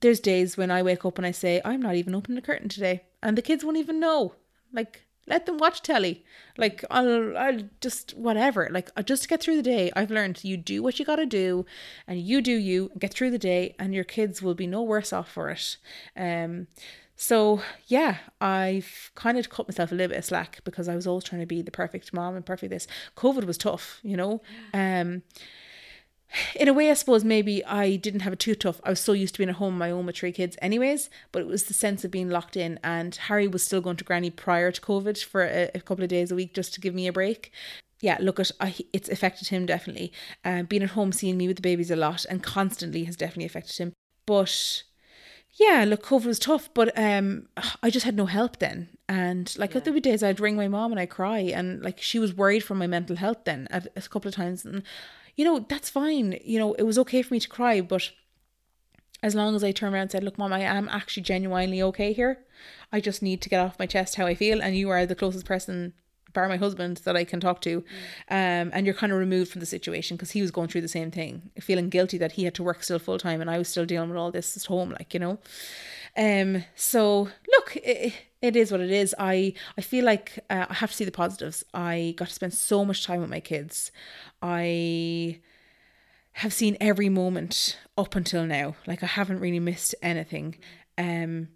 there's 0.00 0.20
days 0.20 0.56
when 0.56 0.70
I 0.70 0.82
wake 0.82 1.04
up 1.04 1.18
and 1.18 1.26
I 1.26 1.30
say, 1.30 1.60
I'm 1.64 1.82
not 1.82 1.94
even 1.94 2.14
opening 2.14 2.36
the 2.36 2.42
curtain 2.42 2.68
today, 2.68 3.02
and 3.22 3.36
the 3.36 3.42
kids 3.42 3.64
won't 3.64 3.76
even 3.76 4.00
know. 4.00 4.34
Like, 4.72 5.06
let 5.26 5.46
them 5.46 5.58
watch 5.58 5.82
telly. 5.82 6.24
Like 6.56 6.84
I'll 6.90 7.36
I'll 7.36 7.60
just 7.80 8.16
whatever. 8.16 8.68
Like 8.70 8.90
uh, 8.96 9.02
just 9.02 9.22
to 9.22 9.28
get 9.28 9.42
through 9.42 9.56
the 9.56 9.62
day, 9.62 9.90
I've 9.94 10.10
learned 10.10 10.44
you 10.44 10.56
do 10.56 10.82
what 10.82 10.98
you 10.98 11.04
got 11.04 11.16
to 11.16 11.26
do, 11.26 11.64
and 12.06 12.20
you 12.20 12.40
do 12.40 12.52
you 12.52 12.90
get 12.98 13.12
through 13.14 13.30
the 13.30 13.38
day, 13.38 13.74
and 13.78 13.94
your 13.94 14.04
kids 14.04 14.42
will 14.42 14.54
be 14.54 14.66
no 14.66 14.82
worse 14.82 15.12
off 15.12 15.30
for 15.30 15.50
it. 15.50 15.76
Um, 16.16 16.66
so 17.16 17.62
yeah, 17.86 18.18
I've 18.40 19.12
kind 19.14 19.38
of 19.38 19.48
cut 19.48 19.68
myself 19.68 19.92
a 19.92 19.94
little 19.94 20.08
bit 20.08 20.18
of 20.18 20.24
slack 20.24 20.60
because 20.64 20.88
I 20.88 20.96
was 20.96 21.06
always 21.06 21.24
trying 21.24 21.40
to 21.40 21.46
be 21.46 21.62
the 21.62 21.70
perfect 21.70 22.12
mom 22.12 22.34
and 22.34 22.44
perfect 22.44 22.70
this. 22.70 22.86
COVID 23.16 23.44
was 23.44 23.58
tough, 23.58 24.00
you 24.02 24.16
know. 24.16 24.42
Um 24.74 25.22
in 26.54 26.68
a 26.68 26.72
way, 26.72 26.90
I 26.90 26.94
suppose 26.94 27.24
maybe 27.24 27.64
I 27.64 27.96
didn't 27.96 28.20
have 28.20 28.32
it 28.32 28.38
too 28.38 28.54
tough. 28.54 28.80
I 28.84 28.90
was 28.90 29.00
so 29.00 29.12
used 29.12 29.34
to 29.34 29.38
being 29.38 29.50
at 29.50 29.56
home 29.56 29.76
my 29.76 29.90
own 29.90 30.06
with 30.06 30.16
three 30.16 30.32
kids, 30.32 30.56
anyways. 30.62 31.10
But 31.30 31.42
it 31.42 31.48
was 31.48 31.64
the 31.64 31.74
sense 31.74 32.04
of 32.04 32.10
being 32.10 32.30
locked 32.30 32.56
in, 32.56 32.78
and 32.82 33.14
Harry 33.14 33.48
was 33.48 33.62
still 33.62 33.80
going 33.80 33.96
to 33.96 34.04
Granny 34.04 34.30
prior 34.30 34.70
to 34.72 34.80
COVID 34.80 35.22
for 35.24 35.42
a, 35.42 35.70
a 35.74 35.80
couple 35.80 36.04
of 36.04 36.10
days 36.10 36.30
a 36.30 36.34
week 36.34 36.54
just 36.54 36.74
to 36.74 36.80
give 36.80 36.94
me 36.94 37.06
a 37.06 37.12
break. 37.12 37.52
Yeah, 38.00 38.18
look 38.20 38.40
at 38.40 38.50
I, 38.60 38.74
it's 38.92 39.08
affected 39.08 39.48
him 39.48 39.64
definitely. 39.64 40.12
Um, 40.44 40.66
being 40.66 40.82
at 40.82 40.90
home, 40.90 41.12
seeing 41.12 41.36
me 41.36 41.46
with 41.46 41.56
the 41.56 41.62
babies 41.62 41.90
a 41.90 41.96
lot, 41.96 42.24
and 42.28 42.42
constantly 42.42 43.04
has 43.04 43.16
definitely 43.16 43.46
affected 43.46 43.78
him. 43.78 43.92
But 44.26 44.82
yeah, 45.54 45.84
look, 45.86 46.02
COVID 46.04 46.26
was 46.26 46.38
tough, 46.38 46.70
but 46.72 46.96
um, 46.98 47.46
I 47.82 47.90
just 47.90 48.06
had 48.06 48.16
no 48.16 48.26
help 48.26 48.58
then. 48.58 48.88
And 49.08 49.54
like, 49.58 49.74
yeah. 49.74 49.80
there 49.80 49.92
were 49.92 50.00
days 50.00 50.22
I'd 50.22 50.40
ring 50.40 50.56
my 50.56 50.68
mom 50.68 50.92
and 50.92 51.00
I'd 51.00 51.10
cry, 51.10 51.40
and 51.40 51.82
like 51.82 52.00
she 52.00 52.18
was 52.18 52.34
worried 52.34 52.64
for 52.64 52.74
my 52.74 52.86
mental 52.86 53.16
health 53.16 53.44
then 53.44 53.68
at, 53.70 53.86
a 53.94 54.00
couple 54.02 54.28
of 54.28 54.34
times, 54.34 54.64
and 54.64 54.82
you 55.36 55.44
know, 55.44 55.60
that's 55.68 55.90
fine. 55.90 56.38
You 56.44 56.58
know, 56.58 56.74
it 56.74 56.82
was 56.82 56.98
okay 56.98 57.22
for 57.22 57.34
me 57.34 57.40
to 57.40 57.48
cry, 57.48 57.80
but 57.80 58.10
as 59.22 59.34
long 59.34 59.54
as 59.54 59.62
I 59.62 59.72
turned 59.72 59.94
around 59.94 60.02
and 60.02 60.10
said, 60.10 60.24
Look, 60.24 60.38
mom, 60.38 60.52
I 60.52 60.60
am 60.60 60.88
actually 60.88 61.22
genuinely 61.22 61.82
okay 61.82 62.12
here. 62.12 62.38
I 62.92 63.00
just 63.00 63.22
need 63.22 63.40
to 63.42 63.48
get 63.48 63.60
off 63.60 63.78
my 63.78 63.86
chest 63.86 64.16
how 64.16 64.26
I 64.26 64.34
feel, 64.34 64.60
and 64.60 64.76
you 64.76 64.90
are 64.90 65.06
the 65.06 65.14
closest 65.14 65.46
person, 65.46 65.94
bar 66.32 66.48
my 66.48 66.56
husband, 66.56 66.98
that 67.04 67.16
I 67.16 67.24
can 67.24 67.40
talk 67.40 67.60
to. 67.62 67.82
Mm. 68.30 68.62
Um, 68.62 68.70
and 68.74 68.86
you're 68.86 68.94
kind 68.94 69.12
of 69.12 69.18
removed 69.18 69.50
from 69.50 69.60
the 69.60 69.66
situation 69.66 70.16
because 70.16 70.32
he 70.32 70.42
was 70.42 70.50
going 70.50 70.68
through 70.68 70.82
the 70.82 70.88
same 70.88 71.10
thing, 71.10 71.50
feeling 71.60 71.88
guilty 71.88 72.18
that 72.18 72.32
he 72.32 72.44
had 72.44 72.54
to 72.56 72.62
work 72.62 72.82
still 72.82 72.98
full 72.98 73.18
time 73.18 73.40
and 73.40 73.50
I 73.50 73.58
was 73.58 73.68
still 73.68 73.86
dealing 73.86 74.10
with 74.10 74.18
all 74.18 74.30
this 74.30 74.56
at 74.56 74.64
home, 74.64 74.90
like, 74.90 75.14
you 75.14 75.20
know. 75.20 75.38
Um, 76.16 76.64
so 76.74 77.28
look, 77.50 77.76
it, 77.76 78.12
it 78.42 78.56
is 78.56 78.72
what 78.72 78.80
it 78.80 78.90
is. 78.90 79.14
I 79.18 79.54
I 79.78 79.80
feel 79.80 80.04
like 80.04 80.40
uh, 80.50 80.66
I 80.68 80.74
have 80.74 80.90
to 80.90 80.96
see 80.96 81.04
the 81.04 81.12
positives. 81.12 81.64
I 81.72 82.14
got 82.16 82.28
to 82.28 82.34
spend 82.34 82.52
so 82.52 82.84
much 82.84 83.04
time 83.06 83.20
with 83.20 83.30
my 83.30 83.40
kids. 83.40 83.92
I 84.42 85.40
have 86.36 86.52
seen 86.52 86.76
every 86.80 87.08
moment 87.08 87.78
up 87.96 88.16
until 88.16 88.44
now. 88.44 88.74
Like 88.86 89.02
I 89.02 89.06
haven't 89.06 89.40
really 89.40 89.60
missed 89.60 89.94
anything. 90.02 90.56
Um, 90.98 91.48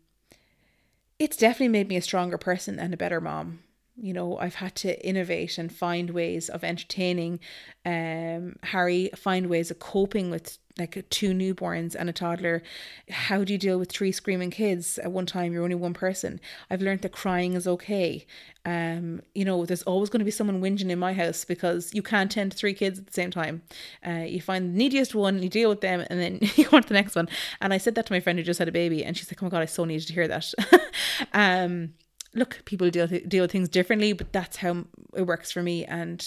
it's 1.19 1.37
definitely 1.37 1.69
made 1.69 1.89
me 1.89 1.97
a 1.97 2.03
stronger 2.03 2.39
person 2.39 2.79
and 2.79 2.95
a 2.95 2.97
better 2.97 3.21
mom 3.21 3.61
you 3.97 4.13
know 4.13 4.39
i've 4.39 4.57
had 4.57 4.75
to 4.75 5.05
innovate 5.07 5.59
and 5.59 5.73
find 5.73 6.11
ways 6.11 6.49
of 6.49 6.63
entertaining 6.63 7.39
um 7.85 8.57
harry 8.63 9.11
find 9.17 9.49
ways 9.49 9.71
of 9.71 9.79
coping 9.79 10.31
with 10.31 10.59
like 10.79 11.05
two 11.09 11.33
newborns 11.33 11.97
and 11.99 12.09
a 12.09 12.13
toddler. 12.13 12.63
How 13.09 13.45
do 13.45 13.53
you 13.53 13.59
deal 13.59 13.79
with 13.79 13.91
three 13.91 14.13
screaming 14.13 14.51
kids 14.51 14.99
at 14.99 15.11
one 15.11 15.25
time? 15.25 15.53
You're 15.53 15.63
only 15.63 15.75
one 15.75 15.95
person. 15.95 16.39
I've 16.71 16.83
learned 16.83 17.01
that 17.01 17.13
crying 17.13 17.55
is 17.55 17.67
okay. 17.67 18.27
Um 18.65 19.23
you 19.35 19.45
know 19.45 19.65
there's 19.65 19.83
always 19.85 20.11
going 20.11 20.19
to 20.19 20.25
be 20.25 20.31
someone 20.31 20.61
whinging 20.61 20.91
in 20.91 20.99
my 20.99 21.13
house 21.13 21.45
because 21.45 21.95
you 21.95 22.03
can't 22.03 22.31
tend 22.31 22.53
to 22.53 22.59
three 22.59 22.75
kids 22.75 22.99
at 22.99 23.07
the 23.07 23.13
same 23.13 23.31
time. 23.31 23.63
Uh, 24.07 24.25
you 24.27 24.41
find 24.41 24.75
the 24.75 24.79
neediest 24.79 25.15
one 25.15 25.43
you 25.43 25.49
deal 25.49 25.71
with 25.71 25.81
them 25.81 26.05
and 26.11 26.21
then 26.21 26.41
you 26.57 26.69
want 26.71 26.89
the 26.89 26.95
next 26.95 27.15
one. 27.15 27.29
And 27.61 27.73
i 27.73 27.79
said 27.79 27.95
that 27.95 28.07
to 28.07 28.13
my 28.13 28.21
friend 28.21 28.39
who 28.39 28.45
just 28.45 28.59
had 28.59 28.69
a 28.69 28.73
baby 28.73 29.05
and 29.05 29.17
she's 29.17 29.31
like 29.31 29.43
oh 29.43 29.47
my 29.47 29.51
god 29.51 29.63
i 29.63 29.67
so 29.67 29.85
needed 29.85 30.07
to 30.09 30.13
hear 30.13 30.29
that. 30.29 30.53
Um 31.33 31.95
look, 32.37 32.63
people 32.65 32.91
deal 32.91 33.07
deal 33.07 33.45
with 33.45 33.53
things 33.53 33.69
differently, 33.69 34.13
but 34.13 34.33
that's 34.33 34.59
how 34.59 34.85
it 35.15 35.23
works 35.23 35.51
for 35.51 35.63
me. 35.63 35.85
And 35.85 36.25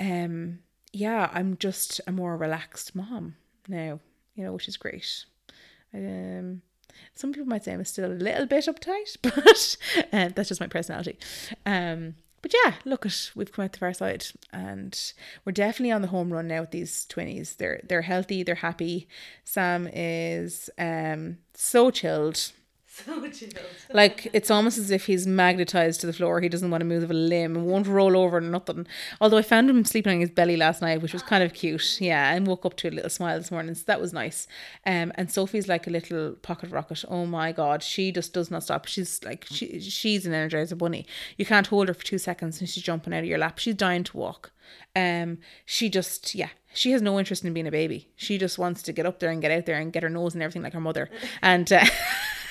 um, 0.00 0.60
yeah, 0.92 1.28
I'm 1.32 1.56
just 1.58 2.00
a 2.06 2.12
more 2.12 2.36
relaxed 2.36 2.94
mom 2.94 3.36
now, 3.68 4.00
you 4.34 4.44
know, 4.44 4.52
which 4.52 4.68
is 4.68 4.76
great. 4.76 5.24
Um, 5.92 6.62
some 7.14 7.32
people 7.32 7.48
might 7.48 7.64
say 7.64 7.72
I'm 7.72 7.84
still 7.84 8.10
a 8.10 8.14
little 8.14 8.46
bit 8.46 8.66
uptight, 8.66 9.16
but 9.22 9.76
uh, 10.12 10.30
that's 10.34 10.48
just 10.48 10.60
my 10.60 10.68
personality. 10.68 11.18
Um, 11.66 12.14
but 12.42 12.52
yeah, 12.64 12.74
look 12.84 13.06
at 13.06 13.30
we've 13.34 13.50
come 13.50 13.64
out 13.64 13.72
the 13.72 13.78
far 13.78 13.94
side, 13.94 14.26
and 14.52 15.12
we're 15.44 15.52
definitely 15.52 15.92
on 15.92 16.02
the 16.02 16.08
home 16.08 16.32
run 16.32 16.46
now 16.46 16.60
with 16.60 16.72
these 16.72 17.06
twenties. 17.06 17.56
They're 17.56 17.80
they're 17.88 18.02
healthy, 18.02 18.42
they're 18.42 18.54
happy. 18.56 19.08
Sam 19.44 19.88
is 19.92 20.68
um 20.78 21.38
so 21.54 21.90
chilled 21.90 22.52
so 23.04 23.28
chilled. 23.28 23.58
like 23.92 24.30
it's 24.32 24.50
almost 24.50 24.78
as 24.78 24.90
if 24.90 25.06
he's 25.06 25.26
magnetized 25.26 26.00
to 26.00 26.06
the 26.06 26.12
floor. 26.12 26.40
He 26.40 26.48
doesn't 26.48 26.70
want 26.70 26.80
to 26.80 26.86
move 26.86 27.10
a 27.10 27.14
limb 27.14 27.64
won't 27.64 27.86
roll 27.88 28.16
over 28.16 28.40
nothing. 28.40 28.86
Although 29.20 29.38
I 29.38 29.42
found 29.42 29.68
him 29.68 29.84
sleeping 29.84 30.12
on 30.12 30.20
his 30.20 30.30
belly 30.30 30.56
last 30.56 30.80
night, 30.80 31.02
which 31.02 31.12
was 31.12 31.22
kind 31.22 31.42
of 31.42 31.54
cute. 31.54 32.00
Yeah, 32.00 32.32
and 32.32 32.46
woke 32.46 32.64
up 32.64 32.76
to 32.76 32.88
a 32.88 32.90
little 32.90 33.10
smile 33.10 33.38
this 33.38 33.50
morning, 33.50 33.74
so 33.74 33.82
that 33.86 34.00
was 34.00 34.12
nice. 34.12 34.46
Um, 34.86 35.12
and 35.16 35.30
Sophie's 35.30 35.66
like 35.66 35.86
a 35.86 35.90
little 35.90 36.32
pocket 36.42 36.70
rocket. 36.70 37.04
Oh 37.08 37.26
my 37.26 37.50
god, 37.50 37.82
she 37.82 38.12
just 38.12 38.32
does 38.32 38.50
not 38.50 38.62
stop. 38.62 38.86
She's 38.86 39.22
like 39.24 39.44
she 39.50 39.80
she's 39.80 40.24
an 40.24 40.32
energizer 40.32 40.78
bunny. 40.78 41.06
You 41.36 41.46
can't 41.46 41.66
hold 41.66 41.88
her 41.88 41.94
for 41.94 42.04
two 42.04 42.18
seconds 42.18 42.60
and 42.60 42.68
she's 42.68 42.84
jumping 42.84 43.12
out 43.12 43.20
of 43.20 43.28
your 43.28 43.38
lap. 43.38 43.58
She's 43.58 43.74
dying 43.74 44.04
to 44.04 44.16
walk. 44.16 44.52
Um, 44.94 45.38
she 45.66 45.88
just 45.88 46.34
yeah, 46.34 46.50
she 46.72 46.92
has 46.92 47.02
no 47.02 47.18
interest 47.18 47.44
in 47.44 47.52
being 47.52 47.66
a 47.66 47.72
baby. 47.72 48.10
She 48.14 48.38
just 48.38 48.58
wants 48.58 48.82
to 48.82 48.92
get 48.92 49.06
up 49.06 49.18
there 49.18 49.30
and 49.30 49.42
get 49.42 49.50
out 49.50 49.66
there 49.66 49.78
and 49.78 49.92
get 49.92 50.04
her 50.04 50.10
nose 50.10 50.34
and 50.34 50.42
everything 50.42 50.62
like 50.62 50.72
her 50.74 50.80
mother. 50.80 51.10
And 51.42 51.72
uh, 51.72 51.84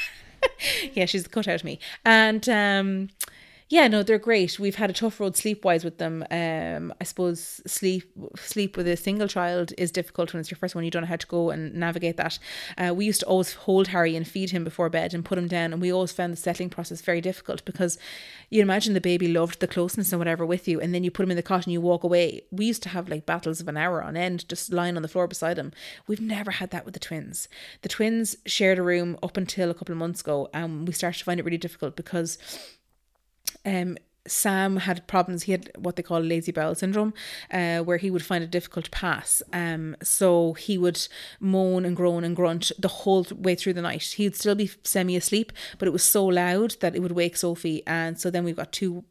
yeah, 0.94 1.06
she's 1.06 1.24
the 1.24 1.30
cutout 1.30 1.56
of 1.56 1.64
me. 1.64 1.80
And 2.06 2.48
um, 2.50 3.10
yeah, 3.74 3.88
no, 3.88 4.04
they're 4.04 4.20
great. 4.20 4.60
We've 4.60 4.76
had 4.76 4.92
a 4.92 4.94
tough 4.94 5.20
road 5.20 5.36
sleep 5.36 5.66
wise 5.66 5.84
with 5.84 5.98
them. 5.98 6.24
Um, 6.30 6.94
I 7.02 7.04
suppose 7.06 7.60
sleep 7.66 8.04
sleep 8.36 8.78
with 8.78 8.88
a 8.88 8.96
single 8.96 9.28
child 9.28 9.74
is 9.80 9.92
difficult 9.92 10.32
when 10.32 10.42
it's 10.42 10.52
your 10.52 10.60
first 10.60 10.76
one. 10.76 10.84
You 10.84 10.92
don't 10.92 11.02
know 11.02 11.08
how 11.08 11.16
to 11.16 11.26
go 11.26 11.50
and 11.50 11.74
navigate 11.74 12.18
that. 12.18 12.38
Uh, 12.78 12.94
we 12.96 13.06
used 13.06 13.22
to 13.22 13.26
always 13.26 13.54
hold 13.54 13.88
Harry 13.88 14.16
and 14.16 14.28
feed 14.28 14.52
him 14.52 14.64
before 14.64 14.92
bed 14.92 15.16
and 15.16 15.26
put 15.26 15.40
him 15.40 15.48
down, 15.48 15.74
and 15.74 15.82
we 15.82 15.92
always 15.92 16.12
found 16.12 16.32
the 16.32 16.38
settling 16.38 16.70
process 16.70 17.02
very 17.02 17.20
difficult 17.20 17.66
because 17.66 17.98
you 18.52 18.62
imagine 18.62 18.94
the 18.94 19.02
baby 19.02 19.28
loved 19.28 19.60
the 19.60 19.68
closeness 19.68 20.12
and 20.12 20.20
whatever 20.20 20.46
with 20.46 20.68
you, 20.68 20.80
and 20.80 20.94
then 20.94 21.04
you 21.04 21.10
put 21.10 21.24
him 21.24 21.32
in 21.32 21.38
the 21.38 21.42
cot 21.42 21.66
and 21.66 21.74
you 21.74 21.82
walk 21.82 22.04
away. 22.04 22.44
We 22.52 22.66
used 22.66 22.84
to 22.84 22.90
have 22.90 23.10
like 23.10 23.26
battles 23.26 23.60
of 23.60 23.68
an 23.68 23.78
hour 23.78 24.04
on 24.04 24.16
end, 24.16 24.48
just 24.48 24.72
lying 24.72 24.98
on 24.98 25.02
the 25.02 25.08
floor 25.08 25.26
beside 25.26 25.58
him. 25.58 25.72
We've 26.06 26.22
never 26.22 26.52
had 26.52 26.70
that 26.70 26.86
with 26.86 26.94
the 26.94 27.00
twins. 27.00 27.48
The 27.82 27.90
twins 27.90 28.36
shared 28.46 28.78
a 28.78 28.84
room 28.84 29.18
up 29.24 29.36
until 29.36 29.72
a 29.72 29.74
couple 29.74 29.94
of 29.94 30.00
months 30.00 30.22
ago, 30.22 30.48
and 30.54 30.88
we 30.88 30.94
started 30.94 31.18
to 31.18 31.26
find 31.26 31.40
it 31.40 31.44
really 31.44 31.58
difficult 31.58 31.96
because 31.96 32.38
um, 33.66 33.98
Sam 34.26 34.78
had 34.78 35.06
problems. 35.08 35.44
He 35.44 35.52
had 35.52 35.70
what 35.78 35.96
they 35.96 36.04
call 36.04 36.22
lazy 36.22 36.52
bowel 36.52 36.76
syndrome, 36.76 37.14
uh, 37.52 37.80
where 37.80 37.98
he 37.98 38.10
would 38.10 38.24
find 38.24 38.44
it 38.44 38.52
difficult 38.52 38.86
to 38.86 38.92
pass. 38.92 39.44
Um, 39.52 39.96
so 40.02 40.54
he 40.54 40.78
would 40.78 41.08
moan 41.40 41.86
and 41.86 41.96
groan 41.96 42.24
and 42.24 42.36
grunt 42.36 42.72
the 42.80 42.88
whole 42.88 43.26
way 43.36 43.56
through 43.56 43.74
the 43.74 43.82
night. 43.82 44.04
He'd 44.04 44.36
still 44.36 44.56
be 44.56 44.72
semi 44.84 45.18
asleep, 45.18 45.52
but 45.78 45.88
it 45.88 45.92
was 45.92 46.04
so 46.04 46.26
loud 46.26 46.78
that 46.80 46.96
it 46.96 47.02
would 47.02 47.12
wake 47.12 47.36
Sophie. 47.36 47.84
And 47.86 48.20
so 48.20 48.30
then 48.30 48.44
we've 48.44 48.56
got 48.56 48.72
two 48.72 49.04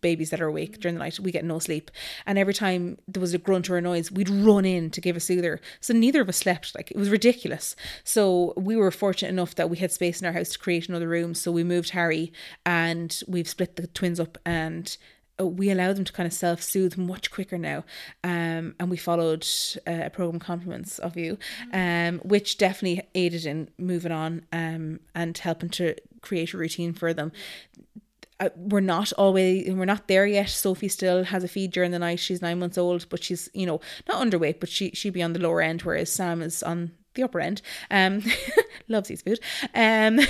babies 0.00 0.30
that 0.30 0.40
are 0.40 0.46
awake 0.46 0.80
during 0.80 0.94
the 0.94 1.00
night, 1.00 1.18
we 1.20 1.32
get 1.32 1.44
no 1.44 1.58
sleep. 1.58 1.90
And 2.26 2.38
every 2.38 2.54
time 2.54 2.98
there 3.08 3.20
was 3.20 3.34
a 3.34 3.38
grunt 3.38 3.70
or 3.70 3.76
a 3.76 3.80
noise, 3.80 4.10
we'd 4.10 4.30
run 4.30 4.64
in 4.64 4.90
to 4.90 5.00
give 5.00 5.16
a 5.16 5.20
soother. 5.20 5.60
So 5.80 5.94
neither 5.94 6.20
of 6.20 6.28
us 6.28 6.38
slept. 6.38 6.74
Like 6.74 6.90
it 6.90 6.96
was 6.96 7.10
ridiculous. 7.10 7.76
So 8.04 8.54
we 8.56 8.76
were 8.76 8.90
fortunate 8.90 9.30
enough 9.30 9.54
that 9.56 9.70
we 9.70 9.78
had 9.78 9.92
space 9.92 10.20
in 10.20 10.26
our 10.26 10.32
house 10.32 10.50
to 10.50 10.58
create 10.58 10.88
another 10.88 11.08
room. 11.08 11.34
So 11.34 11.52
we 11.52 11.64
moved 11.64 11.90
Harry 11.90 12.32
and 12.64 13.18
we've 13.26 13.48
split 13.48 13.76
the 13.76 13.86
twins 13.86 14.20
up 14.20 14.38
and 14.44 14.96
uh, 15.40 15.46
we 15.46 15.70
allow 15.70 15.92
them 15.92 16.04
to 16.04 16.12
kind 16.12 16.26
of 16.26 16.32
self 16.32 16.62
soothe 16.62 16.96
much 16.96 17.30
quicker 17.30 17.58
now. 17.58 17.84
Um, 18.22 18.74
and 18.78 18.90
we 18.90 18.96
followed 18.96 19.46
uh, 19.86 20.04
a 20.04 20.10
program 20.10 20.38
compliments 20.38 20.98
of 20.98 21.16
you, 21.16 21.38
um, 21.72 22.18
which 22.20 22.58
definitely 22.58 23.06
aided 23.14 23.46
in 23.46 23.70
moving 23.78 24.12
on 24.12 24.44
um, 24.52 25.00
and 25.14 25.36
helping 25.38 25.70
to 25.70 25.94
create 26.20 26.54
a 26.54 26.58
routine 26.58 26.92
for 26.92 27.12
them 27.12 27.32
uh, 28.42 28.48
we're 28.56 28.80
not 28.80 29.12
always 29.12 29.70
we're 29.70 29.84
not 29.84 30.08
there 30.08 30.26
yet. 30.26 30.48
Sophie 30.48 30.88
still 30.88 31.22
has 31.24 31.44
a 31.44 31.48
feed 31.48 31.70
during 31.70 31.92
the 31.92 31.98
night. 31.98 32.18
She's 32.18 32.42
nine 32.42 32.58
months 32.58 32.76
old, 32.76 33.08
but 33.08 33.22
she's 33.22 33.48
you 33.54 33.66
know 33.66 33.80
not 34.08 34.20
underweight, 34.20 34.58
but 34.58 34.68
she 34.68 34.90
she'd 34.90 35.12
be 35.12 35.22
on 35.22 35.32
the 35.32 35.38
lower 35.38 35.62
end, 35.62 35.82
whereas 35.82 36.10
Sam 36.10 36.42
is 36.42 36.62
on 36.62 36.90
the 37.14 37.22
upper 37.22 37.40
end. 37.40 37.62
Um, 37.90 38.22
loves 38.88 39.08
his 39.08 39.22
food. 39.22 39.40
Um, 39.74 40.20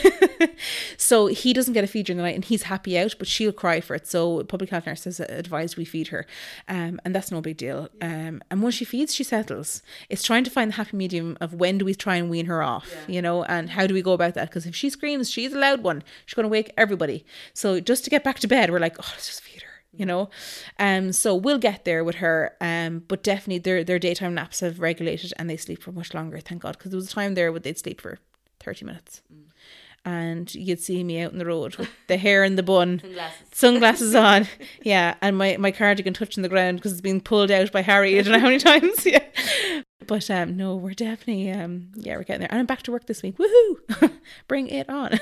so 0.97 1.27
he 1.27 1.53
doesn't 1.53 1.75
get 1.75 1.85
a 1.85 1.87
feed 1.87 2.07
during 2.07 2.19
the 2.19 2.23
night, 2.23 2.35
and 2.35 2.45
he's 2.45 2.65
happy 2.65 2.99
out, 2.99 3.15
but 3.19 3.29
she'll 3.29 3.53
cry 3.53 3.81
for 3.81 3.95
it. 3.95 4.07
So 4.07 4.45
public 4.45 4.71
health 4.71 4.87
nurse 4.87 5.05
has 5.05 5.21
advised 5.21 5.77
we 5.77 5.85
feed 5.85 6.09
her, 6.09 6.27
um, 6.69 7.01
and 7.05 7.15
that's 7.15 7.31
no 7.31 7.41
big 7.41 7.57
deal. 7.57 7.89
Um, 8.01 8.43
and 8.51 8.63
when 8.63 8.73
she 8.73 8.85
feeds, 8.85 9.15
she 9.15 9.25
settles. 9.25 9.83
It's 10.09 10.23
trying 10.23 10.45
to 10.45 10.51
find 10.51 10.71
the 10.71 10.77
happy 10.77 10.97
medium 10.97 11.37
of 11.41 11.55
when 11.55 11.79
do 11.79 11.85
we 11.85 11.95
try 11.95 12.17
and 12.17 12.31
wean 12.31 12.47
her 12.47 12.63
off, 12.63 12.91
yeah. 12.91 13.15
you 13.15 13.23
know, 13.23 13.45
and 13.45 13.71
how 13.71 13.87
do 13.87 13.95
we 13.95 14.03
go 14.03 14.13
about 14.13 14.35
that? 14.35 14.49
Because 14.49 14.67
if 14.67 14.75
she 14.75 14.91
screams, 14.91 15.31
she's 15.31 15.53
a 15.53 15.59
loud 15.59 15.83
one. 15.83 16.03
She's 16.27 16.35
going 16.35 16.45
to 16.45 16.49
wake 16.49 16.73
everybody. 16.77 17.25
So 17.55 17.81
just 17.81 18.05
to 18.05 18.11
get 18.11 18.25
back 18.25 18.39
to 18.41 18.49
bed, 18.49 18.71
we're 18.71 18.79
like, 18.79 18.97
oh, 18.99 19.09
let's 19.13 19.27
just 19.27 19.43
feed 19.43 19.63
her 19.63 19.72
you 19.94 20.06
know? 20.06 20.31
Um 20.78 21.12
so 21.12 21.35
we'll 21.35 21.59
get 21.59 21.85
there 21.85 22.02
with 22.05 22.16
her 22.16 22.56
um 22.60 23.05
but 23.09 23.23
definitely 23.23 23.59
their 23.59 23.85
their 23.85 23.98
daytime 23.98 24.35
naps 24.35 24.60
have 24.60 24.81
regulated 24.81 25.32
and 25.39 25.48
they 25.51 25.56
sleep 25.56 25.82
for 25.82 25.93
much 25.93 26.14
longer 26.14 26.39
thank 26.40 26.62
god 26.62 26.78
because 26.78 26.90
there 26.90 26.98
was 26.98 27.09
a 27.10 27.12
time 27.14 27.35
there 27.35 27.51
where 27.52 27.60
they'd 27.60 27.78
sleep 27.78 28.01
for 28.01 28.19
30 28.60 28.85
minutes. 28.86 29.23
Mm. 29.32 29.43
and 30.05 30.55
you'd 30.55 30.81
see 30.81 31.02
me 31.05 31.20
out 31.20 31.32
in 31.32 31.39
the 31.39 31.47
road 31.47 31.77
with 31.77 31.89
the 32.09 32.16
hair 32.16 32.43
in 32.44 32.56
the 32.56 32.62
bun 32.62 33.01
sunglasses, 33.01 33.48
sunglasses 33.52 34.14
on. 34.28 34.48
Yeah 34.82 35.14
and 35.20 35.36
my 35.36 35.56
my 35.59 35.70
cardigan 35.73 36.14
touching 36.14 36.43
the 36.43 36.48
ground 36.48 36.78
because 36.78 36.93
it's 36.93 37.01
been 37.01 37.20
pulled 37.20 37.51
out 37.51 37.70
by 37.73 37.82
harry 37.82 38.19
i 38.19 38.23
don't 38.23 38.32
know 38.32 38.39
how 38.39 38.47
many 38.47 38.59
times 38.59 39.05
yeah. 39.14 39.23
But 40.06 40.28
um 40.31 40.56
no 40.56 40.74
we're 40.77 40.94
definitely 40.94 41.51
um 41.52 41.89
yeah 41.94 42.16
we're 42.16 42.24
getting 42.24 42.40
there. 42.40 42.51
And 42.51 42.60
i'm 42.60 42.66
back 42.66 42.82
to 42.82 42.93
work 42.93 43.06
this 43.06 43.23
week. 43.23 43.36
Woohoo! 43.39 44.10
Bring 44.48 44.66
it 44.69 44.89
on 44.89 45.19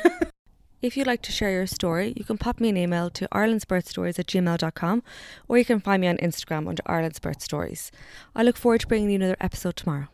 If 0.83 0.97
you'd 0.97 1.07
like 1.07 1.21
to 1.23 1.33
share 1.33 1.51
your 1.51 1.67
story, 1.67 2.15
you 2.17 2.25
can 2.25 2.39
pop 2.39 2.59
me 2.59 2.71
an 2.71 2.77
email 2.77 3.11
to 3.11 3.29
irelandsbirthstories 3.29 4.19
at 4.19 4.27
gmail.com 4.27 5.03
or 5.47 5.59
you 5.59 5.65
can 5.65 5.79
find 5.79 6.01
me 6.01 6.09
on 6.09 6.17
Instagram 6.17 6.69
under 6.69 6.83
Ireland's 6.87 7.19
Birth 7.19 7.43
Stories. 7.43 7.93
I 8.35 8.43
look 8.43 8.57
forward 8.57 8.81
to 8.81 8.87
bringing 8.87 9.11
you 9.11 9.17
another 9.17 9.37
episode 9.41 9.77
tomorrow. 9.77 10.09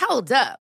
Hold 0.00 0.30
up. 0.30 0.60